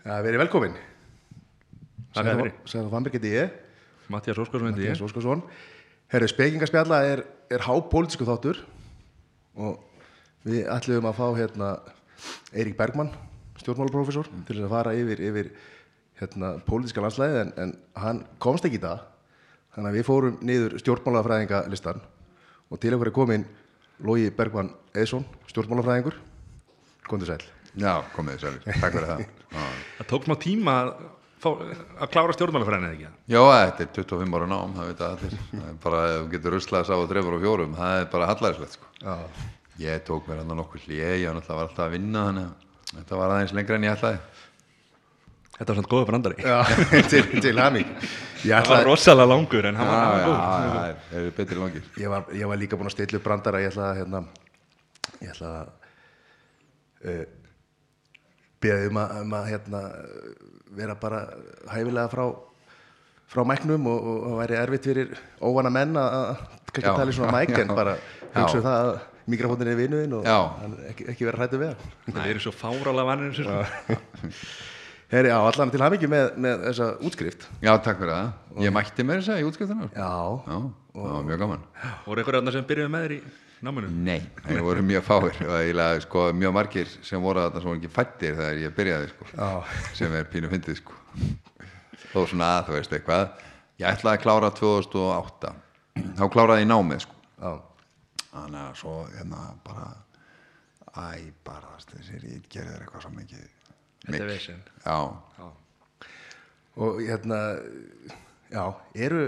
Já, 0.00 0.14
verið 0.24 0.40
velkomin. 0.40 0.76
Sæður 2.16 2.90
Fannberg 2.90 3.14
geti 3.18 3.34
ég 3.34 3.52
Mattias 4.10 4.38
Óskarsson 4.40 4.72
heiti 4.72 4.88
ég 4.88 5.42
Herru, 6.10 6.26
spekingaspjalla 6.26 7.04
er, 7.06 7.20
er 7.52 7.62
hápolítisku 7.62 8.26
þáttur 8.26 8.58
og 9.54 9.78
við 10.42 10.64
ætlum 10.72 11.06
að 11.06 11.18
fá 11.20 11.26
hérna 11.36 11.68
Eirík 12.50 12.74
Bergmann, 12.78 13.12
stjórnmálaprófessor 13.60 14.26
til 14.48 14.56
þess 14.56 14.66
að 14.66 14.72
fara 14.72 14.94
yfir, 14.98 15.22
yfir 15.22 15.52
hérna, 16.18 16.56
pólitíska 16.66 17.04
landslæði 17.04 17.44
en, 17.44 17.52
en 17.62 17.74
hann 18.02 18.24
komst 18.42 18.66
ekki 18.66 18.80
í 18.80 18.82
dag. 18.82 19.04
Þannig 19.76 19.92
að 19.92 19.98
við 20.00 20.08
fórum 20.08 20.40
niður 20.42 20.78
stjórnmálafræðinga 20.82 21.62
listan 21.70 22.02
og 22.70 22.82
til 22.82 22.96
okkur 22.96 23.12
er 23.12 23.16
komin 23.20 23.46
Lógi 24.02 24.32
Bergmann 24.34 24.72
Eðsson, 24.96 25.28
stjórnmálafræðingur. 25.52 26.18
Góndur 27.06 27.30
sæl. 27.30 27.44
Já, 27.78 28.00
komið 28.16 28.42
sælir, 28.42 28.66
takk 28.66 28.96
fyrir 28.96 29.12
það. 29.12 29.28
Það 29.54 30.08
tók 30.12 30.26
smá 30.28 30.34
tíma 30.40 30.74
að, 30.84 30.90
fá, 31.42 31.48
að 31.50 32.12
klára 32.14 32.36
stjórnmálafræðin 32.36 32.88
eða 32.88 32.96
ekki? 32.98 33.12
Já, 33.34 33.40
þetta 33.40 33.86
er 33.86 33.92
25 34.00 34.36
ára 34.38 34.50
nám, 34.50 34.74
það 34.78 34.90
veit 34.90 35.02
að 35.06 35.14
allir. 35.16 35.38
Það 35.52 35.68
er 35.70 35.78
bara, 35.84 36.02
ef 36.10 36.20
þú 36.20 36.32
getur 36.34 36.56
ruslað 36.56 36.88
sá 36.88 36.94
á 36.94 37.04
þreifur 37.10 37.38
og 37.38 37.44
fjórum 37.44 37.78
það 37.78 37.96
er 38.00 38.10
bara 38.14 38.30
hallæðislegt 38.30 38.76
sko. 38.78 38.92
Já, 39.02 39.16
Ég 39.80 40.02
tók 40.04 40.26
mér 40.28 40.42
hann 40.42 40.50
nokkuð 40.58 40.82
hlið 40.90 40.98
ég 41.22 41.30
var 41.30 41.62
alltaf 41.64 41.86
að 41.86 41.94
vinna 41.94 42.26
þannig 42.26 42.66
þetta 42.90 43.20
var 43.20 43.32
aðeins 43.32 43.54
lengra 43.56 43.78
en 43.78 43.86
ég 43.86 43.94
ætlaði. 43.96 44.18
Þetta 45.60 45.74
var 45.74 45.78
svona 45.78 45.90
góða 45.92 46.08
brandari. 46.08 46.36
Já 46.40 46.58
til, 47.12 47.22
til 47.44 47.56
hami 47.60 47.82
Ég, 48.40 48.54
Það 48.64 48.70
var 48.72 48.86
rosalega 48.88 49.28
langur 49.28 49.66
en 49.68 49.76
hann 49.76 49.88
var, 49.90 49.98
hann 50.00 50.20
Já, 50.20 50.28
góð 50.28 50.38
það 51.10 51.18
er 51.20 51.34
betri 51.36 51.58
langir. 51.60 51.88
Ég, 52.00 52.08
var, 52.08 52.30
ég 52.32 52.48
var 52.48 52.60
líka 52.60 52.78
búinn 52.80 52.88
að 52.88 52.94
stilla 52.94 53.20
upp 53.20 53.26
brandara 53.26 53.60
Ég 53.60 53.68
ætla 53.72 53.88
að 53.90 53.98
hérna, 54.00 54.22
Ég 55.20 55.34
ætla 55.34 55.50
að 55.58 55.74
uh, 57.04 57.26
beða 58.60 58.88
um 58.90 59.00
að, 59.02 59.12
um 59.22 59.36
að 59.38 59.50
hérna, 59.50 59.82
vera 60.80 60.96
bara 61.00 61.20
hæfilega 61.72 62.08
frá 62.12 62.24
frá 63.30 63.44
mæknum 63.46 63.86
og, 63.86 64.08
og, 64.10 64.24
og 64.30 64.40
væri 64.40 64.58
erfitt 64.58 64.88
fyrir 64.90 65.12
óvana 65.38 65.70
menn 65.72 65.94
að 65.98 66.16
að 66.18 66.32
kannski 66.70 66.88
Já, 66.88 66.96
tala 66.96 67.12
í 67.12 67.16
svona 67.18 67.36
mæk 67.36 67.54
en 67.62 67.72
bara 67.74 67.94
hugsa 68.34 68.58
um 68.58 68.66
það 68.66 68.80
að 68.80 68.90
mikrofónin 69.30 69.70
er 69.70 69.78
vinuðin 69.78 70.16
og 70.18 70.26
ekki, 70.90 71.06
ekki 71.12 71.28
vera 71.28 71.38
hrættu 71.42 71.60
við 71.60 71.86
Það 72.10 72.26
eru 72.32 72.42
svo 72.42 72.54
þessu. 73.30 73.46
Sko. 73.46 73.60
Herri, 75.10 75.26
já, 75.32 75.38
allan 75.42 75.72
til 75.74 75.82
hamingi 75.82 76.06
með, 76.06 76.28
með 76.38 76.60
þessa 76.68 76.86
útskrift. 77.02 77.46
Já, 77.58 77.72
takk 77.82 77.98
fyrir 77.98 78.12
það. 78.14 78.28
Ég 78.62 78.74
mætti 78.74 79.06
mér 79.06 79.18
þess 79.18 79.32
að 79.34 79.40
í 79.40 79.46
útskiptunar 79.48 79.88
Já, 79.90 80.10
Já, 80.46 80.58
það 80.94 81.08
var 81.16 81.24
mjög 81.26 81.40
gaman. 81.42 81.64
Voru 82.04 82.22
einhverja 82.22 82.42
þarna 82.42 82.54
sem 82.54 82.68
byrjuðu 82.68 82.92
með 82.94 83.06
þér 83.06 83.14
í 83.16 83.18
náminu? 83.66 83.90
Nei, 84.08 84.20
það 84.44 84.62
voru 84.66 84.84
mjög 84.86 85.06
fáir. 85.06 85.38
Og 85.46 85.54
eiginlega 85.58 86.02
sko, 86.06 86.26
mjög 86.36 86.54
margir 86.56 86.92
sem 87.06 87.22
voru 87.22 87.44
þarna 87.44 87.62
sem 87.62 87.70
voru 87.70 87.80
ekki 87.80 87.92
fættir 87.94 88.36
þegar 88.38 88.60
ég 88.64 88.76
byrjaði 88.76 89.10
sko, 89.14 89.30
sem 89.98 90.18
er 90.18 90.28
pínu 90.32 90.50
fyndið 90.52 90.80
sko. 90.80 90.98
þó 92.10 92.20
svona 92.26 92.52
að 92.58 92.68
þú 92.68 92.78
veist 92.78 92.94
eitthvað. 92.98 93.26
Ég 93.80 93.88
ætlaði 93.88 94.18
að 94.18 94.22
klára 94.24 94.50
2008 94.60 95.52
þá 96.18 96.24
kláraði 96.32 96.64
ég 96.64 96.70
námið 96.70 97.04
sko. 97.06 97.16
þannig 98.30 98.60
að 98.62 98.74
svo 98.78 98.94
hérna 99.14 99.46
bara 99.64 99.88
æ, 100.94 101.32
bara 101.44 101.78
þessi 101.90 102.20
rítgerð 102.22 102.74
er 102.74 102.84
eitthvað 102.84 103.06
svo 103.06 103.14
mikið 103.16 103.48
Þetta 104.00 104.24
er 104.24 104.60
Já, 104.84 104.96
og 106.80 107.00
hérna 107.04 107.38
já, 108.48 108.62
eru 108.94 109.24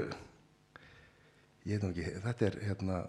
ég 1.68 1.76
veit 1.76 1.82
nú 1.84 1.90
ekki, 1.92 2.06
þetta 2.24 2.46
er 2.48 2.56
hérna 2.68 3.00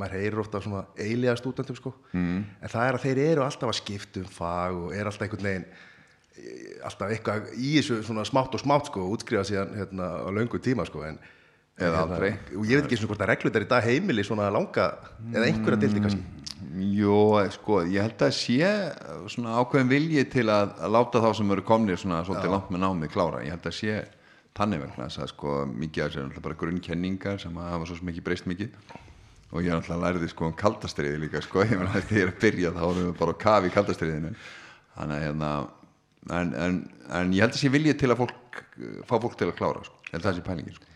maður 0.00 0.18
heyrir 0.18 0.42
ofta 0.42 0.60
svona 0.62 0.84
eiliga 0.98 1.36
stúdentum 1.38 1.78
sko, 1.78 1.94
mm. 2.12 2.38
en 2.60 2.72
það 2.72 2.88
er 2.88 2.98
að 2.98 3.04
þeir 3.06 3.20
eru 3.28 3.44
alltaf 3.44 3.70
að 3.70 3.78
skipta 3.78 4.22
um 4.22 4.30
fag 4.32 4.78
og 4.80 4.94
er 4.96 5.10
alltaf 5.10 5.26
einhvern 5.26 5.48
veginn 5.48 5.66
eh, 5.68 6.80
alltaf 6.88 7.14
eitthvað 7.14 7.52
í 7.54 7.76
þessu 7.78 8.00
svona 8.08 8.26
smátt 8.26 8.56
og 8.56 8.62
smátt 8.64 8.90
sko, 8.90 9.06
útskrifa 9.14 9.46
síðan 9.46 9.76
hérna 9.78 10.10
á 10.26 10.28
löngu 10.34 10.60
tíma 10.62 10.86
sko, 10.88 11.04
en 11.06 11.20
Eða 11.74 12.04
aldrei. 12.04 12.28
og 12.54 12.68
ég 12.70 12.78
veit 12.78 12.86
ekki 12.86 13.00
svona 13.00 13.10
hvort 13.10 13.22
að 13.24 13.30
reglur 13.32 13.56
er 13.58 13.64
í 13.64 13.70
dag 13.70 13.86
heimili 13.86 14.24
svona 14.26 14.50
langa, 14.54 14.92
eða 15.32 15.46
einhverja 15.48 15.80
dildi 15.82 16.02
kannski. 16.04 16.42
Jó, 16.94 17.16
sko, 17.54 17.80
ég 17.90 18.02
held 18.06 18.22
að 18.22 18.36
sé 18.36 18.68
svona 19.30 19.56
ákveðin 19.58 19.90
vilji 19.90 20.22
til 20.30 20.46
að, 20.54 20.76
að 20.78 20.94
láta 20.94 21.22
þá 21.22 21.30
sem 21.38 21.50
eru 21.50 21.64
komnir 21.66 21.98
svona 21.98 22.20
svolítið 22.26 22.54
langt 22.54 22.70
með 22.70 22.84
námið 22.86 23.10
klára, 23.14 23.42
ég 23.42 23.56
held 23.56 23.66
að 23.70 23.76
sé 23.78 23.96
þannig 24.54 24.84
vegna 24.84 25.08
þess 25.08 25.22
að 25.24 25.32
sko 25.32 25.56
mikið 25.70 26.04
af 26.04 26.12
þessu 26.14 26.38
er 26.38 26.46
bara 26.46 26.58
grunnkenningar 26.62 27.42
sem 27.42 27.58
að 27.58 27.72
hafa 27.74 27.90
svo 27.90 28.10
ekki 28.12 28.24
breyst 28.26 28.46
mikið 28.50 28.78
og 29.54 29.62
ég 29.62 29.70
náttúrulega 29.70 30.02
lærði 30.08 30.28
sko 30.32 30.48
um 30.50 30.56
kaldastriði 30.58 31.20
líka 31.22 31.40
sko, 31.44 31.62
ég 31.68 31.78
meina 31.78 31.94
þegar 31.94 32.18
ég 32.18 32.26
er 32.26 32.32
að 32.32 32.40
byrja 32.42 32.72
þá 32.74 32.82
erum 32.88 33.04
við 33.08 33.14
bara 33.20 33.34
á 33.34 33.42
kafi 33.44 33.70
í 33.70 33.74
kaldastriðinu. 33.76 34.32
Þannig 34.94 35.16
að 35.20 35.24
hérna 35.28 35.50
en, 36.34 36.50
en, 36.66 36.80
en 37.20 37.32
ég 37.36 37.44
held 37.44 37.54
að 37.54 37.60
sé 37.62 37.70
vilji 37.74 37.94
til 38.00 38.10
að 38.14 38.20
fólk 38.24 38.60
fá 39.06 39.14
fólk 39.22 39.38
til 39.38 39.48
að 39.50 39.56
klára 39.60 39.84
sko, 39.86 40.00
ég 40.08 40.16
held 40.16 40.24
að 40.24 40.28
það 40.30 40.38
sé 40.40 40.44
pælingin 40.48 40.76
sko. 40.78 40.90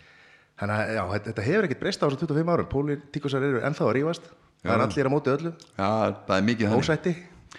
Þannig 0.59 0.83
að 0.83 0.93
já, 0.97 1.03
þetta- 1.15 1.47
hefur 1.47 1.67
ekkert 1.69 1.83
breyst 1.85 2.03
á 2.03 2.07
þessu 2.09 2.21
25 2.27 2.53
árum. 2.55 2.69
Pólitíkusar 2.73 3.45
eru 3.47 3.61
ennþá 3.63 3.85
að 3.87 3.93
rífast. 3.95 4.25
Það 4.65 4.73
er 4.75 4.83
allir 4.89 5.07
á 5.07 5.15
móti 5.15 5.31
öllu, 5.31 5.53
Já, 5.79 5.91
það 6.27 6.35
er 6.35 6.47
mikið 6.49 6.67
þannig. 6.73 6.83
Ósætti. 6.83 7.13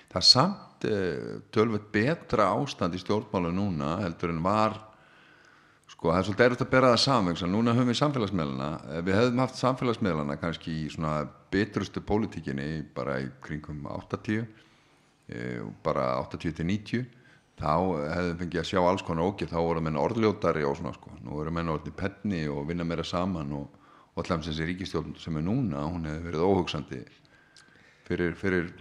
Það 0.09 0.19
er 0.19 0.25
samt 0.27 0.87
uh, 0.89 1.29
tölvöld 1.55 1.85
betra 1.95 2.49
ástand 2.59 2.97
í 2.97 2.99
stjórnmálu 2.99 3.53
núna 3.55 3.93
heldur 4.03 4.33
en 4.33 4.41
var 4.43 4.75
sko, 5.99 6.13
það 6.13 6.17
er 6.19 6.27
svolítið 6.29 6.45
erfitt 6.45 6.63
að 6.63 6.71
bera 6.71 6.93
það 6.93 7.01
saman 7.03 7.53
núna 7.53 7.75
höfum 7.75 7.91
við 7.91 7.99
samfélagsmiðlana 7.99 8.69
Ef 8.95 9.05
við 9.05 9.17
hefðum 9.19 9.43
haft 9.43 9.59
samfélagsmiðlana 9.59 10.39
kannski 10.39 10.75
í 10.85 10.89
svona 10.93 11.13
betrustu 11.51 12.01
pólitíkinni 12.01 12.69
bara 12.95 13.19
í 13.19 13.27
kringum 13.43 13.83
80 13.91 14.39
eh, 14.39 15.59
bara 15.83 16.13
80 16.23 16.55
til 16.55 16.69
90 16.71 17.07
þá 17.59 17.73
hefðum 18.13 18.29
við 18.29 18.39
fengið 18.43 18.61
að 18.61 18.69
sjá 18.69 18.79
alls 18.79 19.03
konar 19.03 19.27
ógið, 19.27 19.51
þá 19.51 19.59
voru 19.59 19.83
menn 19.83 19.99
orðljótari 19.99 20.63
og 20.63 20.77
svona 20.79 20.95
sko, 20.95 21.11
nú 21.25 21.41
eru 21.43 21.51
menn 21.51 21.73
orðið 21.73 21.97
penni 21.99 22.45
og 22.47 22.63
vinna 22.69 22.87
meira 22.87 23.03
saman 23.03 23.51
og, 23.57 23.67
og 24.16 24.23
alltaf 24.23 24.45
þessi 24.47 24.69
ríkistjórn 24.69 25.17
sem 25.19 25.35
er 25.35 25.43
núna, 25.43 25.83
hún 25.83 26.07
hefur 26.07 26.29
verið 26.29 26.45
óhugsandi 26.47 27.01
fyrir, 28.07 28.35
fyrir 28.39 28.71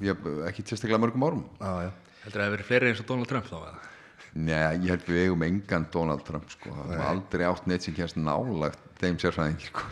já, 0.00 0.16
ekki 0.48 0.64
sérstaklega 0.64 1.02
mörgum 1.04 1.28
árum 1.28 1.44
já, 1.60 1.90
já. 1.90 1.92
Heldur 2.22 2.40
að 2.40 2.44
það 2.44 2.46
hefur 2.46 2.56
verið 2.56 2.70
fleiri 2.70 2.92
eins 2.92 3.02
og 3.04 3.10
Donald 3.12 3.28
Trump 3.28 3.50
þá 3.50 3.58
eða? 3.60 3.91
Nei, 4.32 4.78
ég 4.80 4.88
held 4.94 5.04
við 5.08 5.26
eigum 5.26 5.42
engan 5.44 5.84
Donald 5.92 6.22
Trump 6.24 6.48
sko. 6.52 6.70
það 6.72 6.92
var 6.94 7.02
aldrei 7.10 7.44
átt 7.44 7.66
neitt 7.68 7.84
sem 7.84 7.94
kemst 7.96 8.16
nálagt 8.16 8.80
þeim 9.02 9.18
sérfræðingi 9.20 9.68
sko. 9.68 9.84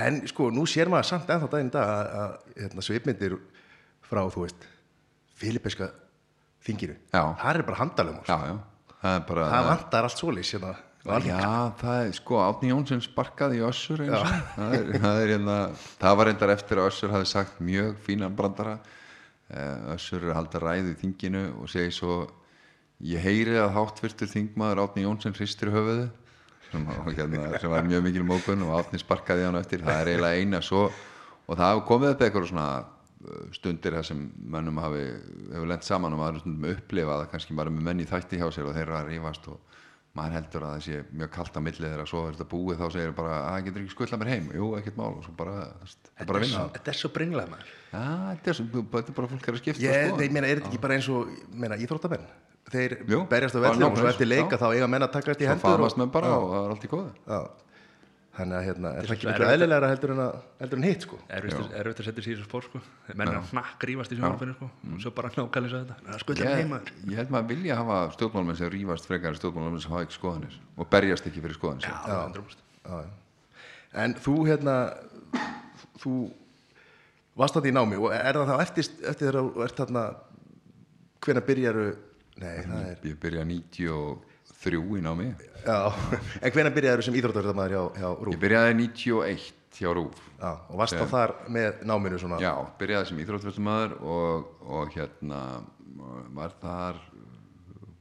En 0.00 0.20
sko, 0.28 0.50
nú 0.54 0.66
sér 0.68 0.90
maður 0.92 1.08
samt 1.08 1.32
ennþá 1.32 1.48
daginn 1.54 1.72
dag 1.72 1.88
að, 1.94 2.10
að 2.20 2.60
hérna, 2.60 2.84
svipmyndir 2.86 3.38
frá, 4.06 4.20
þú 4.30 4.44
veist, 4.44 4.68
filipeska 5.40 5.88
þinginu. 6.66 6.98
Já. 7.10 7.22
Það 7.40 7.50
er 7.56 7.66
bara 7.70 7.80
handalum. 7.80 8.20
Já, 8.28 8.36
já, 8.50 8.92
það 9.00 9.16
er 9.16 9.26
bara 9.32 9.48
Það 9.54 9.68
vantar 9.72 10.08
allt 10.10 10.20
svoleiðis 10.20 10.54
hérna. 10.58 10.76
á 10.76 11.08
Alþingi. 11.16 11.40
Já, 11.40 11.58
það 11.80 11.98
er 12.04 12.16
sko 12.20 12.40
Átni 12.44 12.70
Jónsson 12.74 13.00
sparkaði 13.00 13.56
í 13.62 13.64
Össur 13.64 14.02
eins 14.04 14.18
og 14.20 14.26
það, 14.28 14.74
er, 14.76 14.88
það, 15.00 15.20
er, 15.24 15.30
hérna, 15.32 15.54
það 16.04 16.18
var 16.20 16.28
reyndar 16.28 16.52
eftir 16.52 16.80
að 16.82 16.90
Össur 16.92 17.14
hafi 17.16 17.30
sagt 17.32 17.62
mjög 17.64 17.94
fínan 18.04 18.36
brandara 18.36 18.76
Eh, 19.50 19.94
Össur 19.96 20.22
er 20.22 20.30
að 20.30 20.36
halda 20.38 20.60
ræði 20.62 20.92
í 20.92 20.98
þinginu 21.00 21.40
og 21.58 21.70
segi 21.72 21.90
svo 21.90 22.20
ég 23.00 23.24
heyri 23.24 23.56
að 23.60 23.74
háttvirtur 23.76 24.30
þingmaður 24.30 24.82
Átni 24.84 25.04
Jónsson 25.06 25.36
hristir 25.36 25.72
höfuðu 25.72 26.08
sem, 26.70 26.86
hérna, 27.08 27.58
sem 27.58 27.72
var 27.72 27.86
mjög 27.88 28.04
mikil 28.06 28.24
mókun 28.28 28.66
og 28.66 28.76
Átni 28.78 29.00
sparkaði 29.00 29.46
hann 29.48 29.58
eftir, 29.60 29.84
það 29.86 30.02
er 30.02 30.12
eiginlega 30.12 30.42
eina 30.42 30.62
svo 30.64 30.86
og 30.86 31.56
það 31.56 31.66
hafa 31.66 31.86
komið 31.88 32.14
upp 32.14 32.24
eitthvað 32.26 32.46
svona 32.52 32.68
uh, 32.84 33.40
stundir 33.56 33.96
þar 33.98 34.06
sem 34.10 34.20
mönnum 34.52 34.78
hafi 34.84 35.02
hefur 35.54 35.72
lent 35.72 35.88
saman 35.88 36.14
og 36.14 36.22
maður 36.22 36.44
stundum 36.44 36.70
upplifa 36.74 37.16
að 37.16 37.26
kannski 37.32 37.58
bara 37.58 37.74
með 37.74 37.88
menn 37.88 38.04
í 38.04 38.08
þætti 38.10 38.42
hjá 38.42 38.48
sér 38.54 38.70
og 38.70 38.76
þeir 38.76 38.86
eru 38.86 38.98
að 39.00 39.12
rífast 39.14 39.50
og 39.50 39.66
maður 40.18 40.36
heldur 40.40 40.64
að 40.66 40.72
það 40.74 40.84
sé 40.86 41.00
mjög 41.20 41.30
kalt 41.36 41.58
að 41.58 41.64
milli 41.66 41.86
þeirra. 41.86 42.04
Svo 42.10 42.22
er 42.26 42.34
þetta 42.34 42.46
búið 42.50 42.80
þá 42.80 42.86
segir 42.96 43.12
bara 43.14 43.34
að 43.36 43.44
það 43.46 43.66
getur 43.66 43.82
ekki 43.84 43.94
skuttla 43.94 44.18
mér 44.18 44.30
heim? 44.32 44.48
Jú, 44.56 44.70
ekkert 44.80 44.96
mál 44.98 45.10
og 45.12 45.20
svo 45.22 45.34
bara, 45.38 45.52
það 45.78 45.92
er 46.24 46.30
bara 46.30 46.40
að 46.40 46.46
vinna. 46.46 46.62
Þetta 46.74 46.90
er 46.92 46.98
svo 46.98 47.10
bringlað 47.14 47.52
maður. 47.52 47.68
Já, 47.92 48.02
þetta 48.40 48.54
er, 48.54 49.12
bara 49.20 49.30
fólk 49.30 49.50
að 49.52 49.60
skipta 49.60 49.84
Ég, 49.84 50.08
sko. 50.08 50.18
nei, 50.18 50.26
meina, 50.34 50.48
er 50.50 50.58
þetta 50.58 50.72
ekki 50.72 50.82
bara 50.82 50.96
eins 50.98 51.10
og, 51.14 51.30
meina, 51.54 51.78
íþróttamenn? 51.78 52.26
Þeir 52.70 52.92
Jú, 53.10 53.24
berjast 53.30 53.56
á 53.56 53.60
vellum 53.64 53.90
og 53.90 53.98
svo 53.98 54.08
eftir 54.12 54.28
leika 54.30 54.54
já. 54.56 54.60
þá 54.62 54.66
eiga 54.76 54.86
menn 54.90 55.02
að 55.06 55.12
takast 55.16 55.40
í 55.42 55.48
hendur. 55.48 55.66
famast 55.66 55.96
menn 55.98 56.10
bara 56.14 56.30
og 56.36 56.48
það 56.52 56.62
er 56.64 56.70
allt 56.76 56.84
í 56.86 56.90
góða 56.92 57.10
Já. 57.26 57.40
Þannig 58.30 58.54
að 58.56 58.62
hérna, 58.64 58.90
er 58.94 59.04
það 59.08 59.14
ekki 59.16 59.26
miklu 59.26 59.46
eðlilegra 59.50 59.88
heldur 59.90 60.10
en, 60.14 60.20
að, 60.22 60.34
heldur 60.62 60.78
en 60.78 60.84
hitt, 60.86 61.02
sko? 61.04 61.16
Erfitt 61.34 61.72
erfitt 61.80 61.98
að 62.00 62.06
setja 62.06 62.22
sér 62.22 62.30
í 62.30 62.36
þessu 62.38 62.46
spór 62.46 62.62
sko 62.68 62.78
Menn 63.18 63.26
er 63.28 63.36
að 63.40 63.48
hnakk 63.50 63.80
rífast 63.90 64.12
í 64.14 64.16
sjónarfinu 64.20 64.54
sko 64.54 64.68
og 64.70 65.00
svo 65.02 65.10
bara 65.16 65.28
nákvæmlega 65.34 65.72
svo 65.72 65.80
þetta 65.82 65.96
Það 66.06 66.14
er 66.14 66.22
skuldlega 66.22 66.54
ég, 66.62 67.16
held 67.18 67.30
maður 67.34 67.48
vilja 67.50 67.74
hafa 67.80 67.96
stjórnmálmenn 68.14 68.56
sem 68.60 68.70
rífast 68.70 69.04
frekar 69.10 69.34
stjórnmálmenn 69.36 69.82
sem 69.82 69.90
hafa 69.92 70.06
ekki 70.06 70.16
skoðanir 70.16 70.54
og 70.78 70.84
berjast 70.94 71.26
ekki 71.26 71.42
fyrir 71.42 71.58
skoðanir 71.58 71.82
Já, 71.82 71.90
sínar. 71.90 72.06
það 72.06 72.22
er 72.22 72.28
100%. 72.38 72.62
Já, 72.86 72.94
já. 73.02 73.10
En 74.04 74.14
þú, 74.22 74.34
hérna, 74.46 74.76
þú 82.40 82.48
það 82.48 82.64
þú 82.64 82.72
nei, 82.72 82.80
það 82.80 82.90
er, 82.90 83.06
ég 83.10 83.20
byrja 83.24 83.46
93 83.52 84.82
í 84.98 85.04
námi 85.06 85.28
já, 85.64 85.78
en 86.42 86.54
hvenær 86.56 86.76
byrjaru 86.76 87.06
sem 87.06 87.18
íþróttarfréttamaður 87.20 87.76
hjá, 87.76 87.82
hjá 88.00 88.08
ég 88.10 88.24
Rúf? 88.28 88.40
byrjaði 88.44 88.76
91 88.80 89.48
hjá 89.80 89.92
Rúf 89.96 90.26
Já, 90.40 90.50
og 90.72 90.76
varst 90.80 90.96
þá 90.96 91.04
þar 91.12 91.34
með 91.52 91.84
náminu 91.88 92.18
svona? 92.20 92.40
já, 92.42 92.52
byrjaði 92.80 93.10
sem 93.12 93.22
íþróttfréttamaður 93.24 93.96
og, 94.00 94.50
og 94.64 94.96
hérna 94.96 95.42
var 96.36 96.54
þar 96.62 97.00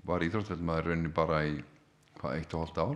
var 0.10 0.26
íþróttfjöldmaður 0.26 0.90
rauninni 0.90 1.12
bara 1.14 1.44
í 1.46 1.60
hvað, 2.20 2.36
eitt 2.40 2.56
og 2.56 2.64
hálft 2.64 2.80
ár 2.82 2.96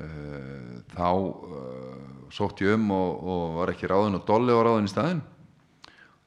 uh, 0.00 0.78
þá 0.94 1.08
uh, 1.10 2.30
sótt 2.32 2.62
ég 2.64 2.76
um 2.78 2.88
og, 2.96 3.10
og 3.20 3.42
var 3.60 3.74
ekki 3.74 3.90
ráðin 3.90 4.16
og 4.20 4.24
dolli 4.28 4.56
var 4.56 4.70
ráðin 4.70 4.88
í 4.88 4.92
staðinn 4.94 5.22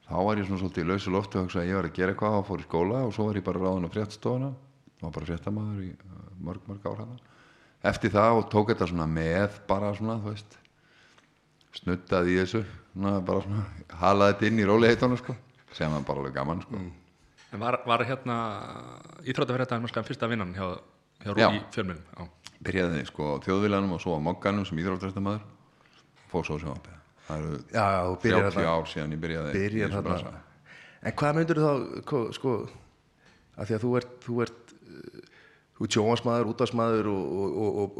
þá 0.08 0.16
var 0.20 0.40
ég 0.40 0.48
svona 0.48 0.60
svolítið 0.62 0.84
í 0.84 0.88
lausu 0.90 1.12
loftu 1.14 1.40
og 1.40 1.46
hugsa 1.46 1.62
að 1.62 1.70
ég 1.70 1.78
var 1.78 1.88
að 1.88 1.96
gera 1.98 2.14
eitthvað 2.14 2.38
og 2.40 2.48
fór 2.48 2.62
í 2.62 2.66
skóla 2.68 3.04
og 3.06 3.14
svo 3.16 3.28
var 3.28 3.38
ég 3.40 3.46
bara 3.46 3.62
ráðin 3.62 3.88
á 3.88 3.94
fréttstofuna 3.94 4.50
var 5.04 5.14
bara 5.14 5.28
fréttamaður 5.28 5.86
í 5.86 5.92
uh, 5.94 6.26
mörg, 6.44 6.66
mörg 6.68 6.86
ár 6.88 7.00
hana 7.04 7.16
eftir 7.84 8.12
það 8.14 8.40
og 8.40 8.46
tók 8.52 8.72
þetta 8.72 8.88
svona 8.90 9.08
með 9.10 9.58
bara 9.68 9.92
svona, 9.96 10.18
þú 10.22 10.32
veist 10.32 10.58
snuddaði 11.80 12.34
í 12.34 12.40
þessu 12.42 12.62
svona, 12.64 13.18
bara 13.26 13.44
svona, 13.44 13.64
halaði 14.00 14.36
þetta 14.36 14.50
inn 14.50 14.62
í 14.62 14.68
róliheitunum 14.70 15.20
sko, 15.20 15.36
sem 15.74 15.92
var 15.92 16.06
bara 16.06 16.22
alveg 16.22 16.36
gaman 16.38 16.62
sko. 16.64 16.82
En 17.54 17.62
var, 17.62 17.80
var 17.86 18.04
hérna 18.06 18.38
íþróttafréttaðin 19.26 19.86
kannski 19.86 20.06
fyrsta 20.08 20.30
vinnan 20.30 20.54
hjá, 20.56 20.74
hjá 21.22 21.30
Já. 21.38 21.48
Rúi 21.50 21.62
fjölmjölum? 21.74 22.02
Já. 22.18 22.50
byrjaði 22.64 23.06
sko 23.10 23.36
á 23.36 23.42
þjóðvílanum 23.44 23.96
og 23.98 24.02
svo 24.02 24.16
á 24.16 24.20
mokkanum 24.30 24.66
sem 24.66 24.80
íþróttrættamæður 24.80 25.44
fór 26.32 26.46
svo 26.48 26.60
sem 26.62 27.03
það 27.28 27.44
eru 27.44 27.60
Já, 27.74 27.84
já, 27.94 28.00
þú 28.08 28.16
byrjar 28.24 28.48
30 28.50 28.70
ár 28.74 28.90
síðan 28.92 29.14
ég 29.16 29.22
byrjaði 29.24 29.54
byrjar 29.58 29.94
þarna. 29.94 30.42
en 31.04 31.16
hvað 31.20 31.38
myndur 31.38 31.62
þá 31.64 31.70
ko- 32.10 32.26
sko, 32.36 32.56
að 33.58 33.70
því 33.70 33.76
að 33.78 33.84
þú 33.86 33.94
ert 34.00 34.12
þú 34.24 34.40
ert, 34.46 34.74
þú 35.74 35.86
ert 35.86 35.96
sjónvarsmaður, 35.98 36.50
útvarsmaður 36.54 37.08
og, 37.12 37.24
og, 37.44 37.56
og, 37.62 37.78
og, 37.84 37.96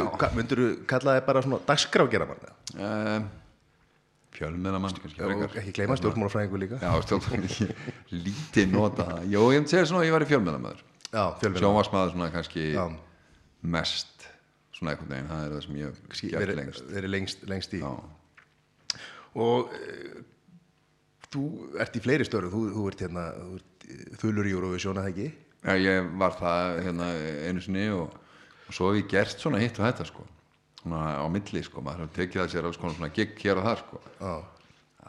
já. 0.00 0.04
hvað, 0.20 0.36
myndur 0.38 0.62
þú 0.62 0.68
kalla 0.92 1.16
þig 1.18 1.26
bara 1.30 1.42
svona 1.46 1.60
dagskrágera 1.66 2.28
mann 2.30 2.46
um, 2.76 3.28
fjölmiðlamann 4.36 4.98
ekki 5.62 5.72
gleyma 5.78 5.96
stjórnmálafræðingu 5.96 6.58
líka. 6.60 6.78
Já, 6.82 6.92
stjórnmæli 7.06 7.68
lítið 8.26 8.68
nota 8.74 9.06
það. 9.08 9.22
Jó, 9.32 9.40
ég 9.54 9.62
segja 9.70 9.86
svona 9.88 10.02
að 10.04 10.08
ég 10.10 10.16
var 10.16 10.24
í 10.26 10.30
fjölmiðlamæður 10.32 10.82
já 11.16 11.22
fjölmiðla 11.40 11.62
sjónvarsmaður 11.62 12.12
svona 12.12 12.28
kannski 12.34 12.64
Já. 12.74 12.84
mest 13.76 14.15
svona 14.76 14.92
einhvern 14.92 15.12
veginn, 15.12 15.30
það 15.30 15.44
er 15.44 15.54
það 15.54 15.64
sem 15.64 15.78
ég 15.80 16.36
verið 16.36 16.60
lengst. 16.60 16.86
verið 16.92 17.12
lengst, 17.14 17.46
lengst 17.48 17.76
í. 17.76 17.80
Já. 17.80 19.00
og 19.46 19.72
e, 19.76 20.22
þú 21.32 21.42
ert 21.82 21.96
í 21.96 22.04
fleiri 22.04 22.28
störu 22.28 22.52
þú, 22.52 22.62
þú 22.74 22.86
ert 22.90 23.04
hérna 23.06 23.26
þú 23.38 23.58
ert, 23.58 23.88
eh, 23.88 24.06
þulur 24.22 24.48
í 24.48 24.54
Eurovision 24.54 25.00
að 25.00 25.08
það 25.08 25.12
ekki? 25.14 25.28
Já, 25.66 25.72
ég 25.82 26.10
var 26.20 26.36
það 26.38 26.80
hérna 26.86 27.10
einu 27.48 27.64
sinni 27.64 27.86
og, 27.96 28.14
og 28.68 28.76
svo 28.76 28.92
hef 28.92 29.00
ég 29.00 29.12
gert 29.16 29.42
svona 29.42 29.62
hitt 29.62 29.80
og 29.80 29.88
þetta 29.88 30.06
sko. 30.10 30.26
Svona 30.82 31.02
á 31.18 31.26
milli 31.32 31.62
sko, 31.66 31.82
maður 31.82 32.04
hefur 32.04 32.16
tekið 32.20 32.44
að 32.44 32.52
sér 32.52 32.68
alls 32.68 32.78
konar 32.78 32.98
svona 32.98 33.14
gig 33.16 33.34
hér 33.42 33.58
og 33.58 33.66
þar 33.66 33.82
sko. 33.82 34.02
Já, 34.20 34.34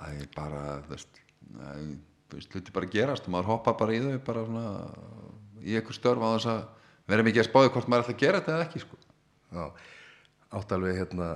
að 0.01 0.15
ég 0.21 0.31
bara, 0.33 0.63
þú 0.85 0.95
veist 0.95 1.21
að 1.67 1.83
þú 2.27 2.39
veist, 2.39 2.55
hluti 2.55 2.73
bara 2.75 2.89
gerast 2.91 3.27
og 3.27 3.35
maður 3.35 3.51
hoppa 3.53 3.73
bara 3.79 3.95
í 3.95 4.01
þau 4.03 4.17
bara 4.27 4.43
svona 4.47 4.65
í 5.63 5.77
einhver 5.79 5.95
störf 5.95 6.23
á 6.23 6.29
þess 6.35 6.49
að 6.51 6.63
vera 7.07 7.25
mikið 7.27 7.43
að 7.43 7.47
spáði 7.47 7.71
hvort 7.75 7.91
maður 7.91 8.03
ætla 8.03 8.15
að 8.15 8.23
gera 8.23 8.41
þetta 8.41 8.55
eða 8.55 8.65
ekki 8.67 8.81
sko 8.83 8.99
átt 9.55 10.75
alveg 10.75 10.99
hérna 11.01 11.29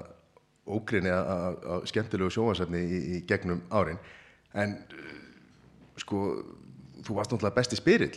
ógrinni 0.72 1.12
að 1.12 1.88
skemmtilegu 1.90 2.32
sjónvarsefni 2.34 2.82
í, 2.82 3.00
í 3.16 3.22
gegnum 3.28 3.64
árin 3.74 4.00
en 4.54 4.78
sko 6.00 6.22
þú 7.02 7.18
varst 7.18 7.34
náttúrulega 7.34 7.58
besti 7.58 7.80
spyrill 7.80 8.14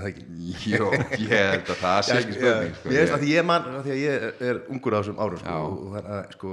ekki? 0.00 0.24
Jó, 0.72 0.88
ég 1.20 1.28
held 1.28 1.68
að 1.68 1.78
það 1.82 1.98
sé 2.06 2.16
ekki 2.16 2.36
spurning 2.38 2.74
sko. 2.78 2.88
Finnst 2.88 3.14
að 3.16 3.24
því 3.24 3.30
ég 3.34 3.46
man, 3.48 3.68
því 3.84 3.92
að 3.92 4.00
ég 4.00 4.26
er 4.48 4.60
ungur 4.72 4.96
á 4.96 4.98
þessum 5.02 5.20
árum 5.20 5.40
sko, 5.42 5.56
og 5.68 5.94
þannig 5.96 6.12
að 6.16 6.34
sko, 6.36 6.52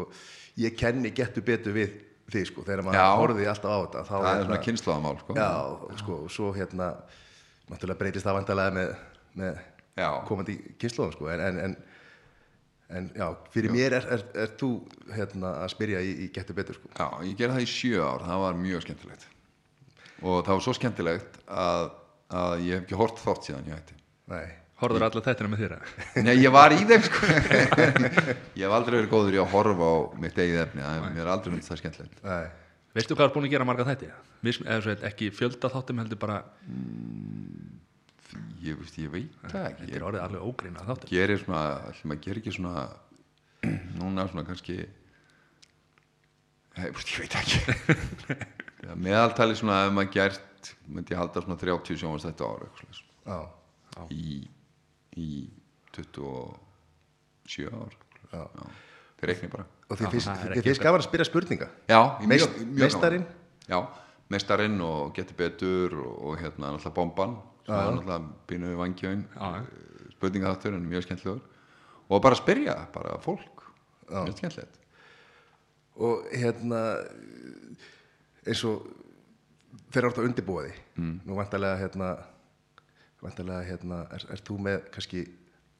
ég 0.59 0.77
kenni 0.79 1.11
getur 1.15 1.45
betur 1.47 1.75
við 1.77 1.95
þig 2.29 2.49
sko, 2.51 2.65
þegar 2.67 2.83
maður 2.85 2.99
Já. 2.99 3.07
horfði 3.21 3.47
alltaf 3.53 3.71
á 3.71 3.79
þetta 3.79 4.03
það 4.09 4.27
er 4.29 4.43
svona 4.43 4.61
kynnslóðamál 4.67 5.15
sko. 5.21 5.37
Já, 5.39 5.51
sko, 6.01 6.17
og 6.25 6.33
svo 6.35 6.51
hérna 6.57 6.89
náttúrulega 7.69 8.01
breytist 8.01 8.27
það 8.27 8.39
vandalega 8.41 8.75
með, 8.75 8.93
með. 9.39 9.63
Komandi 10.29 10.55
kynnslóðum 10.81 11.15
sko, 11.15 11.29
en, 11.33 11.41
en, 11.45 11.59
en, 11.65 11.75
en 12.99 13.09
já, 13.17 13.27
fyrir 13.53 13.73
mér 13.73 13.97
er, 13.99 14.07
er, 14.17 14.23
er 14.45 14.53
þú 14.59 14.69
hérna 15.15 15.51
að 15.65 15.73
spyrja 15.75 16.03
í, 16.05 16.13
í 16.25 16.29
getur 16.35 16.57
betur 16.57 16.79
sko. 16.79 16.91
Já, 16.97 17.07
ég 17.27 17.35
gerði 17.39 17.57
það 17.59 17.65
í 17.67 17.71
sjö 17.73 18.05
ár, 18.05 18.25
það 18.29 18.43
var 18.45 18.61
mjög 18.63 18.85
skemmtilegt. 18.87 19.27
Og 20.19 20.39
það 20.47 20.53
var 20.55 20.63
svo 20.67 20.77
skemmtilegt 20.79 21.37
að, 21.47 21.91
að 22.43 22.55
ég 22.67 22.73
hef 22.79 22.87
ekki 22.87 22.99
hort 23.03 23.21
þátt 23.23 23.49
síðan 23.49 23.69
ég 23.71 23.77
hætti. 23.79 23.99
Nei, 24.33 24.47
Horður 24.79 25.03
allar 25.09 25.23
þettina 25.25 25.49
með 25.51 25.61
þér? 25.65 25.71
eða? 25.75 26.23
Nei, 26.23 26.33
ég 26.39 26.51
var 26.55 26.71
í 26.71 26.77
þeim 26.87 27.01
sko. 27.03 27.27
Ég 28.59 28.61
hef 28.63 28.75
aldrei 28.77 28.93
verið 28.95 29.09
góður 29.11 29.35
í 29.35 29.39
að 29.41 29.49
horfa 29.51 29.89
á 29.91 29.95
mitt 30.23 30.37
eigið 30.39 30.59
efni, 30.61 30.83
það 30.85 30.99
er- 31.01 31.15
mér 31.17 31.31
aldrei 31.33 31.51
myndið 31.51 31.67
það 31.73 31.79
skemmtilegt. 31.81 32.21
Nei, 32.23 32.45
Veistu 32.95 33.17
hvað 33.17 33.27
er 33.27 33.33
búin 33.35 33.45
að 33.49 33.51
gera 33.57 33.67
marga 33.67 33.85
þætti? 33.89 34.07
Viss, 34.47 34.61
eða 34.63 34.79
svo 34.85 34.93
ekki 35.09 35.27
fjölda 35.35 35.69
þáttum 35.73 35.99
heldur 35.99 36.21
bara 36.23 36.37
Ég, 38.61 38.75
veist, 38.77 38.97
ég 39.01 39.09
veit 39.09 39.35
það 39.49 39.63
ekki. 39.71 39.85
Þetta 39.85 39.97
er 39.97 40.03
orðið 40.05 40.23
alveg 40.25 40.43
ógrína 40.45 40.83
þáttum 40.85 41.09
Ég 41.09 41.23
gerir 41.23 41.39
svona, 41.41 41.61
allir 41.89 42.09
maður 42.11 42.23
gerir 42.25 42.41
ekki 42.43 42.53
svona 42.53 42.83
núna 43.99 44.25
svona 44.29 44.43
kannski 44.47 44.75
Hei, 46.77 46.91
veist, 46.95 47.09
ég 47.15 47.23
veit 47.23 47.35
ekki. 47.39 47.59
Meðaltali 49.07 49.57
svona 49.57 49.81
ef 49.87 49.95
maður 49.95 50.13
gert 50.13 50.69
myndi 50.87 51.15
ég 51.15 51.19
halda 51.19 51.41
svona 51.43 51.57
30 51.59 51.99
sjónvast 51.99 52.27
þetta 52.29 52.51
ára 52.51 52.67
svoleiðis. 52.77 53.01
já, 53.25 53.39
í, 54.13 54.35
í 55.17 55.29
27 55.97 57.73
ár. 57.73 57.97
Já. 58.29 58.43
það 59.19 59.25
reikni 59.31 59.49
bara. 59.51 59.65
Og 59.89 59.97
þið 59.99 60.13
finnst 60.13 60.29
er 60.29 60.83
gaman 60.85 61.01
að 61.01 61.07
spyrja 61.07 61.27
spurninga? 61.27 61.67
Já, 61.89 61.99
mjög, 62.21 62.45
mjög 62.61 62.83
meistarinn? 62.83 63.25
já, 63.65 63.79
meistarinn 64.29 64.81
og 64.85 65.13
getur 65.17 65.37
betur 65.37 65.95
og, 65.99 66.11
og 66.29 66.41
hérna 66.41 66.73
náttúrulega 66.73 66.95
bomban 66.95 67.37
sem 67.65 67.75
er 67.75 67.91
náttúrulega 67.95 68.19
pínu 68.49 68.73
vangjöin 68.77 69.23
Já. 69.35 69.65
spurningaþáttur 70.15 70.75
en 70.75 70.89
mjög 70.89 71.03
skemmtilegur. 71.07 71.41
Og 72.09 72.21
bara 72.21 72.35
spyrja, 72.35 72.75
bara 72.93 73.19
fólk. 73.21 73.63
Mjög 74.09 74.37
skemmtilegt. 74.37 74.79
Og 75.95 76.25
hérna 76.31 76.81
eins 78.47 78.63
og 78.65 78.85
eru 79.93 80.09
átt 80.09 80.19
að 80.21 80.27
undirbúa 80.29 80.65
því 80.65 80.75
mm. 81.01 81.15
nú 81.25 81.37
vantarlega 81.37 81.79
hérna 81.83 82.09
vantarlega 83.23 83.65
hérna 83.67 84.03
er, 84.15 84.25
er 84.31 84.43
þú 84.45 84.59
með 84.65 84.83
kannski 84.93 85.23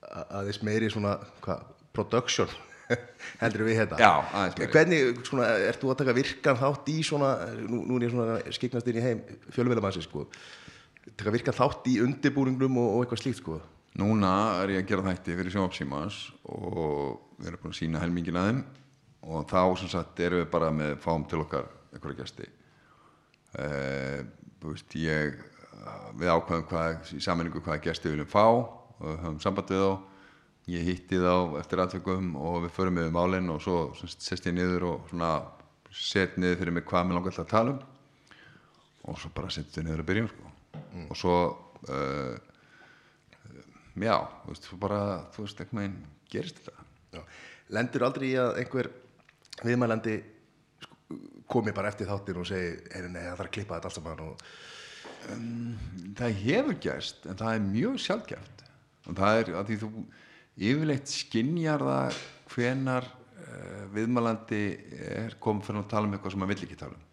aðeins 0.09 0.61
meiri 0.65 0.89
svona 0.91 1.15
hvað, 1.43 1.63
production 1.95 2.51
heldur 3.41 3.65
við 3.67 3.79
hérna. 3.81 3.99
Já, 4.01 4.11
aðeins 4.33 4.57
meiri. 4.57 4.71
hvernig 4.73 5.25
svona, 5.27 5.49
ert 5.69 5.81
þú 5.81 5.91
að 5.93 5.99
taka 6.01 6.15
virkan 6.17 6.59
þátt 6.59 6.91
í 6.91 6.97
svona 7.05 7.33
nú, 7.59 7.81
nú 7.85 7.97
er 7.99 8.07
ég 8.07 8.13
svona 8.13 8.37
skiknast 8.55 8.89
inn 8.89 8.99
í 8.99 9.03
heim 9.05 9.21
fjölmiðlamansi 9.55 10.03
sko. 10.05 10.25
Taka 11.19 11.33
virkan 11.33 11.57
þátt 11.57 11.89
í 11.91 11.99
undirbúningnum 12.03 12.79
og, 12.81 12.89
og 12.95 13.05
eitthvað 13.05 13.23
slíkt 13.23 13.41
sko? 13.43 13.59
Núna 13.99 14.33
er 14.63 14.75
ég 14.75 14.83
að 14.83 14.91
gera 14.91 15.05
þætti 15.09 15.37
fyrir 15.39 15.55
sjónvapsímas 15.55 16.19
og 16.53 17.39
við 17.39 17.51
erum 17.51 17.63
búin 17.63 17.73
að 17.73 17.79
sína 17.79 18.03
helmingin 18.03 18.39
að 18.39 18.49
þeim 18.49 18.63
og 19.29 19.47
þá 19.49 19.61
sem 19.81 19.91
sagt 19.91 20.21
erum 20.23 20.43
við 20.43 20.51
bara 20.53 20.69
með 20.73 20.93
fáum 21.03 21.25
til 21.29 21.41
okkar 21.43 21.67
einhverja 21.93 22.21
gesti. 22.21 22.45
Uh, 23.49 24.21
veist, 24.61 24.93
ég, 25.01 25.39
við 26.19 26.29
ákvæðum 26.29 26.67
hvað, 26.69 27.09
í 27.17 27.23
sammenningu 27.23 27.63
hvaða 27.65 27.81
gesti 27.87 28.09
við 28.09 28.19
viljum 28.19 28.29
fá 28.29 28.45
og 28.45 29.03
við 29.03 29.19
höfum 29.23 29.41
samband 29.43 29.73
við 29.73 29.83
þá 29.83 29.91
ég 30.69 30.85
hitti 30.85 31.19
þá 31.21 31.59
eftir 31.59 31.81
aðtökum 31.83 32.33
og 32.37 32.65
við 32.65 32.75
förum 32.75 32.99
við 33.01 33.13
málinn 33.15 33.49
og 33.53 33.61
svo 33.63 33.77
sest 33.97 34.47
ég 34.49 34.55
niður 34.55 34.85
og 34.93 35.09
svona 35.11 35.31
set 35.89 36.37
niður 36.37 36.61
fyrir 36.61 36.75
mig 36.75 36.85
hvað 36.89 37.07
mér 37.07 37.19
langar 37.19 37.35
til 37.35 37.43
að 37.43 37.53
tala 37.53 37.73
um 37.75 37.79
og 39.09 39.17
svo 39.17 39.31
bara 39.33 39.51
setjum 39.53 39.83
við 39.83 39.89
niður 39.89 40.03
að 40.03 40.09
byrjum 40.09 40.29
sko. 40.29 40.53
og 41.07 41.17
svo 41.17 41.35
uh, 41.89 42.35
já, 43.99 44.15
þú 44.43 44.53
veist, 44.53 44.67
svo 44.69 44.79
bara 44.81 45.01
þú 45.33 45.45
veist, 45.45 45.61
einhvern 45.63 45.81
veginn 45.81 45.99
gerist 46.29 46.61
þetta 46.61 46.87
Já. 47.09 47.21
lendur 47.75 48.05
aldrei 48.05 48.27
í 48.29 48.35
að 48.37 48.61
einhver 48.61 48.91
viðmælandi 49.65 50.15
sko, 50.85 51.19
komi 51.49 51.73
bara 51.75 51.89
eftir 51.89 52.09
þáttin 52.09 52.41
og 52.41 52.49
segi 52.49 53.05
nei, 53.09 53.23
það 53.23 53.31
þarf 53.31 53.45
að 53.47 53.53
klippa 53.57 53.79
þetta 53.79 53.89
allt 53.89 53.99
saman 53.99 54.25
og 54.27 54.49
það 56.19 56.41
hefur 56.43 56.79
gerst 56.85 57.25
en 57.27 57.39
það 57.39 57.55
er 57.55 57.67
mjög 57.67 58.01
sjálfgeft 58.05 58.65
og 59.09 59.17
það 59.17 59.39
er 59.41 59.53
að 59.57 59.71
því 59.71 59.79
þú 59.81 59.89
yfirleitt 60.59 61.11
skinjar 61.11 61.83
það 61.87 62.17
hvenar 62.53 63.07
uh, 63.09 63.83
viðmælandi 63.95 64.63
er 65.09 65.37
komið 65.41 65.69
fyrir 65.69 65.83
að 65.83 65.91
tala 65.93 66.09
um 66.09 66.17
eitthvað 66.17 66.35
sem 66.35 66.43
maður 66.43 66.55
vill 66.55 66.67
ekki 66.67 66.79
tala 66.79 66.97
um. 66.97 67.05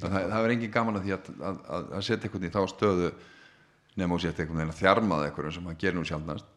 Það, 0.00 0.14
það 0.16 0.40
er 0.40 0.54
engin 0.54 0.74
gaman 0.74 0.98
að 0.98 1.06
því 1.06 1.14
að, 1.14 1.30
að, 1.34 1.56
að, 1.76 1.88
að 1.92 2.04
setja 2.06 2.28
eitthvað 2.28 2.46
í 2.48 2.52
þá 2.54 2.60
stöðu 2.72 3.10
nema 4.00 4.16
og 4.16 4.22
setja 4.22 4.44
eitthvað 4.44 4.62
að 4.64 4.78
þjarmað 4.78 5.24
eitthvað 5.26 5.50
sem 5.54 5.66
maður 5.66 5.82
gerir 5.82 5.98
nú 5.98 6.06
sjálfnast 6.08 6.54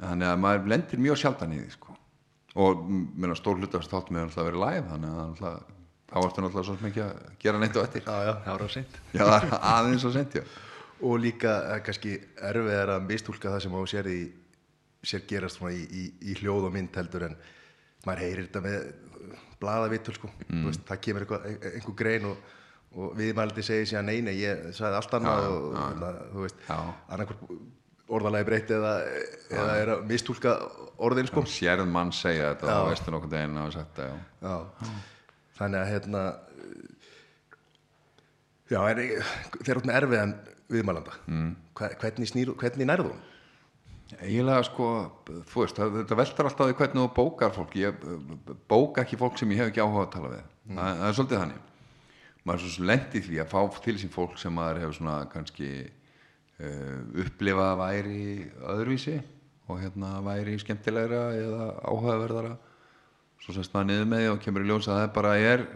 þannig 0.00 0.30
að 0.30 0.40
maður 0.44 0.70
lendir 0.72 1.02
mjög 1.04 1.20
sjaldan 1.20 1.52
í 1.52 1.58
því 1.60 1.74
sko. 1.74 1.96
og 2.64 2.80
mér 2.90 3.36
stór 3.38 3.60
hlutast 3.60 3.92
þáttum 3.92 4.16
með 4.16 4.38
að 4.40 4.48
vera 4.48 4.62
live 4.64 4.88
þannig 4.88 5.20
að 5.50 5.60
þá 6.10 6.18
ertu 6.24 6.42
náttúrulega 6.42 6.66
svo 6.66 6.88
ekki 6.88 7.02
að 7.04 7.18
gera 7.42 7.60
neitt 7.60 7.78
á 7.78 7.80
eftir. 7.84 8.02
Já, 8.02 8.16
já. 8.26 8.32
Það 8.44 8.56
var 8.56 8.64
á 8.66 8.68
seint. 8.74 8.98
Já 9.14 9.24
aðeins 9.76 10.06
og 10.06 10.14
sent 10.16 10.36
já. 10.40 10.42
Og 11.00 11.20
líka 11.22 11.52
er 11.74 11.84
kannski 11.86 12.16
erfið 12.50 12.76
er 12.76 12.92
að 12.96 13.06
mistúlka 13.06 13.52
það 13.54 13.62
sem 13.64 13.76
á 13.78 13.82
sér, 13.88 14.10
í, 14.10 14.20
sér 15.02 15.24
gerast 15.28 15.62
í, 15.70 15.80
í, 15.80 16.04
í 16.30 16.36
hljóð 16.40 16.68
og 16.68 16.74
mynd 16.76 16.96
heldur 16.96 17.28
en 17.30 17.36
maður 18.06 18.24
heyrir 18.24 18.48
þetta 18.48 18.62
með 18.64 18.78
bladavitul 19.60 20.16
sko. 20.16 20.30
mm. 20.48 20.64
veist, 20.68 20.86
það 20.88 21.02
kemur 21.06 21.26
eitthvað, 21.26 21.46
ein- 21.50 21.74
einhver 21.74 21.96
grein 21.98 22.28
og, 22.30 22.54
og 22.96 23.12
viðmældi 23.18 23.64
segir 23.64 23.90
síðan 23.90 24.08
nei, 24.10 24.20
nei, 24.24 24.34
ég 24.40 24.70
sagði 24.76 25.00
allt 25.00 25.16
annað 25.18 25.48
og 25.50 25.66
hérna, 25.78 26.12
þú 26.32 26.46
veist, 26.46 26.64
Já. 26.68 26.78
annarkvort 27.08 27.60
orðalagi 28.10 28.46
breytt 28.48 28.70
eða, 28.74 28.92
eða 29.54 29.74
er 29.78 29.92
að 29.94 30.04
mistúlka 30.10 30.54
orðin 31.00 31.28
sko 31.30 31.44
sérð 31.46 31.86
mann 31.90 32.10
segja 32.14 32.52
þetta 32.52 32.76
og 32.80 32.88
veistu 32.90 33.14
nokkuð 33.14 33.34
deginn 33.36 33.60
sagt 33.70 34.00
það, 34.00 34.14
já. 34.42 34.54
Já. 34.80 34.94
þannig 35.60 35.80
að 35.80 35.90
hérna 35.92 36.22
já, 38.70 38.80
en 38.90 39.02
þeir 39.60 39.74
eru 39.76 39.84
með 39.84 39.98
erfiðan 40.00 40.34
viðmælanda 40.70 41.18
mm. 41.26 41.52
hvernig, 41.78 42.30
snýr, 42.32 42.52
hvernig 42.58 42.90
nærðu 42.90 43.12
hún? 43.12 43.22
Eiginlega 44.18 44.64
sko, 44.66 44.86
þú 45.50 45.62
veist 45.62 45.80
þetta 45.80 46.18
veltar 46.18 46.48
alltaf 46.48 46.68
því 46.70 46.76
hvernig 46.78 47.02
þú 47.02 47.08
bókar 47.16 47.52
fólk. 47.54 47.76
Ég 47.78 48.04
bóka 48.70 49.04
ekki 49.04 49.18
fólk 49.20 49.38
sem 49.38 49.52
ég 49.54 49.62
hef 49.62 49.72
ekki 49.72 49.82
áhuga 49.84 50.06
að 50.06 50.14
tala 50.14 50.32
við. 50.34 50.46
Það, 50.70 51.00
það 51.00 51.08
er 51.08 51.18
svolítið 51.18 51.42
þannig. 51.42 51.66
Maður 52.40 52.64
er 52.66 52.74
svo 52.74 52.86
lendi 52.88 53.22
því 53.26 53.40
að 53.42 53.50
fá 53.52 53.82
til 53.84 53.96
sín 54.00 54.14
fólk 54.14 54.38
sem 54.40 54.56
maður 54.56 54.80
hefur 54.84 54.96
svona 54.96 55.16
kannski 55.32 55.70
uh, 55.84 56.98
upplifað 57.24 57.68
að 57.68 57.82
væri 57.82 58.24
öðruvísi 58.74 59.18
og 59.70 59.82
hérna 59.82 60.14
væri 60.26 60.56
skemmtilegra 60.60 61.22
eða 61.36 61.68
áhugaverðara. 61.84 62.54
Svo 63.40 63.54
sest 63.56 63.74
maður 63.74 63.92
niður 63.92 64.10
með 64.10 64.24
því 64.24 64.32
og 64.32 64.42
kemur 64.44 64.64
í 64.64 64.70
ljós 64.70 64.88
að 64.90 65.02
það 65.02 65.12
bara 65.20 65.36
er 65.40 65.66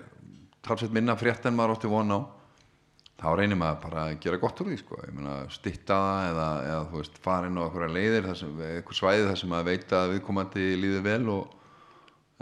talsveit 0.64 0.96
minna 0.96 1.16
frétt 1.20 1.46
en 1.46 1.56
maður 1.56 1.76
átti 1.76 1.92
von 1.92 2.16
á 2.16 2.18
þá 3.20 3.26
reynir 3.38 3.58
maður 3.58 3.82
bara 3.84 4.04
að 4.08 4.16
gera 4.24 4.40
gott 4.42 4.60
úr 4.62 4.70
því 4.72 4.78
sko. 4.80 5.00
stitta 5.54 5.98
það 5.98 6.30
eða, 6.30 6.48
eða 6.68 6.86
veist 6.94 7.20
fara 7.22 7.50
inn 7.50 7.60
á 7.60 7.64
einhverja 7.64 7.94
leiðir 7.94 8.30
sem, 8.38 8.54
einhver 8.68 8.98
svæði 8.98 9.28
þar 9.28 9.40
sem 9.40 9.52
maður 9.52 9.68
veit 9.70 9.94
að 9.94 10.14
viðkomandi 10.14 10.70
líður 10.80 11.04
vel 11.06 11.28
og 11.34 11.52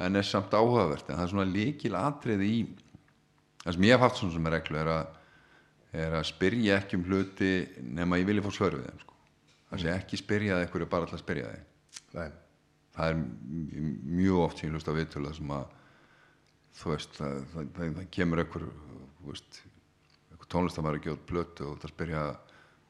en 0.02 0.16
er 0.16 0.26
samt 0.26 0.54
áhugavert 0.56 1.08
en 1.08 1.18
það 1.18 1.24
er 1.26 1.32
svona 1.34 1.50
líkil 1.50 1.96
atrið 1.98 2.44
í 2.46 2.54
það 3.62 3.76
sem 3.76 3.86
ég 3.86 3.94
hef 3.94 4.06
haft 4.06 4.20
svona 4.20 4.36
sem 4.36 4.48
er 4.48 4.56
reglu 4.56 4.80
er 4.80 4.92
að, 4.92 5.18
er 6.04 6.16
að 6.18 6.28
spyrja 6.30 6.78
ekki 6.80 6.98
um 6.98 7.04
hluti 7.10 7.52
nema 7.84 8.20
ég 8.22 8.28
vilja 8.30 8.46
fá 8.46 8.50
svör 8.56 8.78
við 8.78 8.88
þeim 8.88 9.02
sko. 9.04 9.18
það 9.70 9.84
sé 9.84 9.92
ekki 9.96 10.20
spyrja 10.20 10.56
það 10.56 10.64
einhverju 10.66 10.88
bara 10.94 11.06
alltaf 11.06 11.20
að 11.20 11.24
spyrja 11.26 11.52
þeim 11.52 11.68
Nei. 12.16 12.30
það 12.96 13.12
er 13.12 13.20
mjög 14.22 14.40
oft 14.46 14.58
sem 14.58 14.68
ég 14.68 14.76
hlust 14.76 14.88
á 14.88 14.96
viðtölu 14.96 15.34
sem 15.36 15.54
að 15.58 15.78
þú 16.80 16.94
veist, 16.94 17.14
það, 17.18 17.38
það, 17.52 17.70
það, 17.76 17.94
það 17.98 18.10
kemur 18.16 18.42
einhver 18.42 18.66
þú 18.72 19.28
veist, 19.28 19.60
einhver 20.52 20.60
tónlistamæður 20.60 21.00
að 21.00 21.12
út 21.16 21.26
plötu 21.28 21.68
og 21.70 21.78
það 21.80 21.92
spyrja 21.94 22.22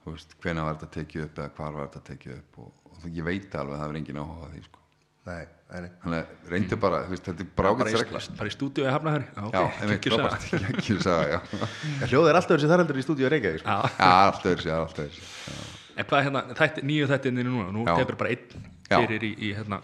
þú 0.02 0.12
veist, 0.12 0.36
hvenær 0.42 0.66
var 0.66 0.78
þetta 0.78 0.92
tekið 0.96 1.24
upp 1.26 1.38
eða 1.38 1.50
hvar 1.56 1.74
var 1.76 1.88
þetta 1.88 2.06
tekið 2.10 2.36
upp 2.36 2.62
og, 2.62 2.70
og 2.90 3.02
það, 3.02 3.10
ég 3.16 3.26
veit 3.26 3.54
alveg 3.54 3.74
að 3.74 3.82
það 3.82 3.92
er 3.92 3.98
engin 4.00 4.22
áhuga 4.22 4.46
á 4.46 4.52
því 4.52 4.62
sko. 4.66 4.78
Nei, 5.22 5.44
þannig 5.70 6.16
að 6.18 6.48
reyndu 6.50 6.78
bara, 6.82 7.02
þú 7.06 7.12
veist, 7.12 7.28
þetta 7.28 7.44
er 7.46 7.92
í, 7.92 7.94
regla. 8.00 8.22
bara 8.40 8.50
í 8.50 8.54
stúdíu 8.56 8.86
að 8.88 8.96
hafna 8.96 9.12
hér 9.14 9.26
já, 9.30 9.60
einmitt, 9.84 10.08
frábært, 10.10 10.48
ekki 10.72 10.96
sagða, 10.98 11.36
já. 11.36 11.68
En 12.02 12.10
hljóð 12.10 12.30
er 12.32 12.38
alltaf 12.40 12.56
þessi 12.56 12.70
þar 12.72 12.82
heldur 12.82 12.98
í 12.98 13.04
stúdíu 13.06 13.28
að 13.28 13.32
Reykjavík 13.36 13.62
sko. 13.62 13.76
Já. 13.76 13.92
já, 14.02 14.10
allt 14.10 14.48
öðru 14.50 14.66
sér, 14.66 14.74
allt 14.80 15.00
öðru 15.04 15.20
sér 15.20 15.70
en 15.92 16.08
hvað 16.08 16.18
er 16.18 16.26
hérna, 16.26 16.42
þætti, 16.58 16.84
nýju 16.88 17.08
þættinni 17.12 17.46
núna? 17.46 17.68
Nú 17.76 17.86
tefur 17.86 18.18
bara 18.18 18.34
einn 18.34 18.68
fyrir 18.90 19.26
í, 19.28 19.32
í 19.38 19.54
hérna, 19.54 19.78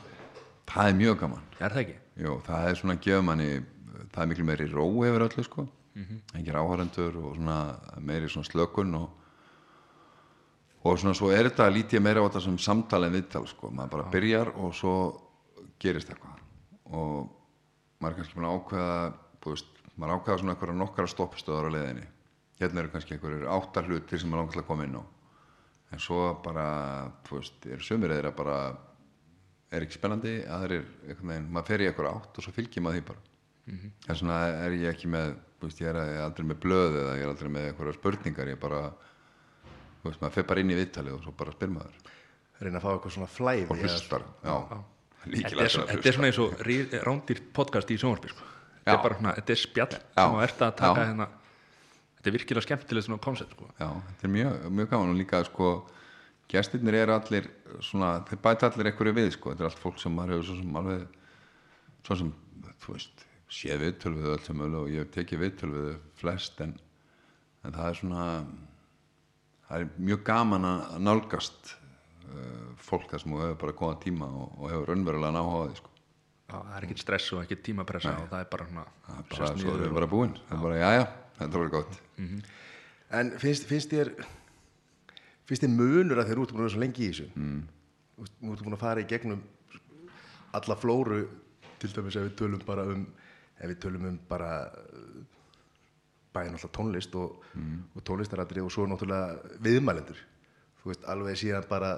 það 0.72 0.90
er 0.90 0.98
mjög 1.04 1.18
gaman. 1.22 1.48
Er 1.60 1.74
það 1.76 1.82
ekki? 1.84 1.96
Jú, 2.24 2.36
það 2.48 2.70
er 2.72 2.80
svona 2.80 2.96
að 2.96 3.02
gefa 3.06 3.24
manni 3.28 3.48
það 4.08 4.22
er 4.24 4.30
miklu 4.32 4.46
meiri 4.48 4.68
ró 4.72 4.86
yfir 5.06 5.26
öllu 5.28 5.44
sko 5.46 5.68
Mhm. 5.98 6.18
engir 6.38 6.54
áhærendur 6.54 7.16
og 7.24 7.36
svona 7.36 7.56
meiri 7.98 8.28
svona 8.30 8.46
slökun 8.46 8.94
og, 8.94 9.08
og 10.84 10.98
svona 10.98 11.14
svo 11.18 11.30
er 11.34 11.48
þetta 11.48 11.66
lítið 11.74 12.02
meira 12.04 12.22
á 12.22 12.26
þetta 12.28 12.42
sem 12.44 12.58
samtal 12.58 13.04
en 13.04 13.12
viðtal 13.16 13.46
sko. 13.50 13.70
Maður 13.74 13.90
bara 13.96 14.10
byrjar 14.12 14.52
og 14.56 14.74
svo 14.78 14.94
gerist 15.82 16.08
eitthvað. 16.12 16.38
Og 16.94 17.28
maður 18.00 18.12
er 18.12 18.18
kannski 18.20 18.38
búin 18.38 18.46
að 18.48 18.56
ákveða 18.60 19.12
þú 19.42 19.54
veist, 19.54 19.82
maður 19.96 20.14
ákveða 20.14 20.38
svona 20.38 20.54
eitthvað 20.54 20.78
nokkara 20.78 21.12
stoppstöðar 21.14 21.66
á 21.66 21.74
leiðinni. 21.74 22.06
Hérna 22.60 22.82
eru 22.82 22.90
kannski 22.94 23.14
einhverjir 23.14 23.48
áttar 23.50 23.86
hlutir 23.86 24.18
sem 24.18 24.30
maður 24.30 24.40
langar 24.44 24.52
til 24.54 24.62
að 24.62 24.68
koma 24.70 24.84
inn 24.86 24.98
á. 24.98 25.02
En 25.92 25.98
svo 25.98 26.34
bara, 26.44 26.66
þú 27.26 27.38
veist, 27.40 27.66
er 27.66 27.80
sumir 27.80 28.10
eða 28.12 28.32
bara 28.36 28.76
er 29.72 29.82
ekki 29.84 29.98
spennandi 29.98 30.44
aðrir, 30.48 30.86
einhvern 31.08 31.28
veginn, 31.32 31.50
maður 31.52 31.66
fer 31.66 31.82
í 31.84 31.88
eitthvað 31.88 32.14
átt 32.14 32.38
og 32.38 32.44
svo 32.44 32.52
fylgir 32.52 32.82
maður 32.82 33.00
því 33.00 33.04
bara. 33.10 33.24
Mhm. 33.68 33.90
þess 34.06 34.22
vegna 34.22 34.36
er 34.64 34.70
ég 34.72 34.94
ekki 34.94 35.08
með 35.12 35.34
veist, 35.66 35.80
ég 35.82 35.88
er 35.90 35.96
ég 35.98 36.14
er 36.18 36.24
aldrei 36.26 36.46
með 36.46 36.60
blöð 36.62 36.98
eða 37.02 37.16
ég 37.18 37.24
er 37.24 37.32
aldrei 37.32 37.50
með 37.54 37.66
eitthvað 37.70 37.96
spurningar, 37.98 38.52
ég 38.52 38.60
bara 38.62 38.82
þú 40.02 40.10
veist, 40.10 40.20
maður 40.22 40.36
fer 40.36 40.46
bara 40.52 40.62
inn 40.62 40.70
í 40.70 40.78
viðtalið 40.78 41.16
og 41.16 41.24
svo 41.24 41.34
bara 41.38 41.54
spyr 41.56 41.72
maður. 41.74 41.98
Reyna 42.58 42.78
að 42.78 42.84
fá 42.84 42.90
eitthvað 42.92 43.14
svona 43.16 43.30
flæði 43.32 43.66
og 43.68 43.82
hlustar, 43.82 44.24
já, 44.44 44.54
Þetta 45.18 45.34
líkilega 45.34 45.64
er, 45.66 45.72
svona, 45.74 45.90
þetta 45.90 46.08
er 46.08 46.14
svona 46.16 46.28
eins 46.30 46.38
og 46.38 46.60
rándýrt 47.08 47.46
podcast 47.58 47.90
í 47.90 47.96
sjónvarpi 47.98 48.30
sko. 48.30 48.44
þetta 48.84 48.94
er 48.94 49.02
bara 49.02 49.16
svona, 49.18 49.32
þetta 49.38 49.52
er 49.54 49.60
spjall 49.60 49.94
Já. 49.98 50.00
sem 50.14 50.34
þú 50.34 50.42
ert 50.46 50.62
að 50.62 50.74
taka 50.78 51.06
hérna. 51.08 51.26
Þetta 52.18 52.30
er 52.30 52.34
virkilega 52.36 52.64
skemmtilegt 52.66 53.06
svona 53.06 53.22
koncept 53.26 53.54
sko. 53.56 53.66
Já, 53.78 53.88
þetta 54.08 54.28
er 54.28 54.32
mjög, 54.36 54.54
mjög 54.78 54.90
gaman 54.92 55.12
og 55.12 55.18
líka 55.18 55.40
sko, 55.46 55.72
gestirnir 56.48 56.98
eru 57.02 57.16
allir 57.18 57.50
svona, 57.84 58.12
þeir 58.30 58.40
bæta 58.46 58.70
allir 58.70 58.90
einhverju 58.92 59.16
við 59.18 59.30
sko, 59.34 59.52
þetta 59.52 59.66
er 59.66 59.70
allt 59.72 59.82
fólk 59.82 59.98
sem 60.02 60.14
maður 60.14 60.36
hefur 60.36 60.48
svo 60.48 60.58
sem 60.62 60.78
alveg 60.80 61.04
svo 62.06 62.18
sem, 62.22 62.32
þú 62.86 62.94
veist 62.94 63.26
séð 63.52 63.84
viðtöl 63.84 64.14
við 64.16 64.30
öll 64.34 64.40
sem 64.44 64.64
öll 64.64 64.74
og 64.76 64.88
ég 64.92 65.04
hef 65.04 65.12
tekið 65.14 65.44
viðtöl 65.44 65.70
við 65.72 65.90
flest 66.20 66.60
en, 66.64 66.74
en 67.64 67.76
það 67.76 67.90
er 67.90 68.00
svona 68.00 68.24
það 69.68 69.84
er 69.84 69.92
mjög 70.08 70.24
gaman 70.28 70.66
að 70.68 70.96
nálgast 71.04 71.72
uh, 72.28 72.72
fólk 72.80 73.08
þar 73.12 73.24
sem 73.24 73.34
þú 73.34 73.44
hefur 73.44 73.60
bara 73.62 73.76
góða 73.82 74.00
tíma 74.04 74.28
og, 74.28 74.50
og 74.56 74.72
hefur 74.72 74.92
raunverulega 74.92 75.36
náháði 75.36 75.78
sko. 75.80 75.94
Það 76.48 76.76
er 76.76 76.86
ekkert 76.86 77.02
stress 77.04 77.32
og 77.36 77.42
ekkert 77.44 77.64
tímapressa 77.66 78.14
og 78.22 78.30
það 78.30 78.44
er 78.44 78.50
bara 78.52 78.68
svona 78.70 78.84
það 79.04 79.18
er 79.18 79.26
bara, 79.32 79.50
svo 79.62 79.74
er 79.76 79.96
bara 79.98 80.08
búin. 80.08 80.36
Það 80.48 80.56
er 80.56 80.62
bara, 80.64 80.78
já, 80.78 80.88
já, 80.96 81.04
þetta 81.40 81.60
voru 81.60 81.72
gott. 81.74 81.98
En 83.18 83.32
finnst, 83.40 83.68
finnst 83.68 83.92
þér 83.92 84.12
finnst 85.48 85.64
þér 85.64 85.74
munur 85.74 86.22
að 86.22 86.30
þeir 86.30 86.40
út 86.44 86.54
búin 86.54 86.62
að 86.62 86.66
vera 86.66 86.74
svo 86.76 86.82
lengi 86.84 87.04
í 87.04 87.10
þessu? 87.12 87.28
Mm. 87.36 87.60
Nú 88.18 88.54
ertu 88.54 88.66
búin 88.66 88.76
að 88.78 88.84
fara 88.84 89.04
í 89.04 89.08
gegnum 89.08 89.44
alla 90.56 90.76
flóru 90.80 91.20
til 91.78 91.92
dæmis 91.92 92.16
ef 92.18 92.24
við 92.26 92.36
tölum 92.40 92.64
bara 92.66 92.86
um 92.88 93.04
ef 93.60 93.66
við 93.72 93.78
tölum 93.82 94.04
um 94.12 94.18
bara 94.28 94.50
uh, 94.68 95.24
bæinn 96.34 96.54
alltaf 96.54 96.70
tónlist 96.76 97.14
og, 97.18 97.42
og 97.96 98.02
tónlistaratri 98.06 98.60
og 98.62 98.70
svo 98.70 98.86
náttúrulega 98.86 99.58
viðmælendur 99.64 100.18
þú 100.82 100.92
veist 100.92 101.04
alveg 101.10 101.36
síðan 101.40 101.64
bara 101.68 101.94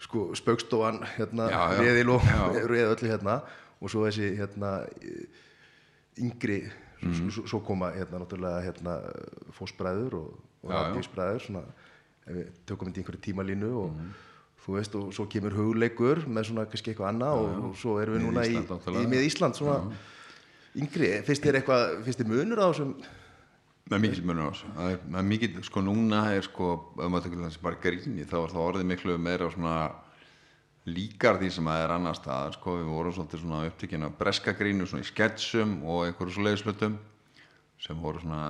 sko 0.00 0.30
spaukstofan 0.36 1.02
hérna 1.16 1.50
Já, 1.50 1.60
já. 1.74 1.80
reðil 1.82 2.10
og 2.14 2.22
Já. 2.22 2.40
reð 2.72 2.94
öllu 2.94 3.10
hérna 3.12 3.36
og 3.80 3.90
svo 3.92 4.06
þessi 4.08 4.32
hérna 4.38 4.72
yngri 6.18 6.62
Mhm. 7.04 7.28
svo, 7.30 7.42
svo 7.46 7.58
koma 7.60 7.90
hérna 7.92 8.22
náttúrulega 8.22 8.62
hérna 8.64 8.94
fósbræður 9.52 10.14
og, 10.14 10.28
og 10.62 10.70
Já, 10.70 10.74
já. 10.74 10.84
rafbíksbræður 10.86 11.40
svona 11.44 11.62
ef 12.26 12.32
við 12.38 12.46
tökum 12.66 12.88
þetta 12.88 12.96
í 12.96 13.02
einhverju 13.02 13.20
tímalínu 13.26 13.70
og 13.82 13.90
Mhm. 13.92 14.14
þú 14.64 14.72
veist 14.78 14.94
og 14.96 15.12
svo 15.12 15.26
kemur 15.28 15.52
hugleikur 15.52 16.24
með 16.26 16.44
svona 16.48 16.64
kannski 16.64 16.94
eitthvað 16.94 17.10
annað 17.12 17.34
og, 17.42 17.64
og 17.64 17.76
svo 17.76 17.98
erum 18.00 18.14
við 18.16 18.22
núna 18.24 18.46
í, 18.48 18.54
náttúrulega. 18.56 19.04
í 19.04 19.10
mið 19.12 19.26
Ísland 19.28 19.54
svona 19.54 19.92
yngri, 20.74 21.10
finnst 21.26 21.44
þér 21.44 21.60
eitthvað 21.60 21.84
finnst 22.06 22.22
þér 22.22 22.32
munur 22.32 22.62
á 22.62 22.66
þessum 22.70 22.96
með 23.90 24.00
mikil 24.00 24.24
munur 24.24 24.48
á 24.48 24.52
þessu. 24.52 24.70
Það 24.74 24.90
er, 24.90 25.00
það 25.04 25.20
er 25.20 25.26
mikil, 25.28 25.50
sko 25.66 25.82
núna 25.84 26.20
er 26.32 26.46
sko 26.46 26.68
ef 26.96 27.10
maður 27.12 27.26
tekur 27.26 27.44
þessi 27.44 27.64
bara 27.64 27.80
gríni 27.82 28.28
þá 28.28 28.36
er 28.40 28.54
það 28.54 28.62
orðið 28.64 28.86
miklu 28.90 29.16
meira 29.20 29.48
svona 29.52 29.74
líkar 30.84 31.40
því 31.40 31.50
sem 31.52 31.68
það 31.68 31.82
er 31.82 31.92
annar 31.94 32.16
stað 32.16 32.54
sko. 32.56 32.76
Við 32.78 32.92
vorum 32.92 33.16
svolítið 33.16 33.42
svona 33.42 33.64
upptekinn 33.68 34.06
af 34.06 34.14
breska 34.20 34.54
grínu 34.56 34.88
svona 34.88 35.04
í 35.04 35.10
sketsum 35.10 35.76
og 35.84 36.06
einhverju 36.06 36.36
svo 36.36 36.46
leiðslutum 36.46 36.96
sem 37.84 38.00
voru 38.00 38.22
svona 38.22 38.40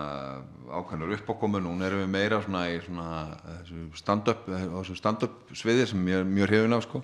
ákveðnur 0.71 1.17
uppákomu 1.17 1.59
núna 1.65 1.89
erum 1.89 2.05
við 2.05 2.15
meira 2.15 2.39
svona 2.45 2.69
í 2.71 2.79
svona 2.85 3.09
þessu 3.43 3.89
stand-up 3.99 4.47
á 4.47 4.77
þessu 4.77 4.99
stand-up 5.01 5.55
sviði 5.57 5.89
sem 5.91 6.09
ég 6.13 6.23
er 6.23 6.31
mjög 6.31 6.51
hrifin 6.53 6.79
af 6.79 6.87
sko. 6.87 7.03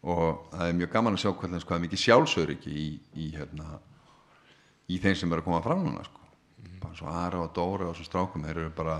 Og 0.00 0.48
það 0.54 0.64
er 0.64 0.76
mjög 0.78 0.92
gaman 0.94 1.18
að 1.18 1.26
sjá 1.26 1.30
hvernig 1.34 1.60
sko, 1.60 1.74
það 1.74 1.76
er 1.76 1.84
mikið 1.84 2.04
sjálfsöryggi 2.06 2.70
í, 2.72 2.86
í 3.20 3.26
hérna 3.36 3.74
í 4.90 4.98
þeim 5.02 5.16
sem 5.18 5.32
eru 5.32 5.44
að 5.44 5.48
koma 5.48 5.62
fram 5.64 5.84
núna 5.86 6.04
sko. 6.06 6.28
bara 6.80 6.96
svo 6.96 7.10
Ara 7.12 7.42
og 7.44 7.52
Dóra 7.56 7.90
og 7.90 7.98
svo 7.98 8.06
strákum 8.06 8.46
þeir 8.46 8.62
eru 8.64 8.72
bara 8.76 8.96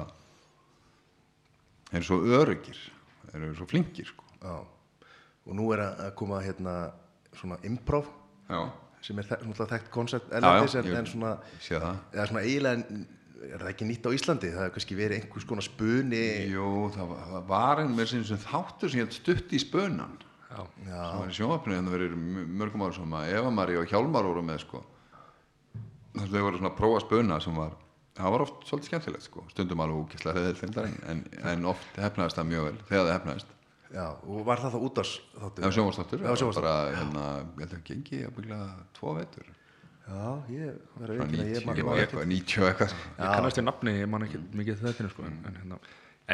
þeir 1.90 2.00
eru 2.00 2.08
svo 2.08 2.20
öryggir 2.40 2.82
þeir 3.30 3.40
eru 3.40 3.54
svo 3.58 3.68
flinkir 3.70 4.10
sko. 4.10 4.26
og 4.44 5.56
nú 5.56 5.70
er 5.74 5.84
að 5.88 6.12
koma 6.18 6.42
hérna 6.44 6.76
svona 7.36 7.58
improv 7.66 8.08
já, 8.50 8.60
sem 9.02 9.18
er 9.18 9.30
þekkt 9.30 9.90
koncept 9.90 10.32
en, 10.32 10.44
en 10.44 11.06
svona 11.08 11.38
eða 11.70 12.28
svona 12.28 12.44
eiginlega 12.44 13.06
er 13.40 13.62
það 13.62 13.70
ekki 13.70 13.86
nýtt 13.88 14.04
á 14.06 14.10
Íslandi 14.12 14.50
það 14.52 14.64
hefur 14.66 14.74
kannski 14.76 14.96
verið 14.98 15.22
einhvers 15.22 15.46
konar 15.48 15.64
spuni 15.64 16.24
Jú, 16.50 16.90
það 16.92 17.12
var, 17.12 17.22
það 17.30 17.46
var 17.48 17.82
mér 17.88 18.10
sem 18.10 18.42
þáttur 18.44 18.92
sem 18.92 19.14
stutt 19.16 19.54
í 19.56 19.60
spönan 19.62 20.18
Já. 20.50 20.64
sem 20.82 21.20
var 21.20 21.30
í 21.30 21.36
sjónvarpinu 21.36 21.76
en 21.78 21.88
það 21.88 21.96
verið 21.96 22.16
mörgum 22.60 22.84
ára 22.84 22.96
sem 22.96 23.14
Eva 23.22 23.52
Marí 23.54 23.78
og 23.78 23.86
Hjálmar 23.90 24.26
voru 24.26 24.42
með 24.44 24.64
sko. 24.64 24.82
Þess 26.16 26.26
að 26.26 26.34
þau 26.36 26.44
voru 26.46 26.60
svona 26.60 26.72
að 26.72 26.80
prófa 26.80 27.04
spöna 27.04 27.38
sem 27.44 27.56
var, 27.60 27.78
það 28.18 28.34
var 28.34 28.44
oft 28.46 28.66
svolítið 28.68 28.90
skemmtilegt 28.90 29.26
sko. 29.28 29.44
stundum 29.52 29.84
alveg 29.84 30.02
úkislega 30.04 30.44
reyðil 30.50 30.90
en, 31.12 31.24
en 31.52 31.70
oft 31.70 32.00
hefnaðist 32.00 32.40
það 32.40 32.50
mjög 32.50 32.68
vel 32.68 32.76
þegar 32.90 33.06
það 33.06 33.16
hefnaðist 33.18 33.56
já, 33.90 34.04
og 34.06 34.44
var 34.46 34.62
það 34.62 34.74
þá 34.74 34.80
þáttur 34.80 35.10
Það 35.40 35.64
var 35.64 35.76
sjónvarsdáttur, 35.76 36.20
Já, 36.20 36.34
sjónvarpsþáttur. 36.40 36.66
bara, 36.66 36.98
hérna, 36.98 37.24
ég 37.40 37.64
held 37.64 37.74
að 37.78 37.86
gengi 37.88 38.20
að 38.26 38.36
byggla 38.36 38.58
tvo 38.98 39.14
vetur. 39.16 39.48
Já, 40.10 40.22
ég 40.50 40.78
verður 40.98 41.24
ekki 41.24 41.40
að 41.40 41.50
ég 41.50 41.64
90 41.64 41.66
man 41.66 41.80
og 41.80 41.88
man 41.90 42.02
eitthvað, 42.02 42.28
90 42.30 42.62
og 42.62 42.68
eitthvað 42.70 42.94
ég 42.98 43.34
kannast 43.34 43.60
við 43.60 43.66
nafni, 43.66 43.92
ég 44.00 44.10
man 44.10 44.26
ekki 44.26 44.40
mikið 44.58 44.80
þetta 44.84 45.10
sko, 45.12 45.26
en, 45.28 45.36
en, 45.46 45.58
hérna, 45.60 45.80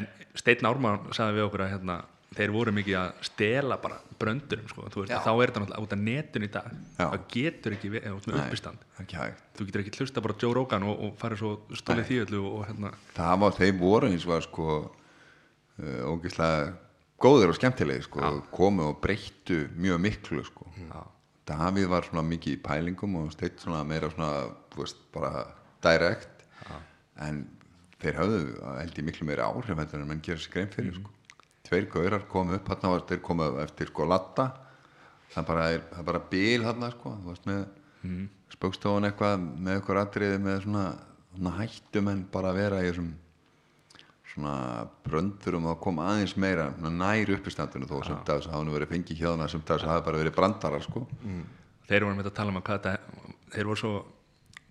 en 0.01 0.09
Steinn 0.39 0.69
Ármann 0.71 1.11
sagði 1.17 1.37
við 1.37 1.47
okkur 1.49 1.65
að 1.67 1.73
hérna, 1.75 1.97
þeir 2.35 2.53
voru 2.55 2.73
mikið 2.75 2.97
að 2.99 3.27
stela 3.29 3.77
bara 3.81 3.99
bröndurum 4.19 4.69
sko, 4.71 4.89
þú 4.93 5.03
veist, 5.05 5.13
Já. 5.13 5.21
þá 5.25 5.31
er 5.33 5.51
þetta 5.51 5.63
náttúrulega 5.63 5.85
út 5.87 5.95
af 5.95 6.01
netun 6.03 6.47
í 6.47 6.51
dag 6.53 6.71
Já. 6.73 7.05
það 7.05 7.27
getur 7.33 7.77
ekki 7.77 7.91
verið, 7.93 8.17
út 8.17 8.27
með 8.27 8.41
uppistand. 8.43 8.87
þú 9.57 9.67
getur 9.69 9.85
ekki 9.85 10.01
hlusta 10.01 10.25
bara 10.25 10.39
Joe 10.43 10.57
Rogan 10.57 10.87
og, 10.89 11.03
og 11.07 11.17
farið 11.21 11.43
svo 11.43 11.53
stólið 11.79 12.09
því 12.11 12.19
öllu 12.25 12.43
og 12.51 12.65
hérna. 12.69 12.93
Það 13.17 13.37
var, 13.45 13.57
þeir 13.61 13.75
voru 13.81 14.11
eins 14.11 14.27
og 14.27 14.33
var 14.35 14.47
sko 14.47 14.69
uh, 14.83 16.01
ógeðslega 16.13 16.73
góðir 17.23 17.53
og 17.53 17.59
skemmtilegi 17.59 18.07
sko, 18.09 18.33
komu 18.53 18.91
og 18.91 19.01
breyttu 19.05 19.67
mjög 19.77 20.03
miklu 20.05 20.45
sko. 20.45 20.69
Davíð 21.47 21.91
var 21.93 22.09
svona 22.09 22.25
mikið 22.27 22.57
í 22.57 22.63
pælingum 22.65 23.21
og 23.21 23.31
steitt 23.33 23.63
svona 23.63 23.85
meira 23.87 24.11
svona, 24.11 24.49
veist, 24.75 24.99
bara 25.15 25.47
direct. 25.85 26.43
En 27.23 27.45
þeir 28.03 28.19
höfðu 28.19 28.41
held 28.81 28.99
ég 28.99 29.07
miklu 29.07 29.29
meira 29.29 29.47
áhrif 29.47 29.79
en 29.79 30.09
menn 30.09 30.25
gera 30.25 30.43
sér 30.43 30.53
grein 30.53 30.73
fyrir 30.75 30.99
sko. 30.99 31.13
Tveir 31.67 31.89
gaurar 31.91 32.25
komu 32.31 32.57
upp 32.57 32.71
var 32.85 33.05
þeir 33.09 33.23
komu 33.25 33.51
eftir 33.63 33.91
sko 33.91 34.07
latta 34.09 34.51
það 35.35 35.51
bara 35.51 35.69
er, 35.75 35.85
það 35.93 36.09
bara 36.09 36.23
bíl 36.31 36.65
hann 36.65 36.89
sko, 36.95 37.13
þú 37.21 37.33
veist 37.33 37.47
með 37.49 37.61
mm. 38.07 38.25
spökstofun 38.55 39.09
eitthvað 39.11 39.37
með 39.43 39.79
eitthvað 39.79 40.03
atriði 40.03 40.41
með 40.47 40.59
svona, 40.65 40.87
svona 41.35 41.55
hættum 41.59 42.11
en 42.13 42.25
bara 42.33 42.55
vera 42.57 42.83
í 42.83 42.91
þessum 42.91 43.13
svona 44.37 44.57
bröndur 45.07 45.57
um 45.57 45.69
að 45.71 45.79
koma 45.85 46.09
aðeins 46.13 46.35
meira 46.41 46.69
nær 46.77 47.33
uppistandinu 47.37 47.89
þó 47.89 47.99
sem 48.05 48.19
dags 48.29 48.49
hafa 48.51 48.65
nú 48.67 48.75
verið 48.75 48.93
fengið 48.93 49.23
hjá 49.23 49.31
hana 49.31 49.49
sem 49.49 49.63
dags 49.65 49.87
hafa 49.87 50.05
bara 50.05 50.21
verið 50.21 50.37
brandarar 50.37 50.85
sko. 50.85 51.07
Þeir 51.89 52.05
voru 52.05 52.19
með 52.19 52.29
að 52.31 52.37
tala 52.37 52.53
um 52.53 52.59
að 52.61 52.67
hvað 52.67 52.83
þetta 52.85 53.23
þeir 53.55 53.71
voru 53.71 53.81
svo, 53.81 53.93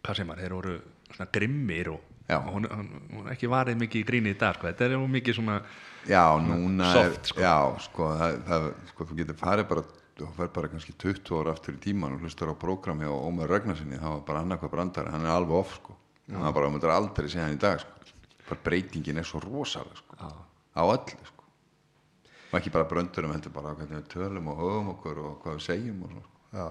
hvað 0.05 0.19
sem 0.19 0.33
er, 0.33 0.43
þeir 0.43 0.55
voru 0.57 0.75
svona 1.15 1.31
grimmir 1.37 1.91
og 1.95 2.11
hún, 2.33 2.65
hún, 2.65 2.87
hún 3.13 3.27
ekki 3.29 3.49
varðið 3.51 3.81
mikið 3.83 4.01
í 4.01 4.07
gríni 4.07 4.33
í 4.33 4.39
dag 4.39 4.57
sko. 4.57 4.69
þetta 4.71 4.87
er 4.87 5.03
mikið 5.15 5.37
svona 5.37 5.59
já, 6.09 6.23
núna 6.41 6.89
soft, 6.93 7.19
er, 7.19 7.29
sko. 7.29 7.43
já, 7.43 7.57
sko, 7.85 8.07
það, 8.21 8.39
það, 8.47 8.65
sko 8.91 9.07
þú 9.09 9.17
getur 9.19 9.37
farið 9.41 9.67
bara 9.69 9.83
þú 10.15 10.31
fer 10.37 10.49
bara 10.55 10.71
kannski 10.71 10.95
20 11.03 11.37
ára 11.37 11.53
aftur 11.53 11.75
í 11.75 11.83
tíman 11.83 12.15
og 12.15 12.23
hlustar 12.23 12.49
á 12.49 12.55
prógram 12.57 13.03
hjá 13.03 13.11
Ómar 13.11 13.51
Ragnarsinni 13.51 13.99
það 13.99 14.15
var 14.15 14.25
bara 14.29 14.41
annað 14.45 14.61
hvað 14.63 14.73
brandari, 14.73 15.13
hann 15.13 15.27
er 15.27 15.35
alveg 15.35 15.59
off 15.59 15.75
sko. 15.75 15.97
hann 16.31 16.47
var 16.47 16.55
bara, 16.55 16.69
þú 16.69 16.75
myndir 16.77 16.95
aldrei 16.95 17.29
sé 17.29 17.43
hann 17.43 17.57
í 17.57 17.61
dag 17.61 17.83
sko. 17.83 18.11
bara 18.49 18.61
breytingin 18.69 19.21
er 19.21 19.27
svo 19.27 19.43
rosalega 19.43 20.01
sko. 20.01 20.17
á 20.17 20.81
öllu 20.81 21.29
sko. 21.29 21.45
og 22.49 22.57
ekki 22.57 22.73
bara 22.73 22.89
bröndurum 22.89 23.35
heldur 23.35 23.53
bara 23.53 23.75
hvernig 23.75 24.01
við 24.01 24.09
tölum 24.15 24.49
og 24.49 24.61
höfum 24.63 24.91
okkur 24.95 25.21
og 25.21 25.37
hvað 25.43 25.59
við 25.59 25.67
segjum 25.67 26.03
og 26.07 26.15
svo 26.15 26.69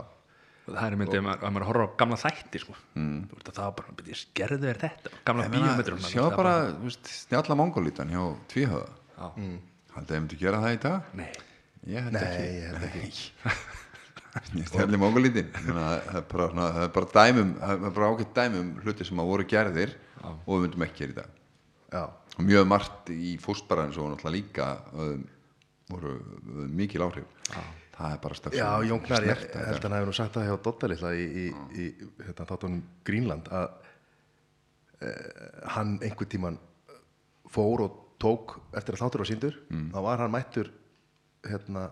Já, 0.64 0.72
það 0.78 0.86
er 0.86 0.94
myndið 1.00 1.18
að 1.18 1.24
maður, 1.26 1.42
að 1.44 1.52
maður 1.54 1.66
horfa 1.68 1.84
á 1.84 1.90
gamla 2.00 2.16
þætti 2.22 2.60
sko. 2.62 2.74
mm. 2.96 3.16
þú 3.28 3.36
veist 3.38 3.48
að 3.50 3.56
það 3.58 3.66
var 3.68 3.74
bara, 3.80 3.94
byrja, 3.98 4.18
gerðu 4.40 4.58
þér 4.64 4.78
þetta 4.84 5.10
gamla 5.28 5.48
bíómetrum 5.52 6.02
sjá 6.08 6.22
bara, 6.32 6.54
þú 6.72 6.88
veist, 6.88 7.10
snjalla 7.20 7.56
mongolítan 7.60 8.12
hjá 8.14 8.22
tvíhöða 8.54 8.88
Já. 9.14 9.26
haldið 9.94 10.14
þið 10.14 10.22
myndi 10.24 10.38
gera 10.40 10.62
það 10.64 10.76
í 10.76 10.80
dag? 10.86 11.10
nei, 11.20 11.28
ég 11.92 12.08
held 12.08 12.16
Nei, 12.16 12.24
ekki. 12.24 12.48
ég 12.54 12.64
held 12.72 12.86
ekki. 12.88 13.54
snjalli 14.72 14.98
mongolítin 15.04 15.52
það 15.54 15.92
er 16.00 16.26
bara, 16.32 16.48
svona, 16.50 16.70
það 16.78 16.86
er 16.88 16.92
bara 16.96 17.12
dæmum 17.18 17.52
það 17.60 17.86
er 17.90 17.94
bara 18.00 18.10
ágætt 18.14 18.34
dæmum 18.40 18.72
hluti 18.82 19.06
sem 19.10 19.20
að 19.22 19.30
voru 19.34 19.48
gerðir 19.52 19.94
og 20.24 20.50
við 20.56 20.64
myndum 20.64 20.84
ekki 20.88 21.02
gera 21.04 21.12
í 21.12 21.18
dag. 21.20 21.38
Já, 21.94 22.02
og 22.34 22.42
mjög 22.48 22.66
margt 22.72 23.12
í 23.14 23.36
fóstbaraðin 23.44 23.92
svo 23.94 24.08
náttúrulega 24.10 24.34
líka 24.34 24.68
um, 24.96 25.20
voru 25.92 26.16
um, 26.16 26.64
mikil 26.74 27.04
áhrif 27.04 27.28
það 27.94 28.12
er 28.16 28.20
bara 28.24 28.34
stöfn 28.38 28.58
já 28.58 28.68
Jón 28.88 29.02
Gnar, 29.06 29.26
ég 29.28 29.42
held 29.54 29.78
að 29.78 29.84
hann 29.86 29.96
hefur 29.98 30.10
nú 30.10 30.16
sagt 30.18 30.34
það 30.36 30.48
hjá 30.48 30.56
Dotta 30.66 30.88
litla 30.90 31.12
í, 31.14 31.24
í, 31.24 31.44
í 31.78 31.84
hérna, 32.26 32.46
þáttunum 32.48 32.80
Greenland 33.06 33.50
að 33.54 33.68
eh, 35.02 35.68
hann 35.76 35.96
einhvern 36.02 36.30
tíman 36.32 36.58
fór 37.54 37.84
og 37.86 38.00
tók 38.22 38.56
eftir 38.78 38.96
að 38.96 39.04
þáttur 39.04 39.22
á 39.22 39.26
síndur 39.28 39.56
Mm. 39.70 39.90
þá 39.94 39.98
var 40.02 40.18
hann 40.24 40.32
mættur 40.32 40.70
hérna, 41.44 41.90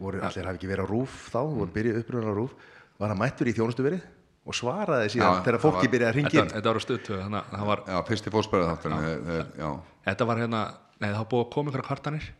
voru 0.00 0.20
allir 0.24 0.46
hafi 0.46 0.58
ekki 0.60 0.68
verið 0.70 0.84
á 0.84 0.90
rúf 0.90 1.18
þá, 1.32 1.40
voru 1.48 1.70
byrjuð 1.74 2.00
uppröðun 2.02 2.32
á 2.32 2.34
rúf 2.36 2.54
var 3.00 3.08
hann 3.12 3.18
mættur 3.20 3.48
í 3.48 3.54
þjónustuverið 3.56 4.02
og 4.46 4.54
svaraði 4.56 5.10
síðan 5.14 5.36
Já, 5.40 5.42
þegar 5.46 5.60
fólki 5.62 5.86
var- 5.86 5.92
byrjaði 5.94 6.10
að 6.10 6.16
ringa 6.16 6.30
þetta, 6.30 6.42
inn. 6.44 6.54
þetta 6.56 6.72
var 6.72 6.84
stöðtöð 6.84 7.18
þannig 7.24 7.40
að 7.40 7.58
það 7.60 7.66
var, 7.70 7.82
já, 7.86 7.98
fyrsti 8.08 8.30
fóstbaraðin 8.34 8.76
þátturinn 8.76 9.50
já, 9.60 9.70
þetta 10.08 10.26
var 10.30 10.36
hérna 10.40 10.60
nei, 11.00 11.10
var 11.12 11.26
búið 11.30 11.44
að 11.46 11.50
koma 11.54 11.70
ykkur 11.74 11.86
kvartanir 11.90 12.30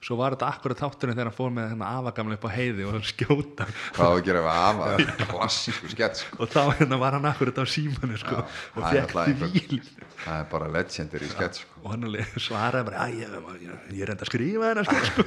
svo 0.00 0.16
var 0.16 0.34
þetta 0.34 0.48
akkurat 0.48 0.80
þátturinn 0.80 1.16
þegar 1.18 1.28
hann 1.28 1.36
fór 1.36 1.50
með 1.52 1.66
hérna 1.74 1.88
afagamli 1.98 2.36
upp 2.38 2.44
á 2.48 2.50
heiði 2.54 2.86
og 2.88 3.02
skjóta 3.04 3.66
hvað 3.68 4.00
á 4.00 4.12
að 4.14 4.20
gera 4.28 4.44
við 4.46 4.52
afa 4.54 5.26
klassísku 5.32 5.90
skett 5.92 6.22
sko. 6.22 6.38
og 6.40 6.52
þá 6.54 6.60
hérna 6.80 6.98
var 7.02 7.16
hann 7.18 7.28
akkurat 7.28 7.60
á 7.60 7.64
símanu 7.68 8.20
sko, 8.20 8.40
og 8.40 8.80
það 8.80 8.96
fekk 8.96 9.16
því 9.18 9.34
víl 9.42 9.80
það 10.24 10.36
er 10.38 10.46
bara 10.54 10.70
legendir 10.76 11.26
í 11.26 11.30
skett 11.34 11.60
sko. 11.60 11.82
og 11.84 11.90
hann 11.92 12.06
svaraði 12.40 12.88
bara 12.88 13.04
"Æ, 13.04 13.20
ég, 13.20 13.34
ég, 13.66 13.82
ég 13.98 14.04
er 14.06 14.14
enda 14.14 14.24
að 14.24 14.32
skrifa 14.32 14.70
hennar 14.72 14.88
sko. 14.88 15.26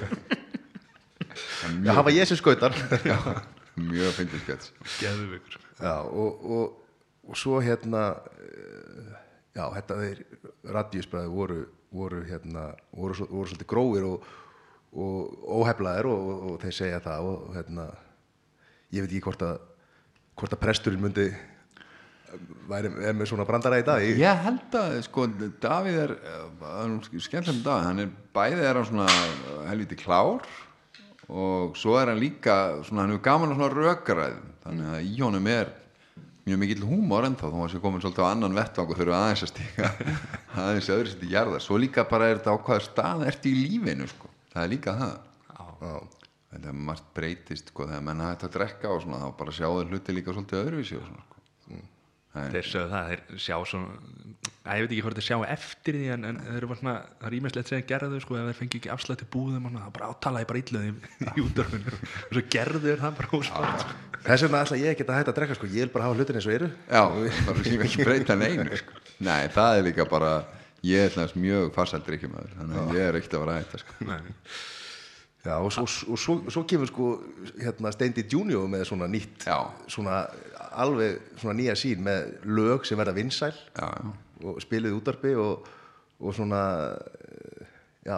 já, 1.85 1.91
hafa 1.93 2.13
ég 2.13 2.27
sem 2.29 2.37
skautar 2.39 2.73
mjög 3.93 4.13
fyndið 4.17 4.43
skett 4.45 4.71
og, 5.83 6.43
og, 6.57 6.77
og 7.29 7.37
svo 7.39 7.61
hérna 7.63 8.03
eh, 8.41 9.13
já, 9.57 9.65
þetta 9.77 9.97
þeir 10.01 10.21
radíusbræði 10.75 11.31
voru, 11.33 11.59
voru 11.93 12.21
hérna, 12.27 12.71
voru, 12.93 13.27
voru 13.29 13.49
svolítið 13.49 13.69
gróir 13.69 14.07
og, 14.09 14.27
og 14.93 15.47
óheflaðir 15.59 16.09
og, 16.09 16.27
og, 16.33 16.43
og 16.51 16.59
þeir 16.63 16.77
segja 16.77 16.99
það 17.03 17.29
og 17.31 17.55
hérna 17.57 17.87
ég 18.93 19.05
veit 19.05 19.09
ekki 19.09 19.25
hvort 19.27 19.45
að 19.47 19.57
hvort 20.33 20.55
að 20.55 20.63
presturinn 20.63 21.03
myndi 21.03 21.27
væri 22.69 22.89
er 23.05 23.13
með 23.13 23.29
svona 23.29 23.45
brandara 23.45 23.77
í 23.81 23.85
dag 23.85 24.01
ég, 24.01 24.21
held 24.41 24.77
að, 24.79 24.95
sko, 25.05 25.27
Davíð 25.61 25.99
er 26.07 26.13
skemmtilega 27.21 27.53
með 27.53 27.65
Davíð, 27.67 27.87
hann 27.87 28.03
er 28.03 28.13
bæði 28.33 28.65
er 28.65 28.79
hann 28.79 28.89
svona 28.89 29.07
helviti 29.69 29.99
klár 29.99 30.47
og 31.29 31.77
svo 31.77 31.99
er 31.99 32.09
hann 32.09 32.21
líka 32.21 32.57
svona, 32.87 33.03
hann 33.03 33.13
hefur 33.13 33.25
gaman 33.29 33.53
á 33.53 33.57
svona 33.57 33.71
rökaræðum 33.77 34.51
þannig 34.65 34.91
að 34.95 35.07
í 35.11 35.15
honum 35.21 35.49
er 35.53 35.71
mjög 36.43 36.59
mikill 36.59 36.83
húmor 36.87 37.27
ennþá 37.27 37.51
þó 37.53 37.59
að 37.63 37.69
sé 37.71 37.79
komin 37.83 38.03
svolítið 38.03 38.25
á 38.27 38.33
annan 38.33 38.57
vettvang 38.57 38.89
og 38.91 38.99
þurfa 38.99 39.19
aðeins 39.19 39.43
að 39.45 39.51
stíka 39.53 39.91
aðeins 40.65 40.89
öðru 40.91 41.11
sér 41.11 41.21
til 41.21 41.31
jarðar. 41.31 41.63
Svo 41.63 41.77
líka 41.79 42.03
bara 42.09 42.27
er 42.29 42.41
þetta 42.41 42.55
á 42.55 42.63
hvaða 42.65 42.83
stað 42.83 43.23
ertu 43.29 43.51
í 43.51 43.61
lífinu 43.61 44.07
sko, 44.11 44.31
það 44.53 44.63
er 44.63 44.71
líka 44.73 44.95
það. 45.01 45.15
Þetta 46.53 46.69
er 46.69 46.81
margt 46.87 47.05
breytist 47.17 47.71
sko, 47.73 47.87
þegar 47.89 48.03
menn 48.05 48.21
hægt 48.21 48.45
að 48.45 48.55
drekka 48.59 48.93
og 48.93 49.01
svona 49.01 49.23
þá 49.23 49.29
bara 49.39 49.55
sjáðu 49.57 49.87
hluti 49.89 50.13
líka 50.13 50.35
svolítið 50.35 50.59
öðruvísi 50.59 50.99
og 50.99 51.07
svona 51.07 51.23
sko. 51.25 51.39
þeir 52.33 52.67
sögðu 52.69 52.91
það, 52.91 53.09
þeir 53.09 53.41
sjá 53.41 53.55
svona 53.71 53.95
að 54.63 54.77
ég 54.77 54.85
veit 54.85 54.93
ekki 54.93 55.01
hvort 55.03 55.17
þeir 55.19 55.27
sjá 55.27 55.37
eftir 55.53 55.97
því 55.97 56.07
en, 56.13 56.27
en 56.29 56.39
þeir 56.45 56.59
eru 56.61 56.77
svona, 56.77 56.93
það 57.19 57.27
er 57.29 57.35
ímestlegt 57.39 57.69
sem 57.69 57.81
þeir 57.81 57.89
gerðu 57.89 58.21
sko, 58.23 58.37
ef 58.37 58.47
þeir 58.47 58.59
fengi 58.61 58.79
ekki 58.79 58.91
afslætti 58.93 59.27
búðum 59.33 59.67
og 59.67 59.73
svona, 59.73 59.83
það 59.83 59.95
bara 59.97 60.09
átalaði 60.13 60.49
bara 60.51 60.61
illuði 60.63 60.93
í, 60.93 60.95
útdörfinu 61.47 61.93
og 61.97 62.31
svo 62.37 62.45
gerðu 62.55 62.83
þeir 62.85 63.03
það 63.03 63.19
bara 63.19 63.39
ósmátt 63.39 63.85
þess 64.23 64.45
vegna 64.45 64.63
ætla 64.63 64.79
ég 64.79 64.99
geta 64.99 65.17
hægt 65.17 65.31
að 65.31 65.37
drekka 65.39 65.57
sko, 65.57 65.69
ég 65.69 65.85
vil 65.85 65.93
bara 65.93 66.07
hafa 66.07 66.19
hlutin 66.19 66.39
eins 66.39 66.47
og 66.47 66.55
eru. 66.55 66.69
Já, 66.87 67.03
bara 67.49 67.65
sem 67.67 67.85
ekki 67.87 68.05
breyta 68.07 68.37
neinu 68.39 68.79
sko. 68.79 69.01
Nei, 69.23 69.41
það 69.53 69.79
er 69.79 69.87
líka 69.89 70.05
bara 70.09 70.33
ég 70.83 71.05
er 71.07 71.13
hlans 71.15 71.33
mjög 71.39 71.71
farsældur 71.75 72.17
ekki 72.17 72.29
maður 72.31 72.55
þannig 72.59 72.79
að 72.83 72.95
ég 72.97 73.09
er 73.09 73.17
ekkert 73.19 73.35
að 73.37 73.43
vera 73.45 73.53
að 73.57 73.61
hætta 73.63 73.81
sko. 73.83 74.13
Já, 75.43 75.57
og, 75.59 75.71
svo, 75.75 75.83
og 76.13 76.19
svo, 76.23 76.33
svo 76.55 76.61
kemur 76.71 76.87
sko 76.87 77.07
hérna 77.59 77.91
Steindi 77.91 78.23
Junior 78.31 78.67
með 78.71 78.85
svona 78.87 79.09
nýtt 79.11 79.43
Já. 79.43 79.57
svona 79.91 80.21
alveg 80.79 81.17
svona 81.41 81.55
nýja 81.59 81.75
sín 81.75 81.99
með 82.05 82.29
lög 82.47 82.85
sem 82.87 82.95
verða 82.99 83.11
vinsæl 83.17 83.51
Já, 83.51 83.89
já, 83.91 84.13
og 84.47 84.61
spiluð 84.63 84.93
í 84.93 84.99
útarpi 85.01 85.33
og, 85.39 85.67
og 86.23 86.35
svona 86.37 86.61
já, 88.07 88.17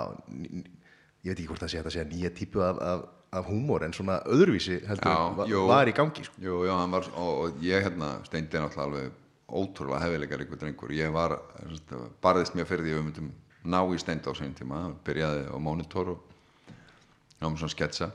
ég 1.26 1.32
veit 1.32 1.40
ekki 1.40 1.50
hvort 1.50 1.66
það 1.66 1.74
sé 1.74 1.80
hægt 1.82 1.90
að 1.90 1.96
segja 1.98 2.08
nýja 2.14 2.32
típu 2.38 2.62
af, 2.66 2.78
af, 2.94 3.04
af 3.42 3.50
húmor 3.50 3.86
en 3.88 3.94
svona 3.98 4.20
öðruvísi 4.30 4.78
heldur 4.86 5.10
Já, 5.10 5.36
va- 5.42 5.48
jú. 5.50 5.66
var 5.70 5.90
í 5.90 5.98
gangi 5.98 6.26
sko. 6.30 6.38
Jú, 6.46 6.62
já, 6.70 6.76
var 6.94 7.10
og, 7.16 7.32
og 7.48 7.66
ég 7.66 7.86
hérna 7.90 8.16
steindi 8.30 8.62
náttúrulega 8.62 8.86
alveg 8.86 9.22
ótrúlega 9.46 10.04
hefilegar 10.06 10.44
ykkur 10.46 10.62
drengur. 10.62 10.94
Ég 10.96 11.12
var, 11.14 11.38
barðist 12.24 12.56
mér 12.58 12.70
fyrir 12.70 12.88
því 12.88 12.94
að 12.94 13.00
við 13.00 13.08
myndum 13.10 13.34
ná 13.66 13.82
í 13.86 14.00
steindi 14.02 14.30
á 14.30 14.34
segjum 14.34 14.56
tíma. 14.58 14.84
Byrjaði 15.06 15.50
á 15.54 15.58
monitor 15.62 16.16
og 16.16 16.32
náum 17.42 17.58
svona 17.58 17.74
sketsa 17.74 18.12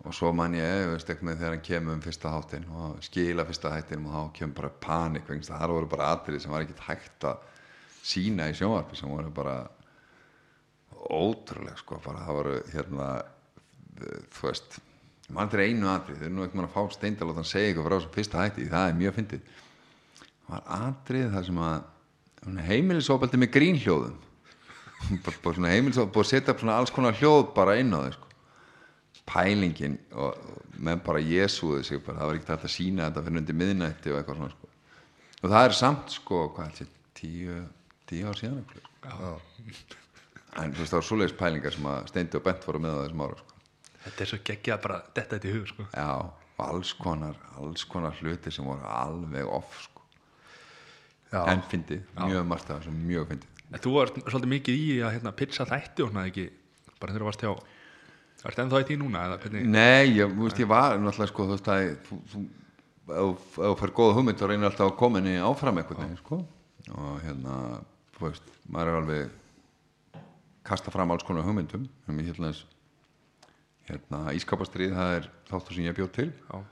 og 0.00 0.14
svo 0.16 0.30
man 0.32 0.54
ég, 0.56 0.86
veist 0.94 1.10
ekki 1.12 1.26
með 1.28 1.42
þegar 1.42 1.54
hann 1.54 1.64
kemur 1.66 1.96
um 1.96 2.04
fyrsta 2.04 2.32
þáttinn 2.32 2.68
og 2.72 3.02
skila 3.04 3.44
fyrsta 3.48 3.72
þættinum 3.74 4.08
og 4.08 4.14
þá 4.14 4.38
kemur 4.38 4.56
bara 4.62 4.70
panik 4.86 5.26
vegna 5.28 5.48
það 5.50 5.74
voru 5.74 5.90
bara 5.92 6.12
atrið 6.14 6.44
sem 6.44 6.54
var 6.54 6.64
ekkert 6.64 6.86
hægt 6.86 7.26
að 7.28 7.42
sína 8.00 8.48
í 8.48 8.56
sjónvarpi 8.56 8.96
sem 8.96 9.12
voru 9.12 9.32
bara 9.36 9.56
ótrúlega 11.10 11.76
sko 11.80 12.00
bara 12.04 12.24
það 12.24 12.38
voru 12.38 12.54
hérna 12.72 13.10
þú 14.00 14.46
veist 14.46 14.80
mann 15.30 15.52
til 15.52 15.60
einu 15.62 15.90
atrið, 15.92 16.22
þau 16.22 16.26
eru 16.26 16.36
nú 16.38 16.46
ekki 16.46 16.58
mann 16.58 16.70
að 16.70 16.76
fá 16.78 16.96
steindal 16.96 17.28
og 17.30 17.36
þann 17.36 17.50
segja 17.52 17.74
ykkur 17.74 17.86
frá 17.86 17.96
þessum 17.98 18.16
fyrsta 18.16 18.44
hætti 18.44 18.70
það 18.72 18.88
er 18.88 18.98
mjög 19.02 19.18
fyndið 19.18 19.58
var 20.50 20.66
atrið 20.80 21.30
þar 21.34 21.46
sem 21.48 21.62
að 21.66 22.66
heimilisofaldi 22.70 23.40
með 23.40 23.54
grínhljóðum 23.56 24.18
bara, 25.24 25.54
heimilisofaldi 25.70 26.14
búið 26.14 26.26
að 26.26 26.32
setja 26.34 26.54
upp 26.54 26.66
alls 26.74 26.94
konar 26.94 27.16
hljóð 27.20 27.46
bara 27.56 27.78
inn 27.80 27.94
á 27.94 28.00
þau 28.00 28.16
sko 28.16 28.30
pælingin 29.30 29.98
menn 30.80 31.02
bara 31.04 31.20
jesúðu 31.22 31.82
sig 31.84 32.02
bara, 32.04 32.18
það 32.20 32.30
var 32.30 32.38
ekki 32.38 32.52
hægt 32.52 32.66
að 32.66 32.74
sína 32.74 33.06
þetta 33.08 33.24
fyrir 33.26 33.42
undir 33.42 33.58
miðnætti 33.60 34.12
og 34.12 34.18
eitthvað 34.18 34.40
svona 34.40 34.54
sko. 34.54 34.70
og 35.40 35.52
það 35.52 35.66
er 35.66 35.76
samt 35.76 36.16
sko, 36.16 36.40
hvað 36.56 36.82
tíu, 37.20 37.60
tíu 38.08 38.30
ár 38.30 38.40
síðan 38.40 38.62
eitthvað 38.62 39.46
en 40.60 40.74
þú 40.74 40.82
veist 40.82 40.90
það 40.90 40.98
var 40.98 41.08
svoleiðis 41.08 41.38
pælingar 41.38 41.76
sem 41.76 41.88
að 41.92 42.10
Steindi 42.10 42.38
og 42.40 42.44
Bent 42.46 42.66
voru 42.66 42.82
með 42.82 42.96
á 42.96 43.02
þessum 43.04 43.24
ára 43.26 43.38
sko. 43.38 43.58
þetta 44.06 44.24
er 44.24 44.32
svo 44.32 44.40
geggjað 44.50 44.82
bara 44.86 45.00
þetta 45.14 45.36
þetta 45.36 45.50
í 45.50 45.54
hug 45.56 45.70
sko. 45.70 45.88
já, 45.94 46.10
alls 46.66 46.92
konar 46.98 47.40
alls 47.60 47.86
konar 47.92 48.18
hluti 48.20 48.54
sem 48.54 48.66
voru 48.66 48.92
alveg 48.96 49.54
off 49.60 49.78
sko. 49.84 49.99
Já. 51.30 51.42
en 51.52 51.60
fyndið, 51.70 52.06
mjög 52.18 52.46
margt 52.50 52.70
af 52.70 52.80
þessu 52.80 52.94
mjög 52.94 53.28
fyndið. 53.30 53.58
En 53.70 53.82
þú 53.84 53.92
varst 53.94 54.16
svolítið 54.24 54.52
mikið 54.54 54.80
í 54.80 54.86
að 54.98 55.12
hérna, 55.14 55.34
pitcha 55.38 55.66
þætti 55.68 56.04
og 56.04 56.10
svona 56.10 56.26
ekki 56.26 56.48
bara 56.98 57.12
þegar 57.12 57.22
þú 57.22 57.30
varst 57.30 57.44
hjá 57.46 57.52
Ertu 58.40 58.62
ennþá 58.62 58.78
í 58.80 58.84
því 58.88 58.96
núna 59.02 59.22
eða 59.28 59.36
hvernig 59.42 59.66
Nei, 59.68 60.14
ég, 60.16 60.30
þú 60.32 60.46
veist, 60.46 60.60
ég 60.62 60.68
var 60.70 60.94
náttúrulega 60.96 61.28
sko, 61.28 61.44
þú 61.44 61.56
veist 61.58 61.66
að 61.68 61.80
ef 63.10 63.58
þú 63.58 63.74
fær 63.80 63.92
góða 63.98 64.16
hugmynd 64.16 64.40
þá 64.40 64.46
reynir 64.48 64.68
alltaf 64.70 64.86
að 64.86 64.96
koma 65.00 65.20
henni 65.20 65.34
áfram 65.44 65.80
eitthvað 65.82 66.14
sko. 66.22 66.38
og 66.94 67.20
hérna, 67.24 67.56
þú 68.16 68.26
veist 68.26 68.50
maður 68.70 68.92
er 68.92 69.00
alveg 69.02 70.20
kasta 70.70 70.92
fram 70.94 71.12
alls 71.12 71.26
konar 71.26 71.44
hugmyndum. 71.44 71.86
Um 72.08 72.20
í 72.20 72.26
hérna, 72.28 72.52
hérna 73.90 74.22
ískapastrið 74.38 74.94
það 74.96 75.16
er 75.18 75.30
þáttur 75.50 75.76
sem 75.76 75.88
ég 75.88 75.98
bjóð 75.98 76.12
til. 76.16 76.28
Já, 76.48 76.62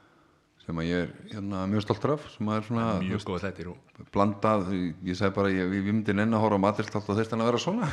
sem 0.68 0.80
að 0.82 0.88
ég 0.90 1.04
er 1.06 1.12
hérna, 1.32 1.62
mjög 1.72 1.84
stoltur 1.86 2.14
af 2.18 2.24
sem 2.34 2.48
að 2.52 2.58
er 2.60 2.66
svona 2.68 2.86
mjög 3.00 3.22
góð 3.24 3.44
þættir 3.46 3.70
og 3.72 4.08
blandað, 4.12 4.66
ég 5.08 5.16
segi 5.16 5.32
bara 5.38 5.52
ég, 5.54 5.76
ég 5.78 5.86
myndi 5.88 6.12
nenni 6.16 6.36
að 6.36 6.44
horfa 6.44 6.60
á 6.60 6.64
matilstátt 6.66 7.08
og 7.08 7.16
þess 7.16 7.32
að 7.32 7.46
vera 7.48 7.60
svona. 7.62 7.88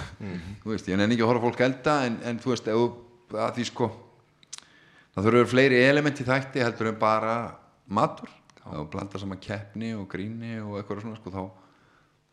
Þú 0.61 0.73
veist, 0.73 0.89
ég 0.91 0.99
nenni 0.99 1.15
ekki 1.15 1.23
að 1.23 1.31
horfa 1.31 1.45
fólk 1.47 1.63
elda 1.69 1.93
en, 2.09 2.17
en 2.27 2.41
þú 2.43 2.51
veist, 2.51 2.67
ef, 2.73 2.97
að 3.39 3.53
því 3.55 3.67
sko 3.71 3.87
það 5.15 5.29
þurfa 5.29 5.51
fleiri 5.53 5.83
element 5.87 6.19
í 6.19 6.25
þætti 6.27 6.65
heldur 6.65 6.91
en 6.91 6.99
bara 6.99 7.35
matur. 7.87 8.31
Þá 8.65 8.81
blanda 8.91 9.21
saman 9.21 9.39
keppni 9.39 9.93
og 9.95 10.07
gríni 10.11 10.57
og 10.59 10.79
eitthvað 10.79 11.03
svona 11.05 11.19
sko, 11.19 11.31
þá, 11.31 11.43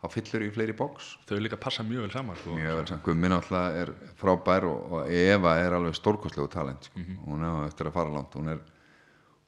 þá 0.03 0.07
fyllur 0.17 0.45
í 0.47 0.53
fleiri 0.55 0.75
box. 0.77 1.13
Þau 1.29 1.37
líka 1.45 1.59
passa 1.61 1.85
mjög 1.87 2.07
vel 2.07 2.15
saman 2.15 2.39
sko. 2.41 2.57
mjög 2.57 2.79
vel 2.81 2.87
sem 2.89 3.03
Gummi 3.05 3.31
náttúrulega 3.31 3.83
er 3.85 3.93
frábær 4.19 4.67
og, 4.71 4.95
og 4.97 5.13
Eva 5.13 5.55
er 5.61 5.77
alveg 5.77 5.99
stórkostlegu 5.99 6.49
talent 6.51 6.89
sko. 6.89 6.99
Mhm. 6.99 7.19
hún 7.29 7.45
er 7.47 7.67
eftir 7.69 7.91
að 7.91 7.99
fara 8.01 8.15
langt. 8.17 8.35
Hún 8.35 8.49
er, 8.57 8.63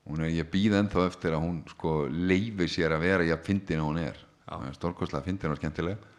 hún 0.09 0.25
er 0.25 0.33
ég 0.35 0.49
býð 0.53 0.77
ennþá 0.81 1.07
eftir 1.09 1.35
að 1.37 1.45
hún 1.47 1.61
sko 1.71 1.95
leifir 2.13 2.71
sér 2.71 2.95
að 2.97 3.05
vera 3.07 3.27
ég 3.27 3.37
að 3.39 3.47
fyndin 3.49 3.81
að 3.83 3.89
hún 3.89 4.01
er. 4.03 4.19
Hún 4.51 4.69
er 4.69 4.77
stórkostlega 4.77 5.25
fyndin 5.25 5.55
og 5.55 5.61
skemmtileg 5.61 6.11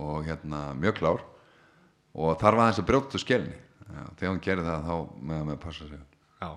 og 0.00 0.24
hérna 0.26 0.62
mjög 0.78 0.98
klár. 0.98 1.22
Og 2.18 2.34
þar 2.40 2.58
var 2.58 2.70
þess 2.72 2.82
að 2.82 2.88
brjóta 2.90 3.20
skelni. 3.22 3.54
Já, 3.90 4.02
þegar 4.18 4.32
hún 4.32 4.42
gerir 4.44 4.66
það 4.66 4.88
þá 4.88 4.96
með 5.30 5.38
að 5.38 5.46
með 5.50 5.60
passa 5.62 5.86
sig. 5.86 6.02
Já. 6.40 6.50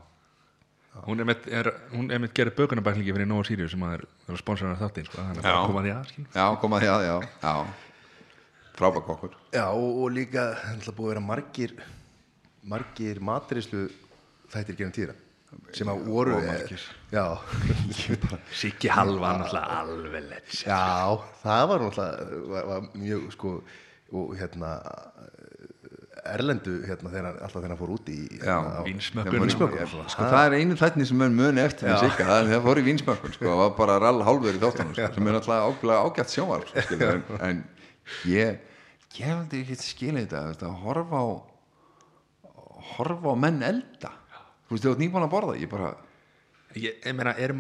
Hún 1.08 1.22
er 1.24 1.26
með, 1.30 1.48
er, 1.50 1.70
hún 1.94 2.12
er 2.14 2.22
með 2.22 2.34
gerði 2.38 2.56
bökunarbæklingi 2.60 3.16
fyrir 3.16 3.30
Nova 3.30 3.46
Sirius 3.48 3.74
sem 3.74 3.86
er, 3.88 4.04
er 4.30 4.38
sponsorar 4.42 4.78
þáttinn 4.82 5.08
sko. 5.10 5.18
þannig 5.22 5.42
að 5.42 5.48
bara 5.48 5.56
Já. 5.58 5.66
koma 5.70 5.82
því 5.86 5.94
að 5.94 6.12
já, 6.38 6.46
koma 6.62 6.82
því 6.84 6.92
að, 6.94 7.06
já, 7.08 7.16
já. 7.42 7.54
Frábær 8.78 9.06
kokkur. 9.06 9.38
Já, 9.54 9.66
og, 9.74 9.90
og 10.04 10.14
líka 10.14 10.46
það 10.62 10.96
búið 10.98 11.08
að 11.08 11.14
vera 11.14 11.26
margir 11.26 11.76
margir 12.64 13.20
matrislu 13.22 13.88
þættir 14.54 14.78
genum 14.80 14.94
tíðra 14.96 15.18
sem 15.74 15.90
að 15.94 16.04
voru 16.08 16.40
Siggi 18.62 18.90
Halva 18.90 19.36
náttúrulega 19.40 19.80
alveg 19.84 20.28
lett 20.32 20.60
já, 20.66 20.82
það 21.44 21.68
var 21.72 21.84
náttúrulega 21.88 22.44
var, 22.54 22.70
var 22.72 22.88
mjög 22.98 23.28
sko 23.36 23.54
og 24.14 24.34
hérna 24.38 24.72
erlendu 26.34 26.74
hérna 26.88 27.12
þegar 27.12 27.28
alltaf 27.34 27.56
þegar 27.58 27.72
hann 27.74 27.80
fór 27.82 27.94
út 27.98 28.10
í 28.14 28.18
hérna. 28.40 28.84
Vínsmökkun, 28.86 29.48
Ég- 29.50 29.56
svona. 29.92 30.10
sko, 30.14 30.28
það 30.32 30.46
er 30.48 30.56
einu 30.60 30.78
þættin 30.80 31.08
sem 31.10 31.24
er 31.26 31.34
muni 31.36 31.64
eftir 31.64 31.90
sigga, 32.00 32.28
það, 32.30 32.52
það 32.54 32.62
fór 32.68 32.80
í 32.80 32.86
vínsmökkun 32.88 33.34
sko, 33.36 33.48
það 33.50 33.62
var 33.64 33.74
bara 33.80 33.98
rall 34.04 34.22
hálfur 34.24 34.56
í 34.56 34.62
þáttunum 34.62 34.94
sko, 34.96 35.10
sem 35.18 35.28
er 35.28 35.36
náttúrulega 35.38 36.04
ágætt, 36.08 36.36
sjónvar 36.38 36.68
sko, 36.72 37.00
en, 37.10 37.26
en 37.50 37.64
ég 38.30 39.28
aldrei 39.34 39.60
ekki 39.66 39.78
skilja 39.82 40.24
þetta 40.32 40.70
að 40.70 40.78
horfa 40.86 41.20
á 41.20 41.28
horfa 42.94 43.34
á 43.34 43.36
menn 43.44 43.60
elda 43.68 44.14
þú 44.74 44.78
veist, 44.78 44.86
þú 44.88 44.94
ert 44.96 45.02
nýbúin 45.06 45.26
að 45.28 45.34
borða 45.38 45.56
ég 45.62 45.70
bara, 45.72 45.94
Ég, 46.74 46.96
ég 47.06 47.14
meina, 47.14 47.36
er, 47.38 47.54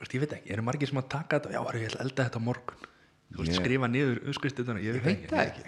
veist, 0.00 0.14
ég 0.16 0.22
veit 0.22 0.32
ekki, 0.38 0.52
eru 0.54 0.62
margir 0.64 0.88
sem 0.88 0.96
að 1.02 1.08
taka 1.12 1.36
þetta? 1.40 1.50
Já, 1.52 1.60
varu, 1.66 1.80
ég 1.82 1.92
að 1.92 2.04
elda 2.06 2.24
þetta 2.30 2.40
morgun. 2.40 2.86
Þú 3.34 3.42
veist, 3.42 3.58
skrifa 3.60 3.90
niður 3.92 4.20
uskristu 4.32 4.64
þetta 4.64 4.80
ég, 4.80 4.96
veit 5.04 5.26
það 5.28 5.42
ekki. 5.42 5.64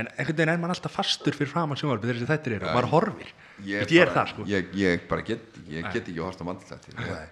En 0.00 0.08
einhvern 0.08 0.38
veginn 0.38 0.52
er 0.54 0.60
maður 0.62 0.72
alltaf 0.78 0.94
fastur 0.96 1.36
fyrir 1.36 1.50
framan 1.52 1.76
sjónvarpi 1.76 2.08
þegar 2.08 2.30
þættir 2.30 2.54
eru 2.56 2.70
og 2.70 2.76
maður 2.78 2.88
horfir. 2.94 3.32
Ég, 3.68 3.82
Ég, 3.92 3.98
er 4.06 4.12
það 4.14 4.30
sko. 4.30 4.46
ég, 4.48 4.70
ég 4.80 5.02
bara 5.10 5.26
get, 5.28 5.58
ég 5.68 5.84
get 5.92 6.06
ekki 6.08 6.16
að 6.16 6.24
horfa 6.30 6.46
mandlætti 6.48 6.94
Nei. 6.96 7.26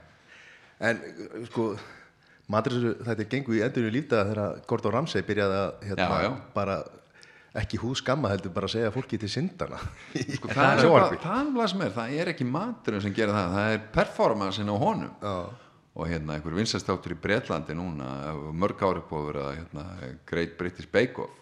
En 0.91 1.01
uh, 1.01 1.39
sko 1.49 1.65
matrislu 2.53 2.93
þetta 3.07 3.27
gengur 3.33 3.57
í 3.57 3.63
endurinu 3.65 3.95
lífdaga 3.95 4.27
þegar 4.29 4.61
Gordon 4.69 4.95
Ramsay 4.99 5.25
byrjaði 5.25 5.57
að 5.63 5.89
hérna, 5.89 6.11
Já, 6.11 6.27
já. 6.27 6.31
bara 6.59 6.77
ekki 7.59 7.79
húð 7.83 7.97
skamma 7.99 8.31
heldur 8.31 8.53
bara 8.55 8.69
að 8.69 8.75
segja 8.77 8.93
fólki 8.95 9.19
til 9.19 9.29
syndana 9.33 9.79
sko, 10.37 10.49
það, 10.53 10.85
er 10.85 11.19
það 11.25 11.97
það 11.97 12.15
er 12.23 12.31
ekki 12.35 12.47
maturinn 12.47 13.03
sem 13.03 13.15
gerir 13.17 13.35
það, 13.35 13.57
það 13.57 13.73
er 13.75 13.83
performancein 13.97 14.71
á 14.71 14.77
honum 14.79 15.11
Já. 15.25 15.35
og 16.01 16.07
hérna 16.13 16.37
einhver 16.37 16.55
vinsastáttur 16.55 17.17
í 17.17 17.19
Bretlandi 17.21 17.75
núna 17.75 18.11
mörg 18.55 18.85
ári 18.87 19.03
búið 19.11 19.41
að 19.43 19.53
hérna, 19.59 19.85
Great 20.31 20.55
British 20.61 20.87
Bake 20.95 21.19
Off 21.25 21.37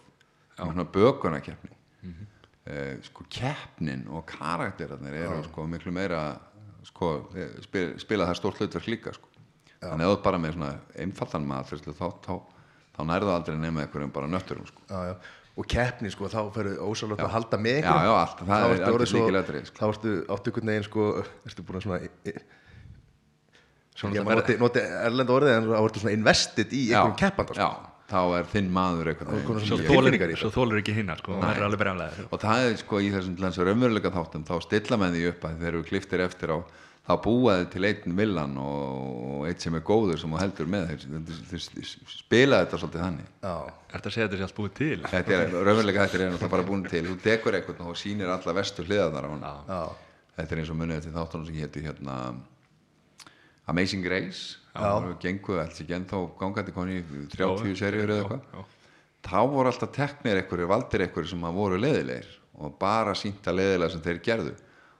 svona 0.58 0.84
bökunakeppni 0.88 1.74
Mhm. 1.98 2.26
eh, 2.70 2.96
sko 3.02 3.24
keppnin 3.28 4.04
og 4.14 4.24
karakterarnir 4.26 5.14
eru 5.24 5.42
sko 5.44 5.64
miklu 5.66 5.90
meira 5.92 6.38
sko, 6.86 7.28
eh, 7.34 7.56
spil, 7.64 7.96
spila 7.98 8.26
það 8.28 8.36
stórt 8.38 8.60
hlutverk 8.62 8.86
líka 8.88 9.12
sko. 9.16 9.28
þannig 9.82 10.06
að 10.06 10.12
ert 10.16 10.22
bara 10.22 10.38
með 10.38 10.52
svona 10.54 10.70
einfaldan 10.98 11.44
maður 11.46 11.82
þá, 11.84 12.06
þá, 12.24 12.32
þá 12.96 13.00
nærðu 13.10 13.32
aldrei 13.34 13.56
nema 13.58 13.82
einhverjum 13.84 14.12
bara 14.14 14.26
nötturum 14.30 14.66
sko. 14.66 14.80
já, 14.88 15.00
já. 15.10 15.14
Og 15.58 15.66
keppni 15.66 16.10
sko 16.14 16.28
þá 16.30 16.38
ferðu 16.54 16.76
ósálögt 16.86 17.24
að 17.24 17.32
halda 17.34 17.58
með 17.58 17.80
Já, 17.82 17.94
já, 18.06 18.12
allt, 18.22 18.42
það 18.46 18.74
er 18.76 19.06
svo- 19.10 19.24
lykilatriði, 19.24 19.66
sko. 19.66 19.78
þá 19.80 19.86
ertu 19.92 20.14
áttu 20.36 20.52
einhvern 20.52 20.70
veginn 20.72 20.86
sko 20.86 21.06
ertu 21.50 21.64
búin 21.66 21.80
að 21.80 21.86
svona 21.88 22.00
Svona 23.98 24.14
ég 24.14 24.28
noti, 24.30 24.54
noti 24.60 24.82
erlend 25.02 25.30
orðið 25.34 25.54
en 25.56 25.64
þá 25.72 25.78
ertu 25.82 26.02
svona 26.04 26.14
invested 26.14 26.70
í 26.76 26.82
einhverjum 26.92 27.16
keppanda 27.18 27.56
sko. 27.56 27.64
já, 27.66 27.94
þá 28.12 28.20
er 28.38 28.44
þinn 28.52 28.68
maður 28.76 29.08
veginn. 29.10 30.36
Svo 30.38 30.50
þolir 30.54 30.78
ekki 30.84 30.94
hinna 31.00 31.16
sko, 31.18 31.40
það 31.42 31.56
er 31.56 31.64
alveg 31.66 31.80
brjálega 31.82 32.26
og 32.30 32.42
það 32.44 32.66
er 32.68 32.76
sko 32.84 33.00
í 33.02 33.08
þessum 33.16 33.66
raunveruleika 33.66 34.12
þáttum 34.14 34.44
þá 34.46 34.54
stilla 34.68 35.00
með 35.02 35.16
því 35.18 35.24
upp 35.32 35.48
að 35.50 35.58
þegar 35.64 35.78
þú 35.80 35.82
kliftir 35.90 36.22
eftir 36.28 36.54
á 36.54 36.58
þá 37.08 37.12
búaði 37.24 37.66
til 37.72 37.84
einn 37.88 38.16
villan 38.18 38.56
og 38.60 39.46
eitt 39.48 39.64
sem 39.64 39.74
er 39.78 39.84
góður 39.88 40.20
sem 40.20 40.34
þú 40.34 40.40
heldur 40.42 40.68
með 40.68 40.90
þeir, 40.90 41.06
þeir, 41.48 41.62
þeir 41.72 41.92
spila 42.12 42.58
þetta 42.64 42.80
svolítið 42.82 43.04
þannig. 43.06 43.30
Já, 43.42 43.54
Er 43.88 43.94
þetta 43.96 44.10
að 44.10 44.14
segja 44.18 44.26
þetta 44.28 44.38
sé 44.42 44.46
allt 44.48 44.58
búið 44.58 44.74
til? 44.76 44.98
þetta 45.08 45.36
er 45.38 45.54
raunveruleika 45.56 46.04
þetta 46.04 46.18
er 46.18 46.32
náttúrulega 46.34 46.52
bara 46.52 46.66
búin 46.68 46.84
til. 46.84 47.02
Þú 47.08 47.16
dekur 47.24 47.56
eitthvað 47.56 47.80
og 47.88 47.96
sýnir 47.96 48.28
alla 48.34 48.54
vestu 48.60 48.84
hliðarnar 48.84 49.24
á 49.24 49.30
hann 49.32 49.46
já, 49.48 49.80
þetta 50.36 50.54
er 50.54 50.60
eins 50.62 50.72
og 50.74 50.78
munið 50.82 50.98
eftir 51.00 51.16
þáttunum 51.16 51.48
sem 51.48 51.60
héti 51.62 51.84
hérna 51.86 52.18
Amazing 53.68 54.04
Grace 54.04 54.58
það 54.72 54.94
voru 54.98 55.16
genguð 55.22 55.58
alls 55.64 55.80
ekki 55.82 55.96
ennþá 55.96 56.20
gangandi 56.40 56.74
koni 56.76 57.00
í 57.00 57.24
30 57.34 57.74
seríur 57.80 58.12
eða 58.14 58.22
eitthvað. 58.22 58.44
já. 58.54 58.60
þá 59.28 59.40
voru 59.52 59.72
alltaf 59.72 59.90
teknir 59.96 60.40
einhverjir, 60.42 60.70
valdir 60.70 61.04
einhverjir 61.04 61.32
sem 61.32 61.44
að 61.48 61.58
voru 61.58 61.80
leðilegir 61.82 62.30
og 62.58 62.76
bara 62.80 63.12
sínta 63.18 63.52
leðilega 63.54 63.92
sem 63.96 64.04
þeir 64.04 64.20
gerðu 64.28 64.54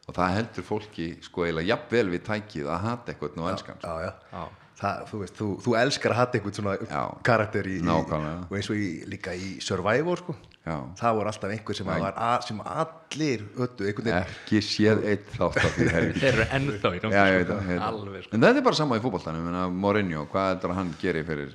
og 0.08 0.16
það 0.16 0.36
heldur 0.38 0.66
fólki 0.68 1.10
sko 1.24 1.44
eiginlega 1.46 1.70
jafnvel 1.74 2.06
við 2.14 2.24
tækið 2.30 2.72
að 2.72 2.86
hata 2.88 3.12
eitthvað 3.12 3.36
já, 3.84 3.92
já. 4.08 4.12
Já. 4.32 4.46
Það, 4.78 4.98
þú 5.10 5.18
veist, 5.24 5.34
þú, 5.34 5.46
þú 5.64 5.72
elskar 5.74 6.12
að 6.14 6.18
hatta 6.20 6.38
einhvern 6.38 6.54
svona 6.54 6.74
Já. 6.78 7.00
karakter 7.26 7.66
í, 7.66 7.80
í, 7.80 7.86
Nákvæmlega. 7.86 8.44
og 8.46 8.52
eins 8.60 8.68
og 8.70 8.78
í, 8.78 8.90
líka 9.10 9.32
í 9.34 9.48
Survivor 9.64 10.20
sko. 10.22 10.36
Já. 10.68 10.76
það 11.00 11.16
voru 11.16 11.30
alltaf 11.32 11.52
einhver 11.54 11.78
sem, 11.78 11.88
var, 11.88 12.12
að, 12.14 12.44
sem 12.46 12.58
allir 12.62 13.44
öttu 13.64 13.86
einhvern 13.88 14.08
veginn 14.10 14.18
ekki 14.20 14.60
séð 14.62 15.02
eitt 15.08 15.30
þátt 15.34 15.58
af 15.64 15.76
því 15.78 15.86
Þeir 16.20 16.28
eru 16.30 16.46
ennþá 16.58 16.92
í 16.92 16.98
veit 16.98 17.00
sko. 17.00 17.12
það, 17.14 17.30
ég 17.32 17.38
veit 17.38 17.52
það. 17.52 17.84
Alveg 17.88 18.26
sko. 18.26 18.34
en 18.36 18.44
þetta 18.44 18.60
er 18.60 18.66
bara 18.68 18.78
sama 18.82 18.98
í 18.98 19.04
fótboltanum 19.06 19.78
Mourinho, 19.82 20.26
hvað 20.30 20.50
er 20.50 20.58
þetta 20.58 20.70
að 20.70 20.78
hann 20.78 20.92
gerir 21.02 21.26
fyrir 21.28 21.54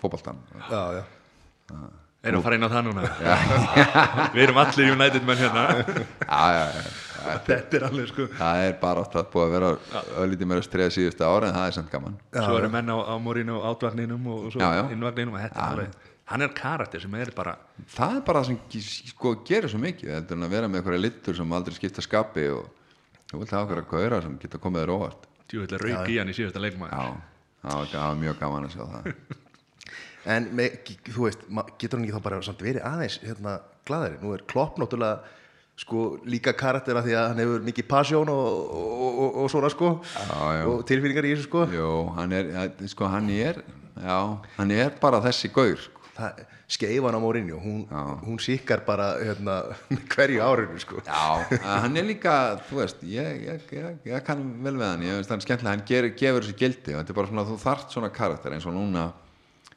fótboltan 0.00 0.40
já, 0.70 0.82
já. 0.98 1.02
Erum 2.24 2.40
að 2.40 2.46
fara 2.48 2.56
inn 2.58 2.64
á 2.64 2.70
það 2.72 2.86
núna 2.88 3.04
Við 4.34 4.46
erum 4.48 4.62
allir 4.64 4.94
United 4.96 5.28
menn 5.28 5.42
hérna 5.44 5.66
já, 5.76 6.42
já, 6.56 6.64
já. 6.72 7.13
Þetta 7.48 7.78
er 7.78 7.86
alveg 7.88 8.08
sko. 8.10 8.26
Það 8.38 8.62
er 8.68 8.74
bara 8.80 9.04
átt 9.04 9.18
að 9.20 9.28
búið 9.34 9.44
að 9.46 9.54
vera 9.56 9.70
öllítið 10.24 10.50
meira 10.50 10.64
streða 10.66 10.94
síðustu 10.96 11.26
ára 11.26 11.50
en 11.50 11.56
það 11.58 11.68
er 11.70 11.76
samt 11.78 11.92
gaman. 11.92 12.16
Svo 12.36 12.56
eru 12.60 12.70
menn 12.74 12.92
á, 12.92 12.96
á 13.00 13.14
morinu 13.22 13.56
og 13.60 13.68
átvagninum 13.72 14.28
og 14.34 14.48
svo 14.54 14.62
Já, 14.62 14.68
já. 14.80 14.82
innvagninum 14.96 15.36
og 15.38 15.44
þetta 15.46 15.60
er 15.60 15.70
alveg 15.78 16.10
Hann 16.24 16.40
er 16.40 16.54
karakter 16.56 17.02
sem 17.04 17.14
er 17.20 17.28
bara 17.36 17.52
það 17.92 18.14
er 18.16 18.22
bara 18.24 18.40
það 18.40 18.46
sem 18.48 18.84
sko, 19.12 19.34
gerir 19.44 19.68
svo 19.68 19.76
mikið 19.82 20.08
þetta 20.14 20.32
er 20.38 20.44
að 20.46 20.54
vera 20.56 20.70
með 20.72 20.80
eitthvað 20.80 21.02
littur 21.04 21.36
sem 21.36 21.52
aldrei 21.52 21.76
skipta 21.76 22.04
skapi 22.04 22.46
og 22.54 22.70
þú 23.28 23.42
vilt 23.42 23.52
hafa 23.52 23.76
eitthvað 23.76 23.90
gauðra 23.90 24.20
sem 24.24 24.38
geta 24.40 24.60
komið 24.62 24.84
þér 24.86 24.92
óvart. 24.94 25.26
Djúvillig 25.52 25.82
rauk 25.84 26.08
í 26.08 26.16
hann 26.16 26.32
í 26.32 26.36
síðasta 26.38 26.62
leikmaður. 26.64 26.96
Já, 26.96 27.74
það 27.92 27.98
var, 27.98 28.16
mjög 28.22 28.38
gaman 28.40 28.68
að 28.70 28.76
sjá 28.78 28.84
það. 28.94 29.10
En 30.24 30.46
með, 30.56 30.78
þú 31.12 31.26
veist, 31.26 31.42
getur 31.76 31.98
hann 31.98 32.06
ekki 32.06 32.14
þá 32.16 32.24
bara 32.24 32.36
samt 32.46 32.62
verið 32.64 32.84
aðeins 32.88 33.18
hérna, 33.20 33.58
glæðari, 33.84 34.16
nú 34.22 34.30
er 34.32 34.44
klopp 34.48 34.78
náttúrulega 34.80 35.18
sko 35.78 36.04
líka 36.30 36.54
karaktera 36.54 37.02
því 37.02 37.14
að 37.18 37.28
hann 37.32 37.42
hefur 37.42 37.64
mikið 37.66 37.86
pasjón 37.90 38.30
og, 38.30 38.74
og, 38.78 39.06
og, 39.10 39.38
og 39.42 39.50
svona 39.50 39.70
sko. 39.72 39.90
Já, 40.14 40.64
og 40.70 40.84
tilfinningar 40.86 41.26
í 41.26 41.34
þessu 41.34 41.48
sko. 41.48 41.64
Jó, 41.74 41.92
hann 42.18 42.34
er, 42.36 42.50
sko, 42.90 43.08
hann 43.10 43.30
er 43.34 43.62
já, 43.98 44.18
hann 44.58 44.74
er 44.74 44.94
bara 45.02 45.22
þessi 45.24 45.50
gaur 45.54 45.78
sko. 45.82 46.04
það, 46.14 46.44
skeifan 46.74 47.16
á 47.18 47.20
Mourinho 47.20 47.58
hún, 47.60 47.82
hún 48.24 48.38
síkar 48.42 48.84
bara 48.86 49.10
hérna, 49.18 49.58
með 49.90 50.04
hverju 50.14 50.42
árinu 50.46 50.80
sko. 50.82 51.02
Já, 51.04 51.58
hann 51.66 51.98
er 51.98 52.06
líka, 52.06 52.36
þú 52.68 52.80
veist, 52.80 53.02
ég, 53.10 53.42
ég, 53.48 53.66
ég, 53.74 53.98
ég 54.08 54.26
kann 54.26 54.44
vel 54.64 54.76
við 54.78 54.88
hann, 54.88 55.06
ég 55.10 55.18
veist 55.18 55.34
hann 55.34 55.42
er 55.42 55.48
skemmtilega, 55.48 55.74
hann 55.74 55.86
ger, 55.90 56.08
gefur 56.14 56.46
þessu 56.46 56.58
gildi 56.62 56.94
og 56.94 57.02
þetta 57.02 57.14
er 57.14 57.18
bara 57.18 57.32
svona, 57.32 57.46
þú 57.50 57.58
þarft 57.66 57.96
svona 57.98 58.12
karakter 58.14 58.54
eins 58.56 58.68
og 58.70 58.76
núna 58.78 59.08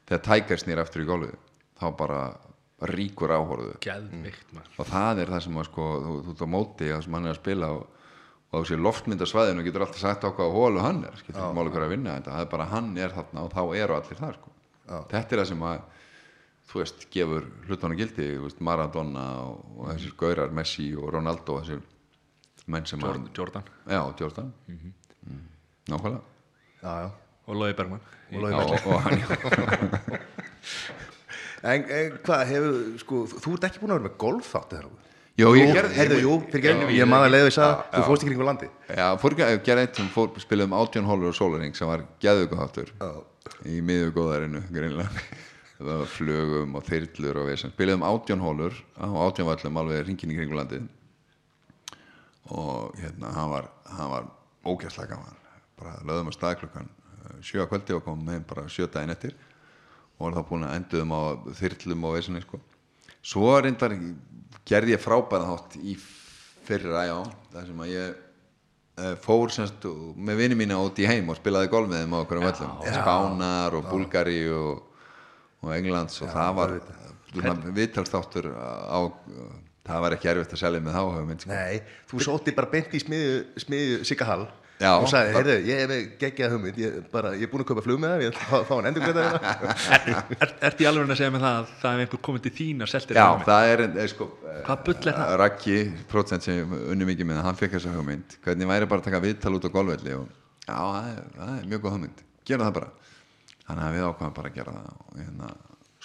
þegar 0.08 0.24
Tiger 0.30 0.62
snýr 0.62 0.82
aftur 0.82 1.04
í 1.04 1.08
gólfið, 1.10 1.34
þá 1.82 1.86
bara 1.98 2.22
ríkur 2.86 3.32
áhorðu 3.34 3.74
maður. 4.54 4.74
Og 4.78 4.86
það 4.86 5.22
er 5.22 5.32
það 5.32 5.44
sem 5.44 5.56
að 5.58 5.68
sko, 5.68 5.86
þú, 6.04 6.16
þú 6.24 6.34
ert 6.34 6.42
á 6.46 6.48
móti 6.54 6.90
það 6.92 7.04
sem 7.04 7.16
hann 7.18 7.26
er 7.26 7.34
að 7.34 7.40
spila 7.40 7.70
og, 7.74 8.04
og 8.54 8.66
sér 8.68 8.82
loftmyndasvæðinu 8.86 9.64
getur 9.66 9.84
alltaf 9.86 10.02
sagt 10.02 10.26
á 10.26 10.30
hvaða 10.30 10.54
hólu 10.54 10.84
hann 10.84 11.02
er, 11.08 11.18
skilur 11.18 11.40
ekki 11.42 11.58
máli 11.58 11.72
hver 11.74 11.86
að 11.88 11.94
vinna 11.96 12.14
þetta, 12.18 12.36
það 12.36 12.44
er 12.44 12.52
bara 12.54 12.68
hann 12.70 12.90
er 12.96 13.14
þarna 13.16 13.44
og 13.44 13.54
þá 13.56 13.62
eru 13.82 13.98
allir 13.98 14.20
þar 14.22 14.38
sko. 14.38 14.54
þetta 15.10 15.34
er 15.34 15.42
það 15.42 15.50
sem 15.50 15.66
að 15.72 15.82
þú 16.68 16.82
veist, 16.82 17.04
gefur 17.12 17.50
hlutunum 17.66 17.98
gildi 17.98 18.30
þú 18.36 18.46
veist, 18.46 18.64
Maradona 18.70 19.26
og, 19.42 19.60
og 19.74 19.90
þessir 19.92 20.16
gaurar 20.22 20.54
Messi 20.54 20.88
og 20.94 21.10
Ronaldo 21.16 21.58
þessir 21.62 21.82
menn 22.68 22.86
sem 22.88 23.02
að 23.02 23.22
Jordan 23.34 23.66
já, 23.88 24.02
Jordan. 24.20 24.52
Mm. 24.68 24.94
Nákvæmlega. 25.88 26.22
Já, 26.82 26.92
já. 27.02 27.08
og 27.48 27.56
Lói 27.56 27.72
Bergman 27.74 28.00
Og 28.28 28.44
og, 28.44 28.86
og 28.86 29.00
hann, 29.02 29.22
En, 31.62 31.84
en 31.90 32.16
hvað 32.24 32.42
hefur, 32.52 32.78
sko, 33.02 33.20
þú 33.32 33.54
ert 33.56 33.64
ekki 33.68 33.80
búin 33.82 33.92
að 33.94 33.98
vera 33.98 34.08
með 34.08 34.16
golf 34.22 34.50
þátt 34.54 34.74
eða 34.76 34.84
nokkuð? 34.86 35.04
Jú, 35.38 35.48
ég 35.54 35.72
gerði- 35.74 35.94
Heyrðu, 35.94 36.18
jú, 36.24 36.36
fyrir 36.50 36.72
ekki, 36.72 36.94
ég 36.98 37.06
maður 37.10 37.30
leiði 37.30 37.48
þess 37.48 37.60
að 37.62 37.74
þú 37.94 38.04
fórst 38.08 38.24
í 38.24 38.28
kringu 38.28 38.46
landi 38.48 38.68
já, 38.90 39.04
fór 39.22 39.34
ekki 39.36 39.44
að 39.46 39.58
gera 39.68 39.84
eitt 39.86 39.98
sem 40.00 40.08
fór, 40.10 40.32
spilaðum 40.42 40.74
átjón 40.78 41.06
hólur 41.06 41.28
og 41.30 41.36
sólaring 41.38 41.76
sem 41.78 41.86
var 41.90 42.02
geðugaháttur 42.22 42.90
í 43.70 43.76
miðju 43.86 44.10
góðarinu 44.16 44.62
greinlega 44.74 45.08
það 45.78 45.92
var 45.92 46.10
flugum 46.10 46.74
og 46.74 46.86
þyrlur 46.88 47.38
og 47.38 47.46
vesen. 47.52 47.70
Spilaðum 47.70 48.02
átjón 48.08 48.42
hólur 48.42 48.74
á 48.98 49.06
átjón 49.06 49.46
vallum 49.46 49.78
alveg 49.78 50.06
ringin 50.08 50.32
í 50.34 50.38
kringum 50.40 50.58
landið. 50.58 50.88
Og 52.50 52.96
hérna 52.98 53.30
hann 53.36 53.50
var, 53.52 53.68
hann 53.86 54.10
var 54.10 54.26
ógæslega 54.66 55.12
gaman. 55.14 55.36
Bara 55.78 55.94
lögðum 56.02 56.32
að 56.32 56.36
stað 56.38 56.56
klukkan 56.64 56.88
eh, 56.90 57.36
sjö 57.46 57.62
að 57.62 57.70
kvöldi 57.70 57.94
og 57.94 58.02
komum 58.08 58.30
heim 58.32 58.42
bara 58.48 58.66
sjö 58.72 58.88
daginn 58.90 59.14
eftir 59.14 59.36
og 60.18 60.26
var 60.26 60.38
þá 60.38 60.48
búin 60.48 60.66
að 60.66 60.76
enduðum 60.78 61.14
á 61.14 61.22
þyrlum 61.58 62.06
og 62.08 62.16
vesinni 62.16 62.42
sko. 62.44 62.60
svo 63.22 63.52
reyndar 63.62 63.94
gerði 64.68 64.96
ég 64.96 65.02
frábæra 65.02 65.52
þátt 65.52 65.78
í 65.80 65.94
fyrra 66.68 67.04
já, 67.08 67.16
það 67.52 67.70
sem 67.70 67.84
að 67.84 67.92
ég 67.94 68.18
eh, 68.98 69.14
fór 69.24 69.54
semst 69.54 69.86
með 70.16 70.42
vini 70.42 70.58
mína 70.58 70.80
út 70.82 70.98
í 71.00 71.08
heim 71.08 71.30
og 71.30 71.38
spilaði 71.38 71.72
golf 71.72 71.88
með 71.90 72.04
þeim 72.04 72.18
á 72.18 72.18
okkur 72.20 72.42
um 72.42 72.48
völlum 72.48 72.76
Spánar 72.98 73.78
og 73.78 73.88
Búlgari 73.88 74.42
og, 74.52 74.84
og 75.64 75.72
Englands 75.76 76.20
og 76.24 76.34
það 76.34 76.60
var 76.60 76.76
viðtalstáttur 77.78 78.52
á 78.52 79.00
það 79.88 80.04
var 80.04 80.16
ekki 80.16 80.30
erfitt 80.32 80.54
að 80.54 80.62
selja 80.62 80.80
með 80.84 80.96
þá 80.98 81.02
sko. 81.42 81.52
Nei, 81.52 81.78
þú 82.10 82.24
sótti 82.24 82.54
bara 82.56 82.70
beint 82.72 82.92
í 82.92 83.00
smiðju, 83.02 83.36
smiðju 83.64 84.00
Sigga 84.08 84.28
Hall 84.28 84.46
Já, 84.78 84.90
og 84.94 85.08
sagði, 85.10 85.30
það- 85.32 85.36
heyrðu, 85.38 85.54
ég 85.66 85.80
hef 85.82 86.10
geggjað 86.20 86.52
hugmynd 86.54 86.76
ég, 86.78 86.98
bara, 87.10 87.30
ég 87.34 87.42
er 87.42 87.50
búin 87.50 87.62
að 87.64 87.68
kaupa 87.72 87.82
flug 87.82 87.98
með 87.98 88.12
það, 88.12 88.20
ég 88.22 88.28
ætla 88.30 88.42
að 88.44 88.50
fá- 88.52 88.66
fá 88.68 88.74
hann 88.76 88.86
endur 88.90 89.02
hérna. 89.08 89.22
Er, 89.96 90.04
er, 90.38 90.52
Ertu 90.68 90.84
í 90.84 90.88
alveg 90.90 91.10
að 91.10 91.18
segja 91.18 91.32
með 91.34 91.42
það 91.46 91.56
að 91.58 91.72
það 91.82 91.94
er 91.96 92.02
einhver 92.04 92.20
komið 92.28 92.44
til 92.46 92.52
þín 92.60 92.84
að 92.86 92.92
selta 92.92 93.16
Já, 93.18 93.24
það 93.48 93.70
er, 93.72 93.82
er 94.04 94.12
sko 94.12 94.28
Hvað 94.68 94.84
bull 94.86 94.94
er 95.10 95.16
það? 95.18 95.32
Raggi, 95.42 95.78
prótsent 96.12 96.46
sem 96.46 96.76
unni 96.78 97.08
mikið 97.10 97.26
með 97.30 97.40
það, 97.40 97.46
hann 97.48 97.58
fekk 97.58 97.74
þessa 97.78 97.94
hugmynd. 97.96 98.36
Hvernig 98.46 98.70
væri 98.70 98.88
bara 98.92 99.02
að 99.02 99.08
taka 99.08 99.20
viðtal 99.26 99.54
út 99.58 99.66
á 99.66 99.70
golfvelli 99.74 100.14
og 100.18 100.28
já, 100.68 100.78
það 100.78 101.10
er, 101.10 101.20
það 101.38 101.52
er 101.58 101.66
mjög 101.74 101.82
góð 101.88 101.94
hugmynd. 101.98 102.22
Gera 102.48 102.68
það 102.68 102.76
bara. 102.78 102.88
Þannig 103.68 103.84
að 103.88 103.98
við 103.98 104.06
ákvæðum 104.08 104.34
bara 104.38 104.48
að 104.52 104.56
gera 104.58 104.76
það 104.78 104.88
og 104.94 105.18
hérna, 105.18 105.50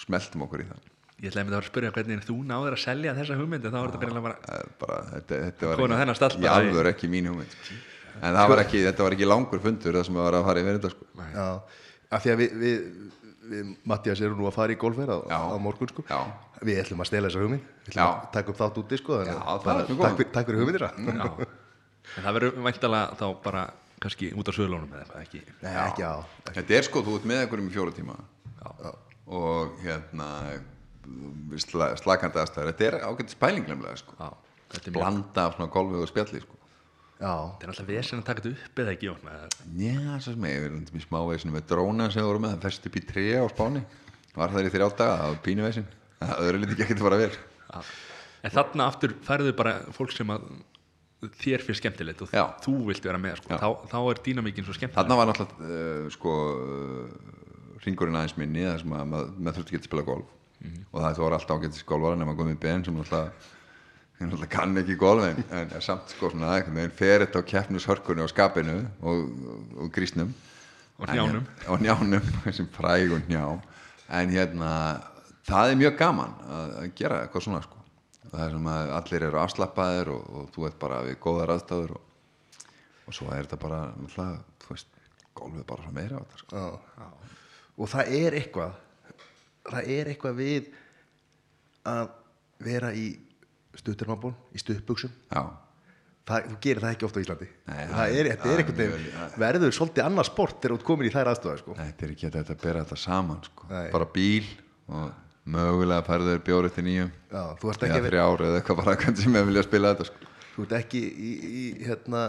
smeltum 0.04 0.44
okkur 0.48 0.64
í 0.64 0.68
það. 0.74 0.82
Ég 1.24 1.30
ætlaði 1.30 1.46
með 1.46 1.54
það 1.54 1.62
að 1.62 1.68
spyrja 1.70 1.90
hvernig 1.94 2.24
þú 2.26 2.36
náður 2.50 2.74
að 2.74 2.80
selja 2.84 3.12
þessa 3.16 3.36
hugmynd 3.38 3.64
en 3.68 3.74
þá 3.74 3.80
er 3.84 3.92
þetta 3.94 4.22
bara 4.24 4.36
Það 4.44 4.58
er 4.58 4.70
bara, 4.82 4.96
þetta, 5.14 5.36
þetta 5.46 5.68
var 5.70 5.78
í- 6.44 6.48
alvör 6.54 6.88
ekki 6.90 7.08
mín 7.12 7.28
hugmynd 7.30 7.54
en 8.22 8.34
það 8.38 8.48
var 8.52 8.62
ekki, 8.64 8.80
þetta 8.86 9.02
var 9.06 9.16
ekki 9.16 9.28
langur 9.28 9.60
fundur 9.64 9.98
það 9.98 10.06
sem 10.08 10.18
var 10.20 10.36
að 10.38 10.44
fara 10.48 10.62
yfir 10.64 10.78
þetta 10.78 10.90
sko. 10.94 11.06
Já, 11.34 11.46
af 12.14 12.24
því 12.24 12.32
að 12.34 12.40
við, 12.42 12.56
við, 12.62 12.82
við 13.52 13.70
Mattias 13.92 14.20
erum 14.24 14.38
nú 14.40 14.48
að 14.48 14.56
fara 14.58 14.72
í 14.74 14.78
golfverð 14.80 15.14
á, 15.14 15.18
Já. 15.32 15.38
á 15.52 15.56
morgun 15.60 15.90
sko 15.92 16.04
Já. 16.08 16.18
Við 16.64 16.78
ætlum 16.84 17.02
að 17.04 17.08
stela 17.10 17.28
þessa 17.28 17.42
hugmynd 17.44 17.64
Við 17.84 17.90
ætlum 17.92 18.00
Já. 18.00 18.08
að 18.14 18.28
taka 18.36 18.52
upp 18.54 18.60
þátt 18.62 18.78
úti 18.84 18.98
sko 19.02 19.18
Já, 19.24 19.34
bara 19.64 19.86
takk, 19.88 20.18
fyrir- 20.20 20.30
takk 20.32 20.46
fyrir 20.48 20.60
hugmyndir 20.62 20.84
Já. 20.86 20.90
En 22.14 22.22
það 22.28 22.36
verður 22.38 22.58
væntalega 22.68 23.18
þá 23.20 23.26
bara 23.44 23.64
kannski 24.04 24.30
út 24.36 24.48
á 24.48 24.52
söðlónum 24.52 24.90
eða 24.92 25.04
eitthvað 25.04 25.22
ekki 25.24 25.42
Nei, 25.64 25.74
ekki 25.88 26.04
á 26.04 26.14
þetta 26.54 26.74
er 26.78 26.86
sko, 26.88 27.02
þú 27.04 27.18
ert 27.18 27.28
með 27.30 27.42
einhverjum 27.44 27.68
í 27.70 27.74
fjóra 27.74 27.94
tíma 27.96 28.16
og 29.34 29.78
hérna 29.84 30.28
sla, 31.60 31.90
slakandi 32.00 32.40
aðstæður 32.42 32.70
þetta 32.72 32.86
er 32.88 32.96
ágætt 33.08 33.32
spæling 33.32 33.66
nefnilega 33.68 33.96
sko. 34.00 34.16
Já, 34.20 34.28
er 34.76 34.92
blanda 34.94 35.46
af 35.48 35.56
svona 35.56 35.70
golfi 35.72 36.00
og 36.00 36.08
spjalli 36.10 36.40
sko. 36.42 36.58
Þetta 37.18 37.66
er 37.66 37.72
alltaf 37.72 37.88
vesen 37.88 38.20
að 38.20 38.26
taka 38.28 38.42
þetta 38.44 38.64
upp 38.66 38.80
eða 38.82 38.94
ekki 38.94 39.10
Já, 39.78 39.98
svo 40.18 40.32
sem 40.34 40.46
ég 40.50 40.56
við 40.60 40.70
erum 40.70 40.98
í 40.98 41.04
smáveisinu 41.04 41.54
með 41.54 41.68
dróna 41.70 42.08
sem 42.10 42.20
við 42.20 42.30
vorum 42.30 42.44
með, 42.44 42.56
það 42.56 42.66
fest 42.66 42.88
upp 42.90 42.98
í 42.98 43.04
tré 43.06 43.26
á 43.38 43.46
spáni. 43.52 43.84
Var 44.34 44.50
það 44.50 44.66
í 44.66 44.72
þrjá 44.74 44.88
daga, 44.98 45.18
það 45.20 45.30
var 45.30 45.42
pínuveisin 45.44 45.86
það 46.24 46.44
öðru 46.44 46.60
liti 46.62 46.84
ekki 46.84 46.96
að 46.96 47.06
fara 47.06 47.20
vel. 47.22 47.32
Já. 47.34 47.90
En 48.44 48.52
þarna 48.52 48.86
aftur 48.90 49.14
færðu 49.24 49.54
bara 49.56 49.74
fólk 49.96 50.12
sem 50.12 50.32
að 50.34 50.46
þér 51.40 51.64
fyrir 51.64 51.78
skemmtilegt 51.80 52.22
og 52.26 52.34
Já. 52.34 52.44
þú 52.64 52.74
vilt 52.90 53.06
vera 53.06 53.20
með 53.20 53.40
sko. 53.40 53.56
Þá, 53.56 53.68
þá 53.88 53.98
er 54.02 54.20
dýnamíkin 54.26 54.66
svo 54.66 54.76
skemmtileg. 54.76 54.98
Þarna 54.98 55.18
var 55.20 55.30
náttúrulega 55.30 55.78
uh, 55.78 56.08
sko 56.12 56.34
uh, 56.52 57.78
ringurinn 57.84 58.18
aðeins 58.20 58.36
minni 58.40 58.66
maður, 58.90 59.32
þurfti 59.56 59.64
ekki 59.70 59.80
að 59.80 59.88
spila 59.88 60.06
golf. 60.08 60.32
Og 60.64 61.00
það 61.00 61.18
var 61.20 61.36
alltaf 61.36 61.58
ágættis 61.58 61.84
golfara 61.84 62.16
nema 62.16 62.36
Gumi 62.36 62.56
Ben 62.60 62.84
sem 62.84 62.96
náttúrulega 62.96 63.32
hann 64.20 64.28
náttúrulega 64.30 64.50
kann 64.52 64.76
ekki 64.80 64.96
golf 65.00 65.24
en, 65.26 65.42
en 65.50 65.72
er 65.74 65.82
samt 65.84 66.12
sko 66.14 66.30
svona 66.30 66.56
fer 66.96 67.24
þetta 67.26 67.40
á 67.42 67.48
keppnishörkunni 67.50 68.22
og 68.24 68.30
skapinu 68.32 68.76
og, 69.02 69.24
og 69.78 69.92
grísnum 69.94 70.32
Og 70.94 71.08
En 71.08 71.16
hnjánum. 71.16 71.42
hér- 71.42 71.70
og 71.74 71.80
njánum, 71.82 72.26
þessum 72.44 72.68
fræg 72.76 73.10
og 73.12 73.24
njá 73.28 73.60
en 74.14 74.30
hérna 74.30 74.68
það 75.48 75.70
er 75.72 75.80
mjög 75.80 75.96
gaman 75.98 76.34
að, 76.46 76.68
að 76.78 76.92
gera 77.00 77.22
eitthvað 77.24 77.42
svona 77.48 77.62
sko 77.64 77.80
það 78.30 78.44
er 78.44 78.54
sem 78.54 78.68
að 78.70 78.92
allir 78.98 79.26
eru 79.28 79.40
afslappaðir 79.42 80.08
og, 80.14 80.22
og 80.38 80.46
þú 80.54 80.66
ert 80.68 80.78
bara 80.78 81.00
við 81.08 81.18
góðar 81.26 81.52
aðstæður 81.56 81.96
og, 81.98 82.06
og 83.08 83.14
svo 83.18 83.26
er 83.34 83.42
þetta 83.48 83.58
bara 83.64 83.80
náttúrulega, 83.98 84.38
þú 84.64 84.70
veist, 84.70 84.88
golfið 85.34 85.66
bara 85.72 85.82
svo 85.88 85.92
meira 85.98 86.16
á 86.18 86.22
þetta 86.22 86.40
sko. 86.44 86.62
já. 87.02 87.06
Og 87.74 87.90
það 87.90 88.14
er 88.22 88.38
eitthvað 88.38 88.80
Það 89.64 89.86
er 89.98 90.08
eitthvað 90.12 90.34
við 90.38 90.66
að 91.88 92.08
vera 92.64 92.90
í 92.94 93.06
stuttarmabón, 93.80 94.34
í 94.54 94.60
það, 96.28 96.46
þú 96.48 96.58
gerir 96.64 96.84
það 96.84 96.94
ekki 96.94 97.06
ofta 97.08 97.20
á 97.20 97.24
Íslandi 97.24 97.48
Nei, 97.50 97.80
það 97.90 98.14
er, 98.18 98.28
það 98.40 98.52
er 98.52 98.54
er 98.54 98.62
einhvern 98.62 98.78
veginn 98.80 99.36
verður 99.44 99.76
svolítið 99.76 100.06
annað 100.06 100.28
sport 100.30 100.60
þegar 100.62 100.74
þú 100.76 100.88
komin 100.88 101.08
í 101.08 101.12
þær 101.14 101.30
aðstofað 101.32 101.60
sko. 101.60 101.76
þetta 101.80 102.06
er 102.06 102.14
ekki 102.14 102.28
að 102.28 102.38
þetta 102.38 102.56
bera 102.62 102.84
þetta 102.84 103.00
saman 103.02 103.40
sko. 103.44 103.68
Bara 103.68 104.08
bíl 104.14 104.46
og 104.88 105.10
mögulega 105.54 106.06
færður 106.06 106.44
bjór 106.44 106.68
eftir 106.70 106.86
nýjum 106.86 107.10
eða 107.28 107.98
að 108.00 108.06
þrjá 108.08 108.22
ár 108.24 108.44
eða 108.46 108.60
eitthvað 108.60 108.80
bara 108.80 108.96
hvernig 109.02 109.24
sem 109.24 109.36
ég 109.36 109.50
vilja 109.50 109.66
spila 109.66 109.92
þetta 109.92 110.08
sko. 110.08 110.30
þú 110.54 110.64
ert 110.64 110.76
ekki 110.78 111.02
í, 111.04 111.32
í 111.44 111.64
hérna 111.84 112.22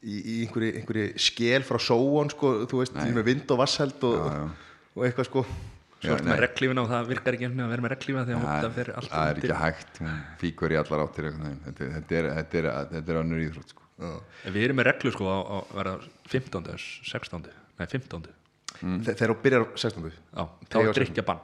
í, 0.00 0.16
í 0.16 0.38
einhverju, 0.46 0.72
einhverju 0.80 1.10
skél 1.20 1.60
frá 1.66 1.80
sóon 1.82 2.32
sko, 2.32 2.54
þú 2.70 2.80
veist, 2.80 2.96
Nei. 2.96 3.12
með 3.18 3.28
vind 3.28 3.52
og 3.52 3.60
vassheld 3.60 4.08
og, 4.08 4.16
já. 4.32 4.40
og 4.96 5.06
eitthvað 5.06 5.28
sko 5.28 5.44
Svo 6.00 6.16
nei. 6.16 6.24
með 6.30 6.38
reglífina 6.46 6.80
og 6.80 6.88
það 6.88 7.08
virkar 7.10 7.36
ekki 7.36 7.46
að 7.50 7.58
vera 7.60 7.84
með 7.84 7.92
reglífina 7.92 8.22
þegar 8.24 8.44
það, 8.46 8.62
það 8.64 8.76
fer 8.78 8.90
allt 8.96 9.10
það 9.12 9.30
er 9.30 9.40
ekki 9.40 9.58
hægt 9.60 10.00
hún 10.00 10.14
fíkur 10.40 10.72
í 10.72 10.78
allar 10.80 11.02
áttir 11.04 11.28
þetta, 11.30 11.88
þetta 11.96 12.18
er, 12.20 12.28
þetta 12.38 12.60
er, 12.60 12.68
þetta 12.94 13.12
er 13.12 13.20
önnur 13.20 13.42
íþrótt 13.44 13.74
sko. 13.74 13.86
En 14.00 14.54
Við 14.54 14.64
erum 14.64 14.78
með 14.80 14.88
reglu 14.88 15.12
sko 15.12 15.28
á, 15.28 15.38
á 15.44 15.58
vera 15.76 15.92
15. 16.32 16.70
16. 17.04 17.48
Nei 17.80 17.86
15. 17.92 18.28
Mm. 18.80 19.00
Þe- 19.04 19.12
þegar 19.12 19.34
þú 19.34 19.38
byrjar 19.44 19.66
á 19.66 19.68
16. 19.76 20.08
Já, 20.08 20.42
þá 20.72 20.76
er 20.80 20.88
á 20.88 20.96
drikja 20.96 21.26
bann 21.28 21.42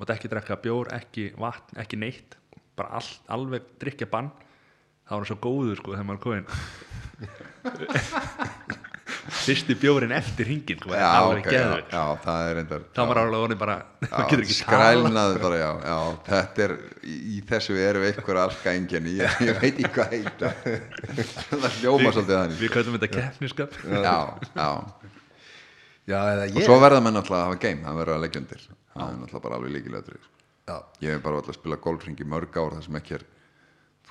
Mátt 0.00 0.14
ekki 0.14 0.30
drekka 0.32 0.56
bjór, 0.64 0.88
ekki 0.96 1.26
vatn, 1.36 1.76
ekki 1.82 1.98
neitt 2.00 2.38
bara 2.78 2.96
all, 2.96 3.10
alveg 3.36 3.66
drikja 3.82 4.08
bann 4.08 4.30
þá 5.04 5.12
er 5.12 5.18
hann 5.18 5.28
svo 5.28 5.36
góður 5.44 5.76
sko 5.82 5.92
þegar 5.92 6.06
maður 6.08 6.20
er 6.20 6.24
komin 6.24 6.46
fyrsti 9.30 9.76
bjórin 9.78 10.12
eftir 10.14 10.48
hringin 10.48 10.80
það 10.84 12.40
er 12.46 12.56
reyndar 12.58 12.84
þá 12.90 13.00
er 13.02 13.08
maður 13.10 13.20
alveg 13.22 13.44
orðin 13.46 13.60
bara 13.60 13.76
maður 14.12 14.42
ekki 14.44 14.56
skrælnaði 14.58 15.42
bara, 15.42 15.60
já, 15.60 15.70
já 15.90 15.98
þetta 16.28 16.64
er, 16.66 16.74
í, 17.04 17.36
þessu 17.50 17.76
eru 17.80 18.04
einhver 18.08 18.40
alka 18.44 18.74
engin, 18.76 19.10
ég, 19.18 19.36
ég 19.46 19.60
veit 19.62 19.80
ekki 19.80 19.92
hvað 19.96 20.14
heita. 20.16 20.52
Það 21.50 21.78
hljóma 21.80 22.14
svolítið 22.14 22.34
þannig. 22.36 22.58
við 22.60 22.74
kallum 22.76 22.98
þetta 22.98 23.10
keppniskap 23.16 23.78
já, 23.84 24.16
já, 24.54 24.70
já, 26.12 26.18
eða 26.18 26.48
og 26.50 26.66
svo 26.66 26.80
verða 26.82 27.04
menn 27.06 27.20
alltaf 27.22 27.38
að 27.38 27.46
hafa 27.46 27.60
game, 27.66 27.84
það 27.86 28.00
verður 28.02 28.16
að 28.16 28.24
leggja 28.26 28.44
undir 28.44 28.66
það 28.70 29.04
er 29.06 29.20
náttúrulega 29.20 29.44
bara 29.46 29.60
alveg 29.60 29.76
líkilega 29.76 30.18
já, 30.70 30.76
ég 31.06 31.14
hef 31.14 31.22
bara 31.26 31.40
alltaf 31.40 31.54
að 31.54 31.60
spila 31.60 31.80
golfring 31.86 32.18
í 32.20 32.28
mörg 32.28 32.58
ár 32.58 32.76
það 32.78 32.88
sem 32.88 33.00
ekki 33.00 33.16
er 33.20 33.28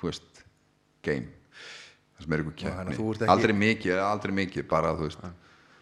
þú 0.00 0.08
veist, 0.08 0.42
game 1.06 1.39
það 2.20 2.28
sem 2.28 2.36
er 2.38 2.44
að 2.44 2.54
keppni. 2.62 2.94
ekki- 3.00 3.32
aldrei 3.34 3.56
mikið, 3.64 3.98
aldrei 4.04 4.36
mikið 4.44 4.68
bara 4.70 4.94
þú 4.94 5.08
veist. 5.08 5.26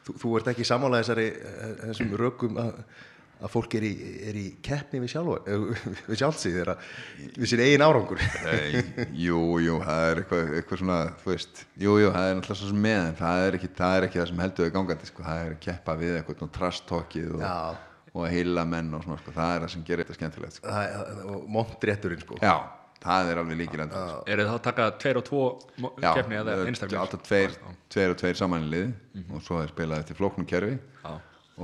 Þú, 0.08 0.14
þú 0.22 0.34
ert 0.40 0.50
ekki 0.54 0.64
sammála 0.64 1.02
þessari 1.02 1.28
eh, 1.36 1.72
þessum 1.90 2.12
rökum 2.16 2.56
að, 2.62 2.78
að 3.38 3.50
fólk 3.52 3.74
er 3.78 3.84
í, 3.86 3.90
er 4.30 4.38
í 4.40 4.44
keppni 4.64 4.98
við 5.02 5.10
sjálf 5.12 5.44
við 6.08 6.16
sjálfsig 6.22 6.54
þeirra 6.56 6.74
við 7.36 7.50
sér 7.52 7.60
eigin 7.66 7.84
árangur. 7.84 8.22
Jú, 9.14 9.42
jú, 9.62 9.76
það 9.84 10.06
er 10.08 10.22
eitthvað, 10.22 10.54
eitthvað 10.58 10.80
svona, 10.82 10.96
þú 11.22 11.30
veist, 11.34 11.60
jú, 11.84 11.98
jú, 12.02 12.08
það 12.14 12.30
er 12.30 12.38
náttúrulega 12.38 12.60
svo 12.62 12.70
sem 12.72 12.80
með, 12.88 13.02
en 13.10 13.18
það 13.20 13.44
er 13.50 13.58
ekki 13.60 13.70
það, 13.78 13.98
er 14.00 14.08
ekki 14.08 14.22
það 14.22 14.30
sem 14.32 14.42
heldur 14.46 14.66
við 14.68 14.72
gangandi, 14.78 15.10
sko, 15.12 15.26
það 15.28 15.44
er 15.44 15.52
að 15.54 15.60
keppa 15.68 15.98
við 16.00 16.16
eitthvað 16.22 16.42
nú 16.42 16.50
trastókið 16.56 17.30
og, 17.36 17.44
Já. 17.44 17.54
og 18.14 18.24
að 18.24 18.32
heila 18.38 18.64
menn 18.72 18.90
og 18.98 19.04
svona, 19.06 19.20
sko, 19.22 19.36
það 19.38 19.54
er 19.54 19.64
það 19.66 19.72
sem 19.76 19.86
gerir 19.92 20.04
þetta 20.08 20.18
skemmtilegt, 20.18 20.58
sko. 20.58 20.72
Það- 20.72 21.22
og 21.36 21.46
montrétturinn 21.58 22.24
sko 22.24 22.40
það 23.02 23.30
er 23.32 23.36
alveg 23.42 23.62
endur, 23.62 23.82
sko. 23.88 24.04
eru 24.34 24.42
það 24.48 24.56
að 24.56 24.62
taka 24.66 24.84
tveir 25.02 25.16
og 25.20 25.24
tvo 25.28 25.42
Já, 25.78 26.10
keppni 26.18 26.34
eða 26.40 26.52
einstaklega 26.64 27.02
alltaf 27.04 27.20
tveir, 27.28 27.50
tveir 27.92 28.10
og 28.14 28.18
tveir 28.22 28.36
saman 28.40 28.66
í 28.66 28.68
liði 28.72 29.24
og 29.36 29.40
svo 29.46 29.54
er 29.62 29.68
spilað 29.72 29.98
eftir 30.04 30.16
flóknum 30.18 30.46
kerfi 30.48 30.74
Já. 31.04 31.12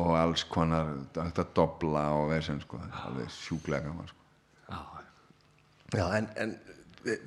og 0.05 0.11
alls 0.18 0.42
konar, 0.51 0.87
þetta 1.16 1.42
dobla 1.57 2.03
og 2.20 2.25
verðsinn, 2.33 2.62
sko, 2.62 2.75
er 2.85 2.90
alveg 3.09 3.29
sjúklega 3.35 3.83
gaman, 3.88 4.11
sko. 4.11 4.20
Já. 4.70 4.79
Já, 5.94 6.07
en, 6.20 6.27
en 6.42 6.51
eh, 7.11 7.18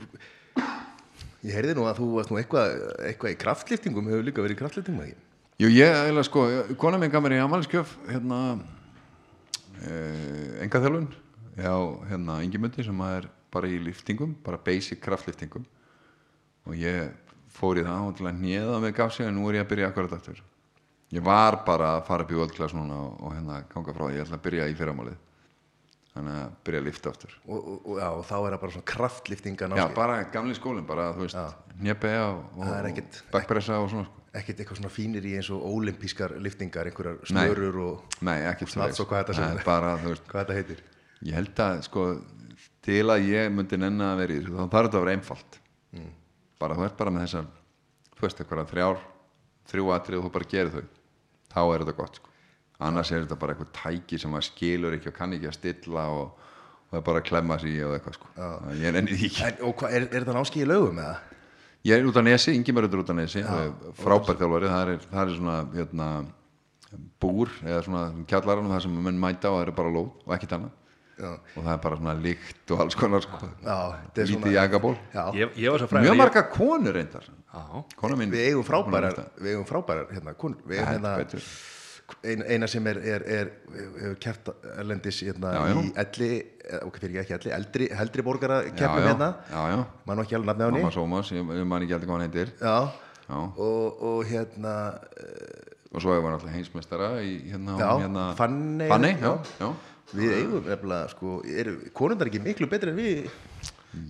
ég 1.47 1.51
heyrði 1.55 1.73
nú 1.77 1.83
að 1.87 2.01
þú 2.01 2.07
varst 2.15 2.31
nú 2.33 2.37
eitthvað, 2.41 2.65
eitthvað 3.11 3.35
í 3.35 3.39
kraftliftingum 3.43 4.09
hefur 4.11 4.27
líka 4.27 4.43
verið 4.43 4.57
í 4.57 4.61
kraftliftingum 4.63 5.03
eða 5.03 5.09
ekki? 5.11 5.23
Jú, 5.57 5.67
ég, 5.73 5.89
eiginlega, 5.89 6.27
sko, 6.27 6.39
kona 6.79 6.99
mín 7.01 7.11
gaf 7.13 7.21
mér 7.25 7.33
í 7.39 7.41
amalskjöf 7.43 7.89
hérna 8.07 8.39
uh, 9.83 10.51
engaþjálfun 10.63 11.07
já, 11.57 11.73
hérna, 12.11 12.33
Ingimundi 12.45 12.81
sem 12.85 12.99
er 13.07 13.23
bara 13.53 13.69
í 13.71 13.79
liftingum, 13.81 14.35
bara 14.43 14.59
basic 14.61 15.01
kraftliftingum 15.03 15.65
og 16.67 16.75
ég 16.75 17.13
fór 17.57 17.79
í 17.81 17.85
það 17.87 18.09
og 18.09 18.17
til 18.17 18.27
að 18.29 18.41
nýða 18.41 18.81
mig 18.83 18.95
gaf 18.97 19.15
sig 19.15 19.27
en 19.27 19.37
nú 19.37 19.47
er 19.49 19.59
ég 19.59 19.65
að 19.65 19.71
byrja 19.71 19.91
akkurat 19.91 20.17
aftur. 20.17 20.43
Ég 21.15 21.23
var 21.23 21.61
bara 21.67 21.93
að 21.97 22.03
fara 22.09 22.25
upp 22.25 22.33
í 22.33 22.37
völdklass 22.37 22.75
núna 22.75 22.97
og, 23.05 23.15
og 23.23 23.33
hérna 23.37 23.61
ganga 23.71 23.95
frá, 23.95 24.09
því. 24.09 24.17
ég 24.17 24.25
ætla 24.25 24.37
að 24.37 24.45
byrja 24.49 24.67
í 24.67 24.75
fyrramálið. 24.75 25.23
Þannig 26.17 26.37
að 26.41 26.53
byrja 26.67 26.81
að 26.81 26.87
lifta 26.87 27.11
aftur. 27.13 27.33
Og, 27.45 27.57
og, 27.57 27.75
og, 27.77 27.99
já, 28.01 28.07
og 28.09 28.23
þá 28.25 28.35
er 28.37 28.47
það 28.47 28.61
bara 28.63 28.75
svona 28.75 28.89
kraftliftinga 28.91 29.69
já, 29.77 29.83
bara 29.95 30.17
gamli 30.33 30.57
skólinn, 30.57 30.87
bara, 30.89 31.11
þú 31.15 31.27
veist 31.27 31.75
njepega 31.77 32.25
og, 32.33 33.01
backpressa 33.31 33.77
og 33.83 33.91
svona, 33.93 34.07
sko. 34.09 34.23
ekkert 34.41 34.63
eitthvað 34.63 34.81
svona 34.81 34.91
fínir 34.91 35.27
í 35.29 35.35
eins 35.37 35.51
og 35.53 35.63
ólimpískar 35.69 36.33
liftingar, 36.41 36.89
einhverjar 36.89 37.21
snörur 37.29 37.79
og 37.85 38.17
Nei, 38.25 38.39
ekki 38.49 38.67
og 38.67 39.11
hvað 39.11 39.29
þetta 39.29 39.45
Nei, 39.45 39.67
bara, 39.67 39.93
veist, 40.01 40.25
hvað 40.31 40.41
þetta 40.43 40.57
heitir. 40.57 40.83
Ég 41.29 41.37
held 41.37 41.63
að 41.63 41.83
sko, 41.87 42.07
til 42.87 43.03
að 43.13 43.27
ég 43.27 43.51
myndi 43.53 43.79
nenni 43.81 44.05
að 44.07 44.21
vera 44.23 44.33
í 44.35 44.41
þessu, 44.41 44.55
þá 44.55 44.65
þarf 44.73 44.87
þetta 44.89 45.01
að 45.01 45.05
vera 45.07 45.17
einfalt 45.19 45.63
Mm. 45.95 46.09
bara 46.59 46.75
þú 46.75 46.83
ert 46.83 46.97
bara 46.99 47.11
með 47.15 47.21
þessar 47.23 47.45
þú 48.17 48.23
veist 48.25 48.41
eitthvað 48.41 48.71
þrjár 48.73 48.97
þrjú 49.71 49.91
atrið 49.95 50.17
og 50.19 50.25
þú 50.25 50.31
bara 50.35 50.47
gerir 50.51 50.73
þau 50.73 50.81
þá 51.53 51.61
er 51.61 51.83
þetta 51.83 51.95
gott 51.95 52.17
sko. 52.19 52.33
annars 52.87 53.11
er 53.11 53.23
þetta 53.23 53.37
bara 53.39 53.53
eitthvað 53.55 53.71
tæki 53.77 54.19
sem 54.19 54.33
maður 54.33 54.47
skilur 54.49 54.97
ekki 54.97 55.11
og 55.11 55.15
kann 55.15 55.35
ekki 55.37 55.47
að 55.47 55.55
stilla 55.55 56.03
og, 56.11 56.25
og 56.35 56.89
það 56.91 56.99
er 56.99 57.05
bara 57.07 57.21
að 57.21 57.27
klemma 57.29 57.57
í 57.63 57.73
og 57.87 57.95
eitthvað 57.95 58.17
sko. 58.19 58.31
ég 58.75 58.83
er 58.89 58.99
ennið 59.01 59.23
ekki 59.29 59.45
en, 59.47 59.61
og 59.63 59.75
hvað, 59.79 59.95
er, 59.95 60.07
er 60.11 60.25
þetta 60.25 60.35
náski 60.37 60.63
í 60.63 60.67
lögum 60.67 60.99
eða? 61.05 61.15
ég 61.87 61.95
er 61.95 62.09
út 62.09 62.19
á 62.19 62.23
nesi, 62.27 62.57
er 62.59 62.99
út 62.99 63.13
á 63.13 63.15
nesi 63.15 63.45
frábær 64.01 64.41
þjálfari, 64.41 64.73
það 64.73 64.91
er, 64.91 65.07
það 65.07 65.21
er 65.23 65.37
svona 65.37 65.57
hérna, 65.77 66.09
búr 67.21 67.53
eða 67.63 67.79
svona 67.87 68.03
kjallarann 68.27 68.73
það 68.75 68.83
sem 68.85 68.99
menn 69.07 69.23
mæta 69.23 69.53
og 69.53 69.61
það 69.61 69.67
er 69.69 69.73
bara 69.79 69.95
lóð 69.95 70.11
og 70.25 70.35
ekkert 70.35 70.57
annað 70.59 70.75
Já. 71.17 71.31
og 71.57 71.63
það 71.63 71.71
er 71.73 71.79
bara 71.81 71.97
svona 71.97 72.13
líkt 72.21 72.71
og 72.75 72.81
alls 72.83 72.95
konar 72.95 73.23
sko. 73.25 73.37
Er 73.65 74.27
lítið 74.29 74.51
jagaból 74.53 74.93
Já, 75.13 75.23
Ég, 75.33 75.55
ég 75.57 75.71
var 75.73 75.81
svo 75.81 75.87
frægur 75.89 76.05
mjög 76.05 76.13
ég- 76.13 76.21
marga 76.21 76.43
konur 76.53 76.93
reyndar 76.93 77.25
mín 78.17 78.29
við 78.31 78.43
eigum 78.51 78.61
er 78.61 78.69
frábærar 78.69 79.17
við 79.41 79.49
eigum 79.55 79.65
frábærar 79.65 80.11
hérna, 80.13 80.33
kun, 80.37 80.55
við 80.67 80.77
eigum 80.77 80.93
hérna 80.93 81.15
betur. 81.17 81.41
ein, 82.23 82.43
eina 82.47 82.67
sem 82.67 82.85
er, 82.87 82.97
er, 82.97 83.23
er 83.27 83.49
hefur 83.73 84.19
kert 84.19 84.51
erlendis 84.77 85.21
hérna, 85.25 85.53
Já, 85.53 85.63
já. 85.67 85.81
í 85.81 85.91
elli, 86.03 86.29
eh, 86.69 86.85
ok 86.85 86.99
fyrir 87.01 87.21
ekki 87.23 87.33
elli 87.39 87.51
eldri, 87.57 87.89
heldri 87.97 88.23
borgara 88.23 88.61
já, 88.63 88.87
hérna 88.93 89.33
já. 89.49 89.85
maður 90.05 90.23
ekki 90.23 90.37
alveg 90.37 90.47
nafni 90.53 90.63
á 90.63 90.67
henni 90.69 90.83
Mamma 90.85 90.95
Sómas, 90.95 91.31
ég, 91.33 91.51
ég 91.57 91.65
man 91.67 91.81
ekki 91.83 91.97
aldrei 91.97 92.07
hvað 92.07 92.19
hann 92.21 92.29
heitir. 92.29 92.53
Og, 93.27 94.03
og 94.07 94.23
hérna 94.29 94.75
eh, 95.17 95.75
og 95.93 96.01
svo 96.03 96.13
hefur 96.13 96.29
hann 96.29 96.37
alltaf 96.37 96.53
heimsmeistara 96.53 97.11
í 97.25 97.33
hérna, 97.51 97.75
hérna 97.81 98.25
Fanney, 98.37 98.87
Fanney, 98.87 99.17
já. 99.17 99.71
Já, 100.07 100.15
já. 100.15 100.19
við 100.21 100.35
eigum 100.39 100.67
nefnilega 100.67 101.13
sko, 101.13 101.39
eru 101.47 101.77
konundar 101.97 102.31
ekki 102.31 102.43
miklu 102.43 102.69
betri 102.71 102.93
en 102.93 102.99
við 102.99 103.31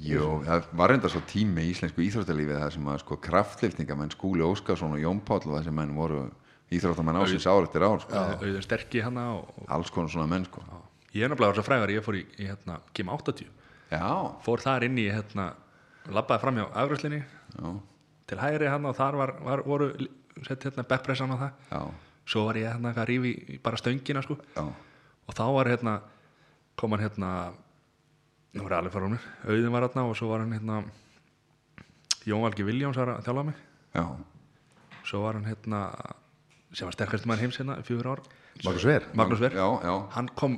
Jú, 0.04 0.42
það 0.44 0.66
var 0.76 0.92
reynda 0.92 1.10
svo 1.12 1.22
tími 1.30 1.64
í 1.64 1.72
íslensku 1.72 2.02
íþróttalífi 2.04 2.58
það 2.58 2.72
sem 2.76 2.88
að 2.92 3.00
sko 3.04 3.18
kraftliftingamenn 3.24 4.12
Skúli 4.12 4.44
Óskarsson 4.44 4.96
og 4.98 5.02
Jón 5.02 5.22
Páll 5.24 5.46
og 5.46 5.54
þessi 5.54 5.74
menn 5.76 5.94
voru 5.96 6.26
íþróttamenn 6.74 7.20
ásins 7.22 7.48
ár 7.48 7.68
eftir 7.68 7.86
ár 7.86 8.02
sko. 8.04 8.24
auður 8.42 8.66
sterki 8.66 9.04
hana 9.06 9.28
og, 9.38 9.54
og 9.62 9.70
alls 9.78 9.92
konar 9.94 10.12
svona 10.12 10.28
menn 10.32 10.48
sko. 10.50 10.64
ég 11.14 11.24
er 11.24 11.32
náttúrulega 11.32 11.60
svo 11.60 11.68
frægur 11.68 11.94
ég 11.94 12.04
fór 12.04 12.18
í, 12.20 12.26
í 12.42 12.50
hérna, 12.50 12.82
Kim 12.94 13.14
80 13.14 13.48
Já, 13.94 14.10
fór 14.44 14.64
þar 14.64 14.88
inn 14.90 14.98
í 15.00 15.06
hérna, 15.08 15.52
labbaði 16.12 16.44
fram 16.44 16.60
hjá 16.60 16.66
afgröðslinni 16.82 17.22
já, 17.22 17.70
til 18.28 18.42
hægri 18.42 18.68
hann 18.74 18.90
og 18.90 18.98
þar 18.98 19.20
var, 19.22 19.34
var, 19.46 19.64
voru 19.64 19.94
sett 20.44 20.68
hérna 20.68 20.84
backpressan 20.88 21.32
á 21.32 21.38
það 21.38 21.72
já, 21.72 21.82
svo 22.34 22.44
var 22.50 22.60
ég 22.60 22.74
hérna 22.74 22.92
að 22.92 23.08
rífi 23.14 23.34
í 23.56 23.62
bara 23.64 23.80
stöngina 23.80 24.26
sko. 24.26 24.36
já, 24.58 24.66
og 25.28 25.36
þá 25.38 25.44
var 25.56 25.72
hérna 25.72 25.98
kom 26.80 26.94
hann 26.96 27.04
hérna 27.04 27.32
nú 28.56 28.64
var 28.66 28.78
alveg 28.80 28.96
fara 28.96 29.12
mér, 29.12 29.28
auðin 29.48 29.74
var 29.74 29.88
hérna 29.88 30.08
og 30.08 30.16
svo 30.18 30.32
var 30.32 30.44
hann 30.46 30.56
hérna 30.56 30.82
Jón 32.28 32.44
Valgi 32.44 32.66
Viljáns 32.68 32.98
var 33.00 33.14
að 33.14 33.28
þjálfa 33.28 33.44
mig. 33.48 33.60
Já, 33.96 34.04
svo 35.08 35.22
var 35.24 35.38
hann 35.38 35.48
hérna 35.48 35.84
sem 36.76 36.88
var 36.88 36.96
sterkast 36.98 37.28
maður 37.30 37.46
heims 37.46 37.60
hérna 37.62 37.78
fjögur 37.88 38.10
ár. 38.16 38.24
Magnús 39.16 39.40
Ver. 39.40 39.54
Já, 39.56 39.68
já, 39.86 39.94
hann 40.18 40.28
kom 40.36 40.58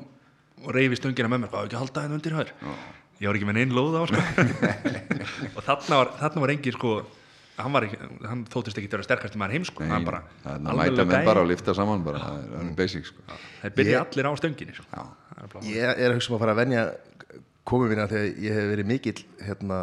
og 0.65 0.73
reyfi 0.75 0.97
stöngina 0.97 1.29
með 1.32 1.43
mér, 1.45 1.51
hvað 1.53 1.67
ekki 1.67 1.77
að 1.77 1.84
halda 1.86 2.05
henni 2.05 2.17
undir 2.19 2.36
hér 2.39 2.53
ég 3.19 3.27
var 3.27 3.38
ekki 3.38 3.47
með 3.49 3.58
neinn 3.60 3.75
lóð 3.75 3.97
á 3.99 4.03
sko. 4.08 4.21
og 5.58 5.63
þarna 5.65 5.99
var, 5.99 6.12
þarna 6.21 6.43
var 6.43 6.53
engin 6.53 6.75
sko 6.75 6.93
hann, 7.60 7.74
var 7.76 7.86
ekki, 7.88 8.00
hann 8.30 8.43
þóttist 8.50 8.80
ekki 8.80 8.89
að 8.89 8.95
vera 8.98 9.06
sterkast 9.08 9.38
maður 9.39 9.56
heims 9.58 9.72
sko. 9.72 9.86
hann 9.89 10.06
bara, 10.08 10.22
það 10.45 10.67
mæta 10.80 11.06
með 11.06 11.15
gæi. 11.17 11.26
bara 11.30 11.43
og 11.43 11.50
lifta 11.52 11.76
saman 11.78 12.04
bara, 12.06 12.19
það 12.24 12.39
er- 12.39 12.50
það 12.54 12.65
er 12.69 12.76
basic 12.80 13.06
sko. 13.12 13.38
þeir 13.62 13.76
byrja 13.80 14.02
allir 14.06 14.30
á 14.30 14.32
stönginni 14.39 14.76
sko. 14.78 14.86
Það 14.93 15.62
er 15.62 15.69
ég 15.69 16.04
er 16.06 16.10
að 16.10 16.15
hugsa 16.19 16.32
um 16.32 16.38
að 16.38 16.43
fara 16.45 16.56
að 16.56 16.62
venja 16.63 16.84
komið 17.69 17.91
mína 17.93 18.08
þegar 18.10 18.28
ég 18.48 18.54
hef 18.60 18.69
verið 18.74 18.89
mikill 18.89 19.24
hérna, 19.45 19.80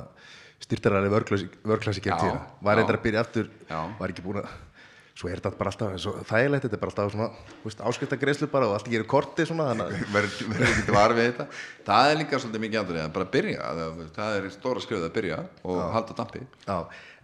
styrtarari 0.61 1.11
vörklassi 1.13 2.01
Já, 2.01 2.07
gegn 2.09 2.19
tíðina 2.23 2.41
var 2.65 2.77
reyndar 2.81 2.97
að 2.99 3.03
byrja 3.05 3.21
aftur 3.27 3.51
Já. 3.69 3.81
var 4.01 4.09
ekki 4.13 4.25
búin 4.25 4.41
að 4.43 4.49
svo 5.17 5.31
er 5.33 5.41
þetta 5.41 5.57
bara 5.57 5.71
alltaf 5.73 5.95
svo 6.03 6.13
þægilegt 6.29 6.67
þetta 6.67 6.77
er 6.77 6.81
bara 6.83 6.93
alltaf 6.93 7.15
svona 7.15 7.89
áskrifta 7.89 8.47
bara 8.53 8.67
og 8.69 8.75
allt 8.77 8.89
gerir 8.93 9.07
korti 9.09 9.47
svona 9.49 9.71
þannig 9.71 9.87
að 9.87 10.13
verður 10.13 10.65
ekki 10.69 10.93
var 10.93 11.15
við 11.17 11.29
þetta. 11.31 11.47
Það 11.87 12.11
er 12.11 12.19
líka 12.21 12.41
svolítið 12.43 12.65
mikið 12.67 12.81
að 13.01 13.13
bara 13.17 13.29
byrja 13.33 13.71
það, 13.79 14.03
það 14.19 14.37
er 14.41 14.49
stóra 14.53 14.83
skrifið 14.85 15.07
að 15.09 15.15
byrja 15.17 15.39
og 15.65 15.81
halda 15.95 16.17
dampi. 16.21 16.43
Já, 16.67 16.77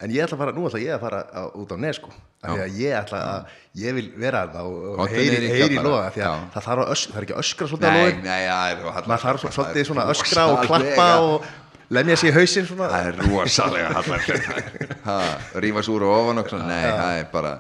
en 0.02 0.14
ég 0.16 0.24
ætla 0.24 0.38
að 0.38 0.42
fara, 0.42 0.54
nú 0.56 0.64
ætla 0.70 0.80
ég 0.82 0.94
að 0.96 1.02
fara 1.04 1.20
á, 1.28 1.42
út 1.52 1.74
á 1.74 1.76
nes 1.84 1.98
sko, 2.00 2.10
af 2.42 2.54
því 2.56 2.62
að 2.64 2.78
ég 2.80 2.96
ætla 3.02 3.20
að 3.28 3.56
ég 3.82 3.96
vil 3.98 4.06
vera 4.24 4.40
þarna 4.46 4.62
og, 4.64 4.86
og 5.04 5.12
heyri, 5.12 5.50
heyri 5.52 5.76
í 5.76 5.82
loga 5.84 6.06
því 6.14 6.22
að 6.22 6.30
Já. 6.32 6.32
það 6.56 6.66
þarf, 6.68 6.84
að 6.86 6.94
ösk, 6.96 7.10
það 7.12 7.18
er 7.20 7.26
ekki 7.28 7.36
að 7.36 7.42
öskra 7.44 7.68
svolítið 7.72 7.88
að 7.88 7.92
það 7.92 8.46
er 8.72 9.04
maður 9.12 9.26
þarf 9.26 9.44
svo- 9.44 9.52
svolítið 9.58 9.90
svona 9.90 10.06
að 10.08 10.14
öskra 10.16 10.46
og 10.48 10.64
klappa 10.70 11.08
og 11.28 11.50
lemja 11.92 12.16
sig 12.16 12.32
í 12.32 12.34
hausinn 12.38 12.66
svona. 12.72 12.88
Það 12.88 13.10
er 13.10 13.20
rosalega 13.28 13.92
hallar 13.98 15.62
rífa 15.62 15.84
súr 15.84 16.06
og 16.08 16.14
ofan 16.22 16.40
og 16.42 16.48
svona, 16.50 16.66
nei, 16.72 16.88
það 16.88 17.18
er 17.20 17.28
bara 17.32 17.52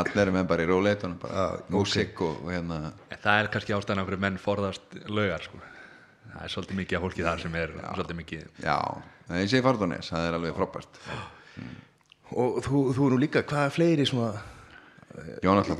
hallar 0.00 0.30
er 0.30 0.34
með 0.34 0.48
bara 0.50 0.64
í 0.64 0.68
róleitunum 0.70 1.18
bara 1.22 1.44
músík 1.72 2.22
og, 2.24 2.40
og 2.44 2.52
hérna. 2.54 2.80
En 3.12 3.22
það 3.22 3.40
er 3.40 3.50
kannski 3.54 3.76
ástæðan 3.76 4.02
af 4.02 4.08
hverju 4.08 4.22
menn 4.24 4.40
forðast 4.42 4.98
laugar 5.08 5.46
sko. 5.46 5.60
það 6.32 6.46
er 6.46 6.54
svolítið 6.54 6.80
mikið 6.80 6.98
af 6.98 7.04
fólki 7.06 7.26
þar 7.28 7.44
sem 7.44 7.60
er 7.60 7.76
svolítið 7.84 8.20
mikið 8.22 8.64
já, 8.64 8.78
en 9.28 9.42
ég 9.42 9.52
segi 9.52 9.66
Fardones, 9.66 10.10
það 10.10 10.28
er 10.28 10.38
alveg 10.40 10.58
frábært. 10.58 11.00
Og 12.40 12.56
þú, 12.64 12.78
þú 12.96 13.06
er 13.06 13.12
nú 13.12 13.20
líka, 13.20 13.44
hvað 13.46 13.68
er 13.68 13.74
fleiri 13.74 14.06
svona 14.08 14.32
Jón 15.44 15.60
alltaf 15.60 15.78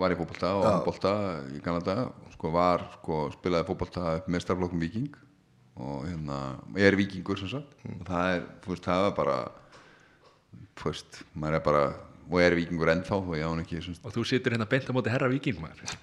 var 0.00 0.12
í 0.14 0.16
fókbalta 0.16 0.50
og 0.56 0.62
handbolta 0.64 1.10
í 1.52 1.58
Kanada. 1.60 2.06
Sko 2.32 2.48
var, 2.54 2.86
sko, 2.94 3.18
spilaði 3.34 3.68
fókbalta 3.68 4.14
upp 4.20 4.30
mestarflokkum 4.32 4.80
Viking 4.80 5.18
og 5.74 6.06
hérna, 6.06 6.38
ég 6.78 6.88
er 6.88 6.96
vikingur 6.96 7.36
sem 7.40 7.50
sagt. 7.50 7.74
Og 7.90 8.06
það 8.08 8.30
er, 8.30 8.46
þú 8.64 8.72
veist, 8.72 8.86
það 8.86 9.08
er 9.10 9.14
bara 9.18 9.36
þú 10.78 10.90
veist, 10.90 11.20
maður 11.34 11.58
er 11.58 11.64
bara 11.68 11.84
og 12.30 12.40
er 12.40 12.56
vikingur 12.58 12.92
ennþá 12.94 13.18
og 13.20 13.34
ég 13.38 13.46
án 13.46 13.62
ekki 13.64 13.80
og 14.02 14.14
þú 14.14 14.26
situr 14.28 14.56
hérna 14.56 14.68
beint 14.70 14.88
á 14.88 14.92
móti 14.96 15.12
herra 15.12 15.30
viking 15.32 15.60
maður. 15.60 15.96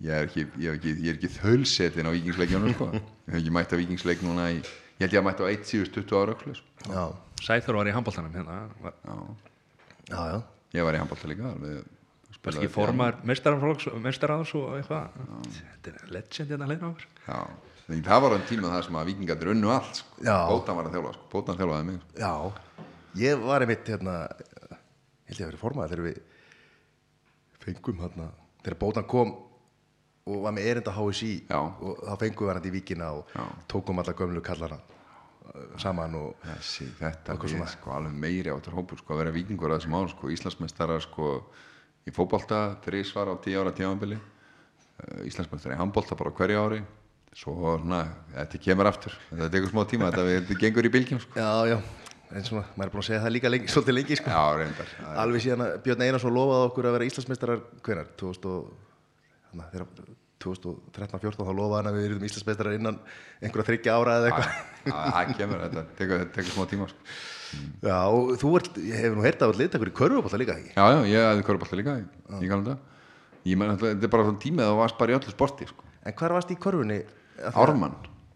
ég 0.00 0.14
er 0.16 0.28
ekki, 0.28 0.46
ég 0.58 0.70
er 0.70 0.78
ekki, 0.78 0.94
ég 1.04 1.10
er 1.12 1.18
ekki 1.18 1.32
þölsetin 1.36 2.08
á 2.08 2.14
vikingsleikjónu 2.16 2.74
sko, 2.74 2.90
ég 2.96 3.34
hef 3.34 3.40
ekki 3.42 3.54
mætt 3.56 3.74
að 3.74 3.82
vikingsleik 3.84 4.24
núna 4.24 4.48
í, 4.54 4.60
ég 4.62 5.04
held 5.04 5.16
ég 5.18 5.20
að 5.20 5.28
mætt 5.28 5.44
á 5.44 5.46
1 5.50 5.68
síðust 5.68 5.98
20 5.98 6.20
ára 6.22 6.38
sko. 6.40 6.54
já, 6.88 7.04
Sæþór 7.40 7.80
var 7.80 7.88
í 7.88 7.94
handbóltanum 7.96 8.34
hérna, 8.36 8.62
var, 8.80 8.96
já, 10.08 10.20
já 10.34 10.40
ég 10.76 10.86
var 10.86 10.96
í 10.96 11.00
handbolta 11.02 11.30
líka 11.30 11.54
ekki 12.50 12.70
formar 12.72 13.18
mestaraðs 13.26 14.54
og 14.56 14.76
eitthvað? 14.78 15.18
Þetta 15.56 15.92
er 15.92 16.14
legend 16.14 16.54
hérna 16.54 16.68
já, 16.70 17.40
því 17.88 18.00
það 18.06 18.22
var 18.24 18.36
enn 18.36 18.46
tíma 18.48 18.70
það 18.72 18.84
sem 18.86 18.98
að 19.00 19.10
vikingarnir 19.10 19.52
unnu 19.54 19.72
allt 19.74 20.00
sko. 20.00 20.22
Já. 20.24 20.36
bótan 20.48 20.78
var 20.78 20.88
að 20.88 20.96
þjálfa, 20.96 21.12
sko. 21.16 21.28
bótan 21.34 21.58
þjálfaði 21.58 21.88
mig 21.88 21.98
já, 22.22 22.32
ég 23.20 23.44
var 23.44 23.66
einmitt 23.66 23.90
hérna 23.92 24.16
held 25.30 25.40
ég 25.40 25.46
að 25.46 25.52
vera 25.52 25.62
formaði 25.62 25.94
þegar 25.94 26.06
við 26.08 26.20
fengum 27.60 28.02
hérna 28.04 28.28
þegar 28.60 28.78
bótan 28.80 29.08
kom 29.08 29.34
og 30.30 30.44
var 30.44 30.54
með 30.54 30.70
erinda 30.72 30.94
HSI 30.94 31.32
Já. 31.48 31.58
og 31.60 32.02
þá 32.04 32.14
fengum 32.24 32.48
við 32.48 32.54
hann 32.54 32.68
í 32.68 32.74
víkina 32.74 33.10
og 33.16 33.34
Já. 33.34 33.44
tókum 33.72 34.02
alla 34.02 34.14
gömlu 34.16 34.42
kallana 34.44 34.78
uh, 34.80 35.64
saman 35.80 36.16
og 36.18 36.44
Þessi, 36.44 36.90
þetta 37.00 37.36
er 37.36 37.72
sko 37.74 37.94
alveg 37.96 38.20
meiri 38.26 38.52
áttur 38.52 38.76
hópur 38.76 39.00
sko 39.00 39.16
að 39.16 39.24
vera 39.24 39.34
vikingur 39.34 39.72
að 39.72 39.80
þessum 39.80 39.98
árum 39.98 40.12
sko 40.12 40.32
Íslandsmeistarar 40.36 41.04
sko 41.06 41.32
í 42.06 42.14
fótbolta 42.14 42.62
þrísvar 42.84 43.32
á 43.32 43.34
tíu 43.42 43.60
ára 43.62 43.74
tímabili 43.76 44.18
uh, 44.20 45.28
Íslandsmeistar 45.28 45.76
í 45.76 45.80
handbolta 45.80 46.18
bara 46.18 46.34
á 46.34 46.38
hverju 46.38 46.64
ári 46.64 46.82
svo 47.36 47.76
svona, 47.78 48.04
þetta 48.34 48.58
kemur 48.64 48.88
aftur 48.90 49.14
þetta 49.30 49.50
tekur 49.54 49.70
smá 49.70 49.84
tíma, 49.88 50.10
þetta, 50.10 50.24
þetta 50.34 50.60
gengur 50.64 50.88
í 50.88 50.92
bylgjum 50.92 51.20
sko. 51.22 51.38
já, 51.38 51.50
já, 51.70 51.76
eins 52.36 52.50
og 52.52 52.60
maður 52.60 52.86
er 52.86 52.92
búin 52.94 53.02
að 53.02 53.08
segja 53.10 53.22
það 53.24 53.34
líka 53.36 53.50
lengi, 53.52 53.70
svolítið 53.74 53.96
lengi 53.98 54.18
sko. 54.20 54.30
Já, 54.30 54.44
reyndar 54.60 54.88
Það 54.94 55.10
er- 55.10 55.20
alveg 55.24 55.44
síðan 55.46 55.64
að 55.66 55.74
Björn 55.86 56.04
Einarsson 56.06 56.34
lofaði 56.36 56.68
okkur 56.70 56.88
að 56.90 56.96
vera 56.98 57.08
Íslandsmeistarar 57.10 57.62
hvenar, 57.86 58.10
2000 58.20 58.50
og, 58.50 58.72
hana, 59.50 59.68
þegar 59.74 60.14
2013-14 60.40 61.44
þá 61.44 61.52
lofaði 61.52 61.76
hann 61.80 61.90
að 61.90 61.96
við 61.98 62.06
erum 62.10 62.22
Íslandsmeistarar 62.30 62.76
innan 62.78 63.00
einhverja 63.44 63.66
þryggja 63.70 63.96
ára 64.00 64.14
eða 64.20 64.30
eitthvað 64.30 64.52
Já, 64.80 64.94
það 65.12 65.32
kemur, 65.40 65.64
þetta 65.66 65.82
tekur, 66.32 66.52
smá 66.54 66.64
tíma 66.70 66.86
sko. 66.88 67.10
Já, 67.84 67.96
og 68.14 68.30
þú 68.40 68.52
ert, 68.60 68.78
ég 68.88 69.02
hef 69.04 69.16
nú 69.18 69.24
heyrt 69.26 69.42
að 69.44 69.52
ert 69.52 69.60
liðtakur 69.60 69.90
í 69.90 69.94
körfubólta 69.98 70.38
líka 70.40 70.54
ekki 70.56 70.70
Já, 70.76 70.84
já, 70.94 71.00
ég 71.10 71.26
hefði 71.28 71.44
körubólta 71.50 71.76
líka 71.80 71.96
í, 72.00 72.04
í 72.40 72.48
galanda 72.48 72.76
Ég 73.50 73.58
menn, 73.60 73.74
þetta 73.80 74.06
er 74.06 74.12
bara 74.12 74.26
svona 74.28 74.40
tímið 74.40 74.64
að 74.64 74.70
þú 74.72 74.78
varst 74.80 74.96
bara 75.00 75.12
í 75.12 75.16
öllu 75.18 75.32
sporti 75.34 75.66
sko. 75.68 75.84
En 76.06 76.14
hvar 76.16 76.34
varst 76.36 76.50
í 76.52 76.56
körfunni? 76.60 76.98
Ármann, 77.56 77.94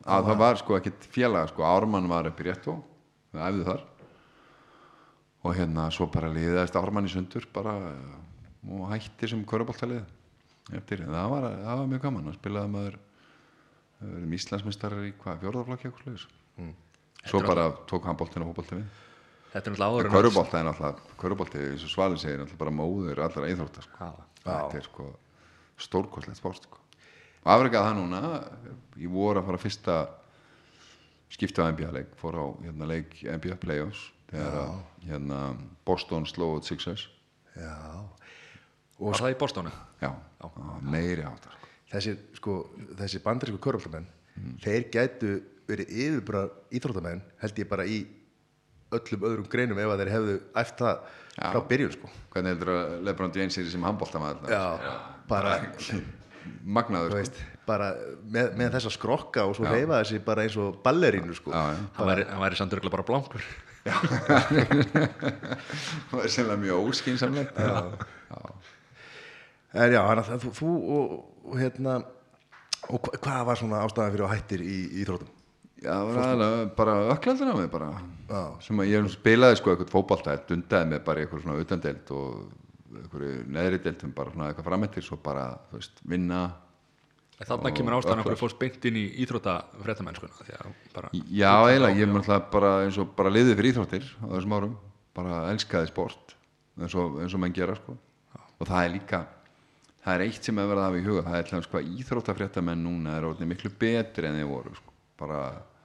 að 0.09 0.28
það 0.30 0.38
var 0.40 0.61
sko 0.61 0.78
ekkit 0.80 1.09
félaga 1.12 1.51
sko, 1.53 1.64
Ármann 1.68 2.09
var 2.11 2.28
upp 2.30 2.40
í 2.40 2.47
réttó 2.49 2.76
við 3.35 3.45
æfðu 3.49 3.66
þar. 3.68 3.82
Og 5.45 5.57
hérna 5.59 5.89
svo 5.93 6.07
bara 6.09 6.30
liðaðist 6.32 6.76
Ármann 6.80 7.09
í 7.09 7.12
sundur 7.12 7.45
bara 7.53 7.74
eh, 7.91 8.20
og 8.72 8.87
hætti 8.95 9.28
sem 9.28 9.43
köruboltalið 9.45 10.05
eftir, 10.78 11.03
það 11.05 11.26
var, 11.35 11.49
það 11.61 11.80
var 11.82 11.91
mjög 11.91 12.05
gaman 12.07 12.30
að 12.30 12.39
spilaði 12.39 12.70
maður 12.72 12.95
við 14.05 14.14
erum 14.18 14.32
Íslandsmeistarar 14.39 15.05
í 15.05 15.12
hvað, 15.20 15.43
fjórðaflokki 15.45 15.91
eitthvað 15.91 16.07
sluðis 16.07 16.26
Mm. 16.55 16.70
svo 17.26 17.41
bara 17.43 17.64
tók 17.91 18.05
hann 18.07 18.14
boltinu 18.14 18.45
og 18.45 18.53
hóbolti 18.53 18.76
við. 18.78 18.85
Þetta 19.51 19.59
er 19.59 19.72
náttúrulega 19.74 19.91
áður 19.91 20.07
en 20.07 20.12
körubolta 20.14 20.59
er 20.61 20.66
náttúrulega 20.68 21.16
körubolti, 21.18 21.62
eins 21.72 21.82
og 21.82 21.91
Svalin 21.91 22.20
segir, 22.22 22.39
náttúrulega 22.39 22.61
bara 22.61 22.74
móður 22.78 23.22
allra 23.24 23.49
íþrótta 23.51 23.82
sko. 23.82 24.11
Þetta 24.45 24.78
er 24.78 24.87
sko 24.87 25.07
stórkostlegt 25.82 26.39
sport 26.39 26.62
sko. 26.68 26.78
og 27.43 27.51
afreikað 27.57 27.89
það 27.89 27.99
núna 27.99 28.20
ég 29.03 29.11
voru 29.11 29.43
að 29.43 29.49
fara 29.51 29.59
fyrsta 29.64 29.97
skipta 31.35 31.66
á 31.66 31.70
NBA-leik 31.74 32.14
fór 32.20 32.39
á 32.39 32.45
hérna, 32.64 32.87
leik 32.91 33.16
NBA 33.26 33.57
Playoffs 33.62 34.05
þegar 34.30 34.59
að 34.62 34.74
hérna, 35.09 35.41
Boston 35.87 36.26
slóð 36.30 36.62
Sixers 36.68 37.09
Já, 37.55 37.74
Var 38.99 39.18
það 39.20 39.32
í 39.35 39.39
Bostónu? 39.39 39.70
já, 40.03 40.11
á, 40.11 40.47
meiri 40.82 41.22
áttar 41.26 41.55
sko. 41.55 41.70
þessi, 41.95 42.12
sko, 42.39 42.55
þessi 42.99 43.20
bandarísku 43.24 43.61
körfubóltamenn 43.62 44.07
þeir 44.62 44.89
gætu 44.95 45.32
verið 45.68 45.91
yfirbara 45.95 46.45
íþróttamenn 46.74 47.22
held 47.43 47.59
ég 47.62 47.68
bara 47.70 47.87
í 47.87 48.01
öllum 48.95 49.24
öðrum 49.26 49.47
greinum 49.51 49.78
ef 49.82 49.91
að 49.95 50.03
þeir 50.03 50.11
hefðu 50.14 50.35
æft 50.61 50.78
það 50.82 50.97
Já. 51.35 51.47
frá 51.51 51.61
byrjun 51.70 51.95
sko 51.97 52.11
hvernig 52.35 52.53
heldur 52.55 52.72
að 52.74 52.93
Lebron 53.09 53.32
James 53.35 53.59
er 53.59 53.70
sem 53.72 53.87
handbóltamaður 53.87 54.53
Já, 54.55 54.64
bara, 55.30 55.55
magnaður 56.78 57.24
sko. 57.26 57.47
Bara 57.66 57.90
með, 58.22 58.50
með 58.58 58.74
þessa 58.76 58.92
skrokka 58.94 59.44
og 59.48 59.54
svo 59.58 59.64
reyfa 59.68 60.00
þessi 60.02 60.18
bara 60.24 60.44
eins 60.44 60.56
og 60.60 60.80
ballerínu 60.84 61.36
sko. 61.36 61.52
Já, 61.54 61.62
já. 61.74 61.78
Hann 61.98 62.10
væri, 62.10 62.26
hann 62.30 62.42
væri 62.44 62.60
samt 62.60 62.76
örgulega 62.76 62.96
bara 62.96 63.08
blankur. 63.10 63.42
Það 66.10 66.20
er 66.22 66.30
sennilega 66.32 66.60
mjög 66.62 66.86
óskinsamlegt 66.88 67.58
En 69.74 69.92
já, 69.92 70.00
hann 70.06 70.20
að 70.22 70.44
þú, 70.46 70.52
þú 70.56 70.70
og, 70.96 71.14
og 71.50 71.54
hérna 71.60 71.98
og 72.88 73.00
hva, 73.00 73.12
hvað 73.18 73.46
var 73.48 73.60
svona 73.60 73.82
ástæðan 73.84 74.14
fyrir 74.14 74.26
að 74.26 74.34
hættir 74.34 74.64
í, 74.64 74.76
í 74.84 75.02
íþróttum? 75.02 75.30
Já, 75.84 75.92
það 75.92 76.08
var 76.08 76.20
aðalega 76.22 76.66
bara 76.78 76.92
öklandur 77.12 77.50
á 77.52 77.54
mig 77.58 77.70
bara 77.72 77.88
Já. 78.30 78.42
sem 78.64 78.80
að 78.80 78.90
ég 78.92 79.08
spilaði 79.12 79.58
sko 79.60 79.72
eitthvað 79.72 79.92
fótbolta 79.92 80.36
dundaði 80.48 80.90
mig 80.92 81.02
bara 81.04 81.20
í 81.20 81.26
eitthvað 81.26 81.42
svona 81.44 81.60
utandelt 81.60 82.12
og 82.14 82.28
eitthvað 83.02 83.24
neðri 83.56 83.80
deltum 83.84 84.14
bara 84.16 84.32
svona 84.32 84.46
eitthvað 84.48 84.68
frammettir 84.70 85.04
svo 85.04 85.18
bara, 85.20 85.48
þú 85.68 85.80
veist, 85.80 86.00
vinna 86.08 86.40
Þannig 87.45 87.70
Og 87.70 87.76
kemur 87.78 87.97
ástæðan 87.99 88.22
okkur 88.22 88.38
fórst 88.40 88.59
beint 88.61 88.86
inn 88.88 88.97
í 88.99 89.05
íþrótta 89.24 89.55
að 89.61 89.84
bara 90.95 91.11
Já, 91.12 91.53
eiginlega, 91.68 91.99
ég 91.99 92.07
er 92.07 92.11
náttúrulega 92.12 92.51
bara 92.53 92.72
eins 92.84 92.99
og 93.03 93.12
bara 93.18 93.32
liðið 93.34 93.59
fyrir 93.59 93.70
íþróttir 93.72 94.09
á 94.20 94.26
þessum 94.32 94.57
árum 94.57 94.74
bara 95.14 95.40
elskaði 95.53 95.90
sport 95.90 96.34
eins 96.80 96.97
og, 96.99 97.20
eins 97.22 97.36
og 97.36 97.42
menn 97.42 97.55
gera 97.55 97.76
sko. 97.78 97.97
Og 98.59 98.68
það 98.68 98.80
er 98.86 98.92
líka, 98.95 99.20
það 100.05 100.16
er 100.16 100.26
eitt 100.26 100.49
sem 100.49 100.59
er 100.59 100.68
verið 100.70 100.82
að 100.82 100.88
hafa 100.88 101.01
í 101.01 101.07
huga 101.09 101.24
það 101.28 101.38
er 101.38 101.49
dæmis 101.51 101.70
hvað 101.72 101.92
íþróttafréttamenn 102.01 102.84
núna 102.86 103.16
er 103.18 103.28
orðin 103.28 103.51
miklu 103.51 103.72
betri 103.78 104.28
en 104.28 104.38
þeir 104.38 104.51
voru 104.51 104.74
sko. 104.78 104.95
bara 105.20 105.40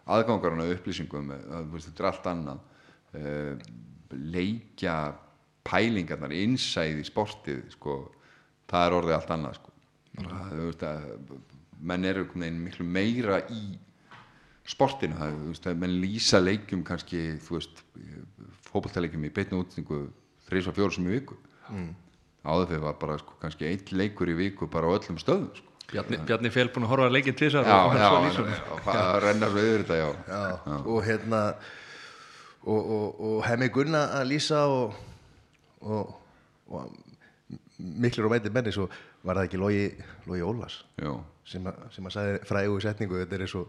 aðgangarinn 0.09 0.63
af 0.63 0.71
upplýsingum 0.73 1.33
eh, 1.35 1.57
þetta 1.75 2.03
er 2.03 2.09
allt 2.09 2.29
annað. 2.31 2.61
Uh, 3.09 3.57
leikja 4.09 4.93
pælingarnar, 5.65 6.33
innsæði 6.33 7.03
sportið 7.07 7.63
sko, 7.73 7.95
það 8.69 8.85
er 8.85 8.95
orðið 8.99 9.15
allt 9.15 9.33
annað 9.33 9.57
menn 11.79 12.07
eru 12.07 12.25
einhvern 12.25 12.43
veginn 12.43 12.63
miklu 12.65 12.85
meira 12.85 13.39
í 13.53 13.77
sportinu 14.69 15.17
það, 15.17 15.37
þú 15.37 15.53
veist, 15.53 15.69
að 15.69 15.79
menn 15.83 15.95
lýsa 16.03 16.41
leikjum 16.41 16.83
kannski, 16.85 17.23
þú 17.45 17.55
veist 17.57 17.81
fótballtaleikjum 18.69 19.25
í 19.25 19.31
beitnu 19.33 19.63
útningu 19.63 20.03
þrís 20.49 20.69
og 20.69 20.77
fjóru 20.77 20.95
sem 20.95 21.07
í 21.09 21.15
viku 21.15 21.39
mm. 21.69 21.89
áður 22.45 22.69
fyrir 22.73 22.85
var 22.85 22.99
bara 23.01 23.17
sko, 23.21 23.37
kannski 23.41 23.67
eitt 23.69 23.91
leikur 23.95 24.29
í 24.29 24.37
viku 24.37 24.69
bara 24.71 24.91
á 24.91 24.95
öllum 24.97 25.19
stöðum 25.21 25.49
sko. 25.55 25.65
Bjarni, 25.89 26.19
Bjarni 26.21 26.51
Fél 26.53 26.67
búin 26.69 26.85
að 26.85 26.91
horfa 26.91 27.07
að 27.07 27.15
já, 27.65 27.77
já, 27.97 28.05
svo 28.05 28.17
já, 28.19 28.25
lýsum. 28.27 28.49
já, 28.53 28.73
það 28.85 29.15
rennar 29.23 29.53
svo 29.53 29.61
yfir 29.63 29.83
þetta 29.83 29.95
já. 29.97 30.09
Já, 30.27 30.75
og 30.77 30.99
hérna 31.07 31.39
og, 32.61 32.79
og, 32.79 33.21
og 33.29 33.39
hemmi 33.47 33.69
Gunna 33.73 34.03
að 34.19 34.27
lýsa 34.29 34.59
og, 34.69 34.99
og, 35.81 36.11
og 36.69 36.91
miklir 37.79 38.27
og 38.27 38.35
meitir 38.35 38.53
menni 38.53 38.73
svo 38.75 38.85
var 39.25 39.35
það 39.39 39.47
ekki 39.49 39.59
Logi, 39.61 39.85
Logi 40.29 40.43
Ólas 40.47 40.77
Já. 41.01 41.11
sem, 41.45 41.65
að- 41.67 41.89
sem 41.95 42.05
að 42.09 42.13
sagði 42.15 42.37
frægu 42.47 42.77
í 42.79 42.83
setningu 42.85 43.19
þetta 43.23 43.39
er 43.41 43.51
svo 43.51 43.63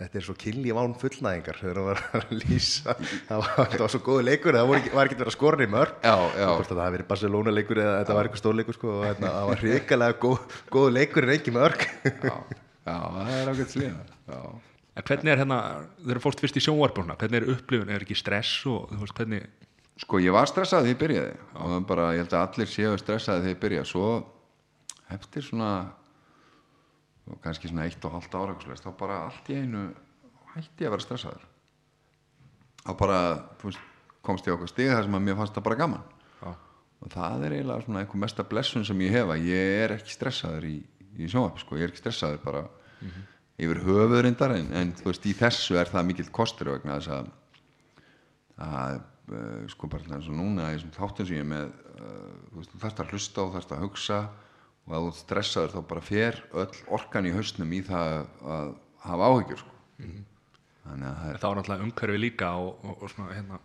þetta 0.00 0.16
er 0.16 0.24
svo 0.24 0.34
kynlíf 0.40 0.78
án 0.80 0.94
fullnæðingar 0.96 1.58
þegar 1.60 1.76
hann 1.80 1.88
var 1.90 1.98
að 2.16 2.30
lýsa. 2.40 2.94
Það 3.28 3.40
var, 3.42 3.50
þetta 3.74 3.82
var 3.84 3.92
svo 3.92 4.00
góðu 4.06 4.22
leikur 4.30 4.56
það 4.56 4.68
var 4.70 4.78
ekki, 4.80 4.92
var 4.96 5.10
ekki 5.10 5.18
verið 5.20 5.32
að 5.32 5.36
skora 5.36 5.66
í 5.66 5.70
mörg 5.74 6.06
Já, 6.06 6.14
já. 6.40 6.48
það 6.70 6.80
hafi 6.80 6.94
verið 6.96 7.08
Barcelona 7.10 7.52
leikur 7.56 7.80
eða 7.82 7.98
þetta 7.98 8.16
var 8.16 8.28
eitthvað 8.30 8.42
stórleikur 8.44 8.78
sko, 8.78 8.94
og 8.96 9.04
hérna, 9.10 9.32
það 9.36 9.50
var 9.50 9.62
hrikalega 9.66 10.18
góð, 10.22 10.56
góðu 10.72 10.94
leikur 10.96 11.26
en 11.28 11.34
ekki 11.34 11.52
mörg 11.58 11.84
já, 12.06 12.36
já, 12.86 12.96
það 12.96 13.32
er 13.36 13.52
ágætt 13.52 13.74
slíða 13.76 14.04
já. 14.30 14.40
En 15.00 15.06
hvernig 15.06 15.32
er 15.34 15.38
hérna, 15.44 15.58
þeir 16.00 16.14
eru 16.16 16.20
fórst 16.24 16.40
fyrst 16.46 16.56
í 16.58 16.64
sjónvarpuna 16.64 17.14
hvernig 17.20 17.42
er 17.42 17.52
upplifun, 17.58 17.92
er 17.92 18.02
ekki 18.06 18.16
stress 18.18 18.54
og 18.70 18.88
þú 18.94 19.02
veist 19.04 19.20
hvernig 19.20 19.50
Sko 20.00 20.16
ég 20.24 20.32
var 20.32 20.48
stressað 20.48 20.86
þegar 20.86 20.94
ég 20.94 20.98
byrjaði. 21.02 21.32
Og 21.60 21.72
það 21.74 21.82
bara, 21.90 22.04
ég 22.16 22.22
held 22.22 22.32
að 22.32 22.44
allir 22.46 22.68
séu 22.72 22.92
stressaði 22.96 23.42
þegar 23.44 23.52
ég 23.52 23.58
byrjaði. 23.60 23.88
Svo 23.90 24.04
eftir 25.16 25.44
svona 25.46 25.70
og 27.30 27.38
kannski 27.44 27.70
svona 27.70 27.86
eitt 27.86 28.04
og 28.04 28.16
halvt 28.16 28.36
ára 28.36 28.54
eitthvað 28.54 28.84
þá 28.84 28.90
bara 28.98 29.18
allt 29.28 29.50
í 29.52 29.58
einu 29.60 29.84
hætti 30.54 30.84
ég 30.84 30.90
að 30.90 30.96
vera 30.96 31.04
stressaður. 31.04 31.46
Þá 32.80 32.92
bara 32.98 33.20
veist, 33.62 33.82
komst 34.26 34.48
ég 34.48 34.54
á 34.54 34.56
okkur 34.56 34.72
stig 34.72 34.90
þar 34.90 35.06
sem 35.06 35.18
að 35.18 35.26
mér 35.26 35.38
fannst 35.38 35.56
það 35.56 35.66
bara 35.68 35.80
gaman. 35.80 36.06
Já. 36.40 36.50
og 37.00 37.12
það 37.12 37.44
er 37.46 37.54
eiginlega 37.56 37.84
svona 37.84 38.00
einhver 38.02 38.20
mesta 38.20 38.44
blessun 38.44 38.84
sem 38.84 39.02
ég 39.06 39.14
hef 39.14 39.30
að 39.32 39.46
ég 39.48 39.74
er 39.84 39.94
ekki 39.96 40.14
stressaður 40.14 40.66
í, 40.68 40.76
í 41.16 41.28
sjónvarp 41.30 41.60
sko, 41.62 41.78
ég 41.78 41.86
er 41.86 41.92
ekki 41.92 42.02
stressaður 42.02 42.42
bara 42.44 42.64
yfir 43.60 43.80
höfuðrindar 43.84 44.54
en, 44.56 44.68
en 44.76 44.92
þú 44.96 45.10
veist, 45.10 45.28
í 45.28 45.36
þessu 45.36 45.78
er 45.80 45.88
það 45.90 46.08
mikill 46.10 46.28
kostur 46.32 46.72
vegna 46.74 46.98
þess 46.98 47.14
að 47.16 47.30
að 48.60 48.98
uh, 49.32 49.64
sko 49.72 49.88
bara 49.88 50.16
eins 50.16 50.28
og 50.28 50.36
núna 50.36 50.68
þáttum 50.96 51.28
sem 51.28 51.38
ég 51.38 51.44
er 51.44 51.48
með 51.48 51.70
uh, 51.70 52.30
þú 52.50 52.60
veist, 52.60 52.72
þú 52.72 52.82
þarft 52.84 53.02
að 53.02 53.14
hlusta 53.14 53.44
og 53.44 53.54
þarft 53.56 53.74
að 53.76 53.84
hugsa 53.86 54.20
og 54.88 54.96
að 54.96 55.06
þú 55.06 55.12
stressaður 55.20 55.74
þá 55.74 55.80
bara 55.92 56.04
fer 56.04 56.40
öll 56.62 56.82
orkan 56.96 57.28
í 57.28 57.34
hausnum 57.34 57.72
í 57.76 57.80
það 57.86 58.16
að 58.56 58.74
hafa 59.04 59.30
áhyggjur 59.30 59.62
sko. 59.62 59.78
þannig 60.84 61.08
að 61.10 61.16
það 61.20 61.30
er 61.30 61.40
þá 61.40 61.48
er 61.50 61.60
náttúrulega 61.60 61.86
umhverfi 61.88 62.20
líka 62.20 62.50
og, 62.58 62.84
og, 62.84 62.94
og 62.96 63.12
svona 63.12 63.36
hérna 63.36 63.60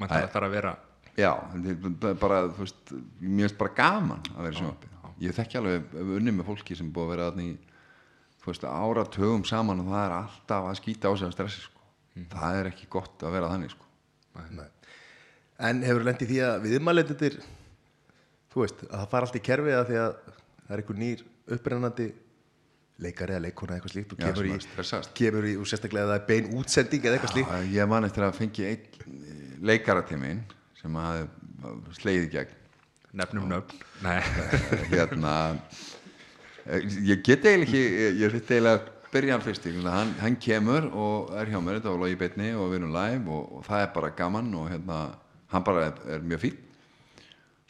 mann 0.00 0.10
þarf 0.14 0.48
að 0.48 0.56
vera 0.56 0.74
já, 1.14 1.30
þetta 1.54 2.10
er 2.10 2.18
bara 2.18 2.40
þú 2.48 2.64
veist, 2.64 2.92
mér 3.20 3.46
finnst 3.46 3.60
bara 3.60 3.78
gaman 3.78 4.26
að 4.34 4.42
vera 4.46 4.54
í 4.54 4.60
sjónvarpi 4.60 4.92
ég 5.22 5.36
þekki 5.36 5.60
alveg 5.60 5.94
unni 6.16 6.34
með 6.34 6.48
fólki 6.48 6.76
sem 6.78 6.90
búið 6.92 7.06
að 7.06 7.14
vera 7.14 7.44
í 7.44 7.50
þú 8.42 8.50
veist, 8.50 8.66
áratögum 8.68 9.44
saman 9.48 9.82
og 9.84 9.90
það 9.92 10.06
er 10.06 10.16
alltaf 10.18 10.68
að 10.68 10.78
skýta 10.80 11.10
á 11.10 11.12
sig 11.16 11.28
að 11.28 11.36
stressi 11.36 11.64
sko. 11.64 11.84
það 12.34 12.60
er 12.60 12.70
ekki 12.72 12.88
gott 12.92 13.24
að 13.24 13.36
vera 13.38 13.50
þannig 13.52 13.72
sko. 13.72 13.86
Nei. 14.52 14.66
En 15.64 15.84
hefur 15.86 16.04
lendið 16.04 16.32
því 16.32 16.40
að 16.44 16.66
viðmælendur 16.66 17.38
þú 18.52 18.64
veist, 18.64 18.82
að 18.90 18.98
það 18.98 19.10
fara 19.14 19.28
allt 19.28 19.38
í 19.38 19.44
kerfi 19.48 19.74
að 19.74 19.86
því 19.90 20.00
að 20.02 20.33
það 20.64 20.76
er 20.76 20.82
einhver 20.82 21.00
nýr 21.00 21.24
upprennandi 21.54 22.08
leikari 23.04 23.34
eða 23.34 23.44
leikona 23.48 23.76
eitthvað 23.76 23.94
slíkt. 23.94 24.14
Og 24.14 24.20
Já, 24.22 24.28
kemur 24.30 24.48
í, 24.48 24.58
að 24.84 25.08
kemur 25.18 25.48
í 25.48 25.54
og 25.58 25.70
sérstaklega 25.70 26.10
það 26.10 26.18
er 26.20 26.26
bein 26.28 26.50
útsending 26.60 27.06
eða 27.06 27.18
eitthvað 27.18 27.34
slíkt. 27.34 27.54
Ég 27.74 27.90
man 27.90 28.08
eftir 28.08 28.26
að 28.26 28.36
fengi 28.38 28.68
einn 28.70 29.64
leikaratímin 29.64 30.44
sem 30.78 31.00
hafði 31.00 31.94
slegið 31.98 32.26
í 32.28 32.32
gegn. 32.36 32.60
Nefnum 33.14 33.46
nöfn. 33.50 33.84
Nei, 34.02 34.18
hérna 34.90 35.34
eh, 36.66 36.82
ég 37.06 37.22
get 37.22 37.46
eiginlega 37.46 37.68
ekki 37.68 37.82
ég, 37.82 38.18
ég 38.24 38.34
veit 38.34 38.50
eiginlega 38.50 38.80
að 38.80 38.90
byrja 39.14 39.36
hann 39.36 39.44
fyrst 39.44 39.68
hann, 39.86 40.14
hann 40.18 40.36
kemur 40.42 40.88
og 40.90 41.34
er 41.38 41.52
hjá 41.52 41.60
mér 41.62 41.78
þetta 41.78 41.92
var 41.92 42.00
logi 42.02 42.18
beitni 42.18 42.48
og 42.58 42.72
við 42.72 42.80
erum 42.80 42.94
live 42.96 43.30
og, 43.30 43.52
og 43.58 43.66
það 43.68 43.84
er 43.84 43.92
bara 43.94 44.10
gaman 44.18 44.48
og 44.58 44.70
hérna 44.72 44.96
hann 45.52 45.66
bara 45.66 45.84
er, 45.86 46.00
er 46.16 46.24
mjög 46.26 46.42
fín 46.42 46.56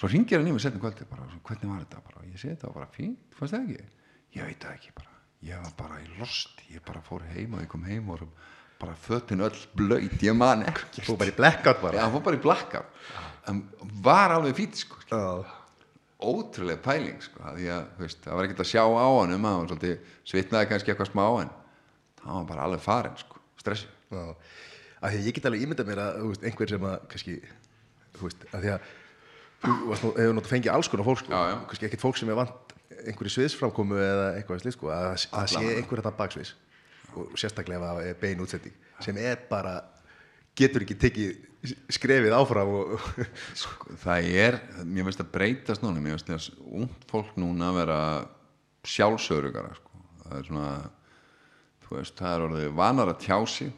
svo 0.00 0.10
ringir 0.10 0.40
hann 0.40 0.48
í 0.50 0.54
mig 0.54 0.64
setnum 0.64 0.82
kvöldi 0.82 1.06
bara, 1.10 1.26
hvernig 1.46 1.70
var 1.70 1.84
þetta 1.84 2.02
bara, 2.08 2.24
ég 2.26 2.40
segi 2.40 2.54
þetta 2.56 2.72
bara 2.74 2.88
fínt, 2.94 3.36
fannst 3.38 3.54
það 3.54 3.68
ekki 3.68 3.84
ég 4.34 4.48
veit 4.48 4.64
það 4.64 4.78
ekki 4.78 4.94
bara, 4.98 5.12
ég 5.46 5.62
var 5.64 5.74
bara 5.78 6.00
í 6.02 6.08
lost 6.18 6.64
ég 6.72 6.84
bara 6.86 7.02
fór 7.06 7.26
heim 7.34 7.54
og 7.54 7.62
ég 7.64 7.70
kom 7.70 7.86
heim 7.86 8.10
og 8.14 8.24
bara 8.80 8.96
fötin 8.98 9.44
öll 9.46 9.60
blöyt, 9.78 10.16
ég 10.22 10.34
man 10.36 10.64
ekki 10.66 11.04
þú 11.06 11.18
bara 11.20 11.30
í 11.30 11.36
blackout 11.36 11.82
bara 11.82 12.00
Já, 12.02 12.08
fór 12.12 12.24
bara 12.26 12.40
í 12.40 12.42
blackout 12.42 13.04
hann 13.46 13.60
var 14.02 14.34
alveg 14.34 14.56
fít 14.58 14.80
sko. 14.80 14.98
Já. 15.10 15.44
ótrúlega 16.24 16.80
pæling 16.82 17.20
sko. 17.22 17.42
að 17.44 17.62
að 17.68 17.86
þú 17.94 18.04
veist, 18.06 18.20
það 18.24 18.38
var 18.38 18.48
ekkert 18.48 18.64
að 18.64 18.70
sjá 18.72 18.82
á 18.82 19.06
hann 19.20 19.36
um 19.36 19.46
að 19.48 19.56
hann 19.58 19.70
svolítið 19.70 20.12
svitnaði 20.24 20.70
kannski 20.70 20.92
eitthvað 20.94 21.10
smá 21.12 21.24
en 21.44 21.50
hann 22.24 22.38
var 22.40 22.50
bara 22.50 22.66
alveg 22.68 22.84
farinn 22.84 23.18
sko. 23.20 23.40
stressi 23.60 23.88
Já, 24.10 24.34
af 25.04 25.12
því 25.12 25.18
að 25.20 25.26
ég 25.28 25.36
get 25.36 25.48
alveg 25.50 25.64
ímyndað 25.66 25.90
mér 25.90 26.02
að 26.02 26.44
einhver 26.48 26.70
sem 26.74 26.86
að 26.88 26.98
kannski, 27.12 27.34
þú 28.16 28.28
veist, 28.28 28.46
af 28.50 28.62
því 28.62 28.74
að 28.74 28.92
hefur 29.64 30.36
náttúrulega 30.36 30.50
fengið 30.50 30.72
alls 30.74 30.90
konar 30.92 31.08
fólk 31.08 31.24
sko, 31.24 31.40
kannski 31.70 31.88
ekkert 31.88 32.04
fólk 32.04 32.20
sem 32.20 32.30
er 32.32 32.38
vant 32.38 32.74
einhverju 33.04 33.32
sviðsframkomu 33.34 33.98
eða 34.00 34.28
eitthvað 34.38 34.62
slið 34.62 34.76
sko, 34.76 34.90
að 34.92 35.08
að 35.08 35.16
sé 35.22 35.30
Allavega. 35.32 35.80
einhver 35.80 36.02
þetta 36.02 36.14
baksviðs 36.20 36.52
og 37.14 37.34
sérstaklega 37.38 37.80
ef 37.80 37.84
það 37.84 38.08
er 38.10 38.16
bein 38.22 38.44
útsending 38.44 38.78
sem 39.04 39.18
er 39.20 39.42
bara, 39.50 39.74
getur 40.56 40.84
ekki 40.84 40.96
tekið 41.02 41.74
skrefið 41.94 42.36
áfram 42.36 42.72
og 42.74 43.06
sko, 43.62 43.96
það 44.02 44.28
er, 44.44 44.58
mér 44.84 45.08
finnst 45.08 45.24
að 45.24 45.32
breytast 45.36 45.84
núna 45.84 46.02
mér 46.02 46.18
finnst 46.18 46.32
þess 46.32 46.58
ungt 46.64 47.06
fólk 47.10 47.32
núna 47.40 47.70
að 47.70 47.80
vera 47.82 48.00
sjálfsörugara 48.84 49.72
sko. 49.78 50.04
það 50.24 50.36
er 50.38 50.50
svona 50.50 50.74
þú 51.84 51.96
veist, 51.98 52.18
það 52.18 52.34
er 52.34 52.46
orðið 52.48 52.76
vanar 52.80 53.12
að 53.12 53.24
tjá 53.24 53.38
sig 53.48 53.72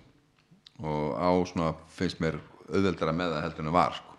og 0.82 1.16
á 1.16 1.30
svona 1.48 1.72
finnst 1.96 2.20
mér 2.22 2.40
auðveldara 2.66 3.14
með 3.16 3.36
það 3.36 3.46
heldur 3.46 3.64
en 3.64 3.70
það 3.70 3.78
var 3.78 3.98
sko. 4.00 4.15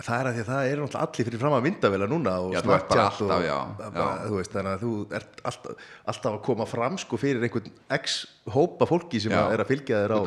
Það 0.00 0.20
er 0.20 0.28
að 0.28 0.36
því 0.36 0.42
að 0.42 0.48
það 0.48 0.66
er 0.70 0.80
náttúrulega 0.80 1.06
allir 1.06 1.26
fyrir 1.28 1.40
fram 1.42 1.54
að 1.56 1.64
myndavela 1.66 2.06
núna 2.08 2.34
og 2.40 2.54
Snapchat 2.56 3.20
og, 3.26 3.44
já, 3.44 3.56
bara, 3.80 4.06
þú 4.24 4.38
veist, 4.38 4.52
þannig 4.54 4.72
að 4.72 4.84
þú 4.84 4.92
ert 5.18 5.42
alltaf, 5.50 5.86
alltaf 6.12 6.30
að 6.30 6.40
koma 6.46 6.66
fram 6.70 6.98
sko 7.02 7.18
fyrir 7.20 7.46
einhvern 7.46 7.74
x 7.98 8.16
hópa 8.54 8.88
fólki 8.88 9.20
sem 9.22 9.34
Já. 9.34 9.42
er 9.52 9.64
að 9.64 9.72
fylgja 9.72 10.02
þér 10.04 10.14
á 10.14 10.18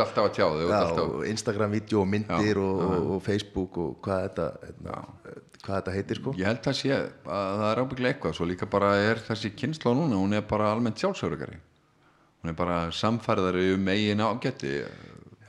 og 1.04 1.26
Instagram-vídeó 1.32 2.04
og 2.04 2.10
myndir 2.12 2.60
Já, 2.60 2.64
og, 2.64 2.84
og, 2.86 3.12
og 3.16 3.24
Facebook 3.26 3.82
og 3.82 3.96
hvað 4.06 4.26
þetta, 4.28 4.48
hérna, 4.68 5.00
hvað 5.64 5.76
þetta 5.80 5.96
heitir 5.98 6.22
sko. 6.22 6.36
Ég 6.38 6.52
held 6.52 6.70
að 6.74 6.80
sé 6.82 6.94
að 6.98 7.08
það 7.26 7.68
er 7.72 7.84
ábygglega 7.84 8.16
eitthvað 8.16 8.38
svo 8.40 8.50
líka 8.50 8.70
bara 8.78 8.94
er 9.02 9.24
þessi 9.26 9.54
kynsla 9.58 9.96
núna 9.98 10.22
hún 10.22 10.38
er 10.38 10.46
bara 10.50 10.70
almennt 10.76 11.02
sjálfsörugari 11.02 11.58
hún 12.44 12.52
er 12.52 12.60
bara 12.60 12.78
samfærðari 12.92 13.72
um 13.78 13.92
eigin 13.94 14.22
ágætti 14.22 14.78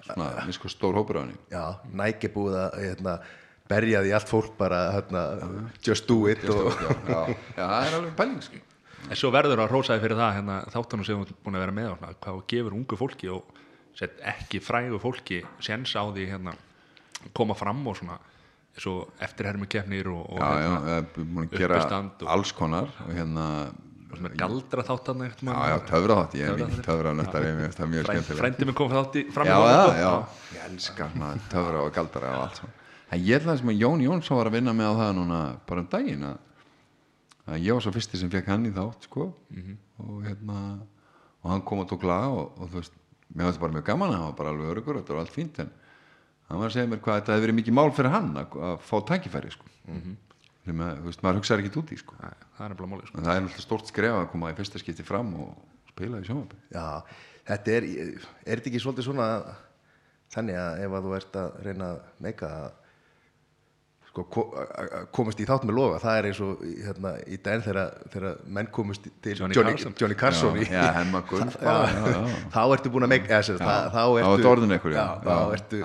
svona, 0.05 0.29
minnst 0.45 0.63
hvað 0.63 0.75
stór 0.75 0.99
hópur 0.99 1.19
á 1.19 1.23
henni. 1.25 1.39
Já, 1.51 1.65
að 1.81 2.77
hérna, 2.79 3.15
berja 3.71 4.03
því 4.05 4.11
allt 4.13 4.29
fólk 4.29 4.57
bara 4.61 4.81
hérna, 4.93 5.23
just 5.85 6.09
do 6.09 6.27
it 6.29 6.43
og, 6.53 6.67
já, 6.77 6.91
já, 7.09 7.21
já, 7.57 7.65
það 7.65 7.87
er 7.89 7.95
alveg 7.99 8.17
pæling 8.19 8.43
sko. 8.45 8.61
en 9.09 9.17
svo 9.21 9.31
verður 9.33 9.63
að 9.65 9.73
rósaði 9.73 10.03
fyrir 10.05 10.21
það 10.21 10.35
hérna, 10.39 10.57
þáttunum 10.75 11.07
sem 11.09 11.23
ert 11.25 11.33
búin 11.47 11.57
að 11.57 11.65
vera 11.65 11.77
með 11.79 11.89
svona, 11.95 12.11
hvað 12.27 12.43
gefur 12.53 12.77
ungu 12.77 12.99
fólki 13.01 13.31
og 13.33 13.63
sett 13.97 14.21
ekki 14.35 14.61
frægu 14.65 15.01
fólki 15.01 15.41
séns 15.65 15.95
á 15.97 16.05
því 16.05 16.29
hérna, 16.35 16.55
koma 17.33 17.57
fram 17.57 17.81
og 17.89 17.97
svona 18.03 18.19
svo 18.77 19.07
eftirhermi 19.23 19.71
kefnir 19.71 20.13
og, 20.13 20.29
og 20.35 20.45
já, 20.45 20.53
hérna, 20.61 21.01
við 21.17 21.67
uppistand 21.71 22.21
og- 22.21 22.31
alls 22.37 22.53
konar 22.53 22.93
og 23.07 23.17
hérna 23.17 23.49
galdra 24.39 24.85
þáttan 24.85 25.25
já, 25.25 25.57
já, 25.73 25.77
töfra 25.89 26.21
þátt, 26.21 26.37
ég 26.37 26.53
er 26.53 26.61
mikið 26.61 26.85
töfra 26.85 27.17
finnst 27.17 27.81
það 27.81 27.89
mjög 27.97 28.09
skemmtilegt. 28.13 28.41
frændi 28.45 28.69
mig 28.69 28.77
kom 28.77 28.93
fram 28.93 29.49
já, 29.49 29.57
í 29.57 29.65
já, 29.73 29.75
þátt, 29.81 30.01
já, 30.05 30.15
ég 30.53 30.67
elskar 30.69 31.21
töfra 31.49 31.81
og 31.81 31.95
galdara 31.97 32.35
og 32.37 32.43
allt 32.45 32.61
svona 32.61 32.83
en 33.11 33.21
ég 33.21 33.39
held 33.39 33.53
að 33.53 33.61
sem 33.61 33.71
að 33.75 33.81
Jón 33.83 34.03
Jónsson 34.05 34.41
var 34.41 34.51
að 34.51 34.57
vinna 34.59 34.75
með 34.77 34.91
á 34.91 34.95
það 35.03 35.15
núna 35.19 35.39
bara 35.69 35.85
um 35.85 35.89
daginn 35.93 36.27
að, 36.31 36.37
að 37.45 37.65
ég 37.67 37.77
var 37.77 37.85
svo 37.85 37.95
fyrsti 37.95 38.21
sem 38.21 38.33
fekk 38.33 38.51
hann 38.53 38.69
í 38.69 38.75
þátt 38.75 39.09
sko. 39.09 39.31
Og 40.05 40.21
hérna 40.25 40.59
og 41.45 41.51
hann 41.53 41.65
kom 41.69 41.83
og 41.85 41.89
tók 41.91 42.07
lag 42.09 42.33
og, 42.33 42.55
og 42.59 42.71
þú 42.73 42.81
veist 42.81 43.01
mér 43.35 43.49
finnst 43.49 43.63
bara 43.63 43.77
mjög 43.77 43.89
gaman 43.91 44.13
að 44.13 44.17
hann 44.19 44.29
var 44.31 44.39
bara 44.39 44.53
alveg 44.55 44.71
örugur 44.73 45.01
þetta 45.01 45.17
var 45.17 45.25
allt 45.25 45.35
fínt 45.35 45.61
en 45.61 45.73
hann 46.49 46.61
var 46.61 46.71
að 46.71 46.77
segja 46.77 46.91
mér 46.91 47.03
hvað 47.05 47.19
þetta 47.21 47.35
hefði 47.35 47.47
verið 47.47 47.59
mikið 47.59 47.77
mál 47.77 47.91
fyrir 47.97 48.15
hann 48.15 48.31
að, 48.41 48.57
að 48.69 48.79
fá 48.85 48.95
tækifæri 49.11 49.53
sko. 49.53 49.69
Sem 50.65 50.81
að, 50.81 51.01
þú 51.03 51.11
veist, 51.11 51.23
maður 51.25 51.39
hugsaði 51.41 51.65
ekki 51.67 51.81
út 51.81 51.93
í 51.93 52.01
sko. 52.01 52.17
Það 52.57 52.65
er 52.67 52.89
málið 52.89 53.11
sko. 53.11 53.25
það 53.27 53.39
er 53.41 53.65
stort 53.65 53.91
skref 53.91 54.19
að 54.23 54.31
koma 54.33 54.53
í 54.53 54.57
fyrsta 54.57 54.81
skipti 54.81 55.05
fram 55.05 55.33
og 55.45 55.51
spila 55.91 56.21
í 56.23 56.29
sjónvarpi. 56.29 56.61
Já, 56.73 56.87
þetta 57.51 57.75
er, 57.75 57.89
er 58.15 58.55
þetta 58.55 58.71
ekki 58.71 58.83
svolítið 58.85 59.09
svona 59.11 59.29
þannig 60.33 60.61
að 60.63 60.85
ef 60.87 60.97
að 60.97 61.09
þú 61.09 61.15
ert 61.19 61.39
að 61.43 61.59
reyna 61.67 61.91
að 61.91 61.99
meika 62.25 62.53
að 62.63 62.71
sko, 64.15 64.45
komast 65.15 65.41
í 65.43 65.47
þátt 65.49 65.65
með 65.67 65.75
loga. 65.79 65.99
Það 66.05 66.19
er 66.21 66.29
eins 66.29 66.41
og 66.45 66.61
í, 66.63 66.73
hérna, 66.87 67.13
í 67.27 67.39
daginn 67.43 67.65
þegar, 67.67 67.89
menn 68.59 68.69
komast 68.75 69.09
til 69.25 69.35
Johnny 69.41 69.57
Johnny, 69.59 69.75
Carson. 69.75 69.97
Johnny 69.99 70.19
Carson 70.21 70.59
í, 70.61 70.67
já, 70.71 70.85
gull 71.31 71.43
já, 71.67 71.75
já. 71.99 72.21
þá 72.55 72.61
ertu 72.77 72.93
búin 72.95 73.09
að 73.09 73.15
sagt, 73.49 73.65
það- 73.65 73.91
þá 73.95 74.03
ertu 75.59 75.83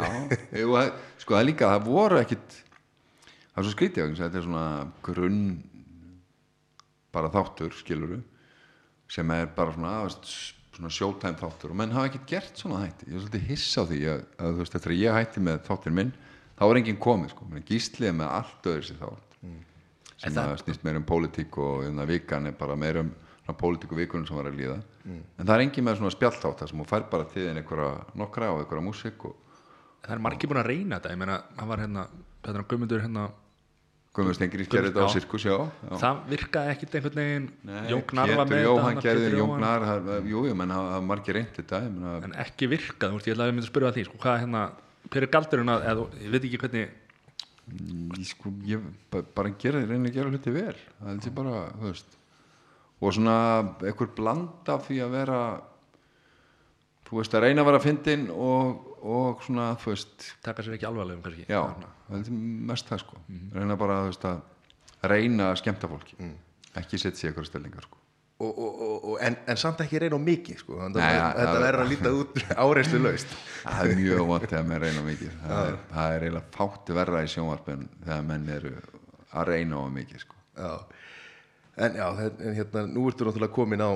það- 0.70 0.94
sko 1.24 1.36
það 1.36 1.42
er 1.42 1.50
líka, 1.50 1.72
það 1.74 1.90
voru 1.90 2.22
ekkit 2.22 2.60
það 3.50 3.60
er 3.64 3.68
svo 3.68 3.74
skrítið 3.76 4.14
þetta 4.22 4.40
er 4.40 4.46
svona 4.46 4.68
grunn 5.10 5.42
bara 7.14 7.32
þáttur, 7.34 7.74
skiluru 7.82 8.22
sem 9.10 9.32
er 9.34 9.48
bara 9.58 9.74
svona, 9.74 9.94
veist, 10.06 10.30
svona 10.78 10.92
showtime 10.94 11.38
þáttur 11.40 11.74
og 11.74 11.80
menn 11.82 11.92
hafa 11.96 12.12
ekkit 12.12 12.28
gert 12.30 12.60
svona 12.62 12.84
hætti 12.86 13.10
ég 13.10 13.18
er 13.18 13.24
svolítið 13.26 13.48
hissa 13.50 13.82
á 13.82 13.86
því 13.90 14.00
að, 14.14 14.20
að 14.46 14.60
veist, 14.62 14.76
eftir 14.78 14.94
að 14.94 15.02
ég 15.02 15.18
hætti 15.18 15.44
með 15.50 15.64
þáttir 15.66 15.96
minn, 15.98 16.12
þá 16.60 16.64
er 16.70 16.80
enginn 16.82 17.00
komið 17.02 17.34
sko, 17.34 17.48
gíslið 17.70 18.14
með 18.20 18.30
allt 18.36 18.70
öðru 18.74 18.84
sér 18.90 19.00
þátt 19.02 19.26
sem 20.20 20.34
það- 20.36 20.52
að 20.52 20.62
snýst 20.66 20.84
meira 20.84 21.00
um 21.00 21.06
pólitík 21.08 21.58
og 21.58 21.84
hérna, 21.86 22.06
vikan 22.06 22.48
er 22.48 22.52
bara 22.60 22.76
meira 22.76 23.00
um 23.00 23.12
pólitík 23.50 23.92
og 23.92 23.98
vikunum 23.98 24.28
sem 24.28 24.36
var 24.38 24.46
að 24.46 24.58
líða. 24.60 24.76
En 25.40 25.46
það 25.46 25.56
er 25.56 25.62
enginn 25.64 25.86
með 25.88 25.96
svona 25.98 26.12
spjalltátt 26.14 26.60
þar 26.60 26.70
sem 26.70 26.78
hún 26.78 26.86
fær 26.86 27.10
bara 27.10 27.24
til 27.26 27.48
einhverja 27.50 28.06
nokkra 28.16 28.52
og 28.54 28.60
einhverja 28.62 28.84
músík 28.86 29.24
og 29.26 29.36
það 30.04 30.12
er 30.12 30.20
margir 30.20 30.50
búin 30.52 30.60
að 30.62 30.68
reyna 30.70 31.00
þetta. 31.00 31.10
Ég 31.16 31.18
meina, 31.18 31.38
það 31.58 31.68
var 31.72 31.78
hérna, 31.80 32.04
þetta 32.44 32.60
er 32.60 32.68
Guðmundur 32.70 33.02
hérna 33.02 33.32
Guðmund 34.14 34.36
Stengri 34.36 34.66
gerði 34.66 34.90
þetta 34.92 35.06
á 35.06 35.10
sirkus, 35.14 35.44
já, 35.46 35.56
já. 35.56 35.98
það 36.02 36.22
virkaði 36.30 36.70
ekkit 36.74 36.96
einhvern 37.00 37.20
veginn. 37.22 37.50
Gnar 38.10 38.36
var 38.36 38.46
með 38.50 38.64
Jóhann 38.66 38.98
þetta, 39.00 40.04
það- 40.10 40.30
jú, 40.30 40.40
jú, 40.50 40.56
menn 40.58 40.70
hafa 40.74 40.92
hafa 40.94 41.06
margir 41.06 41.34
reynt 41.38 41.54
þetta 41.54 41.82
ég 41.86 41.92
meina, 41.94 42.24
en 42.26 42.32
ekki 42.34 42.68
virkað, 42.70 43.10
þú 43.14 43.14
veist, 43.20 43.28
ég 43.30 43.36
ætlaði 43.38 43.50
að 43.50 43.56
mynda 43.56 43.66
að 43.66 43.72
spyrja 43.72 43.90
það 43.90 43.98
því 44.00 44.06
sko, 44.10 44.18
hvað 44.26 44.40
hérna, 44.44 44.64
hver 45.10 45.26
er 45.26 45.32
galdurinn 45.34 45.72
að 45.74 45.86
eða, 45.92 46.06
ég 46.24 46.34
veit 46.34 46.44
ekki 46.50 46.60
hvernig 46.62 46.84
ég, 48.20 48.26
sko, 48.30 48.52
ég 48.66 48.84
ba- 49.14 49.24
bara 49.36 49.52
gera, 49.62 49.82
reyna 49.86 50.10
að 50.10 50.16
gera 50.18 50.32
hluti 50.34 50.54
vel. 50.54 50.76
Það 51.00 51.12
held 51.12 51.28
ég 51.30 51.36
bara, 51.38 51.56
þú 51.78 51.86
veist. 51.90 52.16
Og 53.00 53.14
svona 53.16 53.36
einhver 53.86 54.10
bland 54.18 54.70
af 54.74 54.88
því 54.90 54.98
að 55.06 55.14
vera 55.16 55.40
þú 57.10 57.20
veist, 57.22 57.34
að 57.38 57.46
reyna 57.48 57.64
að 57.64 57.70
vera 57.72 57.82
fyndin 57.84 58.26
og, 58.34 58.84
og 59.06 59.44
svona, 59.46 59.70
þú 59.82 59.94
veist. 59.94 60.28
Taka 60.46 60.66
sér 60.66 60.76
ekki 60.78 60.90
alvarlegum 60.90 61.24
kannski. 61.26 61.48
Já, 61.50 61.62
það 62.10 62.20
ég 62.20 62.34
mest 62.74 62.90
það 62.92 63.04
sko. 63.06 63.22
Reyna 63.56 63.78
bara, 63.80 64.02
þú 64.04 64.12
veist, 64.12 64.28
að 64.30 65.10
reyna 65.14 65.52
að 65.54 65.62
skemmta 65.64 65.90
fólki. 65.90 66.20
Ekki 66.80 67.00
setja 67.02 67.18
sér 67.24 67.32
eitthvað 67.32 67.50
stellingar 67.50 67.88
sko 67.88 67.99
og, 68.40 68.60
og, 68.64 68.92
og, 69.04 69.16
en, 69.26 69.36
en 69.52 69.58
samt 69.60 69.82
ekki 69.84 70.00
reyna 70.00 70.18
mikið 70.24 70.62
sko. 70.62 70.78
Nei, 70.80 70.94
þetta 70.96 71.44
ja, 71.44 71.60
verður 71.60 71.84
að 71.84 71.90
líta 71.92 72.12
út 72.16 72.38
áreinslu 72.64 73.02
laust 73.04 73.34
það 73.66 73.92
er 73.92 74.00
mjög 74.00 74.24
vant 74.30 74.46
þegar 74.48 74.68
menn 74.70 74.84
reyna 74.86 75.04
mikið 75.08 75.34
það 75.44 75.60
er, 75.72 75.78
það 75.92 76.14
er 76.16 76.26
eiginlega 76.28 76.54
fátti 76.56 76.98
verra 77.00 77.24
í 77.26 77.32
sjónvarpin 77.34 77.84
þegar 78.06 78.26
menn 78.32 78.50
eru 78.56 78.74
að 79.30 79.52
reyna 79.52 79.82
á 79.84 79.86
mikið 80.00 80.24
sko. 80.24 80.40
já. 80.56 80.72
en 81.86 82.00
já, 82.00 82.06
þe- 82.20 82.36
en 82.48 82.56
hérna 82.62 82.86
nú 82.90 83.08
ertu 83.12 83.28
náttúrulega 83.28 83.56
komin 83.60 83.84
á 83.84 83.92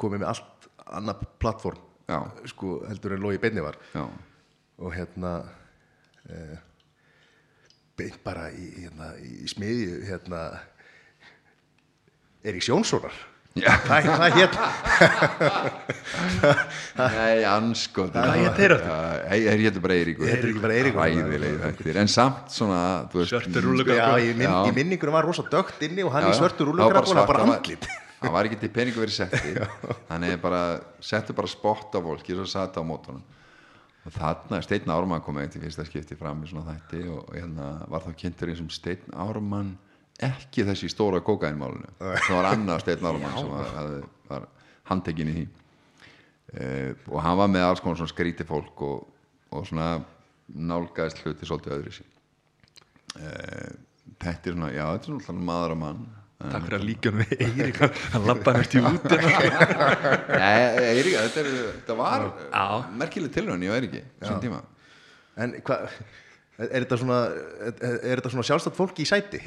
komin 0.00 0.22
með 0.22 0.30
allt 0.34 0.68
annað 0.90 1.24
plattform 1.42 1.86
sko, 2.50 2.80
heldur 2.90 3.14
en 3.14 3.22
Lógi 3.22 3.38
Beinni 3.42 3.62
var 3.62 3.76
já, 3.94 4.02
og 4.80 4.94
hérna 4.96 5.32
eh, 6.28 6.56
beint 8.00 8.16
bara 8.24 8.48
í, 8.50 8.66
hérna, 8.80 9.12
í 9.22 9.46
smiðju 9.52 10.00
hérna 10.08 10.40
Eiríks 12.44 12.68
Jónssonar 12.70 13.12
Já. 13.58 13.72
hvað, 13.82 14.04
hvað 14.06 14.36
hérna 14.38 14.66
Nei, 17.00 17.42
anskot 17.50 18.12
Hvað 18.14 18.36
hét 18.38 18.58
þeir 18.60 18.74
aftur? 18.76 19.24
Þeir 19.30 19.62
hétu 19.64 19.80
bara 19.82 19.96
Eiríkur. 19.98 20.28
Bara 20.62 22.04
En 22.04 22.10
samt 22.10 22.52
svona 22.54 22.80
Svörtur 23.10 23.66
rúllugafl. 23.66 23.98
já, 23.98 24.06
í, 24.22 24.30
í 24.70 24.74
minningunum 24.76 25.16
var 25.16 25.26
rosa 25.26 25.42
dögt 25.50 25.82
inni 25.86 26.04
og 26.06 26.12
hann 26.14 26.28
Já, 26.28 26.30
í 26.30 26.34
já. 26.34 26.38
svörtu 26.38 26.62
Það 26.62 26.70
var 26.70 26.76
rúlugraf 26.76 27.10
bara 27.10 27.24
og 27.24 27.26
bara 27.32 27.42
það 27.42 27.50
var- 27.50 27.58
andlit. 27.58 27.88
það 28.20 28.32
var 28.36 28.44
ekki 28.50 28.60
til 28.62 28.70
peningu 28.78 29.00
verið 29.02 29.16
setti. 29.18 29.52
Þannig 30.10 30.40
bara, 30.42 30.62
settu 31.00 31.34
bara 31.34 31.48
spott 31.50 31.90
á 31.96 32.00
fólki 32.04 32.36
svo 32.38 32.46
satt 32.46 32.78
á 32.78 32.82
mótunum. 32.86 33.22
Og 34.06 34.12
þarna 34.14 34.62
Steinn 34.64 34.88
Ármann 34.94 35.20
kom 35.26 35.36
eitt 35.42 35.56
í 35.58 35.60
fyrsta 35.60 35.84
skipti 35.88 36.16
fram 36.16 36.38
í 36.44 36.48
svona 36.48 36.70
þætti 36.70 37.02
og 37.12 37.34
hérna 37.34 37.72
var 37.90 38.00
þá 38.06 38.14
kynntur 38.16 38.48
eins 38.54 38.62
og 38.62 38.70
Steinn 38.72 39.10
Ármann 39.12 39.74
ekki 40.26 40.64
þessi 40.68 40.90
stóra 40.92 41.20
kókainmálinu 41.24 41.88
það 42.00 42.34
var 42.36 42.48
annað 42.52 42.82
Steinn 42.84 43.06
Ármann 43.10 43.36
sem 43.38 43.50
var, 43.54 43.92
var 44.30 44.46
handtekinn 44.90 45.30
í 45.32 45.34
því. 45.38 45.44
Uh, 46.50 46.92
og 47.14 47.20
hann 47.22 47.36
var 47.38 47.50
með 47.52 47.62
alls 47.68 47.80
konar 47.84 48.00
svona 48.00 48.10
skríti 48.10 48.42
fólk 48.48 48.80
og, 48.82 49.04
og 49.54 49.66
svona 49.68 49.90
nálgæðist 50.50 51.20
hluti 51.22 51.46
svolítið 51.46 51.76
öðru 51.76 51.92
sín 51.94 52.08
uh, 53.20 53.76
þetta 54.18 54.50
er 54.50 54.56
svona, 54.56 54.70
já 54.74 54.82
þetta 54.96 55.12
er 55.14 55.20
svona 55.28 55.44
maður 55.46 55.76
og 55.76 55.80
mann. 55.84 56.00
Takk 56.40 56.64
fyrir 56.66 56.78
að 56.80 56.86
líka 56.88 57.10
hann 57.12 57.20
við 57.20 57.44
Eirík 57.44 57.78
hann- 57.82 57.96
Hann 58.14 58.26
lappa 58.30 58.54
næst 58.56 58.74
í 58.74 58.80
út 58.80 59.06
Nei, 60.40 60.60
Eirík, 60.88 61.16
þetta, 61.20 61.42
er, 61.44 61.50
þetta 61.76 61.96
var 62.00 62.24
merkileg 62.96 63.34
tilraun, 63.34 63.62
ég 63.66 63.74
veit 63.76 63.86
ekki 63.90 64.02
sem 64.24 64.40
tíma. 64.42 64.62
En 65.40 65.52
hvað, 65.64 65.86
er 66.64 66.78
þetta 66.82 66.98
svona, 67.02 67.18
er, 67.68 67.76
er 68.00 68.22
þetta 68.22 68.32
svona 68.34 68.46
sjálfstætt 68.50 68.78
fólk 68.80 68.98
í 69.04 69.06
sæti? 69.08 69.42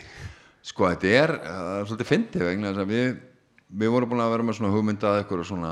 Sko, 0.64 0.88
þetta 0.94 1.10
er 1.12 1.34
uh, 1.42 1.82
svolítið 1.84 2.08
fyndið 2.08 2.46
vegna 2.48 2.70
þess 2.72 2.82
að 2.86 2.92
við, 2.94 3.18
við 3.82 3.90
vorum 3.92 4.14
búin 4.14 4.24
að 4.24 4.32
vera 4.32 4.46
með 4.48 4.56
svona 4.56 4.72
hugmyndað 4.72 5.18
eitthvað 5.20 5.42
svona 5.50 5.72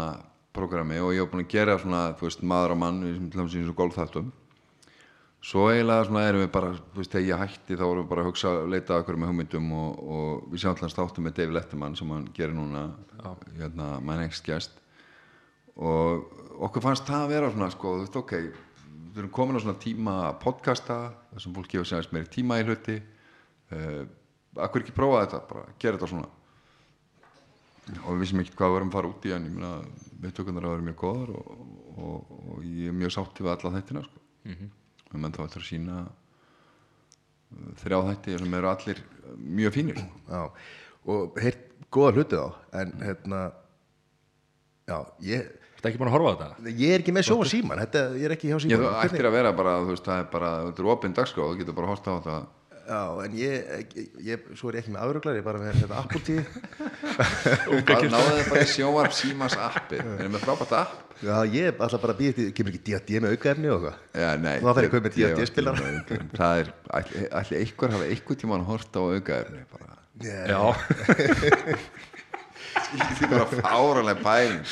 programmi 0.51 0.97
og 0.99 1.13
ég 1.15 1.23
var 1.23 1.29
búin 1.31 1.45
að 1.45 1.53
gera 1.53 1.77
svona, 1.79 2.01
þú 2.19 2.27
veist, 2.27 2.41
maður 2.51 2.73
og 2.75 2.79
mann 2.81 2.99
við 3.05 3.13
sem 3.15 3.29
til 3.31 3.39
dæmis 3.39 3.55
í 3.55 3.61
þessu 3.61 3.75
golfþáttum. 3.77 4.27
Svo 5.47 5.69
eiginlega 5.71 6.09
svona 6.09 6.25
erum 6.27 6.43
við 6.43 6.51
bara 6.57 6.73
þú 6.75 6.99
veist, 6.99 7.13
þegar 7.15 7.29
ég 7.29 7.39
hætti 7.45 7.77
þá 7.79 7.85
vorum 7.85 8.03
við 8.03 8.11
bara 8.11 8.25
að 8.25 8.29
hugsa 8.33 8.51
leita 8.67 8.99
okkur 8.99 9.17
með 9.21 9.31
hugmyndum 9.31 9.71
og, 9.79 10.03
og 10.17 10.43
við 10.51 10.63
sjáum 10.65 10.75
alltaf 10.75 10.97
þáttum 10.99 11.27
með 11.29 11.37
Dave 11.39 11.55
Letterman 11.55 11.95
sem 11.97 12.11
hann 12.11 12.27
gerir 12.35 12.55
núna 12.59 12.83
hérna, 13.55 13.87
My 14.03 14.19
Next 14.19 14.43
Guest. 14.45 14.75
Og 15.79 16.27
okkur 16.67 16.83
fannst 16.83 17.07
það 17.07 17.23
að 17.23 17.31
vera 17.37 17.53
svona 17.55 17.71
sko, 17.71 17.95
þú 17.95 18.03
veist, 18.03 18.19
ok, 18.19 18.33
við 19.15 19.23
erum 19.23 19.33
komin 19.39 19.55
á 19.55 19.63
svona 19.63 19.79
tíma 19.87 20.19
að 20.27 20.41
podcasta, 20.43 20.99
þar 21.31 21.45
sem 21.45 21.55
fólk 21.55 21.71
gefur 21.71 21.87
sér 21.87 22.03
akkur 24.57 24.83
ekki 24.83 24.95
prófa 24.95 25.25
þetta, 25.25 25.41
bara 25.49 25.75
gera 25.79 25.97
þetta 25.97 26.11
svona 26.11 26.29
og 27.91 28.15
við 28.15 28.23
vissum 28.23 28.41
ekki 28.41 28.55
hvað 28.55 28.69
við 28.69 28.77
varum 28.77 28.91
að 28.91 28.97
fara 28.97 29.11
út 29.11 29.27
í 29.27 29.33
en 29.35 29.47
ég 29.47 29.55
meina, 29.55 29.71
viðtökunar 30.21 30.67
að 30.67 30.75
vera 30.75 30.87
mjög 30.87 30.97
góðar 31.01 31.31
og, 31.37 31.63
og, 31.95 32.35
og 32.51 32.65
ég 32.67 32.91
er 32.91 32.97
mjög 32.97 33.15
sátti 33.15 33.45
við 33.45 33.53
alla 33.55 33.73
þættina 33.75 34.03
sko. 34.05 34.21
mm 34.43 34.53
-hmm. 34.57 34.75
við 35.11 35.23
menn 35.23 35.35
þá 35.37 35.41
ætlar 35.45 35.63
að 35.63 35.69
sína 35.69 35.97
uh, 36.05 37.71
þrjá 37.83 37.97
þætti 38.09 38.37
sem 38.43 38.53
eru 38.59 38.69
allir 38.69 39.03
mjög 39.37 39.73
fínir. 39.73 40.03
Já, 40.29 40.51
og 41.05 41.41
heirt 41.41 41.65
góða 41.91 42.13
hluti 42.15 42.35
þá, 42.35 42.53
en 42.73 42.93
hérna, 43.01 43.41
já, 44.87 44.97
ég, 45.19 45.57
Þetta 45.81 45.89
ekki 45.89 45.97
búin 45.97 46.09
að 46.11 46.13
horfa 46.13 46.29
á 46.29 46.33
þetta 46.37 46.71
ég 46.77 46.91
er 46.93 46.99
ekki 47.01 47.11
með 47.11 47.23
sjó 47.25 47.35
og 47.41 47.47
síman, 47.49 47.79
þetta, 47.81 48.01
ég 48.13 48.25
er 48.27 48.31
ekki 48.35 48.51
hjá 48.51 48.59
síman. 48.61 48.83
þú 48.83 48.89
ættir 49.01 49.25
að 49.25 49.33
vera 49.33 49.51
bara, 49.51 49.79
þú 49.81 49.87
veist, 49.89 50.05
það 50.05 50.19
er 50.19 50.27
bara 50.29 50.49
þetta 50.67 50.81
er 50.83 50.89
opinn 50.93 51.13
dagskrá, 51.17 51.41
þú 51.41 51.57
getur 51.57 51.73
bara 51.73 51.87
að 51.87 51.93
horta 51.95 52.11
á 52.11 52.17
þetta 52.21 52.35
Já, 52.91 52.99
en 53.23 53.35
ég, 53.39 53.67
ég, 53.95 54.07
ég, 54.27 54.47
svo 54.59 54.67
er 54.67 54.75
ég 54.75 54.81
ekki 54.83 54.91
með 54.91 55.03
afruglar, 55.05 55.35
ég 55.37 55.41
er 55.41 55.45
bara 55.45 55.59
með 55.61 55.77
þetta 55.79 56.19
TV. 56.27 56.41
það 57.87 58.07
náðu 58.11 58.33
þið 58.35 58.49
bara 58.51 58.63
í 58.65 58.71
sjóvarp 58.71 59.13
símas 59.15 59.55
appi. 59.63 59.99
Við 60.01 60.19
erum 60.25 60.33
með 60.35 60.43
frábært 60.43 60.73
app. 60.81 60.97
Já, 61.21 61.35
ég 61.53 61.79
ætla 61.85 61.99
bara 62.03 62.15
að 62.15 62.19
býja 62.19 62.35
til, 62.39 62.47
kemur 62.57 62.73
ekki 62.75 62.81
D.A.D. 62.89 63.21
með 63.23 63.35
aukaefni 63.37 63.69
og 63.71 63.77
eitthvað. 63.85 64.01
Já, 64.25 64.29
nei, 64.43 64.55
Þá 64.57 64.67
þarf 64.67 64.81
ég 64.83 64.91
að 64.91 65.05
ég- 65.07 65.15
D.A.D. 65.15 65.47
spilara. 65.51 65.91
ég- 65.93 66.25
það 66.35 66.63
er, 66.63 66.71
ætli, 66.99 67.23
ætli 67.41 67.59
einhver 67.61 67.95
hafa 67.95 68.09
einhver 68.11 68.39
tímann 68.43 68.65
hort 68.67 68.99
á 68.99 69.01
aukaefni 69.05 69.61
bara. 69.71 69.89
Já, 70.21 70.61
Þetta 72.91 73.23
er 73.23 73.31
bara 73.31 73.45
fáraleg 73.61 74.19
pæling. 74.25 74.65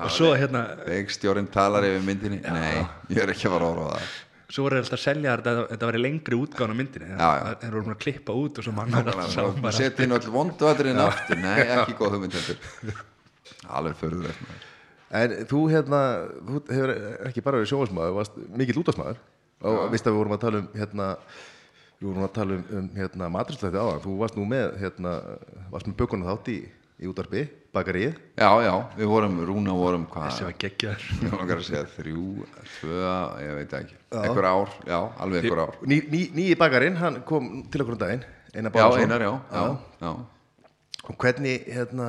Og 0.00 0.10
svo 0.14 0.32
hérna 0.38 0.64
Veikstjórin 0.86 1.48
talar 1.52 1.84
yfir 1.86 2.02
myndinni. 2.06 2.40
Nei, 2.44 2.82
ég 3.10 3.22
er 3.24 3.32
ekki 3.34 3.46
að 3.48 3.54
fara 3.56 3.68
að 3.68 3.72
orða 3.76 3.94
það 3.94 4.10
Svo 4.50 4.64
voru 4.66 4.76
þeir 4.76 4.84
alltaf 4.84 4.98
að 4.98 5.04
selja 5.04 5.36
þetta 5.38 5.52
Þetta 5.70 5.88
var 5.88 5.98
í 5.98 6.02
lengri 6.02 6.38
útgáðan 6.40 6.74
á 6.74 6.76
myndinni. 6.80 7.10
Þeir 7.62 7.76
voru 7.76 7.94
að 7.94 8.00
klippa 8.02 8.34
út 8.34 8.58
og 8.58 8.66
svo 8.66 8.74
mann 8.74 8.90
var 8.96 9.12
alltaf 9.12 9.30
sá 9.34 9.44
og 9.46 9.70
setja 9.76 10.06
inn 10.06 10.16
öll 10.16 10.32
vondvætturinn 10.34 11.04
aftur. 11.04 11.38
Nei, 11.44 11.60
ekki 11.76 11.96
góð 12.00 12.18
hugmynd 12.18 12.36
Alveg 13.70 14.02
maður. 14.02 14.66
En 15.10 15.32
þú 15.50 15.60
hérna, 15.72 16.00
þú 16.46 16.60
hefur 16.70 16.92
ekki 17.26 17.42
bara 17.42 17.58
verið 17.58 17.70
sjónvarsmaður, 17.72 18.12
varst 18.14 18.36
mikill 18.60 18.78
útvarsmaður 18.78 19.18
og 19.66 19.80
vist 19.90 20.06
að 20.06 20.14
við 20.14 20.20
vorum 20.20 20.34
að 20.36 20.44
tala 20.44 20.60
um 20.60 20.68
hérna, 20.78 21.06
við 21.98 22.06
vorum 22.08 22.26
að 22.26 22.36
tala 22.36 22.58
um, 22.58 22.62
um 22.78 22.86
hérna 22.94 23.30
matrislætti 23.34 23.80
áðan, 23.80 24.04
þú 24.04 24.14
varst 24.20 24.38
nú 24.38 24.46
með 24.48 24.76
hérna, 24.80 25.16
varst 25.72 25.90
með 25.90 25.96
bökunum 25.98 26.30
þátt 26.30 26.52
í, 26.54 26.60
í 27.00 27.08
útvarpi, 27.08 27.46
bakaríð 27.74 28.18
Já, 28.36 28.50
já, 28.64 28.72
við 28.98 29.08
vorum, 29.08 29.38
Rúna 29.48 29.74
vorum 29.76 30.04
hvað? 30.10 30.26
Þessi 30.28 30.46
var 30.48 30.56
geggjar 30.60 31.06
þrjú, 31.96 32.24
tvö, 32.76 32.98
ég 33.40 33.54
veit 33.60 33.74
ekki. 33.80 33.96
Ekkur 34.20 34.48
ár, 34.50 34.74
já, 34.84 34.98
alveg 35.24 35.46
ekkur 35.48 35.62
ár. 35.64 35.78
Ný, 35.88 36.00
ný, 36.12 36.20
nýji 36.36 36.58
bakarinn, 36.60 36.98
hann 37.00 37.22
kom 37.28 37.50
til 37.72 37.84
okkur 37.84 37.96
um 37.96 38.02
daginn 38.04 38.26
Einar 38.50 38.74
Já, 38.74 38.76
Bárðsson. 38.82 39.04
einar, 39.06 39.24
já, 39.24 39.32
já, 39.54 39.64
já. 40.02 40.12
og 41.06 41.16
hvernig 41.22 41.68
hérna 41.70 42.08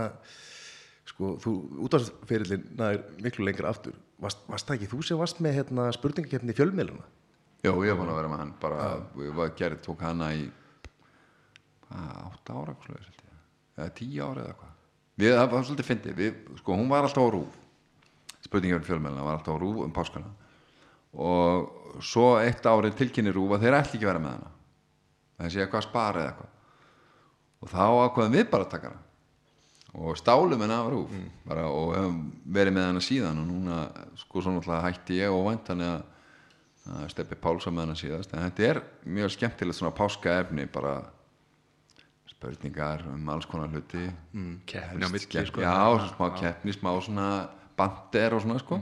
sko, 1.08 1.36
þú 1.44 1.54
útvarsferillin 1.86 2.64
nær 2.80 3.04
miklu 3.22 3.46
lengra 3.46 3.70
aftur. 3.72 3.94
Varst, 4.22 4.42
varst 4.50 4.68
það 4.70 4.80
ekki 4.80 4.90
þú 4.92 5.04
sem 5.06 5.22
varst 5.22 5.40
með 5.42 5.60
hérna, 5.62 5.88
spurningakefni 5.96 6.54
fjölmiðluna 6.58 7.08
Jó, 7.62 7.76
ég 7.86 7.94
var 7.98 8.10
að 8.10 8.18
vera 8.18 8.30
með 8.30 8.40
hann 8.42 8.52
bara, 8.62 8.90
ég 9.22 9.34
var 9.38 9.54
gerð, 9.58 9.80
tók 9.86 10.02
hana 10.02 10.32
í 10.34 10.44
hvað, 11.92 12.20
átta 12.28 12.58
ára 12.58 12.76
eða 13.78 13.90
tíu 13.98 14.22
ára 14.26 14.44
eða 14.44 14.54
eitthvað 14.54 14.71
við, 15.20 15.36
það 15.36 15.52
var 15.52 15.66
svolítið 15.68 15.90
fyndið, 15.90 16.24
sko, 16.62 16.78
hún 16.78 16.92
var 16.92 17.08
alltaf 17.08 17.26
á 17.26 17.34
rúf 17.34 17.62
spurningin 18.52 18.84
fjölmælina 18.84 19.24
var 19.24 19.38
alltaf 19.38 19.56
á 19.56 19.60
rúf 19.62 19.84
um 19.86 19.94
páskana. 19.94 20.32
Og 21.14 22.02
svo 22.04 22.40
eitt 22.40 22.66
árið 22.66 22.98
tilkynni 23.00 23.34
rúf 23.34 23.56
að 23.56 23.66
þeir 23.66 23.78
ætli 23.78 23.98
ekki 24.00 24.10
vera 24.10 24.24
með 24.24 24.36
hana. 24.36 24.52
Það 25.38 25.54
sé 25.54 25.64
eitthvað 25.64 25.82
að 25.82 25.88
spara 25.88 26.24
eða 26.24 26.32
eitthvað. 26.32 26.52
Og 27.62 27.72
þá 27.72 27.86
ákveðum 28.06 28.36
við 28.38 28.50
bara 28.52 28.68
að 28.68 28.74
taka 28.74 28.92
hana. 28.92 29.04
Og 29.92 30.18
stálum 30.18 30.62
henni 30.64 30.76
af 30.76 30.90
rúf 30.92 31.16
bara, 31.48 31.68
og 31.68 31.94
hefum 31.98 32.20
verið 32.58 32.78
með 32.78 32.88
hana 32.90 33.04
síðan. 33.04 33.42
Og 33.44 33.50
núna 33.50 33.80
sko 34.20 34.44
svo 34.44 34.56
náttúrulega 34.56 34.88
hætti 34.88 35.20
ég 35.20 35.36
og 35.36 35.48
vænt 35.50 35.72
hann 35.72 35.86
að 35.88 37.08
Steppi 37.12 37.38
Pálsson 37.38 37.76
með 37.76 37.88
hana 37.88 38.00
síðast. 38.00 38.34
En 38.34 38.46
þetta 38.48 38.70
er 38.70 38.84
mjög 39.06 39.36
skemmtilegt 39.36 39.78
svona 39.78 39.96
páskaefni 39.96 40.68
bara 40.72 40.96
spurningar 42.42 43.06
um 43.08 43.30
alls 43.30 43.46
konar 43.46 43.70
hluti. 43.70 44.10
Mm, 44.34 44.62
Keppni 44.66 45.06
á 45.06 45.10
milli, 45.14 45.46
sko. 45.46 45.62
já, 45.62 46.10
smá 46.10 46.28
keppni, 46.40 46.74
smá 46.74 46.90
svona 47.02 47.50
bandir 47.78 48.34
og 48.34 48.42
svona 48.42 48.60
sko. 48.60 48.82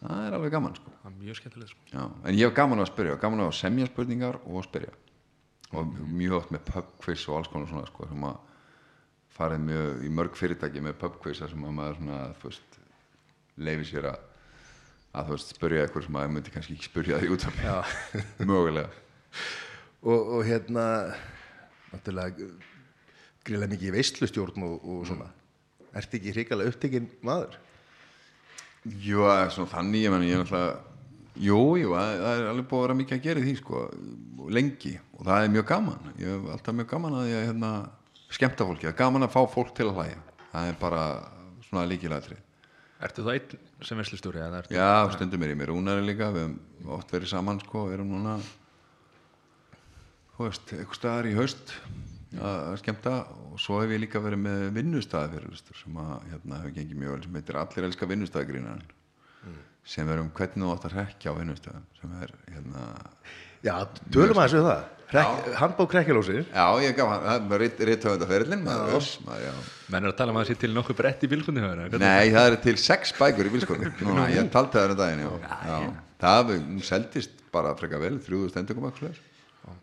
Það 0.00 0.26
er 0.26 0.36
alveg 0.36 0.52
gaman 0.52 0.74
sko. 0.76 0.92
Mjög 1.18 1.36
skemmtileg 1.36 1.68
sko. 1.68 1.80
já. 1.92 2.04
en 2.24 2.34
ég 2.34 2.48
hef 2.48 2.54
gaman 2.54 2.80
að 2.80 2.90
spyrja, 2.92 3.18
gaman 3.20 3.44
að 3.44 3.52
semja 3.60 3.86
spurningar 3.86 4.40
og 4.46 4.64
spyrja. 4.64 4.92
Og 5.74 5.86
mjög 6.08 6.36
oft 6.38 6.50
með 6.54 6.64
pubquiz 6.72 7.28
og 7.28 7.38
alls 7.38 7.48
konar 7.48 7.68
svona 7.68 7.86
sko 7.86 8.08
sem 8.08 8.24
að 8.24 8.36
farið 9.34 9.64
mjög 9.68 10.04
í 10.04 10.10
mörg 10.14 10.36
fyrirtæki 10.38 10.80
með 10.80 10.98
pubquiz 11.00 11.42
sem 11.42 11.64
að 11.64 11.76
maður 11.76 11.96
svona 12.00 12.20
þú 12.40 12.48
veist, 12.52 12.78
leifi 13.58 13.90
sér 13.90 14.10
að 14.14 14.20
að 15.14 15.26
þú 15.28 15.36
veist, 15.36 15.54
spyrja 15.54 15.82
eitthvað 15.84 16.04
sem 16.08 16.16
að 16.18 16.30
myndi 16.34 16.50
kannski 16.54 16.74
ekki 16.74 16.88
spyrja 16.88 17.18
því 17.22 17.28
út 17.34 17.44
af 17.46 17.58
mig 17.58 17.68
mögulega. 18.50 18.88
Og, 20.04 20.20
og 20.36 20.40
hérna 20.44 20.86
náttúrulega 21.92 22.48
gríðlega 23.44 23.74
mikið 23.74 23.90
í 23.90 23.94
veislustjórn 23.98 24.66
og, 24.66 24.74
og 24.88 25.04
svona. 25.08 25.28
Ertu 25.94 26.18
ekki 26.18 26.34
hrikalega 26.34 26.72
upptekinn 26.72 27.08
maður? 27.26 27.58
Jú, 28.84 29.22
svona 29.54 29.70
þannig, 29.70 30.04
ég 30.04 30.12
menn, 30.12 30.26
ég 30.28 30.36
er 30.36 30.42
náttúrulega 30.44 30.82
Jú, 31.34 31.56
jú, 31.80 31.88
það 31.96 32.20
er 32.30 32.44
alveg 32.46 32.66
búið 32.70 32.78
að 32.78 32.84
vera 32.84 32.94
mikið 33.00 33.16
að 33.16 33.24
gera 33.24 33.40
því, 33.42 33.52
sko, 33.58 33.78
lengi. 34.54 34.92
Og 35.18 35.24
það 35.26 35.46
er 35.46 35.48
mjög 35.50 35.64
gaman, 35.66 36.04
ég 36.20 36.28
hef 36.30 36.44
alltaf 36.54 36.76
mjög 36.78 36.88
gaman 36.92 37.16
að 37.18 37.30
ég, 37.32 37.46
hérna, 37.48 37.70
skemmta 38.36 38.66
fólki. 38.68 38.86
Það 38.86 38.92
er 38.92 38.98
gaman 39.00 39.26
að 39.26 39.32
fá 39.34 39.40
fólk 39.50 39.72
til 39.74 39.88
að 39.88 39.98
hlæja. 39.98 40.20
Það 40.52 40.68
er 40.70 40.78
bara 40.78 41.02
svona 41.66 41.88
líkilætri 41.90 42.38
Ertu 43.04 43.24
það 43.26 43.34
einn 43.34 43.58
sem 43.84 43.98
ertu- 43.98 44.76
Já, 44.78 45.10
stundum 45.12 45.42
er 45.42 45.50
ég 45.50 45.58
með 45.58 45.72
Rúnari 45.72 46.06
líka. 46.06 46.30
Við 46.32 46.44
hefum 46.46 46.92
oft 46.94 47.10
verið 47.10 47.32
saman, 47.34 47.58
sko, 47.60 47.88
við 47.88 47.98
erum 47.98 48.14
núna 48.14 48.36
þú 50.36 50.46
veist, 50.46 50.70
eitthvað 50.70 51.00
staðar 51.00 51.28
í 51.28 51.34
haust 51.34 51.74
að 52.40 52.58
að 52.70 52.76
skemmta 52.82 53.14
og 53.52 53.60
svo 53.62 53.80
hef 53.82 53.94
ég 53.94 54.02
líka 54.02 54.22
verið 54.24 54.42
með 54.44 54.64
vinnustæði 54.78 55.32
fyrir 55.36 55.62
sem 55.80 56.00
að, 56.02 56.14
hérna, 56.32 56.60
hefur 56.62 56.76
gengið 56.78 57.00
mjög 57.02 57.14
vel 57.14 57.24
sem 57.26 57.38
heitir 57.38 57.60
Allir 57.60 57.88
elska 57.88 58.08
vinnustæðagrínan 58.10 58.84
sem 59.84 60.08
er 60.08 60.22
um 60.22 60.30
hvernig 60.32 60.64
þú 60.64 60.72
átt 60.72 60.86
að 60.88 60.96
rekja 60.98 61.34
á 61.34 61.38
vinnustæðum 61.38 61.86
sem 62.00 62.12
er, 62.24 62.34
hérna 62.54 62.84
já, 63.64 63.74
tölum 64.14 64.40
aðeins 64.40 64.56
við 64.56 64.68
það. 64.70 64.84
Hrek, 65.14 65.50
handbók 65.60 65.90
krekkjalósir 65.92 66.46
Já, 66.48 66.64
ég 66.82 66.94
gaf 66.96 67.10
hann, 67.12 67.26
það 67.26 67.34
er 67.36 67.42
maður, 68.64 69.44
já. 69.44 69.52
Menn 69.92 70.08
er 70.08 70.10
að 70.10 70.16
tala 70.18 70.32
um 70.32 70.38
að 70.40 70.46
það 70.46 70.48
sé 70.48 70.56
til 70.62 70.70
nokkuð 70.74 70.98
brett 70.98 71.26
í 71.26 71.30
bílkundi 71.30 71.66
Nei, 72.00 72.32
það 72.32 72.48
eru 72.48 72.58
til 72.64 72.74
sex 72.80 73.12
bækur 73.18 73.50
í 73.50 73.52
Núna, 74.08 74.24
ég 74.32 74.48
taldi 74.54 74.78
það 74.80 74.88
um 74.88 74.98
daginn, 75.02 75.22
já, 75.22 75.52
já. 75.68 75.76
Það 76.24 76.50
hún 76.56 76.82
seldist 76.88 77.44
bara 77.54 77.76
frekar 77.78 78.02
vel, 78.02 78.16
þrjúðu 78.24 78.50
stendukum 78.54 78.88
eitthvað 78.88 79.20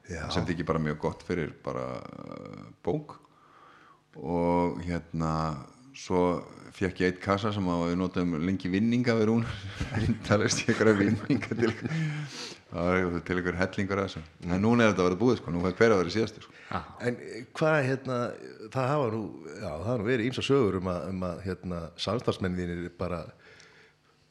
Já. 0.09 0.23
sem 0.33 0.45
þykir 0.47 0.67
bara 0.67 0.83
mjög 0.83 1.01
gott 1.07 1.25
fyrir 1.27 1.53
bara 1.65 1.85
uh, 1.99 2.63
bók. 2.83 3.19
Og 4.19 4.81
hérna 4.83 5.33
svo 5.95 6.41
fekk 6.75 7.03
ég 7.03 7.11
eitt 7.11 7.21
kassa 7.23 7.51
sem 7.53 7.67
að 7.67 7.89
við 7.89 7.99
notum 7.99 8.37
lengi 8.45 8.71
vinninga 8.71 9.15
við 9.19 9.29
rún 9.29 9.45
rindalist 10.01 10.63
ég 10.63 10.73
ykkur 10.75 10.93
vinninga 10.99 11.57
til 11.59 11.73
til 12.71 13.39
ykkur 13.41 13.57
hellingur 13.59 13.99
að 13.99 14.05
þessu. 14.07 14.21
En 14.47 14.61
núna 14.63 14.85
er 14.85 14.93
þetta 14.93 15.03
að 15.03 15.07
vera 15.09 15.19
búið 15.19 15.39
sko, 15.41 15.51
nú 15.51 15.63
er 15.67 15.75
hver 15.75 15.91
að 15.91 16.01
vera 16.01 16.13
síðastur 16.13 16.45
sko. 16.45 16.53
En 17.03 17.17
hvað, 17.57 17.77
hérna, 17.89 18.19
það 18.71 18.91
hafa 18.93 19.09
nú, 19.11 19.23
já, 19.49 19.65
það 19.65 19.87
hafa 19.89 19.97
nú 19.99 20.07
verið 20.07 20.29
ímsa 20.29 20.45
sögur 20.47 20.77
um 20.79 20.91
að, 20.91 21.09
um 21.11 21.25
að 21.27 21.41
hérna, 21.49 21.81
samstagsmenninir 21.99 22.85
bara, 22.99 23.19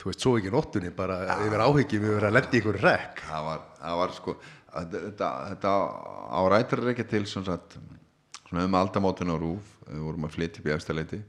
þú 0.00 0.08
veist, 0.08 0.24
svo 0.24 0.32
ekki 0.38 0.54
nóttunni, 0.54 0.94
bara 0.96 1.18
yfir 1.36 1.64
áhyggjum 1.66 2.08
yfir 2.08 2.28
að 2.30 2.36
lendi 2.38 2.62
ykkur 2.62 2.80
rekk. 2.80 3.20
það 3.28 3.46
var, 3.50 3.62
það 3.82 4.00
var 4.00 4.16
sko 4.16 4.36
þetta, 4.74 5.02
þetta, 5.08 5.30
þetta 5.52 5.74
á 6.30 6.40
rættur 6.52 6.84
er 6.84 6.92
ekki 6.94 7.06
til 7.10 7.24
sagt, 7.28 7.78
svona 8.46 8.66
um 8.66 8.78
aldamótin 8.78 9.32
á 9.32 9.36
rúf 9.38 9.76
við 9.86 10.04
vorum 10.06 10.26
að 10.28 10.36
flytja 10.36 10.62
upp 10.62 10.70
í 10.70 10.74
efstaleiti 10.74 11.20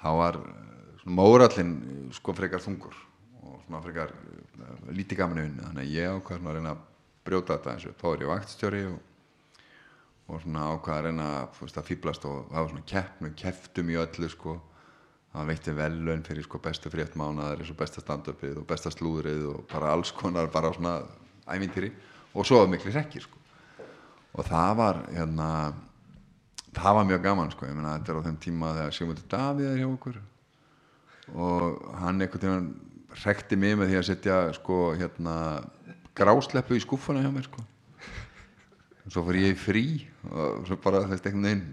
þá 0.00 0.10
var 0.20 0.40
eh, 0.40 1.06
mórallin 1.06 1.74
sko 2.14 2.34
frekar 2.36 2.62
þungur 2.64 2.96
og 3.44 3.56
svona 3.64 3.80
frekar 3.84 4.12
uh, 4.14 4.92
lítið 4.92 5.20
gaman 5.20 5.40
í 5.40 5.46
vinnu 5.48 5.66
þannig 5.66 5.88
að 5.88 5.96
ég 5.96 6.28
svona 6.28 6.52
að 6.52 6.58
reyna 6.58 6.74
að 6.74 6.84
brjóta 7.24 7.56
þetta 7.56 7.74
eins 7.74 7.88
og 7.88 7.98
þá 8.00 8.06
er 8.10 8.22
ég 8.24 8.30
vaktstjóri 8.32 8.84
og, 8.90 9.00
og 10.28 10.44
svona 10.44 10.68
ákvað 10.72 10.96
að 10.98 11.04
reyna 11.08 11.28
veist, 11.58 11.80
að 11.80 11.90
fýblast 11.90 12.28
og 12.28 12.48
var 12.52 12.70
svona 12.70 12.88
keppnu 12.94 13.34
keftum 13.36 13.92
í 13.92 13.98
öllu 14.00 14.30
sko. 14.32 14.56
Það 15.34 15.48
veitti 15.50 15.72
velun 15.74 16.22
fyrir 16.22 16.46
sko 16.46 16.60
bestu 16.62 16.90
frétt 16.92 17.16
mánaðar 17.18 17.58
eins 17.58 17.72
og 17.72 17.78
besta 17.80 18.02
stand-upið 18.04 18.60
og 18.60 18.66
besta 18.70 18.92
slúðrið 18.94 19.48
og 19.50 19.64
bara 19.72 19.90
alls 19.90 20.12
konar 20.14 20.46
bara 20.54 20.70
svona 20.76 21.00
ævintýri 21.50 21.90
og 22.34 22.46
svo 22.46 22.60
var 22.62 22.70
miklu 22.70 22.92
rekkir 22.94 23.24
sko. 23.24 23.40
Og 24.34 24.46
það 24.48 24.70
var 24.78 25.00
hérna 25.14 25.48
það 26.74 26.96
var 26.98 27.06
mjög 27.10 27.22
gaman 27.22 27.52
sko. 27.54 27.68
Ég 27.68 27.76
meina 27.76 27.98
þetta 27.98 28.12
er 28.12 28.18
á 28.18 28.26
þeim 28.26 28.40
tíma 28.42 28.72
þegar 28.78 28.96
Sigmundur 28.96 29.28
Davíð 29.30 29.68
er 29.70 29.82
hjá 29.82 29.88
okkur. 29.88 30.16
Og 31.34 31.84
hann 32.00 32.24
einhvern 32.24 32.42
tímann 32.42 32.66
rekti 33.22 33.58
mig 33.58 33.76
með 33.78 33.92
því 33.92 34.00
að 34.00 34.08
setja 34.10 34.40
sko 34.56 34.80
hérna 34.98 35.36
grásleppu 36.18 36.74
í 36.74 36.82
skúffuna 36.82 37.22
hjá 37.22 37.30
mér 37.34 37.46
sko. 37.46 37.62
Og 39.04 39.14
svo 39.14 39.22
fór 39.28 39.38
ég 39.38 39.60
frí 39.60 39.86
og 40.32 40.66
svo 40.66 40.80
bara 40.82 41.04
þú 41.04 41.14
veist 41.14 41.28
einhvern 41.28 41.46
veginn 41.46 41.64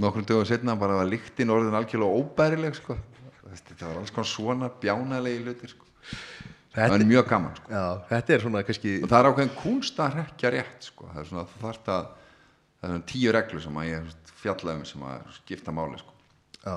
nokkrum 0.00 0.26
dögum 0.26 0.48
setna 0.48 0.74
bara 0.78 0.98
var 0.98 1.10
líktinn 1.10 1.52
orðin 1.52 1.78
algjörlega 1.78 2.18
óbærileg 2.18 2.74
sko. 2.78 2.98
Þetta 3.50 3.86
var 3.86 4.02
alls 4.02 4.12
konar 4.14 4.30
svona 4.30 4.72
bjánalegi 4.82 5.44
hlutir 5.44 5.72
sko 5.74 5.89
það 6.74 6.94
var 6.94 7.04
mjög 7.10 7.28
gaman 7.30 7.58
sko 7.58 7.72
Já, 7.74 7.84
þetta 8.10 8.34
er 8.34 8.44
svona 8.44 8.62
kannski, 8.66 8.96
og 9.02 9.10
það 9.10 9.20
er 9.20 9.28
ákveðin 9.30 9.54
kunst 9.58 10.02
að 10.02 10.16
rekja 10.20 10.52
rétt 10.54 10.88
sko. 10.90 11.08
það 11.12 11.22
er 11.22 11.30
svona 11.30 11.46
þarft 11.60 11.92
að 11.94 12.10
það 12.80 12.96
er 12.96 13.06
tíu 13.10 13.36
reglur 13.36 13.64
sem 13.64 13.80
að 13.80 13.88
ég 13.90 14.10
fjalla 14.40 14.74
um 14.78 14.84
sem 14.88 15.06
að 15.10 15.30
skipta 15.36 15.74
máli 15.76 16.00
sko. 16.00 16.14
já, 16.64 16.76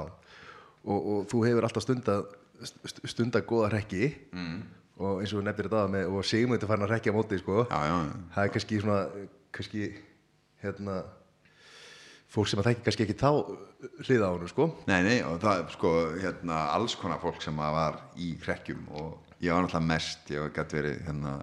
og, 0.84 0.98
og 1.00 1.28
þú 1.32 1.44
hefur 1.48 1.68
alltaf 1.68 1.86
stundað, 1.86 2.24
st- 2.64 3.04
stundað 3.14 3.46
góða 3.48 3.72
rekki 3.78 4.10
mm. 4.34 4.62
og 5.00 5.22
eins 5.24 5.34
og 5.34 5.42
við 5.42 5.48
nefnir 5.50 5.70
þetta 5.70 5.84
með, 5.96 6.10
og 6.12 6.28
Sigmundur 6.28 6.72
farin 6.72 6.88
að 6.88 6.96
rekja 6.98 7.16
móti, 7.16 7.40
sko. 7.42 7.66
já, 7.70 7.80
já, 7.88 7.98
já. 8.08 8.16
Það 8.36 8.48
er 8.48 8.56
kannski 8.58 8.82
svona, 8.84 9.28
kannski, 9.56 9.92
hérna, 10.64 10.98
fólk 12.34 12.50
sem 12.50 12.60
að 12.60 12.72
þekki 12.72 12.86
kannski 12.88 13.06
ekki 13.06 13.20
þá 13.22 13.30
hliða 14.08 14.28
á 14.28 14.34
honum, 14.34 14.50
sko. 14.50 14.68
Nei, 14.90 15.00
nei, 15.06 15.18
og 15.28 15.40
það 15.44 15.62
er 15.62 15.74
sko 15.78 15.94
hérna, 16.18 16.62
alls 16.74 16.96
konar 17.00 17.22
fólk 17.22 17.44
sem 17.46 17.60
að 17.62 17.76
var 17.78 18.00
í 18.18 18.34
hrekkjum 18.44 18.88
og 19.00 19.23
ég 19.44 19.54
var 19.54 19.66
náttúrulega 19.66 19.90
mest 19.92 20.34
ég 20.34 20.54
gæti 20.56 20.80
verið 20.80 21.02
hérna 21.08 21.34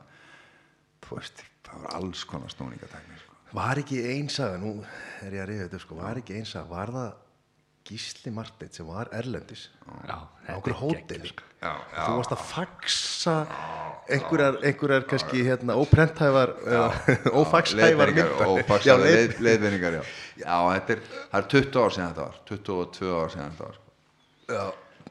þú 1.06 1.18
veist, 1.18 1.42
það 1.66 1.82
var 1.84 1.98
alls 2.00 2.22
konar 2.28 2.52
snúningatækni 2.54 3.18
sko. 3.20 3.38
Var 3.56 3.80
ekki 3.82 3.98
einsaga, 4.14 4.60
nú 4.62 4.76
er 5.26 5.34
ég 5.34 5.42
að 5.42 5.50
reyða 5.50 5.66
þetta, 5.66 5.82
sko, 5.82 5.98
var 5.98 6.20
ekki 6.22 6.38
einsaga, 6.38 6.68
var 6.70 6.94
það 6.94 7.10
Gísli 7.90 8.30
Marteinn 8.30 8.70
sem 8.74 8.86
var 8.86 9.08
Erlendis? 9.16 9.68
Á 10.06 10.28
okkur 10.54 10.76
hóteli? 10.78 11.32
já, 11.60 11.72
þú 12.06 12.12
varst 12.16 12.34
að 12.34 12.42
faxa 12.50 13.34
einhverjar, 14.10 14.58
einhverjar 14.64 15.06
kannski 15.10 15.42
hérna, 15.44 15.76
óprenthæfar 15.80 16.52
ófaxhæfar 17.36 18.12
leiðbeiningar 18.14 18.30
mynda 18.30 18.46
og 18.46 18.60
Já, 20.40 20.54
þetta 20.76 20.94
er, 20.94 21.02
það 21.32 21.40
er 21.40 21.48
20 21.56 21.80
ár 21.82 21.96
síðan 21.96 22.14
þetta 22.14 22.28
var 22.28 22.38
22 22.52 23.10
ár 23.16 23.34
síðan 23.34 23.50
þetta 23.50 23.68
var 23.68 23.76
sko. 23.80 23.92
já, 24.54 24.64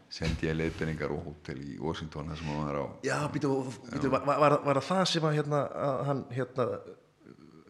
sendi 0.09 0.49
ég 0.49 0.57
leiðbeiningar 0.57 1.11
og 1.13 1.27
hótel 1.27 1.59
í 1.61 1.77
Washington 1.81 2.31
þar 2.31 2.39
sem 2.39 2.49
hann 2.49 2.65
var 2.65 2.79
á. 2.81 2.85
Já 3.05 3.17
býtu, 3.33 3.51
býtu, 3.91 4.09
var, 4.13 4.25
var, 4.25 4.55
var 4.65 4.81
það 4.81 5.03
sem 5.11 5.27
að, 5.29 5.35
hérna, 5.37 5.59
að 5.89 5.99
hann 6.07 6.23
hérna, 6.33 6.67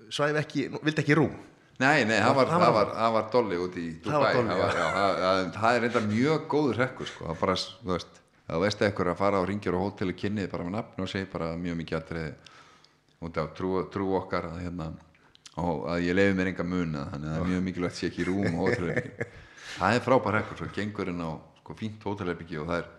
svæfi 0.09 0.39
ekki, 0.43 0.67
vildi 0.79 1.03
ekki 1.03 1.17
rúm? 1.19 1.33
Nei, 1.79 2.03
nei, 2.03 2.17
það 2.19 2.35
var, 2.35 2.49
var- 2.59 2.93
var, 3.15 3.27
dolli 3.31 3.59
út 3.59 3.75
í 3.79 3.85
Dubai. 4.03 4.33
það, 4.35 5.75
er 5.75 5.83
reynda 5.85 6.01
mjög 6.07 6.47
góður 6.51 6.79
rekkur 6.83 7.07
sko. 7.07 7.27
það 7.29 7.43
bara, 7.43 7.55
þú 7.55 7.91
veist, 7.93 8.19
það 8.47 8.63
veist 8.65 8.81
eitthvað 8.83 9.11
að 9.13 9.19
fara 9.21 9.39
á 9.39 9.43
ringjur 9.47 9.77
og 9.77 9.85
hóteli 9.85 10.15
kynnið 10.19 10.49
bara 10.51 10.65
með 10.67 10.75
nafn 10.75 11.05
og 11.05 11.11
segi 11.11 11.29
bara 11.31 11.53
mjög 11.59 11.77
mikið 11.79 11.99
atriði 12.01 12.33
út 13.19 13.39
af 13.39 13.53
trú, 13.55 13.71
trú 13.91 14.09
okkar 14.19 14.49
að, 14.49 14.59
hérna, 14.65 14.89
og 15.59 15.87
að 15.93 16.03
ég 16.07 16.15
leiði 16.19 16.35
mér 16.39 16.51
enga 16.51 16.67
mun 16.67 16.99
þannig 16.99 17.29
að 17.29 17.35
það 17.35 17.43
er 17.43 17.49
mjög 17.53 17.63
mikilvægt 17.69 17.99
sé 17.99 18.09
ekki 18.09 18.27
rúm 18.27 18.47
og 18.49 18.61
hótelherbyggi 18.65 19.29
það 19.79 19.95
er 19.95 20.05
frábær 20.07 20.37
rekkur, 20.39 20.59
svo 20.59 20.69
gengur 20.75 21.11
inn 21.13 21.23
á 21.23 21.31
sko, 21.69 21.77
fínt 21.77 22.09
hótelherbyggi 22.09 22.57
og 22.63 22.71
það 22.71 22.81
er 22.81 22.89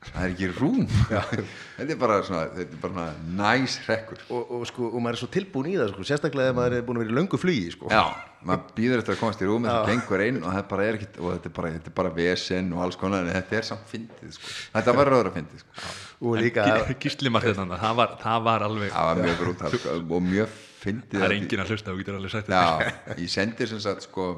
það 0.00 0.22
er 0.24 0.32
ekki 0.32 0.48
rúm 0.56 0.86
þetta 1.76 1.92
er 1.92 1.98
bara 2.00 2.16
svona, 2.24 2.46
þetta 2.56 2.76
er 2.76 2.80
bara 2.80 3.04
næs 3.36 3.76
rekkur 3.84 4.22
og, 4.32 4.52
og, 4.56 4.62
sko, 4.68 4.88
og 4.88 5.02
maður 5.04 5.18
er 5.18 5.20
svo 5.20 5.28
tilbúin 5.34 5.68
í 5.68 5.76
það 5.76 5.90
sko, 5.92 6.06
sérstaklega 6.08 6.52
ef 6.52 6.56
maður 6.56 6.76
er 6.78 6.84
búin 6.86 7.00
að 7.00 7.04
vera 7.04 7.12
í 7.12 7.16
löngu 7.18 7.40
flugi 7.40 7.74
sko. 7.74 7.90
Já, 7.92 8.00
maður 8.48 8.72
býður 8.78 9.02
eftir 9.02 9.14
að 9.14 9.20
komast 9.20 9.44
í 9.44 9.48
rúmi 9.50 9.68
það 9.68 9.90
gengur 9.90 10.24
inn 10.24 10.38
og 10.40 10.54
þetta 10.56 10.70
bara 10.72 10.86
er 10.86 10.98
ekkit 10.98 11.18
og 11.20 11.34
þetta 11.34 11.50
er 11.50 11.54
bara, 11.58 11.72
þetta 11.74 11.92
er 11.92 11.96
bara 11.98 12.12
vesen 12.16 12.70
og 12.76 12.84
alls 12.86 12.98
konar 13.00 13.26
en 13.26 13.36
þetta 13.36 13.58
er 13.60 13.68
samt 13.68 13.92
fyndið 13.92 14.38
sko. 14.38 14.54
þetta 14.78 14.94
var 15.00 15.12
röður 15.12 15.30
að 15.30 15.36
fyndið 15.36 15.64
sko. 15.66 15.92
og 16.30 16.40
líka 16.40 16.66
Gísli 17.04 17.34
Marteinn 17.34 17.74
það 17.74 18.00
var, 18.00 18.16
það 18.24 18.46
var 18.48 18.64
alveg 18.70 18.94
það 18.94 19.10
var 19.10 19.22
mjög 19.26 19.44
brútal 19.44 19.74
sko, 19.76 19.98
og 20.00 20.24
mjög 20.30 20.56
fyndið 20.80 21.20
það 21.20 21.28
er 21.28 21.36
engin 21.36 21.64
að 21.66 21.74
hlusta 21.74 21.92
og 21.92 22.00
getur 22.00 22.16
alveg 22.16 22.34
sagt 22.38 22.48
þetta 22.48 23.20
ég 23.20 23.34
sendi 23.36 23.68
sem 23.68 23.84
sagt 23.84 24.08
sko 24.08 24.30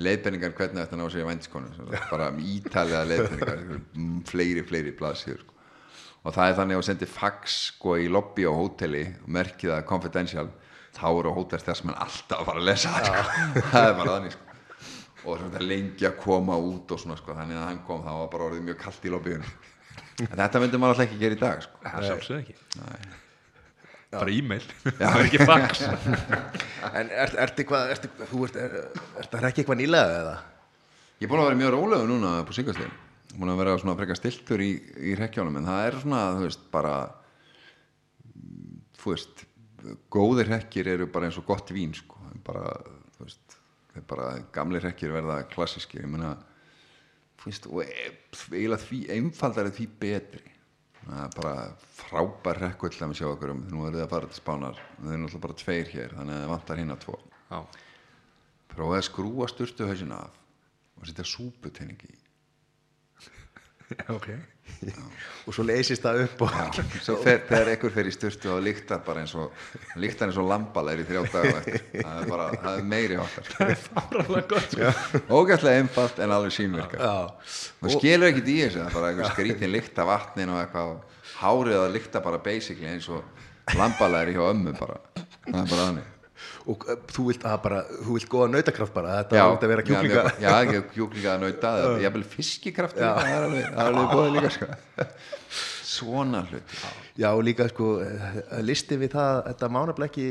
leiðbenningar 0.00 0.54
hvernig 0.56 0.84
þetta 0.84 0.98
ná 0.98 1.04
sér 1.12 1.26
vænskonu 1.28 1.88
bara 2.10 2.30
ítalega 2.38 3.02
leiðbenningar 3.10 3.64
mm, 3.68 4.20
fleiri, 4.28 4.64
fleiri 4.66 4.94
blaðsíður 4.96 5.42
sko. 5.42 5.56
og 6.22 6.36
það 6.36 6.48
er 6.48 6.56
þannig 6.60 6.78
að 6.78 6.82
þú 6.82 6.86
sendir 6.88 7.12
fax 7.12 7.58
sko 7.72 7.96
í 8.00 8.08
lobby 8.12 8.46
á 8.48 8.52
hóteli 8.52 9.04
og 9.22 9.32
merkið 9.38 9.74
það 9.74 9.84
confidential 9.90 10.46
þá 10.96 11.04
eru 11.10 11.34
hótelstjárnsmenn 11.36 12.00
alltaf 12.04 12.40
að 12.40 12.48
fara 12.50 12.62
að 12.62 12.70
lesa 12.70 12.94
það 12.94 13.10
sko. 13.10 13.66
það 13.72 13.88
er 13.88 13.98
bara 14.00 14.14
þannig 14.16 14.36
sko. 14.36 14.56
og 15.22 15.42
svona 15.42 15.66
lengi 15.66 16.08
að 16.08 16.16
koma 16.24 16.56
út 16.70 16.94
og 16.96 17.02
svona 17.04 17.18
sko, 17.20 17.36
þannig 17.36 17.60
að 17.60 17.68
hann 17.68 17.82
kom 17.88 18.06
þá 18.06 18.12
var 18.14 18.32
bara 18.32 18.48
orðið 18.48 18.70
mjög 18.70 18.80
kallt 18.86 19.04
í 19.04 19.12
lobbyinu 19.12 19.52
þetta 20.22 20.62
myndi 20.62 20.80
maður 20.80 20.96
alltaf 20.96 21.08
ekki 21.08 21.20
gera 21.20 21.36
í 21.36 21.42
dag 21.42 21.66
sko. 21.66 21.84
það 21.84 22.08
sjálfsög 22.08 22.40
ekki 22.42 23.20
bara 24.12 24.34
e-mail, 24.34 24.66
það 24.84 25.06
er 25.08 25.24
ekki 25.26 25.46
fax. 25.48 25.84
En 26.82 27.08
ert 27.14 27.36
er, 27.38 27.52
eitthvað 27.54 27.92
ert, 27.94 28.06
þú 28.28 28.40
ert, 28.48 28.56
er, 28.58 28.72
ert 29.22 29.30
það 29.30 29.48
ekki 29.48 29.62
eitthvað 29.62 29.78
nýlega 29.78 30.16
eða? 30.18 30.34
Ég 31.22 31.28
er 31.28 31.30
búin 31.30 31.42
að 31.44 31.48
vera 31.52 31.60
mjög 31.60 31.74
rólegur 31.76 32.10
núna 32.10 32.32
på 32.48 32.56
síkastegin 32.56 32.96
búin 33.38 33.52
að 33.52 33.62
vera 33.62 33.78
svona 33.80 33.96
frekar 33.96 34.18
stiltur 34.18 34.62
í, 34.62 34.70
í 35.00 35.14
rekkjánum 35.16 35.56
en 35.60 35.68
það 35.68 35.86
er 35.86 35.98
svona, 36.02 36.20
þú 36.36 36.46
veist, 36.48 36.64
bara 36.74 36.96
þú 39.00 39.14
veist 39.14 39.44
góðir 40.12 40.50
rekkir 40.52 40.90
eru 40.92 41.08
bara 41.10 41.28
eins 41.28 41.38
og 41.40 41.46
gott 41.48 41.72
vín 41.74 41.94
sko, 41.96 42.20
bara, 42.46 42.74
þú 43.16 43.26
veist 43.26 43.56
þeir 43.92 44.06
bara, 44.08 44.28
gamli 44.54 44.80
rekkir 44.80 45.12
verða 45.12 45.42
klassískir. 45.52 46.04
Ég 46.04 46.12
meina, 46.12 46.34
þú 47.40 47.50
veist 47.50 47.68
og 47.68 47.82
e- 47.84 48.12
eiginlega 48.52 48.82
því, 48.84 49.00
einfaldari 49.16 49.74
því 49.76 49.88
betri 50.00 50.51
það 51.02 51.22
er 51.24 51.36
bara 51.36 51.54
frábær 51.98 52.60
rekkull 52.62 52.92
að 52.94 53.12
við 53.12 53.20
sjá 53.20 53.28
okkur 53.30 53.54
um. 53.54 53.62
Nú 53.72 53.86
eru 53.86 53.98
þið 53.98 54.04
að 54.06 54.12
fara 54.14 54.30
til 54.30 54.40
spánar, 54.40 54.82
það 54.98 55.14
er 55.14 55.22
náttúrulega 55.22 55.46
bara 55.46 55.60
tveir 55.62 55.92
hér 55.92 56.16
þannig 56.18 56.36
að 56.36 56.44
það 56.44 56.52
vantar 56.54 56.82
hinn 56.82 56.94
að 56.94 57.02
tvo 57.06 57.18
prófaði 58.72 59.02
að 59.02 59.08
skrúa 59.10 59.48
styrtu 59.50 59.88
hausina 59.90 60.22
af 60.24 60.38
og 60.96 61.08
setja 61.08 61.28
súputenning 61.28 62.04
í. 62.08 62.14
Ok 64.16 64.30
og 65.46 65.54
svo 65.54 65.64
leysist 65.66 66.04
það 66.04 66.22
upp 66.24 66.42
þegar 67.14 67.70
einhver 67.72 67.94
fer 67.94 68.08
í 68.08 68.14
styrtu 68.14 68.50
og 68.54 68.62
líktar 68.64 69.02
bara 69.06 69.22
eins 69.22 69.34
og 69.38 69.98
líktar 70.00 70.30
eins 70.30 70.38
og 70.40 70.48
lambalegir 70.50 71.04
í 71.04 71.08
þrjá 71.10 71.22
daga 71.32 71.62
það 71.66 72.20
er 72.22 72.30
bara, 72.30 72.48
það 72.56 72.78
er 72.78 72.88
meiri 72.94 73.18
áttar 73.22 73.74
fáránlega 73.86 74.44
gott 74.52 74.76
sko. 74.76 74.92
ógætlega 75.30 75.82
einfalt 75.82 76.22
en 76.22 76.36
alveg 76.38 76.58
já, 76.58 77.14
maður 77.82 77.96
skilur 77.98 78.28
ekkert 78.30 78.52
í 78.54 78.58
þessu 78.62 78.80
það 78.80 78.88
er 78.88 78.98
bara 78.98 79.12
einhver 79.12 79.34
skrítin 79.34 79.74
lykt 79.74 80.02
af 80.02 80.10
vatnin 80.12 80.54
og 80.54 80.62
eitthvað 80.62 80.96
hárið 81.42 81.80
að 81.80 81.94
lykta 81.98 82.22
bara 82.24 82.42
basically 82.42 82.90
eins 82.90 83.10
og 83.10 83.76
lambalegir 83.78 84.36
hjá 84.36 84.48
ömmu 84.50 84.74
bara. 84.78 84.98
Það 85.46 85.62
er 85.62 85.70
bara 85.70 85.86
þannig 85.86 86.11
og 86.66 86.86
uh, 86.88 86.96
þú 87.12 87.26
vilt 87.28 87.44
að 87.48 87.58
bara 87.64 87.80
þú 87.90 88.16
vilt 88.16 88.28
góða 88.32 88.48
nautakraft 88.54 88.94
bara 88.94 89.16
þetta 89.20 89.38
já, 89.40 89.44
að 89.50 89.68
vera 89.72 89.84
kjúklinga. 89.88 90.24
já, 90.38 90.48
já, 90.48 90.72
já, 90.76 90.82
kjúklinga 90.94 91.34
að 91.36 91.44
nauta 91.46 91.72
ég 92.02 92.08
er 92.10 92.16
vel 92.16 92.24
fiskikraft 92.36 92.96
líka, 92.98 93.12
það 93.18 93.30
er 93.36 93.46
alveg, 93.48 93.68
það 93.76 93.90
alveg 93.92 94.12
búið 94.16 94.36
líka 94.38 94.50
sko. 94.56 94.70
svona 95.92 96.42
hlut 96.48 96.76
Já, 97.20 97.28
og 97.36 97.42
líka 97.44 97.66
sko, 97.68 97.88
eh, 98.00 98.42
listi 98.64 98.96
við 99.00 99.12
það, 99.16 99.40
þetta 99.50 99.68
má 99.74 99.80
nefnilega 99.90 100.10
ekki, 100.12 100.28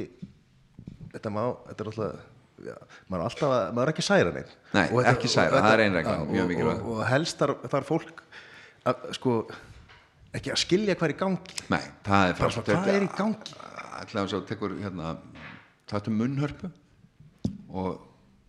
þetta 1.15 1.33
má, 1.35 1.41
þetta 1.69 1.83
er 1.85 1.89
alltaf, 1.91 2.23
já, 2.65 2.77
maður 3.11 3.19
er 3.21 3.25
alltaf 3.27 3.51
að, 3.57 3.65
maður 3.77 3.83
er 3.91 3.93
ekki 3.95 4.05
særa 4.07 4.31
neitt 4.37 4.55
Nei, 4.73 4.85
Og 4.87 4.95
þetta- 5.01 5.11
ekki 5.15 5.29
særa, 5.35 5.51
og 5.59 5.67
það 5.67 5.75
er 5.75 5.83
ein 5.85 5.99
regla, 5.99 6.15
já, 6.15 6.31
mjög 6.31 6.55
og- 6.65 6.71
og, 6.71 6.87
og 6.95 7.03
helst 7.11 7.43
þar, 7.43 7.53
þar 7.75 7.87
fólk 7.91 8.23
að, 8.89 9.05
sko 9.19 9.35
ekki 10.31 10.53
að 10.55 10.61
skilja 10.63 10.95
hvað 10.95 11.09
er 11.09 11.13
í 11.13 11.19
gangi. 11.19 11.55
Nei, 11.69 11.81
það 12.07 12.29
er 12.29 12.37
bara 12.39 12.61
hvað 12.65 12.91
er 12.95 13.03
í 13.05 13.09
gangi? 13.17 13.55
Allavega 14.01 14.29
svo 14.31 14.39
tekur 14.47 14.73
hérna 14.79 15.09
er 15.99 16.15
munnhörpu 16.15 16.71
og 17.69 18.01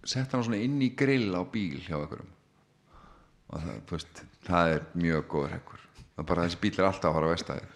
sett 0.04 0.32
hann 0.34 0.44
svona 0.46 0.62
inn 0.62 0.80
í 0.82 0.92
grill 0.98 1.30
á 1.34 1.42
bíl 1.46 1.78
hjá 1.82 1.96
einhverjum. 1.98 2.32
Og 3.52 3.62
það, 3.62 3.78
veist, 3.90 4.24
það 4.46 4.74
er 4.76 4.84
mjög 4.98 5.26
góður 5.30 5.54
hekkur 5.56 5.86
það 6.12 6.22
er 6.24 6.28
bara 6.28 6.44
þessi 6.46 6.60
bíl 6.62 6.74
er 6.78 6.88
alltaf 6.88 7.10
að 7.10 7.16
fara 7.18 7.30
á 7.30 7.34
vestæði 7.34 7.70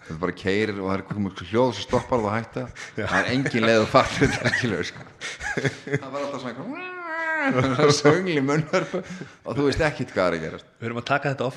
það 0.00 0.14
er 0.14 0.20
bara 0.24 0.36
keirir 0.42 0.78
og 0.80 0.88
það 0.88 0.96
er 0.96 1.04
komið 1.10 1.42
hljóð 1.50 1.74
sem 1.76 1.86
stoppar 1.86 2.24
að 2.24 2.34
hætta. 2.38 2.64
Það 2.96 3.18
er 3.18 3.28
engin 3.34 3.66
leið 3.66 3.82
að 3.82 3.90
fara 3.92 4.14
þetta 4.16 4.40
ekki 4.50 4.70
leið 4.72 4.86
sko. 4.90 5.06
það 5.90 6.08
var 6.08 6.24
alltaf 6.24 6.42
svona 6.46 6.98
söngli 8.00 8.42
munnhörpu. 8.44 9.02
Og 9.44 9.58
þú 9.58 9.66
veist 9.68 9.82
ekkit 9.84 10.14
hvað 10.14 10.28
er 10.28 10.36
að 10.36 10.44
gerast. 10.46 10.70
Við 10.80 10.90
erum 10.90 11.00
að 11.00 11.08
taka 11.10 11.34
þetta 11.34 11.48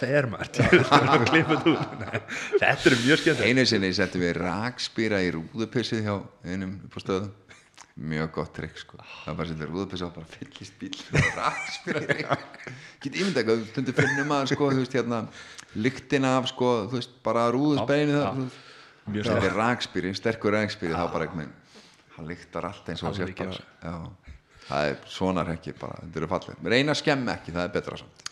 að 1.14 1.26
klippa 1.30 1.60
þetta 2.60 2.92
er 2.92 2.98
mjög 3.04 3.24
skemmt 3.24 3.46
einu 3.48 3.66
sinni 3.70 3.94
settum 3.96 4.24
við 4.24 4.36
rakspýra 4.40 5.22
í 5.26 5.32
rúðupissið 5.38 6.06
hjá 6.08 6.16
einum 6.48 6.78
á 6.90 6.98
stöðum. 7.04 7.32
Mjög 7.94 8.32
gott 8.34 8.56
trikk 8.58 8.80
sko. 8.82 8.98
Það 9.24 9.36
bara 9.40 9.52
setja 9.52 9.70
rúðupissið 9.70 10.08
og 10.08 10.16
bara 10.16 10.32
fyllist 10.34 10.80
bíl 10.82 10.96
og 11.14 11.28
rakspýra 11.38 12.38
get 13.04 13.20
ímynda 13.20 13.42
eitthvað, 13.42 13.60
þú 13.62 13.70
stundur 13.72 13.98
finnum 13.98 14.34
að 14.34 14.46
sko, 14.54 14.70
þú 14.72 14.82
veist 14.82 14.98
hérna 14.98 15.20
lyktina 15.76 16.38
af 16.40 16.50
sko, 16.52 16.72
þú 16.88 17.00
veist, 17.00 17.16
bara 17.26 17.46
rúðusbeinu 17.54 18.16
það, 18.18 18.42
það 19.20 19.48
er 19.50 19.58
rakspýri, 19.60 20.14
sterkur 20.18 20.56
rakspýri 20.58 20.96
þá 20.96 21.06
bara 21.14 21.28
eitthvað, 21.28 21.80
hann 22.16 22.30
lyktar 22.30 22.70
allt 22.70 22.94
eins 22.94 23.04
og 23.04 23.12
það 23.12 23.26
Alveg 23.28 23.42
sér 23.42 23.52
bara, 23.52 23.66
já 23.84 24.23
það 24.68 24.90
er 24.90 25.00
svona 25.12 25.44
ekki 25.54 25.74
bara, 25.80 25.98
þetta 26.04 26.22
eru 26.22 26.30
fallið 26.32 26.70
reyna 26.74 26.94
að 26.94 27.00
skemma 27.02 27.36
ekki, 27.38 27.54
það 27.56 27.66
er 27.68 27.74
betra 27.74 28.00
samt. 28.00 28.24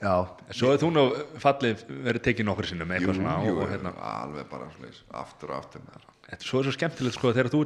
Já, 0.00 0.14
Svo 0.56 0.70
er 0.74 0.82
þú 0.82 0.90
nú 0.94 1.04
fallið 1.42 1.82
verið 2.06 2.24
tekið 2.28 2.48
nokkur 2.48 2.70
sinnum 2.70 2.94
eitthvað 2.94 3.18
svona 3.18 3.34
jú, 3.46 3.56
og, 3.56 3.66
hérna 3.72 3.94
alveg 4.12 4.46
bara 4.50 4.70
svoleiðis, 4.76 5.02
aftur 5.22 5.54
og 5.54 5.58
aftur 5.60 5.84
með 5.86 5.98
það. 5.98 6.14
Þetta 6.30 6.48
svo 6.50 6.60
er 6.60 6.68
svo 6.68 6.76
skemmtilegt 6.76 7.18
sko 7.18 7.34
þegar 7.34 7.50
þú 7.54 7.64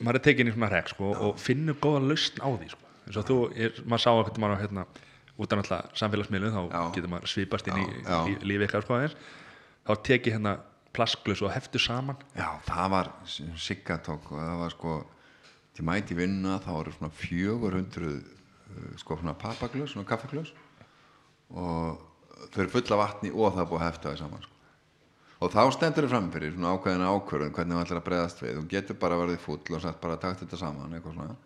maður 0.00 0.20
er 0.20 0.24
tekin 0.24 0.48
í 0.48 0.54
svona 0.54 0.72
rek 0.72 0.90
sko 0.94 1.12
og 1.28 1.40
finnur 1.40 1.76
góða 1.82 2.02
lausn 2.08 2.40
á 2.40 2.48
því 2.48 2.70
sko. 2.72 2.90
Eins 3.06 3.20
og 3.20 3.28
þú, 3.28 3.38
er, 3.56 3.78
maður 3.84 4.04
sá 4.06 4.10
ekkert 4.14 4.40
maður 4.40 4.62
hérna 4.64 4.86
út 5.40 5.52
af 5.52 5.60
náttúrulega 5.60 6.00
samfélagsmiðlu 6.00 6.50
þá 6.54 6.60
Já. 6.62 6.80
getur 6.96 7.12
maður 7.12 7.32
svipast 7.32 7.70
inn 7.70 7.80
í 7.80 7.86
Já, 8.04 8.18
lí, 8.28 8.34
lífi 8.44 8.66
eitthvað 8.66 8.84
sko 8.86 8.96
aðeins. 8.96 9.16
Þá 9.88 9.92
teki 10.08 10.34
hérna 10.34 10.56
plastglös 10.96 11.42
og 11.44 11.52
heftu 11.54 11.80
saman. 11.80 12.18
Já, 12.36 12.48
það 12.66 12.92
var 12.94 13.10
siggatók 13.60 14.32
og 14.32 14.40
það 14.40 14.60
var 14.64 14.74
sko 14.74 14.96
til 15.80 15.88
mæti 15.88 16.16
vinna 16.16 16.60
þá 16.60 16.70
eru 16.76 16.94
svona 16.94 17.10
400 17.16 18.12
uh, 18.12 18.94
sko 19.00 19.16
svona 19.16 19.34
papaglös, 19.34 19.94
svona 19.94 20.08
kaffaglös 20.08 20.52
og 21.50 22.00
þau 22.52 22.62
eru 22.64 22.72
fulla 22.72 22.98
vatni 23.00 23.32
og 23.32 23.54
það 23.54 23.62
er 23.64 23.68
búið 23.70 23.80
að 23.82 23.86
hefta 23.88 24.10
það 24.10 24.18
saman 24.20 24.42
sko. 24.44 24.56
og 25.40 25.54
þá 25.54 25.62
stendur 25.76 26.06
þau 26.06 26.12
fram 26.12 26.32
fyrir 26.34 26.56
svona 26.56 26.74
ákveðina 26.74 27.12
ákvörðun 27.14 27.54
hvernig 27.56 27.76
þú 27.76 27.84
ætlar 27.84 28.00
að 28.00 28.08
bregðast 28.08 28.42
við. 28.42 28.58
Þú 28.58 28.64
getur 28.74 28.98
bara 29.00 29.20
verið 29.22 29.40
fúll 29.40 29.76
og 29.76 29.80
sagt 29.84 30.02
bara 30.02 30.18
takt 30.20 30.42
þetta 30.44 30.60
saman 30.60 30.98
eitthvað 30.98 31.16
svona. 31.16 31.38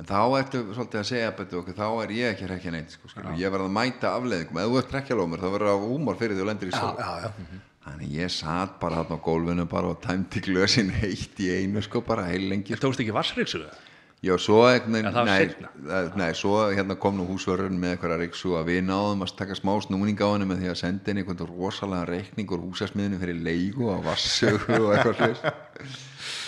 En 0.00 0.08
þá 0.08 0.20
ertu 0.38 0.60
svolítið 0.68 1.00
að 1.00 1.08
segja 1.08 1.32
betur 1.36 1.62
okkur 1.62 1.78
þá 1.80 1.86
er 2.04 2.12
ég 2.16 2.34
ekki 2.34 2.50
rekja 2.50 2.74
neitt 2.74 2.92
sko, 2.94 3.10
ég 3.40 3.52
verð 3.52 3.66
að 3.66 3.74
mæta 3.76 4.12
afleiðingum. 4.18 4.60
Ef 4.60 4.70
þú 4.70 4.78
ert 4.80 4.94
rekjalómur 4.98 5.42
þá 5.42 5.48
verður 5.48 5.72
það 5.72 5.88
húmor 5.88 6.20
fyrir 6.20 6.36
því 6.36 6.44
og 6.44 6.50
lendir 6.52 6.70
í 6.70 6.76
sól 6.76 6.92
já, 7.00 7.10
já. 7.24 7.60
Þannig 7.80 8.10
ég 8.12 8.32
satt 8.32 8.74
bara 8.80 9.00
hann 9.00 9.14
á 9.14 9.18
gólfinu 9.24 9.64
bara 9.68 9.94
og 9.94 10.02
tæmdi 10.04 10.42
glösin 10.44 10.90
heitt 11.00 11.38
í 11.40 11.48
einu 11.62 11.80
sko 11.84 12.02
bara 12.04 12.26
heil 12.28 12.50
lengi 12.50 12.76
Þú 12.76 12.82
tókst 12.84 13.04
ekki 13.04 13.14
vassriksu 13.16 13.64
Já, 14.20 14.34
svo 14.36 14.66
það 14.68 14.90
nei, 14.92 15.46
eh, 15.48 16.08
nei, 16.20 16.34
svo 16.36 16.58
hérna 16.68 16.92
kom 17.00 17.14
nú 17.16 17.24
húsvörðurinn 17.24 17.78
með 17.80 17.94
eitthvað 17.94 18.18
reyksu 18.20 18.52
að 18.58 18.66
við 18.68 18.82
náðum 18.90 19.24
að 19.24 19.32
taka 19.38 19.56
smá 19.56 19.70
snúning 19.80 20.20
á 20.20 20.28
henni 20.28 20.48
með 20.50 20.60
því 20.60 20.68
að 20.68 20.76
senda 20.82 21.08
henni 21.08 21.24
einhvern 21.24 21.48
rosalega 21.48 22.10
reikning 22.10 22.52
úr 22.52 22.66
húsasmiðinu 22.66 23.22
fyrir 23.22 23.40
leigu 23.48 23.88
á 23.88 23.96
vassögu 24.04 24.76
og 24.76 24.92
eitthvað 24.92 25.24
hlust 25.24 25.48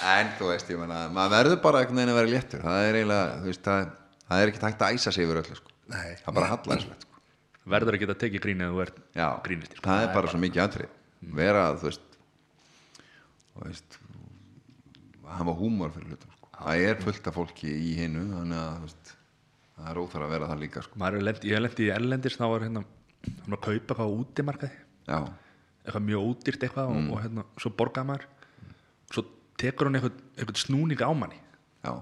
En 0.05 0.33
þú 0.37 0.53
veist, 0.53 0.69
ég 0.69 0.83
menna, 0.83 1.07
maður 1.17 1.37
verður 1.39 1.61
bara 1.65 1.81
einhvern 1.81 2.03
veginn 2.03 2.13
að 2.13 2.21
vera 2.21 2.33
léttur 2.35 2.67
það 2.69 2.85
er 2.91 2.99
eiginlega, 3.01 3.35
þú 3.41 3.49
veist, 3.55 3.65
það, 3.71 3.91
það 4.29 4.45
er 4.45 4.53
ekki 4.53 4.65
takt 4.67 4.85
að 4.85 4.99
æsa 4.99 5.17
sig 5.17 5.25
yfir 5.25 5.41
öllu 5.41 5.61
sko. 5.63 5.77
Nei. 5.95 6.09
það 6.21 6.29
er 6.29 6.37
bara 6.43 6.51
hallarslegt 6.53 7.07
sko. 7.07 7.23
verður 7.73 7.97
að 7.97 8.05
geta 8.05 8.19
tekið 8.27 8.45
grínið 8.51 8.69
ef 8.69 8.75
þú 8.77 8.85
ert 8.85 9.01
Já, 9.17 9.29
grínisti 9.49 9.81
sko. 9.81 9.87
það 9.89 10.05
er 10.05 10.13
bara 10.19 10.35
svo 10.35 10.43
mikið 10.45 10.65
atrið 10.67 10.99
vera, 11.37 11.67
þú 11.79 11.89
veist 11.91 12.17
þú 13.53 13.67
veist 13.67 13.99
hafa 15.33 15.55
húmor 15.57 15.93
fyrir 15.95 16.13
hlutum 16.13 16.33
sko. 16.37 16.49
það 16.59 16.83
er 16.89 16.99
fullt 17.03 17.29
af 17.31 17.37
fólki 17.39 17.71
í 17.73 17.93
hinu 18.01 18.25
þannig 18.33 18.59
að 18.59 18.81
veist, 18.87 19.13
það 19.77 19.91
er 19.93 20.01
óþar 20.03 20.27
að 20.27 20.33
vera 20.35 20.49
það 20.51 20.61
líka 20.65 20.83
sko. 20.87 20.99
Lent, 21.29 21.45
ég 21.49 21.63
lent 21.63 21.81
í 21.81 21.89
erlendis 21.95 22.37
þá 22.41 22.45
var 22.53 22.67
hérna 22.67 22.83
hann 23.23 23.57
að 23.57 23.63
kaupa 23.63 23.79
eitthvað 23.79 24.03
á 24.03 24.17
útimarkaði. 24.19 24.81
Já, 25.09 25.19
eitthvað 25.87 26.05
mjög 26.09 26.27
ódýrt 26.29 26.67
eitthvað 26.67 26.91
Mm. 26.93 27.07
og, 27.07 27.15
og 27.17 27.23
hérna, 27.23 27.45
svo 27.63 27.71
borgar 27.71 28.05
maður. 28.05 28.27
Svo 29.13 29.25
tekur 29.59 29.89
hann 29.89 29.97
eitthvað, 29.99 30.21
eitthvað 30.37 30.61
snúning 30.67 31.01
á 31.03 31.11
manni. 31.15 31.39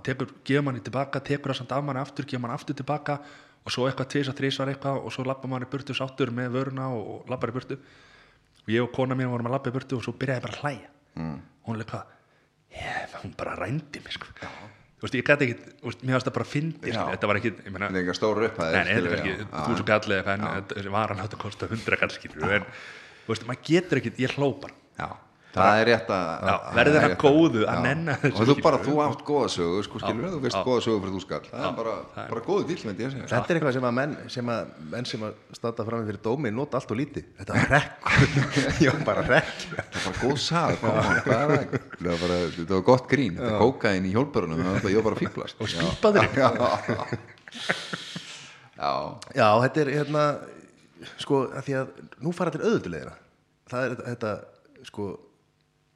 Tekur, 0.05 0.29
gefur 0.45 0.65
manni 0.67 0.81
tilbaka, 0.85 1.21
tekur 1.25 1.53
það 1.53 1.59
samt 1.63 1.73
af 1.73 1.85
manni 1.85 2.01
aftur 2.03 2.25
gefur 2.29 2.43
manni 2.45 2.55
aftur 2.59 2.77
tilbaka 2.77 3.21
og 3.65 3.73
svo 3.73 3.87
eitthvað 3.89 4.11
tvis 4.13 4.29
að 4.29 4.39
þrísvar 4.41 4.73
eitthvað 4.75 4.99
og 5.05 5.13
svo 5.15 5.25
lappa 5.25 5.49
manni 5.49 5.69
burtu 5.71 5.95
sáttur 5.97 6.33
með 6.33 6.51
vöruna 6.57 6.91
og, 6.93 7.07
og 7.15 7.31
lappar 7.33 7.49
í 7.53 7.57
burtu 7.57 7.79
og 8.65 8.73
ég 8.75 8.83
og 8.85 8.93
kona 8.97 9.17
mín 9.19 9.31
vorum 9.33 9.49
að 9.51 9.57
lappa 9.57 9.71
í 9.73 9.75
burtu 9.77 9.99
og 9.99 10.05
svo 10.07 10.15
byrjaði 10.21 10.45
bara 10.47 10.57
að 10.57 10.65
hlæja. 10.65 10.91
Mm. 11.21 11.39
hún 11.67 11.77
er 11.77 11.85
eitthvað 11.85 12.05
yeah, 12.71 13.17
hún 13.23 13.33
bara 13.37 13.57
rændi 13.59 14.01
mig 14.05 14.13
sko. 14.15 14.29
þú 15.01 15.07
veist, 15.07 15.17
ég 15.19 15.25
gæti 15.27 15.47
ekki 15.49 15.73
veist, 15.83 16.05
mér 16.07 16.17
varst 16.19 16.29
það 16.29 16.37
bara 16.37 16.47
að 16.47 16.53
fyndi 16.53 16.93
Já. 16.93 17.01
þetta 17.11 17.31
var 17.31 17.41
ekki, 17.41 17.53
ég 17.67 17.73
meina 17.75 17.89
það 17.89 17.97
er 17.99 18.05
ekki 18.05 18.15
stóru 18.21 18.47
upp 18.47 18.61
Nei, 18.61 18.71
nei, 18.77 18.93
þetta 18.95 19.17
ekki, 19.19 19.35
þú 19.51 19.77
svo 19.81 19.87
þetta- 20.61 20.77
þessi 20.79 20.93
varan 20.95 21.23
átt 21.25 21.35
að 21.37 21.43
kosta 21.45 21.69
100 21.71 21.99
kallskilur 22.05 22.55
en 22.59 22.67
þú 23.25 23.33
veist, 23.33 23.47
maður 23.49 23.65
getur 23.71 24.01
ekki, 24.01 24.13
ég 24.23 24.37
hló 24.39 24.49
bara. 24.61 24.75
Já, 25.01 25.09
það 25.55 25.79
er 25.81 25.87
rétt 25.91 26.11
að 26.15 26.27
Já, 26.47 26.53
að- 26.55 26.75
verði 26.79 26.95
það 27.01 27.05
er 27.11 27.15
góðu 27.21 27.61
að 27.65 27.75
já. 27.75 27.81
nenna 27.87 28.15
þessu, 28.23 28.37
og 28.41 28.47
þú 28.51 28.55
bara, 28.63 28.79
þú 28.87 28.93
átt 29.05 29.23
góða 29.27 29.49
sögu 29.55 29.81
sko, 29.87 29.97
skilur, 30.05 30.27
þú 30.31 30.41
veist 30.45 30.59
góða 30.69 30.81
sögu 30.87 30.99
fyrir 31.03 31.15
þú 31.17 31.23
skall. 31.25 31.41
Það 31.51 31.65
er 31.67 31.75
bara, 31.81 31.95
er- 32.23 32.45
góðu 32.47 32.63
að 32.63 32.69
segja. 32.85 33.27
Þetta 33.33 33.51
er 33.51 33.59
eitthvað 33.59 33.75
sem 33.77 33.87
að 33.91 33.95
menn 33.99 34.13
sem 34.37 34.47
að, 34.55 34.61
menn 34.95 35.09
sem 35.11 35.25
að 35.27 35.33
standa 35.59 35.87
fram 35.89 36.07
fyrir 36.07 36.21
dómi 36.23 36.53
nota 36.55 36.79
allt 36.79 36.91
og 36.95 36.99
lítið. 37.01 37.25
Þetta 37.41 37.53
var 37.59 37.67
rekk. 37.77 37.91
Já, 38.87 38.93
bara 39.11 39.23
rekk. 39.27 39.57
það 39.75 39.99
er 39.99 40.05
bara 40.07 40.19
góð 40.23 40.39
sag 40.39 40.71
er 40.71 40.79
þetta 42.55 42.75
var 42.77 42.87
gott 42.93 43.07
grín. 43.11 43.35
Þetta 43.41 43.59
kókain 43.59 44.07
í 44.07 44.13
hjólbörunum, 44.15 44.59
það 44.63 44.71
var 44.71 44.81
bara- 44.81 44.95
ég 44.95 44.99
var 45.01 45.07
bara 45.11 45.17
að 45.17 45.23
fíblast 45.27 45.57
og 45.61 45.67
spýpaður 45.75 46.27
já, 48.81 48.91
Já, 49.37 49.49
þetta 49.67 49.83
er 49.83 49.91
hérna, 49.99 50.25
sko, 51.21 51.43
að 51.51 51.67
því 51.67 51.75
að 51.81 51.91
nú 52.25 52.33
fara 52.37 52.53
til 52.55 52.63
auðvöldulegina. 52.63 53.15
Það 53.71 53.83
er 53.85 53.91
þetta, 53.95 54.07
þetta, 54.15 54.33
sko, 54.89 55.09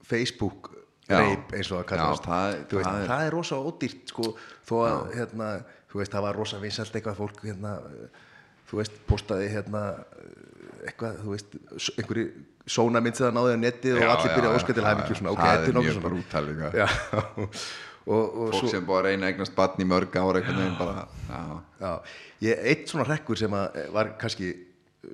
Facebook 0.06 0.70
reip 1.08 1.52
eins 1.52 1.70
og 1.72 1.82
að 1.82 1.88
kallast. 1.92 2.24
Já, 2.24 2.30
það- 2.32 2.54
veist, 2.70 2.88
það 2.88 3.00
er- 3.02 3.08
það 3.12 3.26
er 3.26 3.34
rosa 3.34 3.56
ódýrt, 3.60 4.04
sko, 4.08 4.34
þó 4.68 4.74
að, 4.84 5.14
hérna, 5.18 5.48
þú 5.92 6.00
veist, 6.00 6.12
það 6.14 6.22
var 6.28 6.34
rosa 6.40 6.60
vinsalt 6.62 6.92
eitthvað 6.96 7.16
fólk, 7.20 7.42
hérna, 7.44 7.74
þú 8.70 8.80
veist, 8.80 8.92
postaði, 9.06 9.48
hérna, 9.52 9.82
eitthvað, 10.84 11.18
þú 11.24 11.34
veist, 11.34 11.56
einhverju 11.98 12.26
sónamynd 12.66 13.16
sem 13.16 13.26
það 13.28 13.34
náði 13.36 13.52
á 13.52 13.58
netið 13.60 13.96
og 13.98 14.04
allir 14.08 14.30
já, 14.30 14.36
byrja 14.36 14.50
já, 14.50 14.56
óskar 14.56 14.74
til 14.74 14.82
já, 14.84 14.88
hæfingi 14.88 15.12
já. 15.14 15.18
svona, 15.20 15.32
ok, 15.34 15.42
þetta 15.44 15.68
er 15.68 15.76
nokkuð 15.76 15.96
svona. 15.98 16.12
og 18.14 18.52
fólk 18.52 18.70
sem 18.70 18.84
búið 18.84 18.98
að 19.00 19.06
reyna 19.08 19.26
að 19.26 19.32
eignast 19.32 19.54
batn 19.56 19.80
í 19.84 19.86
mörg 19.88 20.16
ára 20.20 20.40
bara, 20.78 21.04
já, 21.28 21.40
Já, 21.80 21.92
ég, 22.44 22.64
eitt 22.72 22.88
svona 22.88 23.06
rekkur 23.08 23.36
sem 23.40 23.56
að 23.56 23.76
eh, 23.80 23.90
var 23.94 24.10
kannski, 24.20 24.50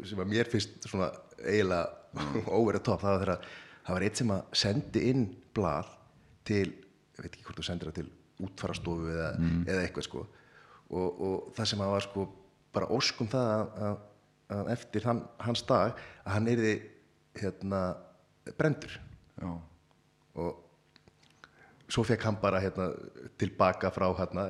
sem 0.07 0.19
að 0.23 0.31
mér 0.33 0.51
finnst 0.51 0.89
svona 0.91 1.11
eiginlega 1.39 1.91
óverið 2.59 2.83
topp, 2.87 3.05
það 3.05 3.15
var 3.15 3.21
þegar 3.25 3.51
það 3.91 3.97
var 3.97 4.07
eitt 4.07 4.21
sem 4.21 4.31
að 4.31 4.59
sendi 4.63 5.01
inn 5.11 5.25
blað 5.57 5.89
til, 6.47 6.67
ég 6.71 7.25
veit 7.25 7.33
ekki 7.33 7.47
hvort 7.49 7.59
þú 7.59 7.67
sendir 7.67 7.91
það 7.91 7.99
til 7.99 8.47
útfarastofu 8.47 9.11
eða, 9.11 9.31
eða 9.67 9.83
eitthvað 9.83 10.07
sko. 10.07 10.23
Og, 10.91 11.09
og 11.27 11.51
það 11.57 11.71
sem 11.73 11.83
að 11.83 11.93
var 11.95 12.07
sko 12.07 12.27
bara 12.75 12.91
óskum 12.95 13.31
það 13.31 13.51
að, 13.57 13.75
að, 13.89 13.99
að 14.57 14.71
eftir 14.77 15.07
hann, 15.11 15.23
hans 15.43 15.65
dag 15.67 15.99
að 16.23 16.37
hann 16.37 16.49
yrði 16.55 16.75
hérna 17.41 17.83
brendur 18.59 18.95
já, 18.95 19.51
og 20.39 20.63
svo 21.91 22.05
fekk 22.07 22.29
hann 22.29 22.39
bara 22.43 22.61
hérna, 22.63 22.91
tilbaka 23.41 23.91
frá 23.95 24.07
hérna, 24.19 24.47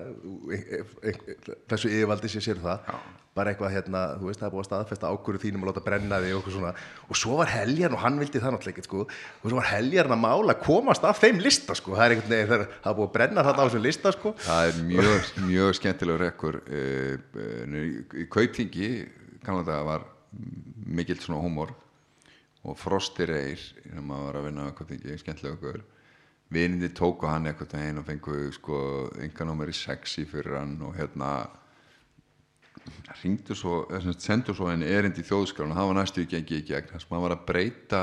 e- 0.52 0.60
e- 0.80 1.10
e- 1.12 1.56
þessu 1.70 1.90
yfirvaldi 1.90 2.28
sem 2.28 2.44
sér 2.44 2.60
það. 2.62 2.84
Já. 2.86 3.00
bara 3.30 3.52
eitthvað 3.52 3.70
hérna, 3.70 4.00
þú 4.18 4.26
veist 4.26 4.40
það 4.40 4.46
er 4.48 4.52
búið 4.52 4.60
að 4.60 4.66
staðfesta 4.66 5.10
ákvöru 5.14 5.38
þínum 5.38 5.62
að 5.62 5.68
láta 5.68 5.82
brenna 5.84 6.16
þig 6.18 6.32
og, 6.34 6.78
og 7.06 7.18
svo 7.20 7.36
var 7.38 7.52
heljarn 7.52 7.94
og 7.94 8.00
hann 8.02 8.16
vildi 8.18 8.40
það 8.42 8.56
náttúrulega 8.56 8.82
sko, 8.84 9.04
og 9.06 9.44
svo 9.44 9.60
var 9.60 9.68
heljarn 9.70 10.14
að 10.16 10.20
mála 10.24 10.56
að 10.56 10.64
komast 10.64 11.06
af 11.06 11.20
þeim 11.22 11.38
lista 11.38 11.76
sko, 11.78 11.94
það 11.94 12.04
er 12.04 12.14
einhvern 12.16 12.34
veginn 12.34 12.50
það 12.50 12.90
er 12.90 12.96
búið 12.98 13.06
að 13.06 13.14
brenna 13.14 13.44
þetta 13.46 13.62
á 13.62 13.66
þessum 13.68 13.84
lista 13.86 14.12
sko. 14.16 14.32
Það 14.48 14.72
er 14.72 14.80
mjög, 14.90 15.30
mjög 15.46 15.78
skemmtilegur 15.78 16.24
rekkur 16.26 16.58
uh, 16.66 18.18
í 18.18 18.26
Kaupþingi 18.34 18.90
kannlega 19.46 19.78
var 19.86 20.10
mikill 20.90 21.22
svona 21.22 21.40
húmor 21.44 21.72
og 22.66 22.76
Frosti 22.82 23.30
Reyr 23.30 23.62
sem 23.62 24.10
að 24.10 24.26
var 24.26 24.40
að 24.40 24.50
vinna 24.50 24.68
á 24.68 24.74
Kaupþingi, 24.74 25.20
skemmtilegur 25.22 25.84
vinindi 26.50 26.90
tóku 26.94 27.28
hann 27.30 27.46
eitthvað 27.46 27.76
veginn 27.78 28.00
og 28.02 28.06
fengu 28.08 28.36
sko 28.54 28.78
ynganúmeri 29.22 29.74
sexi 29.76 30.26
fyrir 30.28 30.58
hann 30.58 30.78
og 30.82 30.96
hérna 30.98 31.30
ringdu 33.20 33.54
svo, 33.54 33.84
sendu 34.18 34.54
svo 34.56 34.70
henni 34.70 34.88
erindi 34.88 35.22
í 35.22 35.28
þjóðskrán 35.28 35.70
og 35.70 35.78
það 35.78 35.88
var 35.90 35.98
næstu 36.00 36.24
í 36.24 36.28
gengi 36.30 36.58
í 36.58 36.66
gegn 36.66 36.90
þess 36.90 37.06
að 37.06 37.12
maður 37.12 37.26
var 37.26 37.36
að 37.36 37.46
breyta 37.50 38.02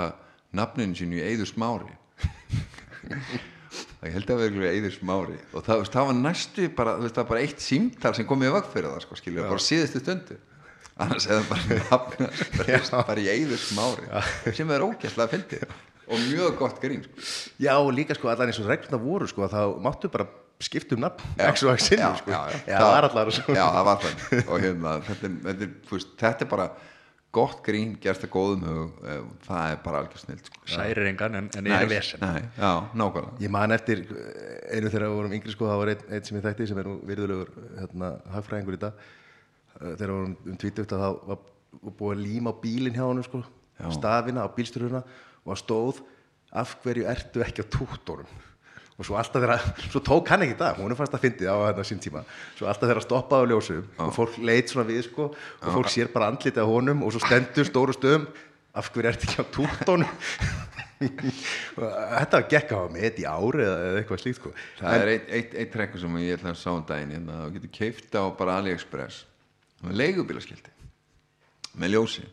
nafninu 0.56 0.96
sínu 0.98 1.20
í 1.20 1.26
Eiður 1.28 1.52
Smári. 1.52 1.96
Það 3.98 4.14
held 4.14 4.30
að 4.32 4.42
vera 4.44 4.70
Eiður 4.72 4.94
Smári. 4.96 5.40
Og 5.52 5.66
það, 5.66 5.82
veist, 5.82 5.94
það 5.94 6.06
var 6.08 6.16
næstu 6.18 6.68
bara, 6.78 6.94
veist, 7.02 7.18
bara 7.30 7.42
eitt 7.44 7.64
símtal 7.64 8.14
sem 8.16 8.28
kom 8.30 8.46
í 8.46 8.52
vag 8.54 8.70
fyrir 8.72 8.94
það 8.94 9.04
sko, 9.04 9.18
skilur, 9.20 9.50
bara 9.50 9.66
síðustu 9.66 10.02
stundu. 10.02 10.38
Annars 10.98 11.28
eða 11.30 11.44
bara 11.50 11.80
nafna 11.92 12.30
breyst 12.62 12.96
bara 12.96 13.22
í 13.22 13.28
Eiður 13.34 13.62
Smári 13.62 14.54
sem 14.58 14.72
er 14.74 14.86
ógæslega 14.86 15.34
fyndið 15.34 15.66
og 16.08 16.20
mjög 16.32 16.58
gott 16.60 16.82
grín 16.84 17.04
sko. 17.06 17.22
Já, 17.60 17.74
og 17.78 17.92
líka 17.96 18.16
sko 18.18 18.30
allan 18.32 18.52
eins 18.52 18.60
og 18.64 18.70
regluna 18.72 19.00
voru 19.04 19.28
sko 19.30 19.48
þá 19.52 19.62
máttu 19.84 20.10
bara 20.14 20.28
skipta 20.64 20.96
um 20.98 21.04
nafn 21.04 21.22
X 21.52 21.64
og 21.68 21.76
X 21.78 21.90
sinni 21.92 22.08
sko. 22.22 22.32
já, 22.32 22.40
já. 22.50 22.60
Já, 22.68 22.78
það 22.82 22.92
var 22.96 23.08
allar 23.12 23.32
svo 23.36 23.54
já, 23.58 23.66
það 23.76 23.84
var 23.92 23.98
þannig. 24.06 24.46
Og 24.48 24.62
hérna, 24.64 24.94
þetta, 25.10 25.34
þetta, 25.50 25.68
veist, 25.92 26.14
þetta 26.22 26.46
er 26.48 26.50
bara 26.56 26.68
gott 27.38 27.60
grín, 27.62 27.92
gerst 28.02 28.24
að 28.26 28.32
góðum 28.34 28.64
hug 28.66 29.04
eh, 29.06 29.20
það 29.46 29.74
er 29.74 29.82
bara 29.84 30.00
algjör 30.02 30.22
snill 30.24 30.40
sko. 30.42 30.62
særir 30.72 31.10
engan 31.12 31.36
en, 31.38 31.50
en 31.60 31.68
Nei, 31.68 31.76
er 31.84 31.90
vesen. 31.92 32.24
nei, 32.24 32.42
já, 32.58 32.72
nákvæmlega. 32.98 33.36
Ég 33.44 33.52
man 33.54 33.76
eftir 33.76 34.02
eh, 34.08 34.78
einu 34.78 34.90
þegar 34.90 35.06
við 35.12 35.18
vorum 35.20 35.36
yngri 35.38 35.54
sko 35.54 35.68
það 35.70 35.82
var 35.84 35.92
einn, 35.94 36.08
einn 36.16 36.26
sem 36.26 36.40
ég 36.40 36.48
þekkti 36.48 36.68
sem 36.72 36.80
er 36.82 36.88
nú 36.90 36.96
virðulegur 37.12 37.52
hérna, 37.78 38.10
hagfræðingur 38.34 38.80
í 38.80 38.82
dag. 38.88 39.06
Eh, 39.78 39.92
þegar 40.00 40.08
við 40.08 40.16
vorum 40.16 40.36
um 40.56 40.58
tvítugt 40.64 40.96
að 40.98 41.04
það 41.06 41.20
var 41.34 41.46
búið 42.00 42.16
að 42.16 42.24
líma 42.26 42.56
á 42.56 42.62
bílinn 42.64 42.98
hjá 42.98 43.06
honum 43.06 43.28
sko 43.28 43.44
stafina 43.94 44.42
á 44.42 44.50
bílstyruna 44.58 45.04
og 45.48 45.54
hann 45.54 45.62
stóð 45.64 46.04
af 46.52 46.76
hverju 46.84 47.08
ertu 47.08 47.44
ekki 47.46 47.64
á 47.64 47.72
túttórum? 47.72 48.30
Og 48.98 49.06
svo 49.06 49.18
alltaf 49.20 49.44
þegar 49.44 49.66
svo 49.92 50.02
tók 50.02 50.30
hann 50.34 50.44
ekki 50.44 50.58
dag, 50.58 50.80
hún 50.82 50.92
er 50.92 50.98
fast 50.98 51.14
að 51.14 51.28
fyndið 51.28 51.52
á 51.54 51.58
þetta 51.70 51.86
sín 51.86 52.02
tíma, 52.02 52.24
svo 52.58 52.68
alltaf 52.68 52.92
hann 52.92 53.04
stoppaði 53.06 53.46
á 53.46 53.50
ljósum 53.54 53.84
og 54.02 54.14
fólk 54.16 54.40
leit 54.42 54.74
svona 54.74 54.88
við 54.90 55.04
sko 55.06 55.30
og 55.32 55.68
fólk 55.76 55.92
sér 55.94 56.10
bara 56.14 56.32
andlitið 56.32 56.66
á 56.66 56.68
honum 56.68 57.06
og 57.06 57.14
svo 57.14 57.22
stendur 57.22 57.70
stóru 57.70 57.94
stöðum 57.94 58.26
af 58.78 58.90
hverju 58.94 59.12
ertu 59.12 59.30
ekki 59.30 59.46
á 59.46 59.54
túttónum 59.54 60.10
þetta 62.18 62.42
gekk 62.50 62.74
á 62.74 62.82
með 62.90 63.06
eitt 63.06 63.20
í 63.22 63.28
ári 63.30 63.66
eða 63.66 64.00
eitthvað 64.00 64.24
slíkt 64.24 64.40
sko. 64.42 64.54
það 64.80 65.04
er 65.04 65.12
eitt, 65.14 65.28
eitt, 65.30 65.54
eitt 65.62 65.74
trekkur 65.74 66.02
sem 66.02 66.18
ég 66.24 66.40
ætla 66.40 66.54
að 66.56 66.60
sá 66.64 66.72
um 66.74 66.86
daginn 66.90 67.14
hérna, 67.14 67.38
þú 67.44 67.54
getur 67.58 67.74
keift 67.78 68.18
á 68.18 68.24
bara 68.40 68.58
AliExpress. 68.62 69.26
Með 69.86 70.00
leigubílaskildi 70.02 70.74
með 71.78 71.94
ljósi 71.94 72.26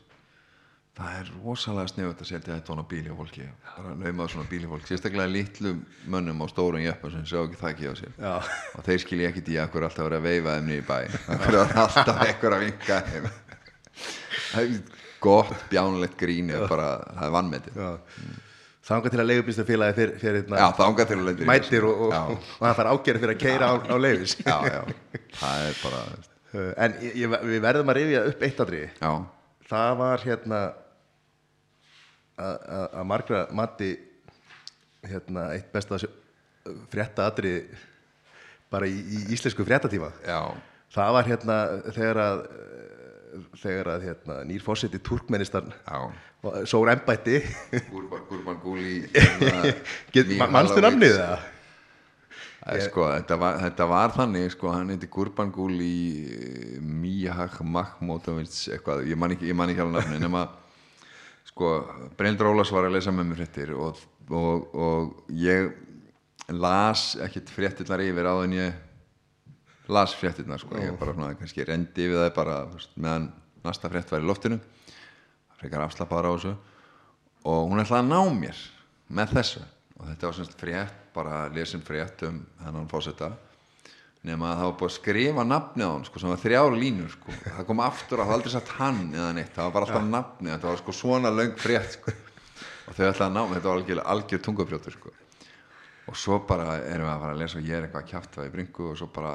það 0.95 1.19
er 1.19 1.31
rosalega 1.43 1.91
sniðut 1.91 2.21
að 2.23 2.29
setja 2.31 2.53
þetta 2.53 2.71
svona 2.71 2.87
bíl 2.91 3.03
hjá 3.07 3.15
fólki. 3.19 3.47
Bara 3.67 3.95
laumað 3.99 4.33
svona 4.35 4.51
bíl 4.51 4.61
hjá 4.63 4.71
fólki. 4.71 4.91
Sérstaklega 4.93 5.33
litlum 5.33 5.81
mönnum 6.15 6.43
á 6.43 6.47
stórum 6.53 6.85
jöppa 6.85 7.11
sem 7.11 7.25
sjá 7.27 7.41
ekki 7.43 7.61
þakki 7.63 7.91
á 7.91 7.95
sér. 7.99 8.13
Já. 8.15 8.35
og 8.79 8.87
þeir 8.87 9.01
skilja 9.03 9.31
ekkit 9.33 9.51
í 9.51 9.59
að 9.59 9.73
hver 9.75 9.89
alltaf 9.89 10.07
verið 10.07 10.21
að 10.21 10.29
veifa 10.29 10.59
þeim 10.59 10.75
í 10.75 10.83
bæ 10.87 10.99
hver 11.45 11.59
er 11.63 11.75
alltaf 11.85 12.23
ekkur 12.29 12.59
að 12.59 12.67
vinka 12.69 13.01
þeim. 13.09 13.33
Það 14.55 14.63
er 14.63 15.03
gott 15.25 15.69
bjánulegt 15.71 16.19
grín 16.21 16.53
er 16.53 16.67
bara, 16.71 16.89
það 17.17 17.27
er 17.29 17.35
vannmetið 17.35 17.79
já, 17.81 17.89
þangað 18.85 19.15
til 19.15 19.23
að 19.23 19.29
leigubílstafélagi 19.31 19.97
fyrir, 19.99 20.15
fyrir 20.21 20.39
hérna, 20.43 20.71
þangað 20.79 21.11
til 21.11 21.49
mætir 21.49 21.87
og, 21.89 22.05
og, 22.07 22.13
já, 22.13 22.21
og, 22.21 22.49
og 22.59 22.67
það 22.67 22.79
fær 22.81 22.91
ágerð 22.93 23.25
fyrir 23.25 23.35
að 23.35 23.43
keira 23.45 23.71
á, 23.71 23.75
á 23.89 23.97
leifis 24.05 24.37
já, 24.43 24.57
já, 24.69 24.81
það 25.41 25.69
er 25.69 25.79
bara 25.81 26.03
en 26.85 26.99
ég, 27.03 27.17
ég, 27.23 27.37
við 27.51 27.63
verðum 27.65 27.93
að 27.93 28.01
rifja 28.01 28.25
upp 28.31 28.45
eitt 28.49 28.65
aðri 28.65 28.83
já, 28.89 29.13
það 29.71 30.01
var 30.03 30.27
hérna 30.29 30.61
að- 32.39 33.05
margra 33.07 33.47
mati 33.55 33.93
hérna 35.05 35.51
eitt 35.55 35.71
besta 35.73 35.99
frétta 36.91 37.27
aðri 37.31 37.57
bara 38.73 38.87
í, 38.89 38.95
í 38.97 39.25
íslensku 39.37 39.65
fréttatíma. 39.69 40.09
Já. 40.27 40.41
Það 40.95 41.13
var 41.19 41.29
hérna 41.29 41.57
þegar 41.95 42.21
að 42.25 42.45
þegar 43.59 43.89
að 43.97 44.05
hérna, 44.07 44.35
nýr 44.47 44.63
fórseti 44.63 45.01
Turkmenistan 45.03 45.73
sór 46.71 46.91
embætti. 46.93 47.41
Gurban, 47.91 48.23
Gúli 48.63 49.01
hérna, 49.15 49.73
Get- 50.15 50.31
ma- 50.39 50.47
manstu 50.55 50.81
namnið 50.85 51.17
það? 51.19 51.51
Sko, 52.87 53.05
þetta 53.13 53.37
var, 53.37 53.59
þetta 53.61 53.87
var 53.91 54.13
þannig 54.15 54.47
sko, 54.55 54.71
hann 54.73 54.89
heiti 54.95 55.09
Gurban 55.13 55.51
Gúli 55.53 56.79
Mihak 56.81 57.59
Mahmotovic 57.61 58.55
eitthvað, 58.73 59.03
ég 59.11 59.19
man 59.21 59.35
ekki, 59.35 59.51
ekki 59.75 59.83
alveg 59.85 59.99
nafni 59.99 60.21
nema 60.23 60.47
sko, 61.55 61.71
Bryndur 62.19 62.51
Ólafs 62.51 62.73
var 62.75 62.89
að 62.89 62.97
lesa 62.97 63.15
með 63.15 63.31
mér 63.31 63.41
fréttir 63.41 63.71
og, 63.79 64.01
og, 64.35 64.75
og 64.75 65.31
ég 65.39 65.71
las 66.51 67.15
ekkit 67.23 67.53
fréttirnar 67.55 68.03
yfir 68.03 68.27
á 68.27 68.35
en 68.43 68.57
ég 68.59 69.89
las 69.95 70.17
fréttirnar 70.19 70.59
sko, 70.61 70.77
ég 70.83 70.99
bara 70.99 71.15
svona 71.15 71.39
kannski 71.39 71.67
rendi 71.69 72.09
við 72.11 72.25
það 72.25 72.35
bara 72.37 72.59
meðan 72.97 73.31
næsta 73.65 73.91
frétt 73.93 74.11
var 74.11 74.25
í 74.25 74.29
loftinu. 74.29 74.59
Frekar 75.61 75.87
afslappaður 75.87 76.29
á 76.29 76.33
þessu. 76.35 76.55
Og 77.49 77.71
hún 77.71 77.81
ætlaði 77.81 78.03
að 78.03 78.11
ná 78.11 78.35
mér 78.41 78.61
með 79.15 79.35
þessu. 79.39 79.65
Og 79.95 80.09
þetta 80.11 80.27
var 80.27 80.37
semst 80.37 80.59
frétt, 80.59 81.01
bara 81.15 81.45
lesin 81.55 81.85
frétt 81.85 82.25
um 82.27 82.43
hennan 82.65 82.91
fósetta 82.91 83.31
nema 84.25 84.51
að 84.51 84.61
það 84.61 84.69
var 84.69 84.77
búið 84.81 84.91
að 84.91 84.95
skrifa 84.95 85.45
nafnið 85.49 85.85
á 85.85 85.93
hann 85.93 86.07
sko, 86.09 86.21
sem 86.21 86.31
var 86.33 86.41
þrjár 86.41 86.77
línur 86.81 87.11
sko. 87.13 87.35
það 87.45 87.67
kom 87.69 87.83
aftur 87.85 88.21
að 88.21 88.23
það 88.23 88.31
var 88.31 88.39
aldrei 88.39 88.55
sagt 88.55 88.73
hann 88.79 89.03
eða 89.13 89.33
neitt 89.37 89.53
það 89.53 89.67
var 89.67 89.75
bara 89.75 89.89
alltaf 89.89 90.07
nafnið, 90.09 90.53
þetta 90.55 90.71
var 90.71 90.81
sko 90.81 90.95
svona 91.01 91.33
löng 91.35 91.53
frétt 91.61 91.99
sko. 91.99 92.15
og 92.89 92.97
þau 92.97 93.05
ætlaði 93.11 93.27
að 93.27 93.37
ná 93.37 93.43
þetta 93.53 93.69
var 93.69 93.77
algjör, 93.81 94.03
algjör 94.15 94.43
tungafrjótur 94.47 94.97
sko. 94.97 95.15
og 96.09 96.19
svo 96.21 96.41
bara 96.49 96.79
erum 96.81 97.09
við 97.09 97.13
að 97.13 97.23
fara 97.27 97.37
að 97.37 97.45
lesa 97.45 97.61
og 97.61 97.69
ég 97.69 97.77
er 97.77 97.87
eitthvað 97.87 98.05
að 98.05 98.11
kjafta 98.15 98.49
í 98.49 98.53
bringu 98.57 98.89
og 98.91 98.99
svo 99.01 99.11
bara 99.13 99.35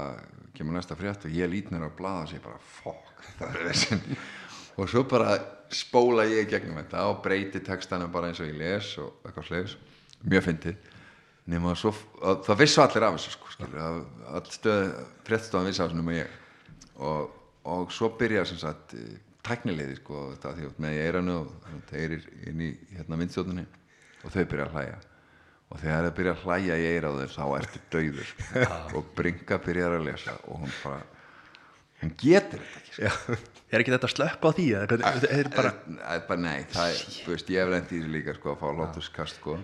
kemur 0.57 0.77
næsta 0.77 0.97
frétt 0.97 1.29
og 1.29 1.37
ég 1.37 1.53
lít 1.53 1.69
mér 1.73 1.85
á 1.85 1.89
blaða 1.93 2.25
og 2.25 2.33
sé 2.33 2.41
bara 2.41 2.59
fokk, 2.81 3.25
það 3.37 3.59
er 3.61 3.69
þessin 3.69 4.05
og 4.79 4.89
svo 4.89 5.05
bara 5.09 5.37
spóla 5.69 6.25
ég 6.25 6.49
gegnum 6.49 6.81
þetta 6.81 7.05
og 7.11 7.21
breyti 7.21 7.61
textanum 7.61 8.09
bara 8.13 8.31
eins 8.31 8.41
og 8.41 8.49
ég 8.49 8.57
les 8.57 8.95
og 9.01 9.21
eitthvað 9.21 9.51
slegis 9.51 9.77
mjög 10.25 10.47
fyndið 10.49 10.88
nema 11.49 11.73
svo, 11.79 11.91
að, 12.21 12.43
það 12.47 12.59
vissu 12.63 12.81
allir 12.83 13.05
af 13.07 13.17
þessu 13.17 13.33
sko, 13.35 13.51
skilur, 13.55 13.79
að, 13.85 13.99
all 14.37 14.45
stöð 14.53 14.85
fréttstofan 15.27 15.69
vissi 15.69 15.81
af 15.83 15.89
þessu 15.89 15.99
nema 16.01 16.15
ég. 16.19 16.37
Og, 16.99 17.35
og 17.73 17.93
svo 17.95 18.09
byrja 18.19 18.45
sem 18.49 18.59
sagt 18.61 18.93
eh, 18.97 19.17
tæknileiði 19.47 19.99
sko, 20.01 20.23
þetta 20.35 20.55
því 20.57 20.67
með 20.85 20.97
í 20.97 21.03
eiranu 21.07 21.37
og 21.43 21.53
það 21.89 22.01
er 22.05 22.17
inn 22.51 22.65
í 22.65 22.71
hérna 22.95 23.19
myndstjóðunni 23.21 23.63
og 24.23 24.33
þau 24.33 24.43
byrja 24.51 24.65
að 24.67 24.75
hlæja. 24.77 24.97
Og 25.69 25.79
þegar 25.83 26.07
þau 26.09 26.15
byrja 26.17 26.31
að 26.33 26.43
hlæja 26.47 26.75
í 26.81 26.85
eiraður 26.95 27.33
þá 27.35 27.43
ertu 27.59 27.79
dauður. 27.93 28.29
Og 28.97 29.09
Bringa 29.17 29.59
byrjar 29.67 29.95
að 29.99 30.05
lesa 30.09 30.33
og 30.49 30.63
hún 30.63 30.71
bara 30.83 31.01
hún 31.99 32.13
getur 32.17 32.61
þetta 32.63 32.79
ekki 32.79 32.95
sko. 33.11 33.35
er 33.75 33.81
ekki 33.83 33.91
þetta 33.93 34.09
slökk 34.09 34.45
á 34.47 34.49
því 34.55 34.65
hvernig- 34.89 35.17
þetta 35.19 35.31
er 35.35 35.49
bara 35.55 35.71
Eh, 35.99 36.21
bara 36.29 36.39
nei, 36.41 36.63
það 36.71 36.93
veist, 37.27 37.49
ég 37.51 37.59
hef 37.59 37.73
þessu 37.75 38.07
líka 38.15 38.33
sko, 38.37 38.53
að 38.55 38.61
fá 38.63 38.69
lótuskast 38.79 39.35
sko, 39.41 39.57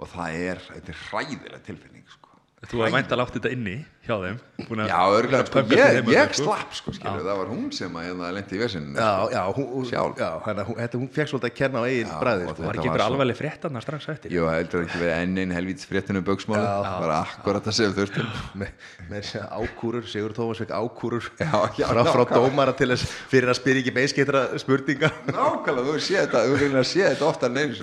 og 0.00 0.08
það 0.12 0.38
er, 0.48 0.62
þetta 0.68 0.94
er 0.94 1.00
hræðileg 1.08 1.66
tilfinning 1.66 2.06
sko. 2.10 2.30
þú 2.68 2.84
hefði 2.84 2.96
mænt 2.96 3.12
að 3.12 3.20
látt 3.22 3.36
þetta 3.36 3.52
inni 3.56 3.76
hjá 4.02 4.16
þeim 4.18 4.38
að- 4.72 4.88
já, 4.90 4.98
örgulega, 5.14 5.46
sko, 5.50 5.62
ég, 5.78 6.08
ég 6.10 6.32
sko. 6.34 6.44
slapp 6.48 6.72
sko, 6.74 6.92
skilu, 6.96 7.20
það 7.22 7.36
var 7.38 7.50
hún 7.52 7.68
sem 7.74 7.94
að 7.98 8.06
hérna 8.08 8.30
lendi 8.34 8.56
í 8.56 8.60
vesinu 8.62 8.96
já, 8.98 9.10
já, 9.30 9.42
hún, 9.56 9.84
Sjálf. 9.86 10.16
já 10.18 10.30
hana, 10.46 10.64
hún, 10.66 10.76
þetta, 10.80 10.98
hún 11.02 11.10
fekk 11.14 11.30
svolítið 11.32 11.50
að 11.50 11.56
kenna 11.60 11.78
á 11.78 11.84
eigin 11.86 12.10
bræði 12.22 12.46
sko. 12.48 12.62
var 12.66 12.78
ekki 12.78 12.88
einhver 12.88 13.02
svo- 13.02 13.06
alvarleg 13.12 13.38
fréttarna 13.38 13.82
strax 13.84 14.08
eftir? 14.14 14.34
Jú, 14.34 14.46
heldur 14.50 14.84
ekki 14.86 14.98
verið 15.02 15.14
enn 15.22 15.38
einn 15.44 15.54
helvíts 15.54 15.86
fréttinu 15.90 16.22
bauksmáli, 16.26 16.66
bara 16.82 17.20
akkurat 17.26 17.62
það 17.68 17.76
sem 17.78 17.94
þurftum. 17.98 18.26
Með, 18.58 18.74
þessi 19.12 19.42
ákúrur, 19.48 20.06
Sigur 20.10 20.34
Tómas 20.36 20.58
fekk 20.62 20.74
ákúrur 20.74 21.30
Já, 21.38 21.52
já, 21.78 21.86
frá, 21.92 22.02
frá 22.10 22.24
dómara 22.34 22.74
til 22.78 22.90
þess 22.94 23.06
fyrir 23.30 23.50
að 23.54 23.58
spyrja 23.60 23.82
ekki 23.86 23.94
beiskeitra 24.00 24.42
spurninga. 24.62 25.12
Nákvæmlega, 25.30 25.86
þú 25.92 26.02
séð 26.02 26.20
þetta, 26.26 26.42
þú 26.50 26.58
reynar 26.62 26.82
að 26.82 26.90
séð 26.90 27.08
þetta 27.12 27.30
ofta 27.30 27.46
en 27.46 27.62
einu 27.62 27.74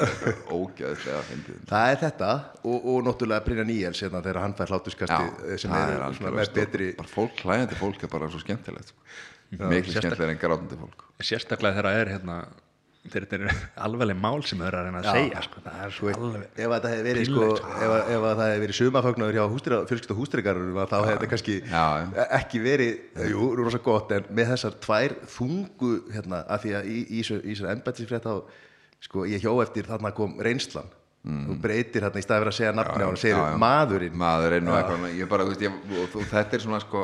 svona 6.18 6.32
með 6.38 6.48
stórt. 6.50 6.56
betri 6.64 6.88
bara 6.98 7.12
fólk, 7.18 7.44
hlæðandi 7.46 7.78
fólk 7.80 8.04
er 8.08 8.14
bara 8.16 8.30
svo 8.34 8.40
skemmtilegt 8.44 8.94
sko. 8.94 9.06
miklu 9.70 9.94
skemmtilega 9.98 10.32
en 10.36 10.42
grátandi 10.42 10.80
fólk. 10.80 11.06
Sérstaklega 11.22 11.76
þegar 11.80 11.90
það 11.92 12.02
er 12.06 12.12
hérna 12.16 12.40
þetta 13.10 13.38
er 13.40 13.44
alvarleg 13.88 14.18
mál 14.20 14.42
sem 14.46 14.60
þau 14.60 14.68
eru 14.68 14.78
að 14.78 14.86
reyna 14.90 15.00
að 15.00 15.06
Já. 15.08 15.14
segja 15.16 15.42
sko, 15.46 15.62
það 15.66 15.78
er 15.86 15.94
svo 15.96 16.10
alveg. 16.14 16.42
ef 16.60 16.74
að 16.76 16.82
það 16.84 16.92
hefði 16.94 17.06
verið 17.10 17.26
sko, 17.30 17.40
Pínlegt, 17.40 17.70
ef, 17.70 17.94
að- 17.96 18.10
ef 18.16 18.26
að 18.30 18.34
það 18.40 18.50
hefði 18.50 18.64
verið 18.66 18.78
sumafagnaður 18.80 19.38
hjá 19.40 19.46
fjölskylda 19.90 20.18
hústýrigarunum 20.20 20.80
þá 20.92 20.98
hefði 21.00 21.14
þetta 21.16 21.30
kannski 21.34 21.56
Já, 21.72 21.86
ekki 22.40 22.62
verið 22.66 23.24
jú, 23.32 23.48
rosa 23.58 23.82
gott, 23.88 24.12
en 24.18 24.28
með 24.36 24.52
þessar 24.54 24.76
tvær 24.84 25.16
þungu, 25.38 25.92
hérna, 26.14 26.44
af 26.52 26.62
því 26.66 26.76
að 26.82 26.92
í, 26.92 27.00
þessar 27.56 27.72
embættisfrétt 27.74 28.28
þá 28.28 28.36
sko, 29.08 29.26
ég 29.32 29.42
hjó 29.48 29.56
eftir 29.64 29.88
þarna 29.88 30.12
kom 30.20 30.36
reynslan 30.44 30.92
þú 31.26 31.56
breytir 31.62 32.02
hérna 32.06 32.20
í 32.22 32.24
staði 32.24 32.40
fyrir 32.44 32.52
að 32.54 32.58
segja 32.60 32.76
nafni 32.78 33.04
hann, 33.04 33.18
segir 33.20 33.36
Mm. 33.36 33.44
já, 33.44 33.52
já. 33.52 33.58
maðurinn. 33.64 34.14
Maðurinn 34.16 34.70
og 34.70 35.30
bara, 35.30 35.44
þú 35.44 35.50
veist, 35.50 35.62
ég, 35.62 35.74
og, 36.00 36.16
og 36.16 36.30
þetta 36.32 36.56
er 36.56 36.60
svona 36.64 36.80
sko 36.80 37.02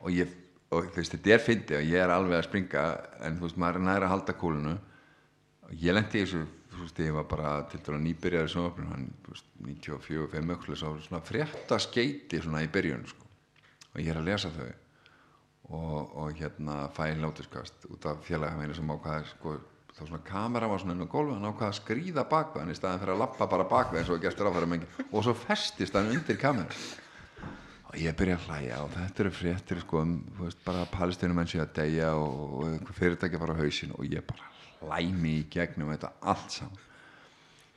og 0.00 0.10
ég, 0.12 0.28
og 0.70 0.90
þú 0.92 0.96
veist, 1.00 1.14
þetta 1.16 1.32
er 1.34 1.40
fyndi 1.40 1.76
og 1.78 1.82
ég 1.88 2.02
er 2.04 2.10
alveg 2.12 2.36
að 2.38 2.44
springa 2.50 2.84
en 3.24 3.38
þú 3.38 3.46
veist, 3.48 3.56
maður 3.56 3.80
er 3.80 3.86
næra 3.88 4.06
að 4.06 4.12
halda 4.12 4.32
kúlunu 4.36 4.76
og 4.76 5.72
ég 5.72 5.94
lendi 5.96 6.20
í 6.20 6.24
þessu, 6.26 6.44
þú 6.76 6.82
veist, 6.84 6.98
ég 7.00 7.12
var 7.16 7.24
bara 7.24 7.52
til 7.72 7.80
dæla 7.80 7.98
nýbyrjaður 8.04 8.50
sem 8.52 8.62
opnum, 8.68 8.90
hann, 8.92 9.06
þú 9.24 9.32
veist, 9.32 9.46
94, 9.64 10.26
5 10.36 10.52
ökkulis 10.56 10.82
á 10.84 10.90
svona 11.00 11.22
frétta 11.24 11.78
skeiti 11.80 12.42
svona 12.44 12.60
í 12.62 12.68
byrjun, 12.68 13.06
sko. 13.08 13.24
Og 13.96 14.02
ég 14.04 14.12
er 14.12 14.20
að 14.20 14.28
lesa 14.28 14.50
þau. 14.52 14.68
Og, 15.66 16.12
og 16.14 16.36
hérna 16.38 16.84
fæði 16.94 17.16
látuskast 17.24 17.88
út 17.90 18.04
af 18.06 18.20
félagafeinu 18.28 18.74
sem 18.76 18.92
ákvaði 18.92 19.24
sko, 19.32 19.56
þá 19.96 20.02
svona 20.04 20.22
kamera 20.26 20.68
var 20.68 20.82
svona 20.82 20.96
inn 20.96 21.06
á 21.08 21.14
gólfi 21.14 21.34
hann 21.34 21.48
ákvaði 21.48 21.70
að 21.70 21.78
skrýða 21.80 22.26
bakveg 22.28 22.62
hann 22.62 22.74
í 22.74 22.76
staðin 22.76 23.02
fyrir 23.02 23.16
að 23.16 23.22
lappa 23.24 23.48
bara 23.48 23.68
bakveg 23.70 24.02
eins 24.02 24.12
og 24.12 24.22
gestur 24.22 24.50
áfæra 24.50 24.68
mengi 24.68 24.88
og 25.06 25.24
svo 25.24 25.34
festist 25.38 25.96
hann 25.96 26.12
undir 26.12 26.38
kamera 26.40 26.68
og 27.86 27.96
ég 28.02 28.18
byrja 28.18 28.36
að 28.36 28.48
hlæja 28.50 28.82
og 28.84 28.92
þetta 28.92 29.24
eru 29.24 29.32
fréttir 29.32 29.80
sko 29.80 30.02
um 30.04 30.12
veist, 30.40 30.60
bara 30.66 30.84
palestinum 30.92 31.40
menn 31.40 31.48
sé 31.48 31.62
að 31.62 31.72
deyja 31.78 32.12
og, 32.18 32.36
og 32.58 32.68
einhver 32.68 32.98
fyrirtæki 32.98 33.40
fara 33.40 33.56
á 33.56 33.60
hausin 33.62 33.94
og 33.96 34.04
ég 34.04 34.26
bara 34.28 34.52
hlæmi 34.82 35.38
í 35.40 35.46
gegnum 35.50 35.94
þetta 35.94 36.12
allt 36.28 36.52
saman. 36.58 36.84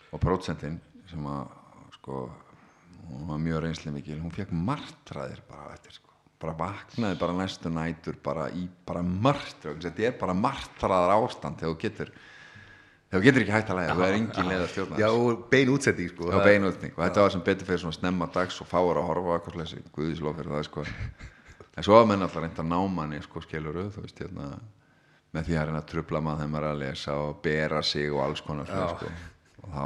Og 0.10 0.22
prótsentin 0.22 0.80
sem 1.08 1.26
að 1.30 1.54
sko 2.00 2.22
hún 3.08 3.28
var 3.30 3.42
mjög 3.42 3.64
reynsli 3.64 3.94
mikil 3.94 4.20
hún 4.22 4.34
fekk 4.34 4.52
martraðir 4.54 5.42
bara 5.50 5.74
eftir 5.78 5.96
sko 5.96 6.09
bara 6.40 6.56
vaknaði 6.60 7.20
bara 7.20 7.36
næstu 7.36 7.72
nætur 7.74 8.18
bara 8.24 8.48
í 8.56 8.66
bara 8.88 9.04
martraðir 9.04 9.90
þetta 9.90 10.06
er 10.08 10.18
bara 10.20 10.36
martraðar 10.38 11.16
ástand 11.18 11.60
þegar 11.60 11.74
þú 11.74 11.82
getur 11.84 12.12
þegar 13.10 13.20
þú 13.20 13.24
getur 13.26 13.44
ekki 13.44 13.56
hægt 13.56 13.74
að 13.74 13.80
læga 13.82 13.98
þú 13.98 14.06
er 14.06 14.18
engin 14.20 14.50
leið 14.52 14.64
að 14.64 14.72
stjórna 14.74 15.00
Já, 15.02 15.08
þessu. 15.10 15.26
og 15.26 15.44
bein 15.52 15.74
útsetting 15.74 16.12
sko. 16.14 16.30
Já, 16.30 16.40
beinútning 16.46 16.96
og 16.96 17.04
þetta 17.04 17.26
var 17.26 17.36
sem 17.36 17.46
betur 17.50 17.70
fyrir 17.70 17.84
svona 17.84 17.98
snemma 17.98 18.30
dags 18.36 18.60
og 18.64 18.70
fáur 18.70 19.02
að 19.02 19.08
horfa 19.10 19.30
á 19.30 19.36
eitthvað 19.38 19.58
slesi, 19.58 19.84
guðislof 19.96 20.38
fyrir 20.40 20.56
það 20.56 20.68
sko. 20.70 20.86
En 21.80 21.88
svo 21.88 21.98
að 22.00 22.10
menn 22.12 22.26
alltaf 22.26 22.44
reynda 22.44 22.64
að 22.64 22.70
ná 22.70 22.80
manni 22.94 23.22
sko 23.24 23.42
skiluru, 23.44 23.88
þú 23.96 24.04
veist 24.06 24.22
hérna 24.22 24.52
með 25.36 25.50
því 25.50 25.58
að 25.58 25.66
reyna 25.70 25.82
að 25.84 25.90
trubla 25.92 26.22
maður 26.26 26.44
þegar 26.44 26.54
maður 26.54 26.68
er 26.68 26.76
að 26.76 26.84
lesa 26.84 27.16
og 27.24 27.42
bera 27.46 27.82
sig 27.86 28.14
og 28.14 28.22
alls 28.26 28.44
konar 28.46 28.70
sko. 28.70 29.10
og 29.64 29.74
þá, 29.74 29.84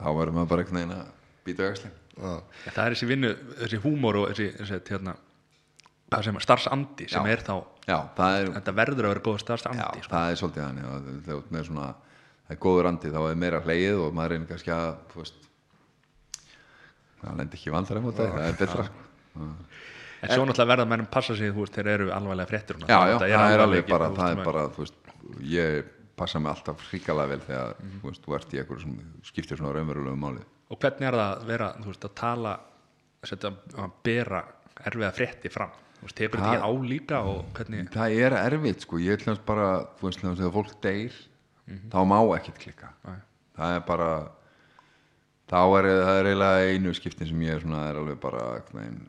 þá 0.00 0.08
verður 0.18 0.34
maður 0.38 0.50
bara 0.52 0.64
einhvern 0.64 0.80
veginn 0.80 0.96
að 0.98 1.12
býta 1.44 1.70
Já. 2.14 2.34
það 2.70 2.84
er 2.84 2.94
þessi 2.94 3.06
vinnu, 3.10 3.30
þessi 3.58 3.80
húmor 3.82 4.18
og 4.20 4.28
þessi, 4.30 4.50
þessi 4.60 4.80
hérna, 4.92 5.16
sem 6.22 6.40
starfsandi 6.40 7.08
sem 7.10 7.26
Já. 7.26 7.32
er 7.32 7.44
þá, 7.44 7.54
Já, 7.88 7.98
er, 8.28 8.50
þetta 8.58 8.74
verður 8.80 9.08
að 9.08 9.14
vera 9.14 9.24
góð 9.24 9.38
já, 9.38 9.42
starfsandi 9.44 10.02
sko. 10.04 10.10
það 10.12 10.30
er 10.30 10.40
svolítið 10.40 10.64
þannig 10.64 10.90
og 10.90 11.08
þegar 11.28 11.68
svona 11.68 11.88
það 12.44 12.54
er 12.54 12.60
góður 12.60 12.90
andi 12.90 13.12
þá 13.14 13.20
er 13.24 13.40
meira 13.40 13.62
hlegið 13.64 14.02
og 14.04 14.14
maður 14.16 14.34
reynir 14.34 14.50
kannski 14.52 14.74
að 14.74 14.90
veist 15.14 15.48
það 17.24 17.40
lendi 17.40 17.58
ekki 17.58 17.72
út 17.72 17.80
af 17.80 17.96
því, 18.04 18.28
það 18.34 18.48
er 18.48 18.58
betra 18.60 18.86
sko. 18.88 19.04
en 20.24 20.32
svo 20.32 20.44
náttúrulega 20.44 20.70
verða 20.72 20.88
mennum 20.92 21.10
passa 21.12 21.36
sig 21.38 21.54
veist, 21.56 21.76
þeir 21.76 21.92
eru 21.94 22.10
alvarlega 22.14 22.50
fréttir 22.50 22.80
já, 22.84 22.98
já, 23.10 23.18
það 23.22 23.56
er 23.56 23.64
alveg 23.64 23.88
bara 23.88 24.10
það 24.14 24.34
er 24.34 24.44
bara, 24.44 24.66
veist 24.76 24.98
ég 25.40 25.92
passa 26.14 26.38
mig 26.40 26.52
alltaf 26.52 26.82
hrikalega 26.90 27.32
vel 27.32 27.40
þegar 27.46 27.78
þú 27.80 28.10
veist, 28.10 28.24
þú 28.26 28.36
ert 28.38 28.52
í 28.54 28.60
einhverju 28.60 28.84
sem 28.84 28.98
skiptir 29.30 29.60
svona 29.60 29.72
raunverulegu 29.74 30.20
máli 30.20 30.44
og 30.70 30.80
hvernig 30.80 31.08
er 31.08 31.16
það 31.16 31.30
að 31.30 31.48
vera 31.48 31.70
þú 31.80 31.88
veist, 31.90 32.04
að 32.04 32.14
tala 32.20 32.52
setja, 33.24 33.54
að 33.80 33.96
bera 34.04 34.44
erfiða 34.84 35.14
frétti 35.16 35.52
fram 35.52 35.72
veist, 36.04 36.16
tekur 36.18 36.40
þetta 36.40 36.54
ekki 36.54 36.68
á 36.68 36.72
líka 36.92 37.20
það 37.94 38.16
er 38.26 38.36
erfitt 38.38 38.84
sko, 38.86 39.00
ég 39.02 39.18
ætlum 39.18 39.40
bara 39.46 39.68
þú 39.98 40.08
veist, 40.08 40.24
þegar 40.24 40.54
fólk 40.54 40.74
deyr 40.84 41.18
þá 41.92 42.00
má 42.08 42.18
ekkert 42.36 42.60
klikka 42.60 42.92
Nei. 43.08 43.18
það 43.56 43.76
er 43.78 43.84
bara 43.88 44.10
þá 45.50 45.58
er 45.78 45.90
það 45.90 46.20
er 46.20 46.30
eiginlega 46.30 46.70
einu 46.70 46.94
skiptin 46.96 47.30
sem 47.30 47.44
ég 47.44 47.58
er 47.58 47.64
svona, 47.64 47.84
er 47.90 48.00
alveg 48.00 48.20
bara 48.22 48.46
veginn 48.70 49.02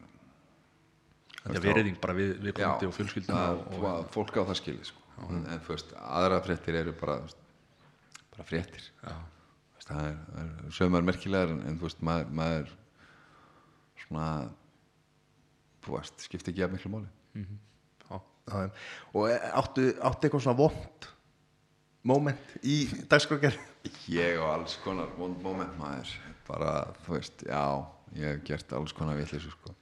þetta 1.41 1.55
er 1.59 1.65
veriðing 1.67 2.01
bara 2.01 2.17
við, 2.17 2.35
við 2.41 2.61
Já, 2.63 2.69
og 2.73 2.95
fjölskylduna 2.95 3.41
það, 3.41 3.63
og, 3.65 3.87
og, 3.91 4.09
fólk 4.15 4.39
á 4.39 4.43
það 4.43 4.59
skilið 4.61 4.89
sko. 4.91 5.05
en, 5.27 5.45
en 5.45 5.63
þú 5.65 5.75
veist, 5.75 5.95
aðra 6.01 6.41
fréttir 6.47 6.79
eru 6.81 6.95
bara 6.99 7.19
bara 8.35 8.47
fréttir 8.47 8.91
Já. 9.03 9.15
Það 9.85 9.99
er, 10.01 10.15
það 10.33 10.45
er 10.45 10.73
sömur 10.73 11.03
merkilegar 11.05 11.51
en, 11.53 11.59
en 11.69 11.75
þú 11.77 11.85
veist, 11.85 11.99
maður, 12.01 12.29
maður 12.39 12.71
svona 14.01 14.29
veist, 15.93 16.25
skipti 16.25 16.51
ekki 16.51 16.65
að 16.65 16.75
miklu 16.75 16.93
máli 16.93 17.09
já. 17.35 18.17
Já, 18.49 18.55
já. 18.65 18.69
og 19.13 19.29
áttu, 19.61 19.89
áttu 20.01 20.27
eitthvað 20.27 20.45
svona 20.45 20.59
vond 20.59 21.09
moment 22.05 22.55
í 22.61 22.85
dagskrákjær 23.09 23.57
ég 24.13 24.39
og 24.41 24.51
alls 24.51 24.77
konar 24.83 25.13
vond 25.17 25.41
moment 25.43 25.73
maður 25.79 26.13
bara, 26.45 26.73
þú 27.05 27.17
veist, 27.17 27.45
já 27.47 27.63
ég 28.15 28.29
hef 28.29 28.43
gert 28.47 28.73
alls 28.77 28.93
konar 28.95 29.17
vitleysu 29.17 29.51
sko. 29.51 29.73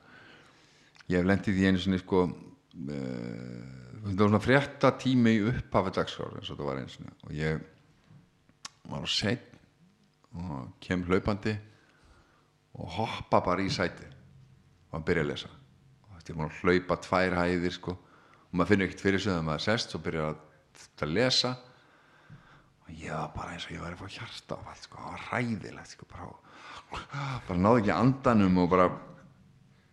ég 1.10 1.20
hef 1.20 1.28
lendið 1.28 1.60
í 1.60 1.68
einu 1.68 1.82
sinni 1.84 2.00
sko 2.02 2.26
uh, 2.28 3.74
það 4.04 4.20
var 4.20 4.32
svona 4.32 4.44
frétta 4.44 4.94
tími 5.00 5.38
í 5.38 5.44
upphafi 5.52 5.94
dagskrár 5.98 6.40
eins 6.40 6.52
og 6.52 6.60
það 6.60 6.70
var 6.70 6.82
einu 6.82 6.94
sinni 6.94 7.14
og 7.28 7.36
ég 7.38 7.68
var 8.92 9.06
á 9.06 9.10
set 9.10 9.52
og 10.34 10.72
kem 10.84 11.04
hlaupandi 11.08 11.54
og 12.74 12.96
hoppa 12.98 13.44
bara 13.46 13.64
í 13.64 13.70
sæti 13.72 14.08
og 14.90 14.98
að 15.00 15.06
byrja 15.10 15.26
að 15.26 15.30
lesa 15.30 15.52
þetta 16.24 16.34
er 16.34 16.40
maður 16.40 16.54
að 16.56 16.64
hlaupa 16.64 16.98
tvær 17.04 17.38
hæðir 17.42 17.76
sko 17.76 17.94
og 17.98 18.54
maður 18.56 18.70
finnur 18.72 18.88
ekkert 18.88 19.04
fyrir 19.04 19.20
sig 19.20 19.34
þegar 19.34 19.48
maður 19.50 19.64
sest 19.66 19.96
og 19.98 20.04
byrjar 20.06 20.30
að, 20.32 20.44
að 21.04 21.16
lesa 21.18 21.50
og 22.84 22.92
ég 22.96 23.12
var 23.12 23.32
bara 23.36 23.56
eins 23.56 23.66
og 23.68 23.74
ég 23.76 23.82
var 23.84 23.96
að 23.96 24.04
fá 24.04 24.14
hjarta 24.20 24.56
á 24.56 24.62
allt 24.72 24.86
sko, 24.88 25.00
það 25.02 25.10
var 25.10 25.26
ræðilegt 25.32 25.96
sko, 25.98 26.08
bara, 26.14 26.30
bara 27.50 27.60
náði 27.60 27.82
ekki 27.84 27.96
andanum 27.98 28.62
og 28.64 28.70
bara 28.72 28.86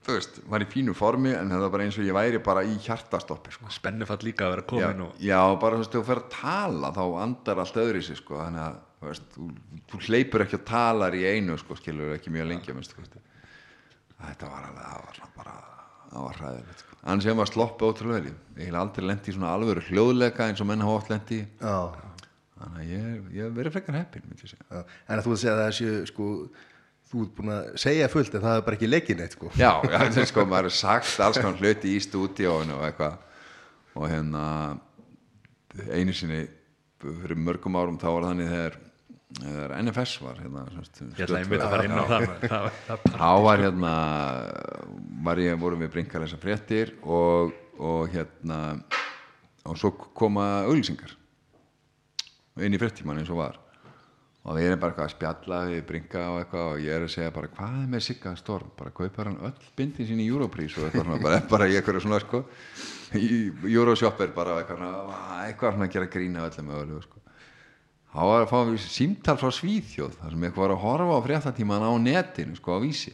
þú 0.07 0.15
veist, 0.17 0.39
var 0.55 0.65
í 0.65 0.69
fínu 0.71 0.95
formi 0.97 1.33
en 1.35 1.51
það 1.51 1.65
var 1.65 1.75
bara 1.75 1.89
eins 1.89 1.99
og 1.99 2.07
ég 2.07 2.17
væri 2.17 2.43
bara 2.47 2.63
í 2.63 2.77
hjartastoppi 2.85 3.57
sko. 3.57 3.73
spennufall 3.75 4.21
líka 4.27 4.47
að 4.47 4.55
vera 4.55 4.65
já, 4.65 4.71
komin 4.71 5.03
og 5.09 5.27
já, 5.27 5.41
bara 5.65 5.81
þú 5.81 5.83
veist, 5.83 5.97
þú 5.97 6.05
fer 6.13 6.23
að 6.23 6.31
tala 6.37 6.93
þá 6.95 7.03
andar 7.25 7.65
allt 7.65 7.83
öðru 7.83 8.05
sig 8.07 8.21
sko, 8.23 8.39
þannig 8.45 8.65
að 8.69 8.79
þú, 9.01 9.11
veist, 9.11 9.35
þú, 9.35 9.51
þú 9.91 10.05
hleypur 10.07 10.47
ekki 10.47 10.61
og 10.61 10.65
talar 10.71 11.19
í 11.19 11.27
einu 11.27 11.59
sko, 11.59 11.81
skilur 11.81 12.15
ekki 12.21 12.33
mjög 12.37 12.51
lengi 12.53 12.73
að 12.73 12.81
minnstu 12.81 13.01
kosti. 13.01 13.27
þetta 14.21 14.55
var 14.55 14.71
alveg, 14.71 14.87
það 14.87 15.21
var 15.25 15.37
bara 15.41 15.59
það 16.11 16.27
var 16.27 16.41
hræðilegt 16.41 16.85
sko. 16.85 17.01
annars 17.03 17.29
ég 17.31 17.41
var 17.41 17.51
sloppið 17.51 17.91
ótrúlega 17.91 18.25
vel 18.27 18.35
ég 18.61 18.71
hef 18.71 18.81
aldrei 18.83 19.07
lendi 19.07 19.33
í 19.33 19.37
svona 19.37 19.55
alvöru 19.57 19.85
hljóðleika 19.89 20.49
eins 20.49 20.63
og 20.63 20.71
menn 20.71 20.85
hafa 20.85 20.99
oft 21.01 21.13
lendi 21.13 21.45
þannig 21.61 22.81
að 22.81 22.91
ég, 22.91 23.23
hef 23.39 23.55
verið 23.57 23.77
frekar 23.77 24.01
heppin 24.01 24.27
en 24.31 25.23
þú 25.25 25.33
veist 25.33 25.49
að 25.49 25.63
það 25.63 25.73
séu 25.79 26.03
sko, 26.11 26.29
þú 27.11 27.25
ert 27.25 27.35
búin 27.39 27.53
að 27.55 27.71
segja 27.83 28.11
fullt 28.13 28.37
en 28.37 28.45
það 28.45 28.59
er 28.59 28.67
bara 28.67 28.79
ekki 28.79 28.91
leikinn 28.91 29.25
eitt 29.25 29.35
sko. 29.35 29.51
Já, 29.59 29.73
já 29.83 29.97
þetta 29.97 30.23
er 30.23 30.31
sko, 30.31 30.45
maður 30.47 30.69
er 30.69 30.77
sagt 30.77 31.25
alls 31.25 31.41
konar 31.41 31.59
hluti 31.59 31.97
í 31.97 32.03
stúdíóinu 32.05 32.77
og 32.77 32.85
eitthvað. 32.87 33.17
Og 33.99 34.07
hérna 34.07 34.45
einu 35.91 36.15
sinni 36.15 36.45
fyrir 37.01 37.41
mörgum 37.41 37.79
árum 37.81 37.99
þá 37.99 38.09
var 38.13 38.29
þannig 38.29 38.53
þegar 38.53 38.79
NFS 39.39 40.17
var 40.25 40.41
hérna, 40.43 40.65
ég 41.15 41.23
ætla 41.23 41.39
einmitt 41.39 41.63
að 41.63 41.71
fara 41.71 41.85
inn 41.87 41.95
á 41.95 42.05
það. 42.11 43.05
Þá 43.15 43.31
var 43.47 43.63
hérna 43.63 43.93
var 45.25 45.41
ég, 45.41 45.55
vorum 45.61 45.85
við 45.85 45.93
brinkar 45.95 46.25
þessar 46.25 46.43
fréttir 46.43 46.93
og, 47.07 47.55
og 47.79 48.11
hérna 48.11 48.59
og 49.71 49.79
svo 49.79 49.93
koma 49.95 50.67
auglýsingar 50.67 51.15
inn 52.61 52.75
í 52.75 52.81
fréttíman 52.81 53.23
eins 53.23 53.31
og 53.31 53.39
var. 53.41 53.61
Og 54.41 54.57
við 54.57 54.71
erum 54.71 54.81
bara 54.81 54.95
eitthvað 54.95 55.07
að 55.07 55.15
spjalla 55.15 55.57
við 55.69 55.81
bringa 55.89 56.27
og 56.33 56.39
eitthvað 56.41 56.67
og 56.73 56.83
ég 56.83 56.95
er 56.97 57.07
að 57.07 57.13
segja 57.13 57.33
bara 57.37 57.51
hvað 57.55 57.75
er 57.83 57.89
með 57.93 58.05
Sigga 58.07 58.33
Storm, 58.41 58.71
bara 58.77 58.93
kaupar 58.97 59.29
hann 59.29 59.41
öll 59.47 59.67
bindin 59.77 60.09
sín 60.09 60.23
í 60.25 60.29
Europrís 60.33 60.75
og 60.81 60.89
eitthvað 60.89 61.07
svona 61.07 61.23
bara, 61.23 61.41
bara 61.55 61.69
í 61.69 61.77
eitthvað 61.79 62.03
svona 62.03 62.21
sko 62.25 62.43
Euroshopper 63.15 64.33
bara 64.35 64.59
eitthvað 64.65 65.77
svona 65.77 65.87
að 65.87 65.95
gera 65.95 66.11
grína 66.11 66.47
öllum 66.49 66.73
mögulegu 66.73 67.05
sko 67.05 67.20
þá 68.11 68.21
var 68.27 68.45
að 68.45 68.51
fá 68.51 68.59
símtal 68.83 69.37
frá 69.41 69.51
Svíþjóð 69.55 70.17
þar 70.21 70.33
sem 70.35 70.45
eitthvað 70.49 70.65
var 70.65 70.75
að 70.75 70.83
horfa 70.85 71.19
á 71.19 71.27
fréttatíman 71.27 71.85
á 71.87 71.93
netinu 72.03 72.57
sko 72.59 72.75
á 72.75 72.79
vísi. 72.83 73.13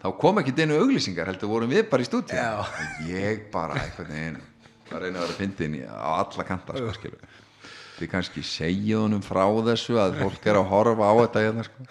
Þá 0.00 0.08
kom 0.22 0.38
ekki 0.40 0.54
denu 0.56 0.78
auglýsingar 0.80 1.28
heldur 1.28 1.50
vorum 1.50 1.72
við 1.74 1.88
bara 1.90 2.04
í 2.04 2.08
stúdíu 2.08 2.38
ég 3.10 3.42
bara 3.52 3.74
eitthvað 3.82 4.08
neginn 4.14 4.38
að 4.90 5.02
reyna 5.04 5.18
að 5.20 5.26
vera 5.26 5.36
fyndin 5.40 5.74
í- 5.76 5.84
á 5.84 6.10
alla 6.22 6.46
kanta 6.48 6.78
sko 6.78 6.94
skilur 6.96 7.26
við 8.00 8.08
kannski 8.14 8.40
segja 8.46 9.02
honum 9.02 9.20
frá 9.20 9.44
þessu 9.66 9.98
að 10.00 10.16
fólk 10.22 10.46
er 10.48 10.56
að 10.56 10.70
horfa 10.72 11.04
á 11.04 11.14
þetta 11.20 11.42
hérna 11.44 11.66
sko 11.68 11.84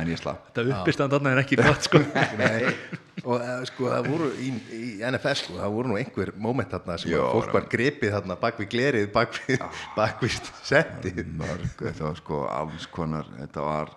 en 0.00 0.10
ég 0.10 0.20
slapp. 0.20 0.50
Þetta 0.50 0.78
uppistand 0.80 1.16
annað 1.18 1.36
er 1.36 1.42
ekki 1.44 1.58
gott 1.60 1.86
sko. 1.86 2.00
Nei, 2.40 2.70
og 3.24 3.34
uh, 3.38 3.62
sko 3.68 3.88
það 3.92 4.08
voru 4.10 4.30
í, 4.42 4.50
í 4.74 4.88
NFS 5.06 5.44
sko, 5.46 5.58
það 5.60 5.76
voru 5.76 5.92
nú 5.92 5.98
einhver 6.00 6.32
moment 6.46 6.72
þarna 6.74 6.96
sem 7.00 7.12
Jó, 7.12 7.22
að 7.24 7.36
fólk 7.38 7.56
var 7.58 7.68
gripið 7.74 8.14
þarna 8.16 8.38
bak 8.42 8.60
við 8.60 8.70
glerið, 8.74 9.06
bak 9.14 9.38
við, 9.38 9.64
bak 9.96 10.24
við 10.24 10.38
settið. 10.66 11.22
Mörg, 11.40 11.68
þetta 11.80 12.08
var 12.08 12.20
sko 12.20 12.42
alls 12.50 12.88
konar 12.92 13.30
þetta 13.38 13.66
var 13.68 13.94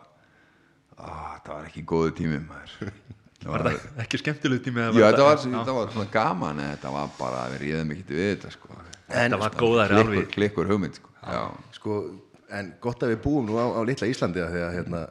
á, 0.98 1.10
þetta 1.38 1.56
var 1.56 1.70
ekki 1.72 1.86
góðu 1.94 2.16
tími 2.22 2.42
maður. 2.46 2.94
Það 3.38 3.52
var 3.54 3.68
það 3.68 4.04
ekki 4.04 4.22
skemmtilegu 4.24 4.66
tími 4.66 4.86
Já, 4.86 5.10
þetta 5.12 5.28
var, 5.28 5.44
þetta 5.44 5.76
var 5.78 5.92
svona 5.94 6.12
gaman 6.14 6.62
en 6.64 6.72
þetta 6.74 6.94
var 6.96 7.12
bara, 7.20 7.44
við 7.54 7.64
ríðum 7.66 7.94
ekki 7.94 8.08
við 8.10 8.32
þetta 8.32 8.54
sko. 8.56 8.80
þetta 9.12 9.42
var 9.44 9.60
góðari 9.62 10.02
alveg. 10.02 10.32
klikkur 10.34 10.72
hugmynd 10.72 10.98
sko. 10.98 11.14
Já. 11.28 11.44
sko, 11.76 12.00
en 12.58 12.74
gott 12.82 13.04
að 13.06 13.14
við 13.14 13.24
búum 13.28 13.48
nú 13.48 13.60
á, 13.62 13.66
á 13.78 13.82
litla 13.86 14.10
Íslandi 14.10 14.42
að 14.42 14.56
því 14.56 14.64
að 14.66 14.76
hérna 14.78 15.02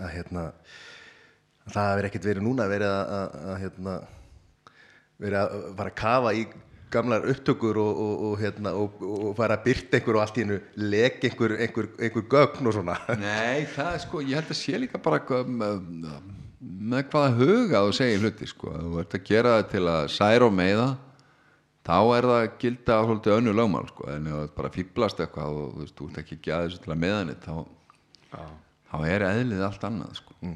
að 0.00 0.12
hérna 0.16 0.44
að 1.64 1.72
það 1.74 1.88
hefur 1.92 2.08
ekkert 2.10 2.28
verið 2.28 2.44
núna 2.46 2.68
verið 2.68 2.90
að, 2.92 3.14
að, 3.18 3.40
að 3.54 3.58
hérna 3.64 3.96
verið 5.24 5.40
að 5.40 5.56
fara 5.78 5.90
að 5.92 5.98
kafa 6.02 6.32
í 6.36 6.44
gamlar 6.94 7.24
upptökur 7.32 7.78
og, 7.82 8.00
og, 8.04 8.12
og, 8.28 8.34
hérna, 8.38 8.72
og, 8.78 9.00
og 9.02 9.32
fara 9.38 9.56
að 9.58 9.64
byrta 9.64 9.98
einhver 9.98 10.18
og 10.18 10.22
allt 10.22 10.36
í 10.38 10.44
hennu 10.44 10.58
lek 10.78 11.24
einhver, 11.26 11.54
einhver, 11.64 11.88
einhver 11.98 12.26
gögn 12.30 12.68
og 12.70 12.76
svona. 12.76 12.94
Nei, 13.24 13.64
það 13.74 13.88
er 13.96 14.02
sko, 14.04 14.20
ég 14.22 14.38
held 14.38 14.52
að 14.54 14.60
sé 14.60 14.78
líka 14.78 15.00
bara 15.02 15.18
hvað- 15.26 15.50
með, 15.50 15.80
með 16.94 17.08
hvaða 17.10 17.32
huga 17.40 17.82
þú 17.88 17.96
segir 17.98 18.22
hluti 18.22 18.46
sko, 18.50 18.70
þú 18.78 19.00
ert 19.02 19.16
að 19.18 19.26
gera 19.32 19.56
það 19.56 19.66
til 19.72 19.84
að 19.96 20.06
særa 20.14 20.46
og 20.50 20.54
meiða 20.60 20.86
þá 21.84 21.96
er 22.16 22.28
það 22.30 22.36
að 22.38 22.52
gilda 22.62 23.00
svolítið 23.08 23.34
önnu 23.40 23.56
lögmál 23.58 23.88
sko, 23.90 24.06
en 24.14 24.28
ef 24.30 24.36
þú 24.36 24.44
ert 24.46 24.54
bara 24.60 24.72
fýblast 24.78 25.24
eitthvað 25.24 25.58
og 25.58 25.66
þú 25.74 25.82
veist, 25.82 25.96
þú 25.98 26.06
ert 26.12 26.20
ekki 26.22 26.38
að 26.38 26.46
gera 26.46 26.68
þessu 26.68 26.84
til 26.86 26.94
að 26.94 27.02
meða 27.02 27.24
neitt 27.28 27.44
þá, 27.48 27.58
þá 28.94 29.10
er 29.10 29.26
eðlið 29.26 29.66
allt 29.66 29.84
annað 29.90 30.16
sko. 30.20 30.54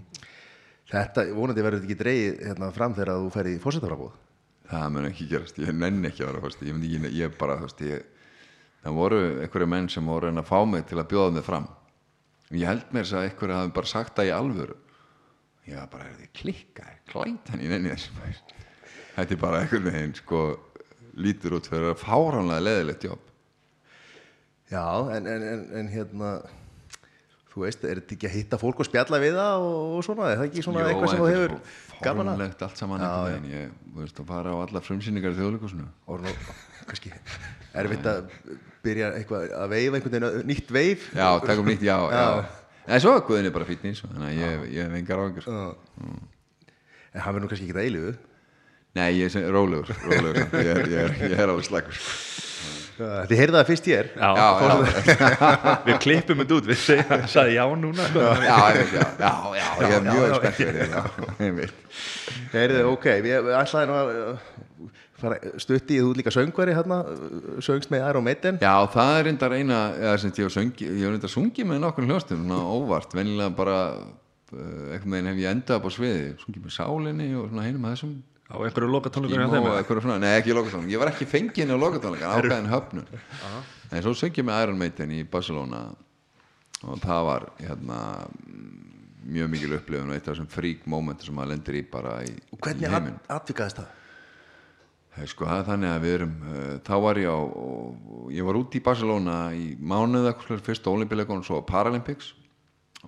Þetta, 0.88 1.26
vonandi 1.36 1.64
verður 1.66 1.82
þetta 1.82 1.90
ekki 1.90 2.02
dreigið 2.02 2.40
hérna, 2.46 2.70
fram 2.72 2.94
þegar 2.96 3.18
þú 3.18 3.32
fer 3.34 3.50
í 3.50 3.58
fórsetafrabóð 3.60 4.16
það 4.68 4.88
mun 4.94 5.08
ekki 5.08 5.26
gerast, 5.30 5.58
ég 5.62 5.72
nenni 5.72 6.10
ekki 6.10 6.24
að 6.24 6.30
vera 6.32 6.44
fyrst, 6.44 6.62
ég, 6.66 6.76
myndi 6.76 6.90
ekki, 6.98 7.12
ég 7.22 7.36
bara, 7.40 7.56
veist, 7.62 7.80
ég 7.88 8.04
það 8.84 8.98
voru 8.98 9.20
einhverju 9.42 9.68
menn 9.72 9.88
sem 9.92 10.08
voru 10.08 10.30
að 10.32 10.48
fá 10.48 10.58
mig 10.68 10.84
til 10.88 11.00
að 11.00 11.08
bjóða 11.12 11.34
mig 11.38 11.46
fram. 11.46 11.68
Ég 12.52 12.68
held 12.68 12.92
mér 12.92 13.06
þess 13.06 13.16
að 13.16 13.26
einhverju 13.28 13.58
hafi 13.58 13.74
bara 13.78 13.90
sagt 13.92 14.14
það 14.16 14.28
í 14.28 14.34
alvöru. 14.36 14.76
Ég 15.68 15.80
var 15.80 15.90
bara, 15.92 16.08
er 16.08 16.20
þið 16.20 16.32
klikka 16.40 16.86
klætan 17.08 17.64
í 17.64 17.68
nenni 17.68 17.92
þessum 17.92 18.20
þetta 19.18 19.34
er 19.34 19.40
bara 19.42 19.62
einhvern 19.64 19.88
veginn 19.88 20.14
sko 20.14 20.42
lítur 21.18 21.56
út 21.58 21.66
fyrir 21.68 21.90
að 21.90 22.04
fáránlega 22.04 22.64
leðilegt 22.64 23.08
jobb. 23.08 23.24
Já, 24.68 24.84
en, 25.16 25.26
en, 25.26 25.44
en, 25.48 25.64
en 25.80 25.90
hérna 25.90 26.32
þú 27.58 27.64
veist, 27.66 27.84
er 27.84 28.00
þetta 28.00 28.14
ekki 28.14 28.28
að 28.28 28.34
hitta 28.36 28.58
fólk 28.60 28.82
og 28.82 28.86
spjalla 28.86 29.18
við 29.22 29.34
það 29.38 29.64
og, 29.66 29.78
og 29.96 30.04
svona, 30.06 30.28
er 30.30 30.38
það 30.38 30.48
ekki 30.48 30.64
svona 30.64 30.84
Jó, 30.84 30.88
eitthvað 30.92 31.12
sem 31.12 31.18
þú 31.18 31.26
þetta 31.26 31.40
er 31.40 31.54
hefur 31.54 32.04
gaman 32.04 32.30
að 32.30 32.38
fáránlegt 32.38 32.64
allt 32.66 32.80
saman 32.82 33.02
einhvern 33.02 33.26
veginn. 33.26 33.48
Ég, 33.52 33.72
þú 33.94 34.04
veist, 34.04 34.22
að 34.22 34.30
fara 34.30 34.54
á 34.54 34.56
alla 34.62 34.82
frumsýningar 34.86 35.34
í 35.34 35.38
þjóðleikusinu 35.40 35.88
og 36.06 36.22
nú, 36.22 36.34
kannski 36.86 37.12
erfitt 37.82 38.08
að 38.12 38.30
byrja 38.86 39.10
eitthvað 39.18 39.54
að 39.58 39.74
veifa 39.74 39.98
einhvern 39.98 40.16
veginn, 40.16 40.48
nýtt 40.52 40.72
veif. 40.78 41.10
Já, 41.18 41.26
takum 41.44 41.68
nýtt, 41.68 41.84
já, 41.88 41.96
já. 42.14 42.24
en 42.86 43.04
svo 43.04 43.16
er 43.18 43.26
Guðin 43.26 43.50
er 43.50 43.54
bara 43.58 43.68
fýtni 43.68 43.94
þannig 43.98 44.28
að 44.30 44.38
ég, 44.38 44.66
ég 44.78 44.86
hef 44.86 44.98
engar 45.02 45.24
áhengur 45.24 45.48
Já. 45.48 45.58
en 47.12 47.22
hann 47.24 47.34
verður 47.34 47.44
nú 47.44 47.50
kannski 47.50 47.68
ekki 47.68 47.76
það 47.76 47.88
eilifu 47.88 48.16
Nei, 48.96 49.10
ég 49.18 49.34
er 49.36 49.50
rólegur, 49.52 49.90
rólegur 50.06 50.38
ég, 50.40 50.70
er, 50.72 50.86
ég, 50.88 51.02
er, 51.02 51.18
ég 51.28 51.42
er 51.42 51.52
alveg 51.52 51.66
slagur 51.68 51.98
þið 52.98 53.40
heyrðu 53.40 53.58
það 53.58 53.68
fyrst 53.68 53.88
ég 53.88 54.00
er 54.02 54.08
Já, 54.18 54.28
Já, 54.38 54.48
já, 54.62 55.74
við 55.88 55.98
klippum 56.04 56.42
þetta 56.42 56.56
út 56.58 56.68
við 56.68 56.80
sagði 56.82 57.56
já 57.56 57.64
núna. 57.78 58.06
Sko. 58.08 58.24
já, 58.42 58.58
já, 58.74 58.84
já, 59.22 59.32
já, 59.58 59.66
ég 59.84 59.96
er 59.98 60.06
mjög 60.08 60.38
spennt 60.38 61.76
heyrðu, 62.54 62.84
ok, 62.92 63.10
við, 63.24 63.50
nú 63.88 63.98
að 63.98 64.12
uh, 64.14 64.54
fara 65.18 65.38
stutti 65.60 65.98
í 65.98 66.02
þú 66.02 66.14
líka 66.18 66.32
söngveri 66.34 66.76
hérna, 66.76 67.00
söngst 67.64 67.92
með 67.92 68.06
Iron 68.06 68.26
Maiden. 68.26 68.60
Já, 68.62 68.74
það 68.92 69.12
er 69.16 69.28
reyndar 69.28 69.56
eina 69.56 69.80
ég 69.98 70.38
hef 70.44 70.54
söngi, 70.54 70.88
ég 70.88 71.04
hef 71.04 71.14
reyndar 71.14 71.32
sungið 71.32 71.70
með 71.70 71.82
nokkur 71.84 72.08
hljóstum, 72.08 72.44
svona 72.46 72.60
óvart, 72.78 73.14
venilega 73.18 73.54
bara 73.58 73.78
uh, 73.98 74.58
einhvern 74.94 75.14
veginn 75.16 75.30
hef 75.32 75.42
ég 75.42 75.54
endað 75.54 75.80
upp 75.80 75.90
á 75.90 75.90
sviði, 75.98 76.26
sungið 76.44 76.66
með 76.66 76.76
sálinni 76.78 77.30
og 77.38 77.48
svona 77.50 77.66
hinum 77.68 77.88
að 77.88 77.96
þessum 77.96 78.18
á 78.48 78.56
einhverju 78.56 78.88
lokatónleikur 78.88 79.42
hjá 79.42 79.48
Ímó 79.48 79.72
þeim 79.76 80.12
og 80.14 80.20
nei 80.22 80.34
ekki 80.38 80.52
í 80.52 80.56
lokatónleikum 80.56 80.92
ég 80.92 81.02
var 81.02 81.12
ekki 81.12 81.28
fenginn 81.28 81.72
á 81.72 81.76
lokatónleikum, 81.76 82.32
ákveðin 82.32 82.70
höfnun. 82.72 83.08
En 83.92 84.04
svo 84.04 84.14
söngjum 84.16 84.48
með 84.48 84.62
Iron 84.64 84.80
Maiden 84.80 85.12
í 85.12 85.22
Barcelona 85.28 85.82
og 86.86 87.02
það 87.02 87.22
var 87.28 87.46
hérna 87.60 88.00
mjög 89.28 89.52
mikil 89.52 89.76
upplifun 89.76 90.10
og 90.10 90.16
eitt 90.16 90.28
af 90.28 90.34
þessum 90.34 90.50
freak 90.50 90.86
moment 90.88 91.24
sem 91.24 91.36
maður 91.36 91.52
lendir 91.52 91.80
í 91.80 91.84
bara 91.92 92.18
í, 92.24 92.32
og 92.52 92.58
í 92.58 92.62
hvernig 92.64 93.18
atvikaðist 93.28 93.82
það? 93.82 93.94
Sko, 95.26 95.48
það 95.48 95.60
er 95.60 95.66
þannig 95.66 95.90
að 95.90 96.04
við 96.04 96.12
erum 96.14 96.34
uh, 96.46 96.74
þá 96.86 96.92
var 97.02 97.18
ég 97.18 97.32
á 97.32 97.38
og, 97.42 98.10
og 98.14 98.26
ég 98.34 98.46
var 98.46 98.58
út 98.60 98.76
í 98.78 98.82
Barcelona 98.84 99.38
í 99.56 99.64
mánuð 99.80 100.28
eitthvað 100.30 100.62
fyrst 100.68 100.86
Olympileikunum 100.90 101.42
svo 101.46 101.58
á 101.58 101.66
Paralympics. 101.66 102.30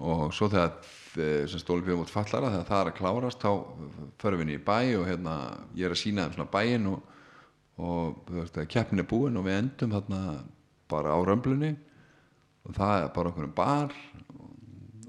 Og 0.01 0.31
svo 0.35 0.49
þegar 0.51 0.75
sem 1.15 1.61
stólipíðum 1.61 2.05
út 2.05 2.13
fallara 2.13 2.53
þegar 2.53 2.69
það 2.69 2.81
er 2.81 2.91
að 2.91 2.99
klárast 2.99 3.43
þá 3.43 3.51
förum 4.23 4.43
við 4.45 4.55
í 4.55 4.63
bæ 4.63 4.79
og 5.01 5.07
hérna 5.09 5.37
ég 5.75 5.89
er 5.89 5.95
að 5.95 6.03
sína 6.03 6.27
þeim 6.27 6.37
svona 6.37 6.53
bæinn 6.55 6.89
og, 6.91 7.15
og 7.83 8.67
keppnin 8.71 9.03
er 9.03 9.09
búin 9.11 9.39
og 9.41 9.47
við 9.49 9.59
endum 9.59 9.95
þarna 9.97 10.21
bara 10.91 11.15
á 11.15 11.19
römblunni 11.27 11.75
og 12.67 12.77
það 12.77 12.97
er 13.03 13.13
bara 13.17 13.33
okkur 13.33 13.53
bar 13.57 13.95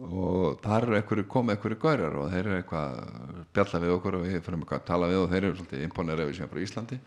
og 0.02 0.62
þar 0.64 0.88
eru 0.88 0.98
einhverju 0.98 1.28
komið 1.30 1.56
einhverju 1.56 1.80
gaurar 1.82 2.20
og 2.24 2.30
þeir 2.34 2.48
eru 2.48 2.58
eitthvað 2.58 3.02
að 3.02 3.42
spjalla 3.52 3.82
við 3.84 3.96
okkur 3.96 4.18
og 4.18 4.24
við 4.26 4.38
fyrir 4.42 4.64
að 4.66 4.86
tala 4.88 5.10
við 5.12 5.20
og 5.22 5.34
þeir 5.34 5.44
eru 5.44 5.58
svolítið 5.60 5.84
imponerið 5.88 6.30
við 6.30 6.38
sem 6.38 6.48
er 6.48 6.54
frá 6.54 6.64
Íslandi 6.66 7.00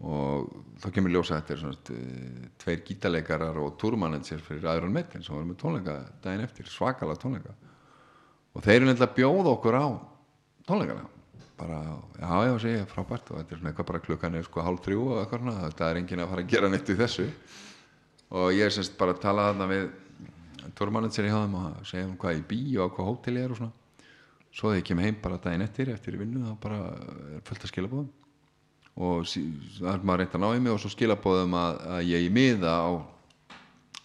og 0.00 0.48
þá 0.80 0.86
kemur 0.96 1.12
ljósa 1.12 1.36
að 1.36 1.40
þetta 1.42 1.52
er 1.54 1.60
svona 1.60 1.94
eh, 1.94 2.44
tveir 2.62 2.82
gítarleikarar 2.88 3.58
og 3.60 3.74
túrmanager 3.80 4.40
fyrir 4.44 4.68
Iron 4.72 4.94
Maiden 4.94 5.24
sem 5.24 5.34
voru 5.34 5.48
með 5.50 5.58
tónleika 5.60 5.96
daginn 6.24 6.44
eftir, 6.46 6.68
svakala 6.72 7.16
tónleika. 7.20 7.52
Og 8.56 8.64
þeir 8.64 8.78
eru 8.78 8.88
nefnilega 8.88 9.10
að 9.10 9.18
bjóða 9.18 9.50
okkur 9.52 9.76
á 9.76 9.86
tónleikana. 10.68 11.04
Bara, 11.60 11.80
já, 12.16 12.32
já, 12.48 12.54
sé, 12.62 12.72
frábært. 12.88 13.28
Og 13.28 13.42
þetta 13.42 13.52
er 13.52 13.60
svona 13.60 13.72
eitthvað 13.72 13.90
bara 13.90 14.00
klukkan 14.06 14.38
er 14.38 14.46
sko 14.46 14.64
hálf 14.64 14.80
þrjú 14.86 15.02
og 15.04 15.18
eitthvað 15.20 15.42
svona, 15.42 15.56
þetta 15.66 15.90
er 15.90 16.00
enginn 16.00 16.22
að 16.24 16.30
fara 16.30 16.44
að 16.46 16.54
gera 16.54 16.70
neitt 16.72 16.88
í 16.88 16.96
þessu. 16.96 17.26
Og 18.40 18.54
ég 18.56 18.64
er 18.64 18.72
semst 18.72 18.96
bara 18.96 19.12
að 19.12 19.20
tala 19.26 19.50
þarna 19.50 19.66
við 19.68 19.84
túrmanager 20.78 21.28
í 21.28 21.34
háðum 21.34 21.58
og 21.60 21.84
segja 21.90 22.08
um 22.08 22.16
hvað 22.20 22.40
í 22.40 22.46
bí 22.48 22.62
og 22.80 22.96
hvað 22.96 23.10
hótel 23.10 23.36
ég 23.36 23.44
er 23.44 23.52
og 23.52 23.60
svona. 23.60 23.76
Svo 24.48 24.72
þegar 24.72 24.80
ég 24.80 24.88
kem 24.88 25.04
heim 25.04 25.20
bara 25.20 25.42
daginn 25.44 25.66
eftir 25.66 25.92
eftir 25.92 26.16
vinnu 26.18 26.46
þá 26.48 26.56
bara 26.64 26.80
er 27.36 27.44
fullt 27.44 27.68
að 27.68 27.72
skilabóðum 27.74 28.08
og 29.00 29.24
það 29.30 29.88
er 29.94 30.04
maður 30.04 30.22
reynt 30.22 30.36
að 30.36 30.44
ná 30.44 30.50
í 30.52 30.60
mig 30.60 30.74
og 30.74 30.82
svo 30.82 30.92
skilabóðum 30.92 31.56
að, 31.56 31.80
að 31.96 32.04
ég 32.10 32.26
í 32.26 32.34
miða 32.34 32.74
á 32.84 32.90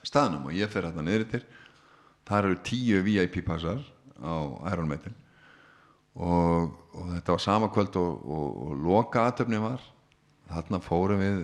staðnum 0.06 0.48
og 0.48 0.56
ég 0.56 0.72
fer 0.72 0.88
hérna 0.88 1.04
niður 1.04 1.28
til 1.34 1.44
þar 2.26 2.50
eru 2.50 2.64
tíu 2.66 3.04
VIP 3.06 3.42
passar 3.46 3.84
á 4.24 4.36
Iron 4.72 4.88
Maiden 4.90 5.18
og, 6.16 6.72
og 6.96 7.12
þetta 7.12 7.36
var 7.36 7.44
sama 7.44 7.70
kvöld 7.74 7.98
og, 8.00 8.24
og, 8.24 8.60
og 8.66 8.84
loka 8.86 9.26
aðtöfni 9.28 9.60
var. 9.60 9.84
Þarna 10.48 10.80
fórum 10.84 11.20
við 11.20 11.40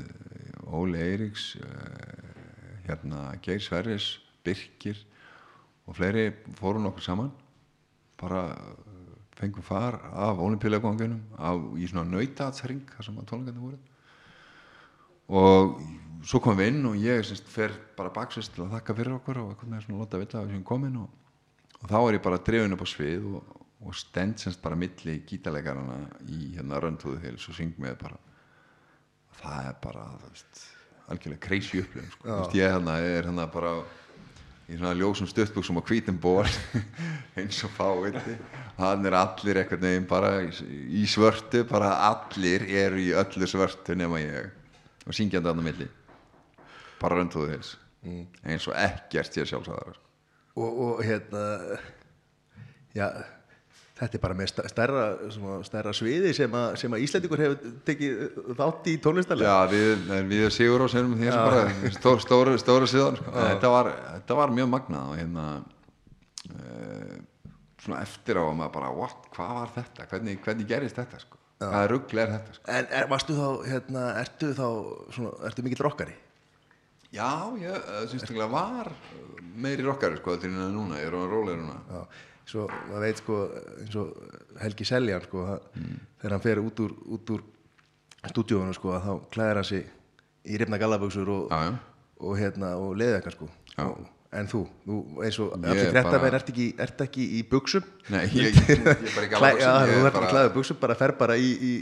Óli 0.71 1.01
Eiríks 1.01 1.55
eh, 1.59 2.83
hérna 2.87 3.33
Geir 3.43 3.59
Sverris 3.63 4.13
Birkir 4.45 4.99
og 5.89 5.97
fleiri 5.97 6.29
fórum 6.59 6.85
nokkur 6.85 7.03
saman. 7.03 7.31
Bara 8.21 8.45
fengum 9.41 9.65
far 9.65 9.97
af 10.11 10.41
olimpíuleikongunum 10.41 11.77
í 11.77 11.89
svona 11.89 12.05
nautatsring 12.09 12.85
þar 12.95 13.07
sem 13.07 13.17
að 13.21 13.29
tónleikandi 13.31 13.63
voru. 13.63 13.79
Og 15.31 15.81
svo 16.27 16.41
komum 16.43 16.61
við 16.61 16.71
inn 16.73 16.89
og 16.89 16.99
ég 17.01 17.23
semst, 17.25 17.47
fer 17.49 17.73
bara 17.97 18.11
baksvist 18.13 18.53
til 18.55 18.65
að 18.65 18.75
þakka 18.77 18.97
fyrir 18.97 19.17
okkur 19.17 19.41
og 19.41 19.53
eitthvað 19.53 19.73
með 19.73 19.85
svona 19.85 20.01
lotta 20.01 20.21
villa 20.21 20.41
að 20.41 20.49
við 20.49 20.57
séum 20.57 20.67
komin 20.67 20.99
og, 21.01 21.15
og 21.79 21.87
þá 21.89 21.97
er 22.01 22.17
ég 22.17 22.25
bara 22.27 22.41
drefin 22.49 22.75
upp 22.75 22.83
á 22.85 22.89
svið 22.91 23.29
og, 23.31 23.55
og 23.81 23.95
stend 23.97 24.43
semst 24.43 24.61
bara 24.61 24.77
milli 24.77 25.17
gítarleikarana 25.29 25.97
í 26.27 26.51
hérna 26.57 26.81
röndhúðu 26.83 27.23
heils 27.23 27.47
og 27.49 27.57
syng 27.57 27.73
með 27.81 27.97
bara. 28.03 28.19
Það 29.41 29.71
er 29.71 29.81
bara 29.81 30.05
þú 30.21 30.29
veist, 30.29 30.61
algjörlega 31.09 31.45
crazy 31.47 31.81
upplifun 31.81 32.13
sko. 32.13 32.37
Ég 32.59 32.75
hérna, 32.75 32.99
er 33.01 33.29
hérna 33.29 33.47
bara 33.51 33.73
í 34.69 34.77
svona 34.77 34.93
ljósum 34.97 35.29
stuttbuksum 35.29 35.79
og 35.81 35.87
hvítum 35.89 36.19
ból 36.21 36.45
eins 37.39 37.63
og 37.65 37.73
fáiði 37.77 38.37
hann 38.81 39.05
er 39.07 39.17
allir 39.17 39.61
eitthvað 39.61 39.85
neginn 39.85 40.07
bara 40.09 40.31
í, 40.43 41.05
svörtu, 41.09 41.63
bara 41.69 41.95
allir 42.09 42.65
eru 42.67 43.01
í 43.01 43.11
öllu 43.17 43.49
svörtu 43.49 43.97
nema 43.97 44.21
ég 44.21 44.51
og 45.05 45.17
syngjandi 45.17 45.49
á 45.49 45.55
milli. 45.57 45.87
Bara 47.01 47.17
röndhúðu 47.17 47.55
heils. 47.55 47.75
Eins 48.45 48.67
og 48.69 48.77
ekkert 48.77 49.37
ég 49.37 49.49
sjálfsagðar 49.49 49.99
og, 50.55 50.79
og 50.83 51.03
hérna 51.05 51.41
já, 52.95 53.07
þetta 54.01 54.17
er 54.17 54.21
bara 54.23 54.37
með 54.37 54.51
stærra, 54.71 55.03
stærra 55.67 55.93
sviði 55.93 56.31
sem 56.35 56.55
að, 56.57 56.67
sem 56.81 56.95
að 56.95 57.03
Íslendingur 57.05 57.43
hefur 57.43 57.73
tekið 57.87 58.39
þátt 58.57 58.87
í 58.89 58.95
tónlistarlega 59.03 59.51
Já, 59.51 59.71
við, 59.71 60.07
við 60.31 60.45
sigur 60.55 60.85
á 60.85 60.87
senum 60.91 61.13
því 61.19 61.33
bara 61.35 61.91
stór, 61.97 62.23
stóru, 62.23 62.55
stóru 62.61 62.89
síðan 62.89 63.19
sko. 63.19 63.33
þetta, 63.35 63.73
var, 63.75 63.91
þetta 64.15 64.39
var 64.39 64.55
mjög 64.57 64.71
magnað 64.71 65.11
og 65.11 65.19
hérna 65.19 65.45
uh, 66.55 67.19
svona 67.83 68.01
eftir 68.01 68.41
á 68.41 68.43
að 68.47 68.57
maður 68.57 68.73
bara 68.79 68.89
what, 68.97 69.29
hvað 69.35 69.53
var 69.59 69.75
þetta, 69.77 70.09
hvernig, 70.15 70.41
hvernig 70.47 70.73
gerist 70.73 70.97
þetta 71.01 71.21
sko? 71.21 71.37
hvaða 71.61 71.85
rugl 71.93 72.23
er 72.23 72.35
þetta 72.37 72.57
sko? 72.57 72.65
en 72.73 72.89
er, 72.89 73.07
varstu 73.11 73.37
þá, 73.37 73.47
hérna, 73.69 74.07
ertu 74.23 74.51
þá 74.57 74.67
svona, 75.13 75.35
ertu 75.51 75.67
mikill 75.67 75.85
rockari? 75.85 76.17
Já, 77.11 77.29
ég 77.59 77.87
syns 78.09 78.25
það 78.25 78.49
var 78.49 78.89
meiri 79.61 79.83
rockari 79.85 80.17
sko 80.17 80.39
til 80.41 80.49
en 80.55 80.73
núna, 80.73 80.97
ég 81.01 81.11
er 81.11 81.13
rólega 81.13 81.59
núna 81.59 81.77
Já, 81.91 82.03
svo 82.51 82.67
maður 82.89 83.05
veit 83.05 83.21
sko 83.21 83.39
eins 83.81 83.97
og 84.01 84.61
Helgi 84.61 84.87
Seljan 84.87 85.25
sko 85.25 85.45
mm. 85.47 85.99
þegar 86.21 86.35
hann 86.35 86.45
fer 86.45 86.61
út 86.63 86.83
úr, 86.85 86.95
úr 87.15 87.43
stúdíónu 88.31 88.75
sko 88.77 88.95
að 88.97 89.07
þá 89.07 89.13
klæðir 89.35 89.61
hann 89.61 89.69
sig 89.71 89.87
í 90.51 90.59
rifna 90.61 90.79
gallaböksur 90.81 91.29
og, 91.31 91.53
Já, 91.53 91.69
já. 91.69 91.77
og 92.21 92.37
hérna 92.39 92.73
og 92.81 92.93
leðið 92.99 93.17
eitthvað 93.19 93.37
sko 93.37 93.49
og, 93.85 94.05
en 94.41 94.51
þú, 94.51 94.61
þú 94.85 94.99
eins 95.25 95.41
og 95.43 95.55
allir 95.57 95.83
er 95.85 95.91
kretta 95.95 96.13
bara- 96.13 96.21
menn 96.25 96.37
ert 96.39 96.53
ekki, 96.53 96.67
ert 96.85 97.03
ekki 97.07 97.27
í 97.39 97.41
buksum 97.49 97.89
Nei, 98.13 98.23
ég, 98.37 98.55
ég, 98.55 98.85
ég 99.07 99.19
er 99.25 99.35
bara 99.35 99.51
í 99.55 99.61
já, 99.61 99.73
ég 99.87 99.97
þú 99.97 99.99
er 99.99 100.11
ert 100.11 100.19
bara 100.19 100.31
klæðið 100.35 100.55
buksum 100.59 100.81
bara 100.81 100.97
fer 100.99 101.15
bara 101.19 101.37
í, 101.39 101.51
í 101.51 101.73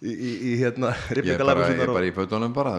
í, 0.00 0.12
í, 0.12 0.30
í 0.50 0.54
hérna 0.60 0.94
ég 1.12 1.34
er 1.34 1.44
bara, 1.44 1.66
ég 1.68 1.82
bara 1.92 2.06
í 2.08 2.14
fötunum 2.16 2.54
bara 2.56 2.76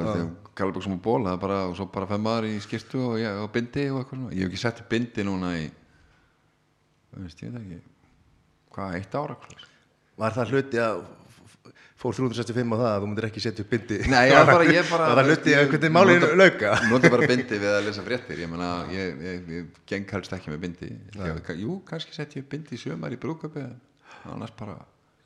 Galaböksum 0.57 0.97
og 0.97 1.03
ból, 1.05 1.21
bara 1.41 1.65
og 1.69 1.75
svo 1.77 1.87
bara 1.93 2.07
fem 2.09 2.23
maður 2.25 2.49
í 2.49 2.55
skirtu 2.63 3.03
og, 3.11 3.21
og 3.43 3.51
bindi 3.53 3.87
og 3.91 4.01
eitthvað 4.01 4.33
ég 4.35 4.43
hef 4.45 4.51
ekki 4.51 4.61
sett 4.63 4.81
bindi 4.91 5.25
núna 5.27 5.53
í 5.59 5.69
veist 7.17 7.41
ég 7.43 7.51
það 7.51 7.63
ekki 7.65 7.81
hvað, 8.75 8.95
eitt 8.99 9.17
ára? 9.19 9.35
Var 10.21 10.37
það 10.37 10.53
hluti 10.55 10.81
að 10.81 11.01
fór 12.01 12.15
365 12.17 12.71
á 12.73 12.77
það 12.81 12.87
að 12.91 13.01
þú 13.01 13.09
myndir 13.09 13.27
ekki 13.27 13.43
setja 13.43 13.65
upp 13.65 13.73
bindi? 13.75 13.97
Nei, 14.09 14.21
ég 14.31 14.47
bara, 14.49 14.69
ég 14.69 14.87
bara 14.93 15.09
Var 15.11 15.19
það 15.21 15.31
hluti 15.31 15.57
að 15.57 15.67
hvernig 15.73 15.93
málinu 15.97 16.31
lauka? 16.39 16.71
Nota 16.91 17.11
bara 17.13 17.29
bindi 17.29 17.59
við 17.61 17.75
að 17.75 17.83
lesa 17.89 18.05
fréttir 18.05 18.41
Ég 18.41 18.51
meina, 18.51 18.71
ég, 18.93 19.19
ég, 19.27 19.51
ég 19.57 19.83
geng 19.91 20.15
helst 20.15 20.33
ekki 20.37 20.53
með 20.53 20.63
bindi. 20.65 20.89
Ég, 21.19 21.53
Jú, 21.61 21.77
kannski 21.87 22.15
sett 22.15 22.37
ég 22.39 22.47
bindi 22.49 22.77
í 22.77 22.81
sömar 22.81 23.13
í 23.13 23.21
brúköpi 23.21 23.67
annars 24.31 24.55
bara 24.57 24.79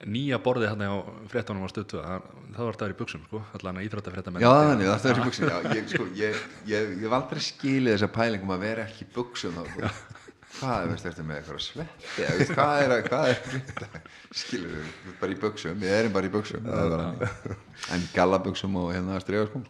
nýja 0.05 0.37
borðið 0.43 0.73
hann 0.73 0.83
á 0.85 0.93
fréttunum 1.31 1.63
á 1.65 1.69
stötu 1.71 2.01
það. 2.03 2.25
Var 2.57 2.77
það 2.79 2.91
í 2.91 2.97
buksum 2.99 3.23
sko 3.25 3.41
allan 3.57 3.79
að 3.79 3.87
íþrótta 3.87 4.11
frétta 4.13 4.33
Já, 4.43 4.49
þannig, 4.51 4.89
það 4.91 5.11
er 5.11 5.21
í 5.21 5.25
buksum 5.25 5.47
Já, 5.49 5.55
ég, 5.71 5.87
sko, 5.91 6.07
ég, 6.19 6.41
ég, 6.67 6.91
ég 6.99 7.05
hef 7.05 7.15
aldrei 7.15 7.43
skilið 7.45 7.95
þessa 7.95 8.09
pælingum 8.15 8.53
að 8.55 8.65
vera 8.65 8.85
ekki 8.85 9.07
í 9.07 9.11
buksum 9.15 9.55
þá, 9.55 9.63
sko. 9.71 10.24
Hvað, 10.55 10.89
veist, 10.91 11.07
ertu 11.09 11.23
með 11.27 11.39
eitthvað 11.41 11.61
svetti 11.65 12.23
eða, 12.23 12.35
veist, 12.39 12.53
Hvað 12.55 12.81
er, 12.81 12.93
er 13.19 14.37
skilur 14.39 14.75
við, 14.75 14.91
bara 15.19 15.35
í 15.35 15.39
buksum 15.41 15.81
Við 15.81 15.95
erum 15.97 16.13
bara 16.15 16.29
í 16.29 16.33
buksum 16.33 16.67
það 16.67 16.83
er 16.83 16.93
bara 16.93 17.07
þannig. 17.09 17.57
En 17.95 18.05
gallabuksum 18.15 18.77
og 18.81 18.91
hérna 18.95 19.19
strefa 19.23 19.49
sko. 19.49 19.63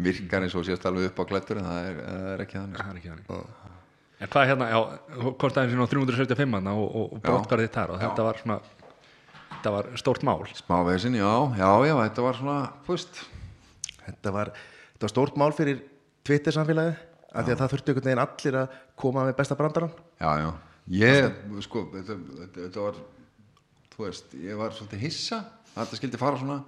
Virkar 0.00 0.46
eins 0.46 0.56
og 0.56 0.64
sést 0.64 0.86
alveg 0.88 1.10
upp 1.10 1.20
á 1.20 1.24
klættur 1.28 1.60
en 1.60 1.68
það 1.68 1.88
er, 1.90 1.98
er 2.32 2.44
ekki 2.46 2.56
þannig. 2.56 2.80
Það 2.80 2.92
er 2.92 3.00
ekki 3.00 3.12
þannig. 3.12 3.58
En 4.20 4.32
hvað 4.32 4.50
hérna, 4.50 4.68
já, 4.68 4.80
hvort 5.20 5.60
aðeins 5.60 5.84
á 5.84 5.92
365 5.92 6.56
hann 6.56 6.70
og, 6.72 6.86
og, 6.86 7.12
og 7.16 7.22
brottgarðið 7.24 7.68
þitt 7.68 7.78
þar 7.78 7.92
og 7.94 8.00
þetta 8.04 8.26
var 8.26 8.40
svona 8.40 8.58
þetta 9.50 9.74
var 9.76 9.90
stórt 10.00 10.24
mál. 10.28 10.40
Smávesin, 10.56 11.20
já, 11.20 11.30
já, 11.60 11.70
já, 11.88 11.94
þetta 12.06 12.24
var 12.24 12.40
svona, 12.40 12.58
fúst 12.88 13.22
Þetta 14.00 14.32
var, 14.34 14.50
þetta 14.94 15.06
var 15.06 15.12
stórt 15.12 15.36
mál 15.40 15.52
fyrir 15.56 15.82
Twitter 16.26 16.56
samfélagið 16.56 16.98
að 17.30 17.52
það 17.52 17.72
þurfti 17.74 17.92
einhvern 17.92 18.08
veginn 18.08 18.22
allir 18.24 18.58
að 18.60 18.76
koma 18.98 19.24
með 19.28 19.38
besta 19.38 19.56
brandarann. 19.58 19.94
Já, 20.20 20.30
já, 20.40 20.50
ég, 21.00 21.40
sko, 21.66 21.84
þetta, 21.94 22.18
þetta, 22.40 22.64
þetta 22.64 22.84
var, 22.86 23.00
þú 23.94 24.04
veist, 24.06 24.36
ég 24.48 24.60
var 24.60 24.76
svolítið 24.76 25.04
hissa 25.04 25.40
að 25.70 25.80
þetta 25.82 26.00
skildi 26.00 26.20
fara 26.20 26.40
svona. 26.40 26.60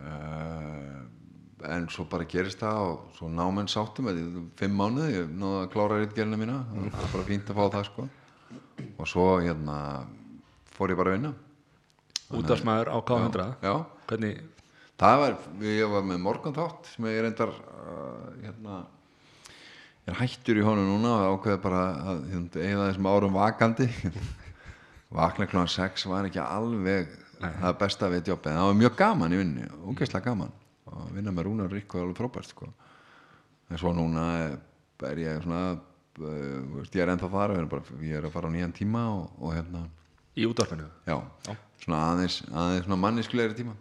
Uh, 0.00 1.00
en 1.70 1.90
svo 1.92 2.06
bara 2.08 2.24
gerist 2.28 2.62
það 2.62 2.80
og 2.86 3.18
svo 3.18 3.28
námenn 3.30 3.68
sáttum. 3.70 4.08
Fimm 4.58 4.78
mánuði, 4.80 5.18
ég 5.18 5.34
náði 5.34 5.60
að 5.64 5.68
klára 5.74 6.00
rítgerina 6.00 6.40
mína, 6.40 6.62
það 6.72 7.04
var 7.04 7.12
bara 7.14 7.28
fínt 7.28 7.52
að 7.52 7.60
fá 7.60 7.64
það, 7.76 7.90
sko. 7.90 8.08
Og 8.96 9.10
svo, 9.10 9.26
hérna 9.44 9.76
fór 10.74 10.94
ég 10.94 11.00
bara 11.00 11.12
að 11.12 11.18
vinna. 11.18 11.34
Útvarsmaður 12.30 12.92
á 12.94 12.98
K100 13.02 13.46
Já, 13.66 13.72
hvernig, 14.06 14.40
það 15.00 15.20
var, 15.24 15.36
ég 15.66 15.92
var 15.92 16.04
með 16.06 16.20
morgun 16.22 16.54
þátt 16.54 16.90
sem 16.92 17.08
ég 17.10 17.24
reyndar 17.24 17.50
uh, 17.50 18.28
hérna 18.38 18.76
er 20.08 20.18
hættur 20.20 20.60
í 20.60 20.64
honum 20.64 20.88
núna 20.88 21.16
og 21.16 21.40
ákveði 21.40 21.62
bara 21.64 21.82
að 22.12 22.22
eigða 22.32 22.86
þessum 22.88 23.10
árum 23.10 23.36
vakandi. 23.36 23.88
Vakna 25.20 25.48
klúan 25.50 25.70
6 25.70 26.06
var 26.10 26.28
ekki 26.28 26.40
alveg 26.42 27.10
það 27.40 27.76
besta 27.80 28.10
við 28.12 28.30
jobbið, 28.30 28.56
það 28.56 28.68
var 28.68 28.78
mjög 28.78 28.96
gaman 28.98 29.34
í 29.34 29.38
vinnu 29.40 29.68
ógeðslega 29.90 30.26
gaman. 30.28 30.52
Og 30.90 31.06
vinna 31.14 31.32
með 31.34 31.46
Rúnar 31.46 31.72
Rík 31.72 31.94
var 31.94 32.04
alveg 32.04 32.18
frábært 32.18 32.50
sko. 32.50 32.68
en 33.70 33.78
svo 33.78 33.92
núna 33.94 34.24
er 35.06 35.18
ég 35.22 35.42
svona 35.44 35.62
uh, 35.78 36.76
veist, 36.76 36.94
ég 36.94 37.04
er 37.04 37.12
ennþá 37.12 37.44
er, 37.46 37.66
bara, 37.70 37.82
ég 38.02 38.18
er 38.18 38.26
að 38.26 38.34
fara 38.34 38.50
á 38.50 38.54
nýjan 38.54 38.74
tíma 38.74 39.04
og, 39.14 39.28
og 39.38 39.54
hérna, 39.54 39.84
í 40.34 40.46
útvarpinu? 40.48 40.88
Já, 41.06 41.16
svona 41.84 42.00
aðeins, 42.10 42.40
aðeins 42.50 42.88
svona 42.88 42.98
manniskulegri 43.04 43.60
tíma 43.62 43.76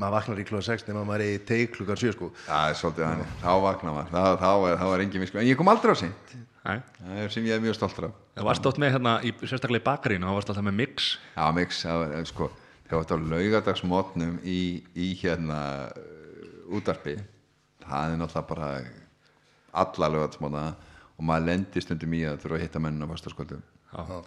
maður 0.00 0.16
vaknar 0.16 0.40
í 0.40 0.46
klúan 0.48 0.64
6 0.64 0.86
nema 0.88 1.02
maður 1.08 1.26
er 1.26 1.34
í 1.34 1.42
teik 1.50 1.74
klukkan 1.76 2.00
7 2.00 2.14
sko. 2.16 2.30
Það 2.46 2.70
er 2.70 2.80
svolítið 2.80 3.06
þannig, 3.06 3.34
þá 3.42 3.50
vakna 3.66 3.92
maður. 3.96 4.14
Það, 4.14 4.30
þá, 4.40 4.50
er, 4.70 4.78
þá 4.80 4.86
er 4.88 5.04
engin 5.04 5.24
misku, 5.24 5.40
en 5.42 5.50
ég 5.50 5.60
kom 5.60 5.72
aldrei 5.72 5.92
á 5.92 5.98
seint. 6.00 6.34
Nei. 6.60 6.80
það 7.00 7.20
er 7.22 7.30
sem 7.32 7.46
ég 7.48 7.56
er 7.56 7.62
mjög 7.64 7.76
stoltur 7.78 8.10
af. 8.10 8.16
Það 8.36 8.48
varst 8.50 8.66
átt 8.68 8.80
með 8.82 8.90
hérna, 8.96 9.14
í, 9.24 9.30
sérstaklega 9.40 9.80
í 9.80 9.86
bakarínu 9.86 10.28
þá 10.28 10.34
varst 10.36 10.50
alltaf 10.52 10.66
með 10.66 10.76
mix. 10.76 11.06
Já, 11.32 11.44
mix, 11.56 11.78
það 11.86 12.02
var, 12.02 12.26
sko 12.28 12.48
þegar 12.90 13.04
þetta 13.04 13.16
á 13.16 13.28
laugadagsmótnum 13.30 14.38
í, 14.42 14.60
í 14.98 15.08
hérna 15.20 15.60
uh, 15.94 16.74
útarpi 16.74 17.14
það 17.84 18.14
er 18.14 18.18
náttúrulega 18.18 18.48
bara 18.50 18.70
alla 19.82 20.10
laugadagsmótna 20.10 20.64
og 21.14 21.26
maður 21.28 21.46
lendir 21.46 21.84
stundum 21.84 22.16
í 22.18 22.24
að 22.26 22.40
þurfa 22.42 22.58
að 22.58 22.64
hitta 22.64 22.82
menn 22.82 22.98
á 22.98 23.06
fastaskvöldum 23.12 23.62
Já. 23.62 24.18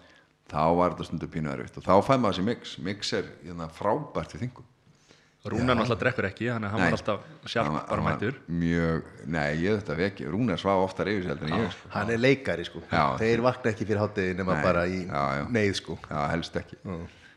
þá 0.48 0.62
var 0.78 0.94
þetta 0.94 1.08
stundum 1.10 1.32
pínu 1.34 1.52
erfitt 1.52 1.76
og 1.80 1.84
þá 1.84 1.94
fæ 2.06 2.14
maður 2.14 2.38
þessi 2.38 2.46
mix. 2.48 2.76
Mix 2.88 3.12
er 3.18 3.28
hérna, 3.42 3.68
frábært 3.72 4.36
í 4.36 4.40
þingum 4.40 4.70
Rúnar 5.44 5.76
náttúrulega 5.76 6.00
drekkur 6.00 6.26
ekki 6.30 6.46
þannig 6.48 6.70
að 6.70 6.72
hann 6.72 6.80
Nei. 6.80 6.86
var 6.88 6.94
alltaf 6.96 7.24
sjálf 7.52 7.74
bara 7.90 8.04
mættur 8.06 8.36
mjög, 8.48 9.08
nei 9.28 9.50
ég 9.60 9.74
þetta 9.82 9.96
vekki 9.98 10.28
Rúnar 10.32 10.60
svaf 10.62 10.84
oftar 10.86 11.10
yfir 11.12 11.26
sér 11.26 11.34
heldur 11.34 11.50
en 11.50 11.58
ég 11.66 11.74
sko. 11.74 11.90
hann 11.92 12.12
er 12.14 12.22
leikari 12.22 12.64
sko 12.64 12.80
Já. 12.88 13.02
þeir 13.20 13.42
vakna 13.44 13.72
ekki 13.74 13.84
fyrir 13.90 14.00
hátegi 14.00 14.38
nema 14.38 14.56
Nei. 14.56 14.62
bara 14.64 14.84
í 14.88 15.02
Já, 15.04 15.24
já. 15.36 15.44
neyð 15.52 15.74
sko 15.82 15.98
Já, 16.08 16.22
helst 16.32 16.56
ekki 16.62 16.78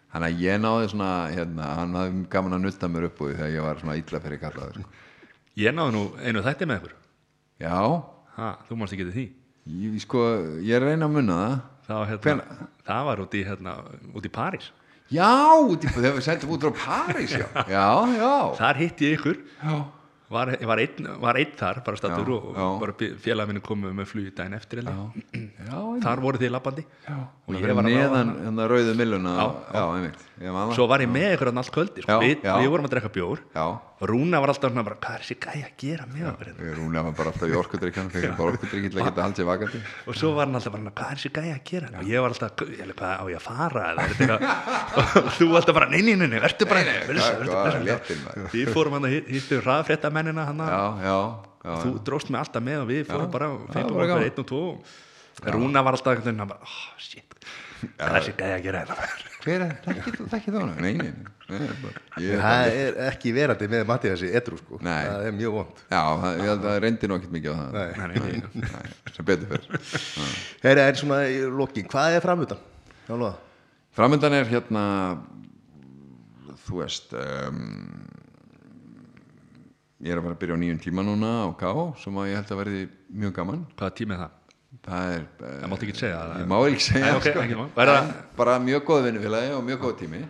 Þannig 0.08 0.24
að 0.38 0.40
ég 0.46 0.62
náði 0.64 0.88
svona, 0.94 1.10
hérna, 1.36 1.66
hann 1.82 1.98
hafði 2.00 2.22
gaman 2.32 2.56
að 2.56 2.64
nutta 2.64 2.88
mér 2.94 3.10
upp 3.10 3.20
úr 3.22 3.34
því 3.34 3.36
þegar 3.42 3.52
ég 3.58 3.66
var 3.68 3.82
svona 3.84 3.98
illa 4.00 4.22
fyrir 4.24 4.40
kallaður 4.46 4.78
sko. 4.80 4.88
ég 5.60 5.76
náði 5.76 5.96
nú 5.98 6.04
einu 6.24 6.46
þætti 6.48 6.70
með 6.72 6.80
ykkur 6.80 6.96
Já, 7.60 7.76
ha, 8.38 8.54
þú 8.70 8.78
mást 8.80 8.96
ekki 8.96 9.10
til 9.12 9.16
því 9.18 9.28
ég, 9.84 10.00
sko, 10.08 10.24
ég 10.64 10.80
reyna 10.80 11.10
að 11.12 11.18
munna 11.20 11.40
það 11.44 11.92
það 11.92 12.00
var, 12.00 12.08
hérna, 12.08 12.24
Hvenær? 12.24 12.68
það 12.88 13.06
var 13.12 13.22
út 13.28 13.36
í, 13.36 13.44
hérna, 13.52 13.76
út 14.16 14.26
í 14.32 14.32
París 14.40 14.72
Já, 15.14 15.30
þegar 15.88 16.18
við 16.18 16.26
sendum 16.26 16.56
út 16.56 16.66
frá 16.68 16.74
París 16.82 17.32
Já, 17.38 17.46
já, 17.72 17.86
já, 18.18 18.32
þar 18.58 18.82
hitti 18.82 19.08
ég 19.08 19.20
ykkur. 19.22 19.40
Var, 20.28 20.50
var, 20.68 20.80
einn, 20.84 21.06
var 21.24 21.38
einn 21.40 21.54
þar 21.56 21.78
bara 21.86 21.96
stattur 22.00 22.28
Já, 22.28 22.36
og, 22.36 22.48
já. 22.52 22.64
og 22.66 22.82
bara 22.82 23.12
félag 23.24 23.48
minni 23.48 23.62
komið 23.64 23.94
með 23.96 24.10
flug 24.10 24.26
daginn 24.36 24.58
eftir 24.58 24.82
þar 26.04 26.22
voru 26.26 26.42
þið 26.42 26.52
labbandi. 26.52 26.84
Já, 27.08 27.16
og 27.24 27.56
ég 27.56 27.72
var 27.72 27.88
að 27.88 27.94
neðan 27.96 28.34
hérna 28.42 28.66
rauðu 28.68 28.96
milluna 29.00 29.36
Já, 29.38 29.46
já, 29.78 29.84
einmitt. 29.96 30.26
Svo 30.76 30.90
var 30.92 31.06
ég 31.06 31.14
með 31.14 31.38
ykkur 31.38 31.52
hann 31.54 31.62
allt 31.64 31.72
kvöldi 31.78 32.04
sko. 32.04 32.20
Við, 32.26 32.44
við 32.44 32.74
vorum 32.74 32.90
að 32.90 32.98
drekka 32.98 33.14
bjór. 33.16 33.46
Já, 33.56 33.66
Rúna 33.98 34.38
var 34.38 34.52
alltaf 34.52 34.70
svona 34.70 34.84
bara, 34.86 34.96
hvað 35.02 35.16
er 35.18 35.24
þessi 35.26 35.36
gæja 35.42 35.66
að 35.66 35.78
gera 35.82 36.04
með 36.06 36.26
okkur 36.30 36.50
hérna? 36.52 36.74
rúna 36.78 37.02
var 37.08 37.14
bara 37.18 37.32
alltaf 37.32 37.50
í 37.50 37.56
orkudrykjan 37.58 38.12
Þegar 38.14 38.36
bara 38.38 38.52
orkudrykjan 38.54 38.92
til 38.94 39.00
að 39.02 39.08
geta 39.08 39.24
haldið 39.26 39.48
vakandi. 39.50 39.80
Og 40.06 40.20
svo 40.20 40.30
var 40.38 40.46
hann 40.46 40.60
alltaf 40.60 40.76
bara, 40.76 40.92
hvað 41.00 41.14
er 41.16 41.22
þessi 41.22 41.32
gæja 41.34 41.56
að 41.56 41.64
gera? 41.72 41.90
Og 41.98 42.12
ég 42.12 42.22
var 42.22 42.36
alltaf, 42.36 42.62
hvað 42.62 43.14
á 43.18 43.24
ég 43.32 43.40
að 43.40 43.48
fara 43.48 43.86
og 45.02 45.32
þú 45.40 45.50
alltaf 45.58 45.78
bara, 45.80 45.90
nei, 45.90 46.04
nei, 46.06 46.14
nei, 46.14 46.28
nei, 46.30 46.38
verður 46.46 46.70
bara 46.70 47.82
léttir 47.88 48.22
maður. 48.22 48.48
við 48.54 48.72
fórum 48.76 48.98
hann 49.00 49.10
að 49.10 49.18
hittu 49.34 49.62
hraðfrétta 49.66 50.14
mennina 50.14 50.46
hann 50.52 50.62
Já, 50.68 50.84
já, 51.02 51.18
já 51.66 51.74
þú 51.82 51.94
dróst 52.06 52.30
mig 52.30 52.42
alltaf 52.44 52.66
með 52.70 52.84
og 52.84 52.92
við 52.92 53.06
fórum 53.10 53.34
bara 53.34 53.50
var 53.50 53.82
okkur 53.82 54.28
einn 54.28 54.44
og 54.44 54.50
tvo. 54.54 54.64
Rúna 55.58 55.82
var 55.86 55.98
alltaf 55.98 56.22
hann 56.22 56.46
bara, 56.46 56.62
oh, 56.62 56.78
shit 57.02 57.28
þessi 57.78 58.34
að 58.38 58.62
gera 58.66 58.84
hérna 58.84 58.96
Hver 59.48 59.64
er, 59.64 59.74
ég 59.88 60.00
er 61.64 61.78
bara 61.80 62.42
það 62.44 62.78
er 62.82 62.98
ekki 63.08 63.32
verandi 63.36 63.70
með 63.72 63.86
Mattiasi 63.88 64.32
edru 64.36 64.58
sko 64.60 64.80
Nei. 64.84 65.06
það 65.08 65.28
er 65.30 65.36
mjög 65.38 65.54
vond 65.56 65.84
Já, 65.86 66.02
það, 66.02 66.28
ég 66.42 66.50
held 66.52 66.58
að 66.58 66.68
það 66.68 66.80
reyndi 66.84 67.10
nú 67.10 67.18
ekkert 67.18 67.36
mikið 67.38 67.54
á 67.54 67.58
það 67.58 67.78
Nei. 67.78 67.88
Nei, 67.88 68.08
nei, 68.08 68.18
nei. 68.28 68.72
Nei, 68.74 69.14
sem 69.16 69.28
betur 69.30 69.52
fyrir 69.54 69.68
Heyri, 70.66 70.84
en 70.84 71.00
svona 71.02 71.20
í 71.32 71.40
lokin, 71.62 71.88
hvað 71.94 72.18
er 72.18 72.26
framöndan? 72.26 72.66
Framöndan 73.98 74.36
er 74.38 74.50
hérna 74.52 74.84
þú 76.68 76.82
veist 76.82 77.14
um, 77.16 77.62
ég 80.04 80.12
er 80.12 80.20
að 80.20 80.28
fara 80.28 80.36
að 80.36 80.42
byrja 80.44 80.58
á 80.60 80.62
nýjum 80.62 80.82
tíma 80.84 81.06
núna 81.08 81.32
á 81.48 81.50
K 81.58 81.72
sem 82.04 82.20
að 82.20 82.30
ég 82.34 82.42
held 82.42 82.52
að 82.54 82.62
verði 82.66 82.84
mjög 83.24 83.38
gaman 83.40 83.64
hvaða 83.78 83.96
tími 84.02 84.18
er 84.18 84.26
það? 84.26 84.37
Það 84.88 85.14
er 85.14 85.24
Það 85.40 85.70
máttu 85.72 85.88
ekki 85.88 85.98
segja 86.00 86.20
ég 86.40 86.48
má 86.50 86.58
ekki 86.68 86.84
segja 86.88 87.06
Nei, 87.06 87.16
ok, 87.18 87.28
sko. 87.28 87.44
ekki 87.44 88.26
bara 88.38 88.58
mjög 88.64 88.84
góð 88.88 89.06
vinnufélagi 89.08 89.54
og 89.58 89.64
mjög 89.68 89.80
góð 89.86 89.96
tími. 90.02 90.22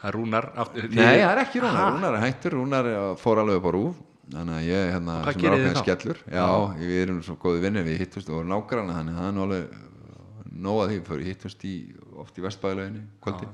Það 0.00 0.08
er 0.10 0.16
Rúnar 0.16 0.46
aftur, 0.56 0.86
Nei, 0.90 1.18
það 1.20 1.30
er 1.34 1.40
ekki 1.44 1.60
Rúnar, 1.62 1.90
Rúnar 1.94 2.14
er 2.16 2.24
hættur. 2.24 2.56
Rúnar 2.56 2.88
fór 3.20 3.40
alveg 3.42 3.60
upp 3.60 3.68
á 3.68 3.72
rúf 3.76 3.98
þannig 4.30 4.54
að 4.56 4.66
ég 4.70 4.90
hérna 4.94 5.14
sem 5.26 5.44
er 5.44 5.54
ákveðin 5.56 5.78
skellur. 5.82 6.18
Já, 6.30 6.44
við 6.80 6.98
erum 7.02 7.22
svo 7.26 7.34
góði 7.42 7.62
vinnir, 7.64 7.82
við 7.86 7.98
hittust 8.04 8.28
og 8.30 8.44
nágranna 8.46 8.94
þannig 9.00 9.16
að 9.16 9.20
það 9.20 9.28
er 9.30 9.34
nú 9.36 9.42
alveg 9.46 9.64
uh, 9.74 10.44
nóg 10.66 10.78
að 10.84 10.92
því, 10.92 10.98
fyrir 11.10 11.26
hittust 11.30 11.64
í, 11.66 11.74
oft 12.22 12.38
í 12.38 12.44
vestbæðilöginni 12.44 13.02
kvöldi, 13.24 13.48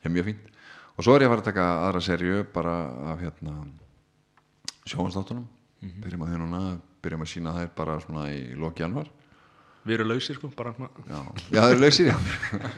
það 0.00 0.08
er 0.08 0.14
mjög 0.16 0.28
fínt. 0.30 0.46
Og 0.96 1.04
svo 1.06 1.14
er 1.18 1.24
ég 1.24 1.28
að 1.28 1.34
fara 1.34 1.44
að 1.44 1.50
taka 1.50 1.66
aðra 1.86 2.02
serju 2.08 2.40
bara 2.54 2.74
af 3.12 3.20
hérna 3.26 3.54
sjónstáttunum, 4.88 5.46
Mhm. 5.82 6.00
byrjum 6.04 6.22
að 6.24 6.28
því 6.32 6.38
núna 6.40 6.60
byrjum 7.02 7.22
að 7.24 7.30
sína 7.30 7.52
þær 7.56 7.68
bara 7.76 8.00
svona 8.00 8.24
í 8.32 8.54
loki 8.56 8.82
januar 8.82 9.06
við 9.86 9.94
erum 9.96 10.10
lausir 10.10 10.36
sko 10.36 10.50
bara 10.56 10.72
já, 10.76 11.20
já 11.50 11.60
það 11.60 11.74
er 11.74 11.80
lausir 11.80 12.08
já 12.10 12.16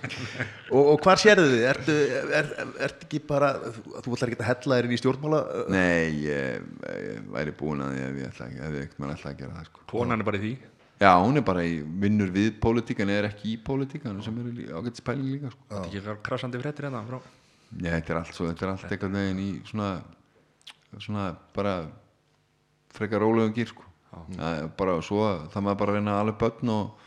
Og, 0.76 0.82
og 0.94 1.00
hvar 1.04 1.20
sérðu 1.20 1.46
þið? 1.50 1.64
Ertu, 1.72 1.96
er, 2.38 2.50
er, 2.86 2.94
ekki 2.96 3.20
bara, 3.28 3.52
þú, 3.66 4.14
ætlar 4.14 4.32
ekki 4.32 4.38
að 4.40 4.50
hella 4.50 4.78
þér 4.78 4.88
inn 4.88 4.94
í 4.94 5.00
stjórnmála? 5.00 5.40
nei, 5.72 6.22
ég, 6.24 6.68
ég 7.02 7.26
væri 7.34 7.56
búin 7.58 7.82
að 7.84 7.96
því 7.96 8.04
ef 8.06 8.20
ég 8.22 8.30
ætla, 8.30 8.50
ef 8.52 8.78
ég 8.78 8.94
ætla 8.94 9.32
að 9.32 9.40
gera 9.42 9.56
það 9.58 9.68
sko. 9.70 9.84
konan 9.92 10.22
er 10.22 10.30
bara 10.30 10.40
í 10.40 10.44
því 10.46 10.54
Já, 11.02 11.10
hún 11.18 11.40
er 11.40 11.42
bara 11.42 11.64
í 11.66 11.78
vinnur 11.82 12.30
við 12.30 12.52
pólitík 12.62 13.00
en 13.02 13.10
er 13.10 13.26
ekki 13.26 13.56
í 13.56 13.60
pólitík 13.66 14.04
hann 14.06 14.20
sem 14.22 14.36
er 14.38 14.76
ágætt 14.78 15.00
spæling 15.02 15.32
líka 15.34 15.50
sko. 15.50 15.64
þetta 15.72 15.88
er 15.98 16.12
ekki 16.12 16.28
krasandi 16.28 16.60
fréttir 16.62 16.86
hérna 16.86 17.02
frá 17.08 17.18
Já, 17.80 17.96
þetta 17.96 18.12
er 18.12 18.20
allt 18.20 18.36
svo, 18.36 18.46
þetta 18.50 18.66
er 18.66 18.72
allt 18.74 18.92
einhvern 18.92 19.18
veginn 19.18 19.40
í 19.42 19.48
svona, 19.66 19.88
svona 21.00 21.24
bara 21.56 21.74
frekar 22.92 23.24
rólegum 23.24 23.54
gýr 23.56 23.70
sko. 23.72 23.86
Það 24.12 24.56
er 24.58 24.66
bara 24.76 24.96
svo, 25.04 25.22
það 25.52 25.64
maður 25.66 25.78
bara 25.82 25.92
að 25.92 25.96
reyna 25.98 26.16
alveg 26.20 26.38
börn 26.42 26.72
og, 26.74 27.06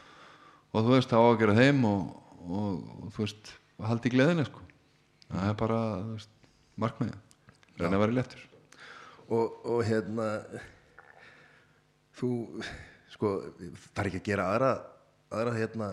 og 0.74 0.86
þú 0.88 0.94
veist, 0.96 1.12
það 1.12 1.22
á 1.22 1.28
að 1.30 1.40
gera 1.44 1.58
þeim 1.60 1.84
og, 1.90 2.06
og, 2.46 2.72
og 3.06 3.12
þú 3.16 3.24
veist, 3.26 3.52
haldi 3.90 4.10
í 4.10 4.14
gleðinu 4.16 4.46
sko. 4.48 4.64
Það 5.30 5.50
er 5.52 5.58
bara, 5.62 5.80
markmiðið, 6.86 7.20
reyna 7.82 7.98
að 8.00 8.04
vera 8.06 8.18
léttur. 8.20 8.44
og, 9.30 9.56
og 9.66 9.84
hérna 9.88 10.28
þú 12.20 12.30
sko, 13.16 13.32
það 13.92 14.02
er 14.04 14.10
ekki 14.12 14.22
að 14.22 14.28
gera 14.30 14.50
aðra 14.54 14.72
aðra 15.36 15.54
hérna 15.58 15.88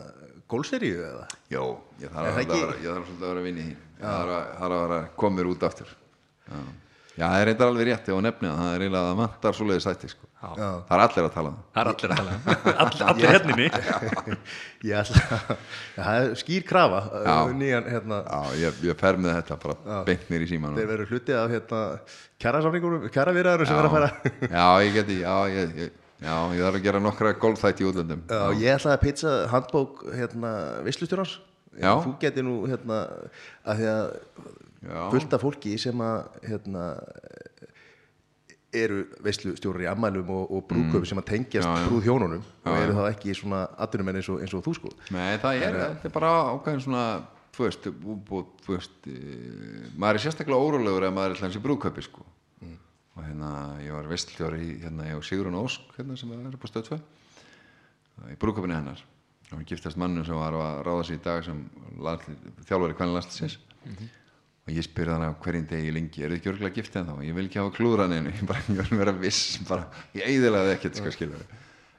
gólseríu 0.52 1.00
eða 1.02 1.24
Jó, 1.50 1.62
ég 1.98 2.06
Er 2.06 2.12
þarf 2.12 2.26
það 2.26 2.32
að, 2.36 2.40
ekki- 2.42 2.60
vera, 2.60 2.74
ég 2.84 2.92
þarf 2.96 3.08
að 3.12 3.22
vera 3.24 3.40
að 3.40 3.46
vinna 3.48 3.62
í 3.62 3.64
því. 3.66 3.72
Ég 3.72 4.04
þarf 4.06 4.34
að, 4.36 4.44
þarf 4.60 4.76
að 4.76 4.82
vera 4.84 4.98
komir 5.22 5.48
út 5.50 5.64
aftur. 5.68 5.92
Já, 6.46 6.58
Já, 7.12 7.26
það 7.28 7.38
er 7.42 7.48
reyndar 7.50 7.68
alveg 7.68 7.88
rétti 7.90 8.14
á 8.14 8.18
nefnið, 8.24 8.52
það 8.56 8.68
er 8.72 8.82
eiginlega 8.82 9.00
að 9.02 9.08
það 9.10 9.18
vantar 9.22 9.56
svoleiðis 9.58 9.84
sætti 9.84 10.08
sko. 10.08 10.28
Já. 10.42 10.68
Það 10.88 10.92
er 10.96 11.02
allir 11.04 11.26
að 11.26 11.34
tala 11.34 11.50
um 11.52 11.56
það. 11.58 11.66
það 11.72 11.82
er 11.82 11.90
allir 11.92 12.12
að 12.12 12.16
tala 12.18 12.32
um. 12.32 12.40
All, 12.82 13.02
allir 13.12 13.34
henninni 13.36 13.66
að 14.90 15.10
það 15.96 16.16
er 16.16 16.32
skýr 16.40 16.64
krafa 16.66 17.02
Já. 17.12 17.34
uh, 17.36 17.52
nýjan 17.60 17.86
hérna 17.92 18.18
Já, 18.24 18.56
ég, 18.62 18.80
ég 18.88 18.98
fer 18.98 19.20
með 19.22 19.36
þetta 19.38 19.58
bara 19.62 20.00
beint 20.08 20.24
mér 20.32 20.42
í 20.42 20.48
síman 20.50 20.74
þeir 20.78 20.88
veru 20.90 21.06
hluti 21.12 21.36
af 21.38 21.52
hérna 21.52 21.82
kjærasamningunum, 22.42 23.06
kjæravirðarum 23.14 23.70
sem 23.70 23.78
verður 23.78 23.92
að 23.92 23.96
fara 23.98 24.50
Já, 24.56 24.66
ég 24.88 24.96
geti, 24.98 25.20
já, 25.22 25.36
ég, 25.52 25.76
ég, 25.84 25.94
já, 26.26 26.34
ég 26.56 26.64
þarf 26.66 26.80
að 26.80 26.86
gera 26.88 27.04
nokkra 27.06 27.34
golfþætti 27.44 27.86
í 27.86 27.88
útlöndum 27.92 28.24
Já, 28.26 28.42
ég 28.64 28.80
ætlaði 28.80 28.96
að 28.96 29.04
pizza 29.06 29.36
handbók 29.52 30.02
hérna 30.16 30.52
vislustjórnars 30.88 31.38
Já. 31.78 31.92
þú 32.02 32.16
geti 32.20 32.42
nú 32.44 32.58
hérna 32.66 33.04
að 33.62 33.78
því 33.78 33.92
að 33.94 34.02
Já. 34.02 34.58
Fullt 35.12 35.32
af 35.36 35.42
fólki 35.44 35.76
sem 35.78 36.00
að 36.02 36.24
hérna 36.48 36.86
eru 38.72 39.02
veislustjórar 39.20 39.84
í 39.84 39.88
ammælum 39.90 40.30
og, 40.32 40.46
og 40.56 40.62
brúköpum 40.70 41.04
sem 41.06 41.18
að 41.20 41.26
tengjast 41.28 41.68
Mm. 41.68 41.74
Já, 41.76 41.82
já. 41.82 41.88
brúð 41.90 42.06
hjónunum 42.08 42.42
og 42.64 42.72
Já, 42.72 42.82
eru 42.86 42.94
þá 42.96 43.02
ekki 43.10 43.34
svona 43.36 43.60
atvinnumenn 43.84 44.16
eins 44.16 44.28
og, 44.32 44.40
eins 44.40 44.54
og 44.56 44.62
þú 44.64 44.72
sko. 44.78 44.92
Nei, 45.12 45.36
það 45.42 45.62
er, 45.66 45.76
þetta 45.82 46.08
er 46.08 46.14
bara 46.14 46.30
ákveðin 46.54 46.80
svona 46.86 47.02
þú 47.52 47.66
veist, 47.66 47.88
þú 48.64 48.72
veist 48.72 49.08
e, 49.12 49.16
maður 50.00 50.16
er 50.16 50.24
sérstaklega 50.24 50.56
órólegur 50.64 51.04
ef 51.04 51.12
maður 51.12 51.34
er 51.36 51.42
hlans 51.42 51.58
í 51.58 51.62
brúðköpi 51.66 52.06
sko. 52.06 52.24
Og 53.12 53.20
hérna, 53.26 53.48
ég 53.84 53.92
var 53.92 54.06
vestljóri 54.08 54.62
í 54.64 54.76
hérna, 54.80 55.04
ég 55.10 55.18
og 55.20 55.24
Sigrun 55.28 55.58
Ósk 55.60 55.92
hérna 55.98 56.16
sem 56.16 56.30
er 56.32 56.54
upp 56.56 56.64
á 56.64 56.68
stöðfö 56.72 56.96
í 58.32 58.36
brúðköpinu 58.40 58.72
hennar. 58.78 59.02
Og 59.52 59.58
hún 59.58 59.68
giftast 59.68 60.00
mannu 60.00 60.24
sem 60.24 60.32
var 60.40 60.56
að 60.56 60.80
ráða 60.88 61.04
sig 61.04 61.18
í 61.20 61.24
dag 61.26 61.44
sem 61.44 61.60
landslið, 62.00 62.38
þjálfari 62.64 62.96
hvernig 62.96 63.18
landslisins 63.18 63.58
og 64.62 64.70
ég 64.76 64.86
spyrði 64.86 65.16
hana 65.16 65.32
hverjum 65.42 65.66
degi 65.70 65.92
lengi, 65.94 66.22
eru 66.22 66.36
þið 66.36 66.40
ekki 66.40 66.50
örgulega 66.52 66.76
giftið 66.76 67.00
en 67.00 67.08
þá 67.10 67.26
ég 67.26 67.36
vil 67.36 67.46
ekki 67.48 67.58
hafa 67.58 67.74
klúðran 67.74 68.14
einu, 68.14 68.32
ég 68.38 68.46
bara 68.46 68.62
ég 68.68 68.78
vil 68.78 69.00
vera 69.00 69.14
viss 69.18 69.58
bara, 69.66 69.88
ég 70.14 70.28
eiðilaði 70.28 70.74
ekkert 70.76 71.00
sko 71.00 71.12
skilur 71.14 71.42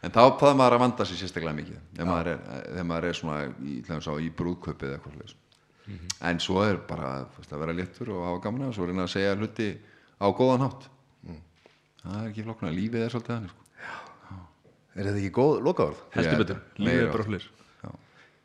en 0.03 0.11
þá 0.11 0.21
það 0.39 0.57
maður 0.59 0.77
að 0.77 0.83
vanda 0.83 1.07
sig 1.07 1.19
sérstaklega 1.19 1.57
mikið 1.59 1.81
þegar 1.95 2.09
maður 2.09 2.29
er, 2.33 2.45
þegar 2.67 2.87
maður 2.91 3.07
er 3.09 3.19
svona 3.19 3.39
í, 3.63 3.75
sá, 3.87 4.11
í 4.19 4.29
brúðkaupið 4.39 4.87
eða 4.87 4.97
eitthvað 4.99 5.17
svoleiðis. 5.17 5.35
en 6.29 6.41
svo 6.43 6.63
er 6.63 6.79
bara 6.87 7.11
veist, 7.35 7.51
að 7.51 7.65
vera 7.65 7.75
léttur 7.77 8.13
og 8.15 8.23
hafa 8.29 8.43
gaman 8.47 8.69
og 8.69 8.77
svo 8.77 8.87
reyna 8.87 9.07
að 9.07 9.13
segja 9.15 9.35
hluti 9.39 9.69
á 10.19 10.27
góðan 10.31 10.63
hátt. 10.63 10.87
Það 12.03 12.15
er 12.19 12.29
ekki 12.29 12.45
flokkna, 12.47 12.71
lífið 12.75 13.03
er 13.05 13.13
svolítið 13.13 13.35
þannig 13.35 13.53
sko. 13.53 14.39
er 14.93 15.07
þetta 15.07 15.19
ekki 15.21 15.35
góð 15.39 15.53
lokaorð? 15.67 16.01
heldur 16.15 16.41
betur, 16.43 16.63
lífið 16.79 17.03
er 17.03 17.13
bara 17.15 17.27
flir 17.27 17.49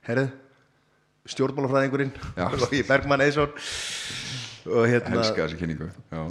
Herrið, 0.08 0.28
stjórnmálafræðingurinn 1.32 2.12
Já. 2.36 2.46
Logi 2.62 2.82
Bergmann 2.88 3.24
Eðsson 3.24 3.54
og 4.68 4.84
hérna, 4.84 5.22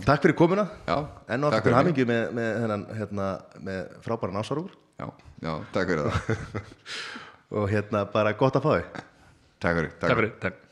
takk 0.06 0.22
fyrir 0.28 0.36
komuna. 0.38 0.68
Já 0.86 0.98
enn 1.34 1.48
og 1.48 1.56
aftur 1.56 1.64
fyrir 1.64 1.74
mig. 1.74 1.80
hamingju 1.80 2.06
með, 2.12 2.24
með, 2.38 2.52
hennan, 2.64 2.86
hérna, 3.00 3.30
með 3.66 3.80
frábæra 4.06 4.36
násarugur 4.36 4.76
já, 5.00 5.08
já, 5.42 5.54
takk 5.74 5.94
fyrir 5.94 6.06
það. 6.12 6.54
Og 7.58 7.70
hérna 7.72 8.02
bara 8.12 8.34
gott 8.36 8.58
að 8.60 8.66
fá 8.66 8.72
þig. 8.74 9.04
Takk 9.64 9.78
fyrir, 9.78 9.92
takk 10.02 10.18
fyrir, 10.20 10.34
takk 10.44 10.64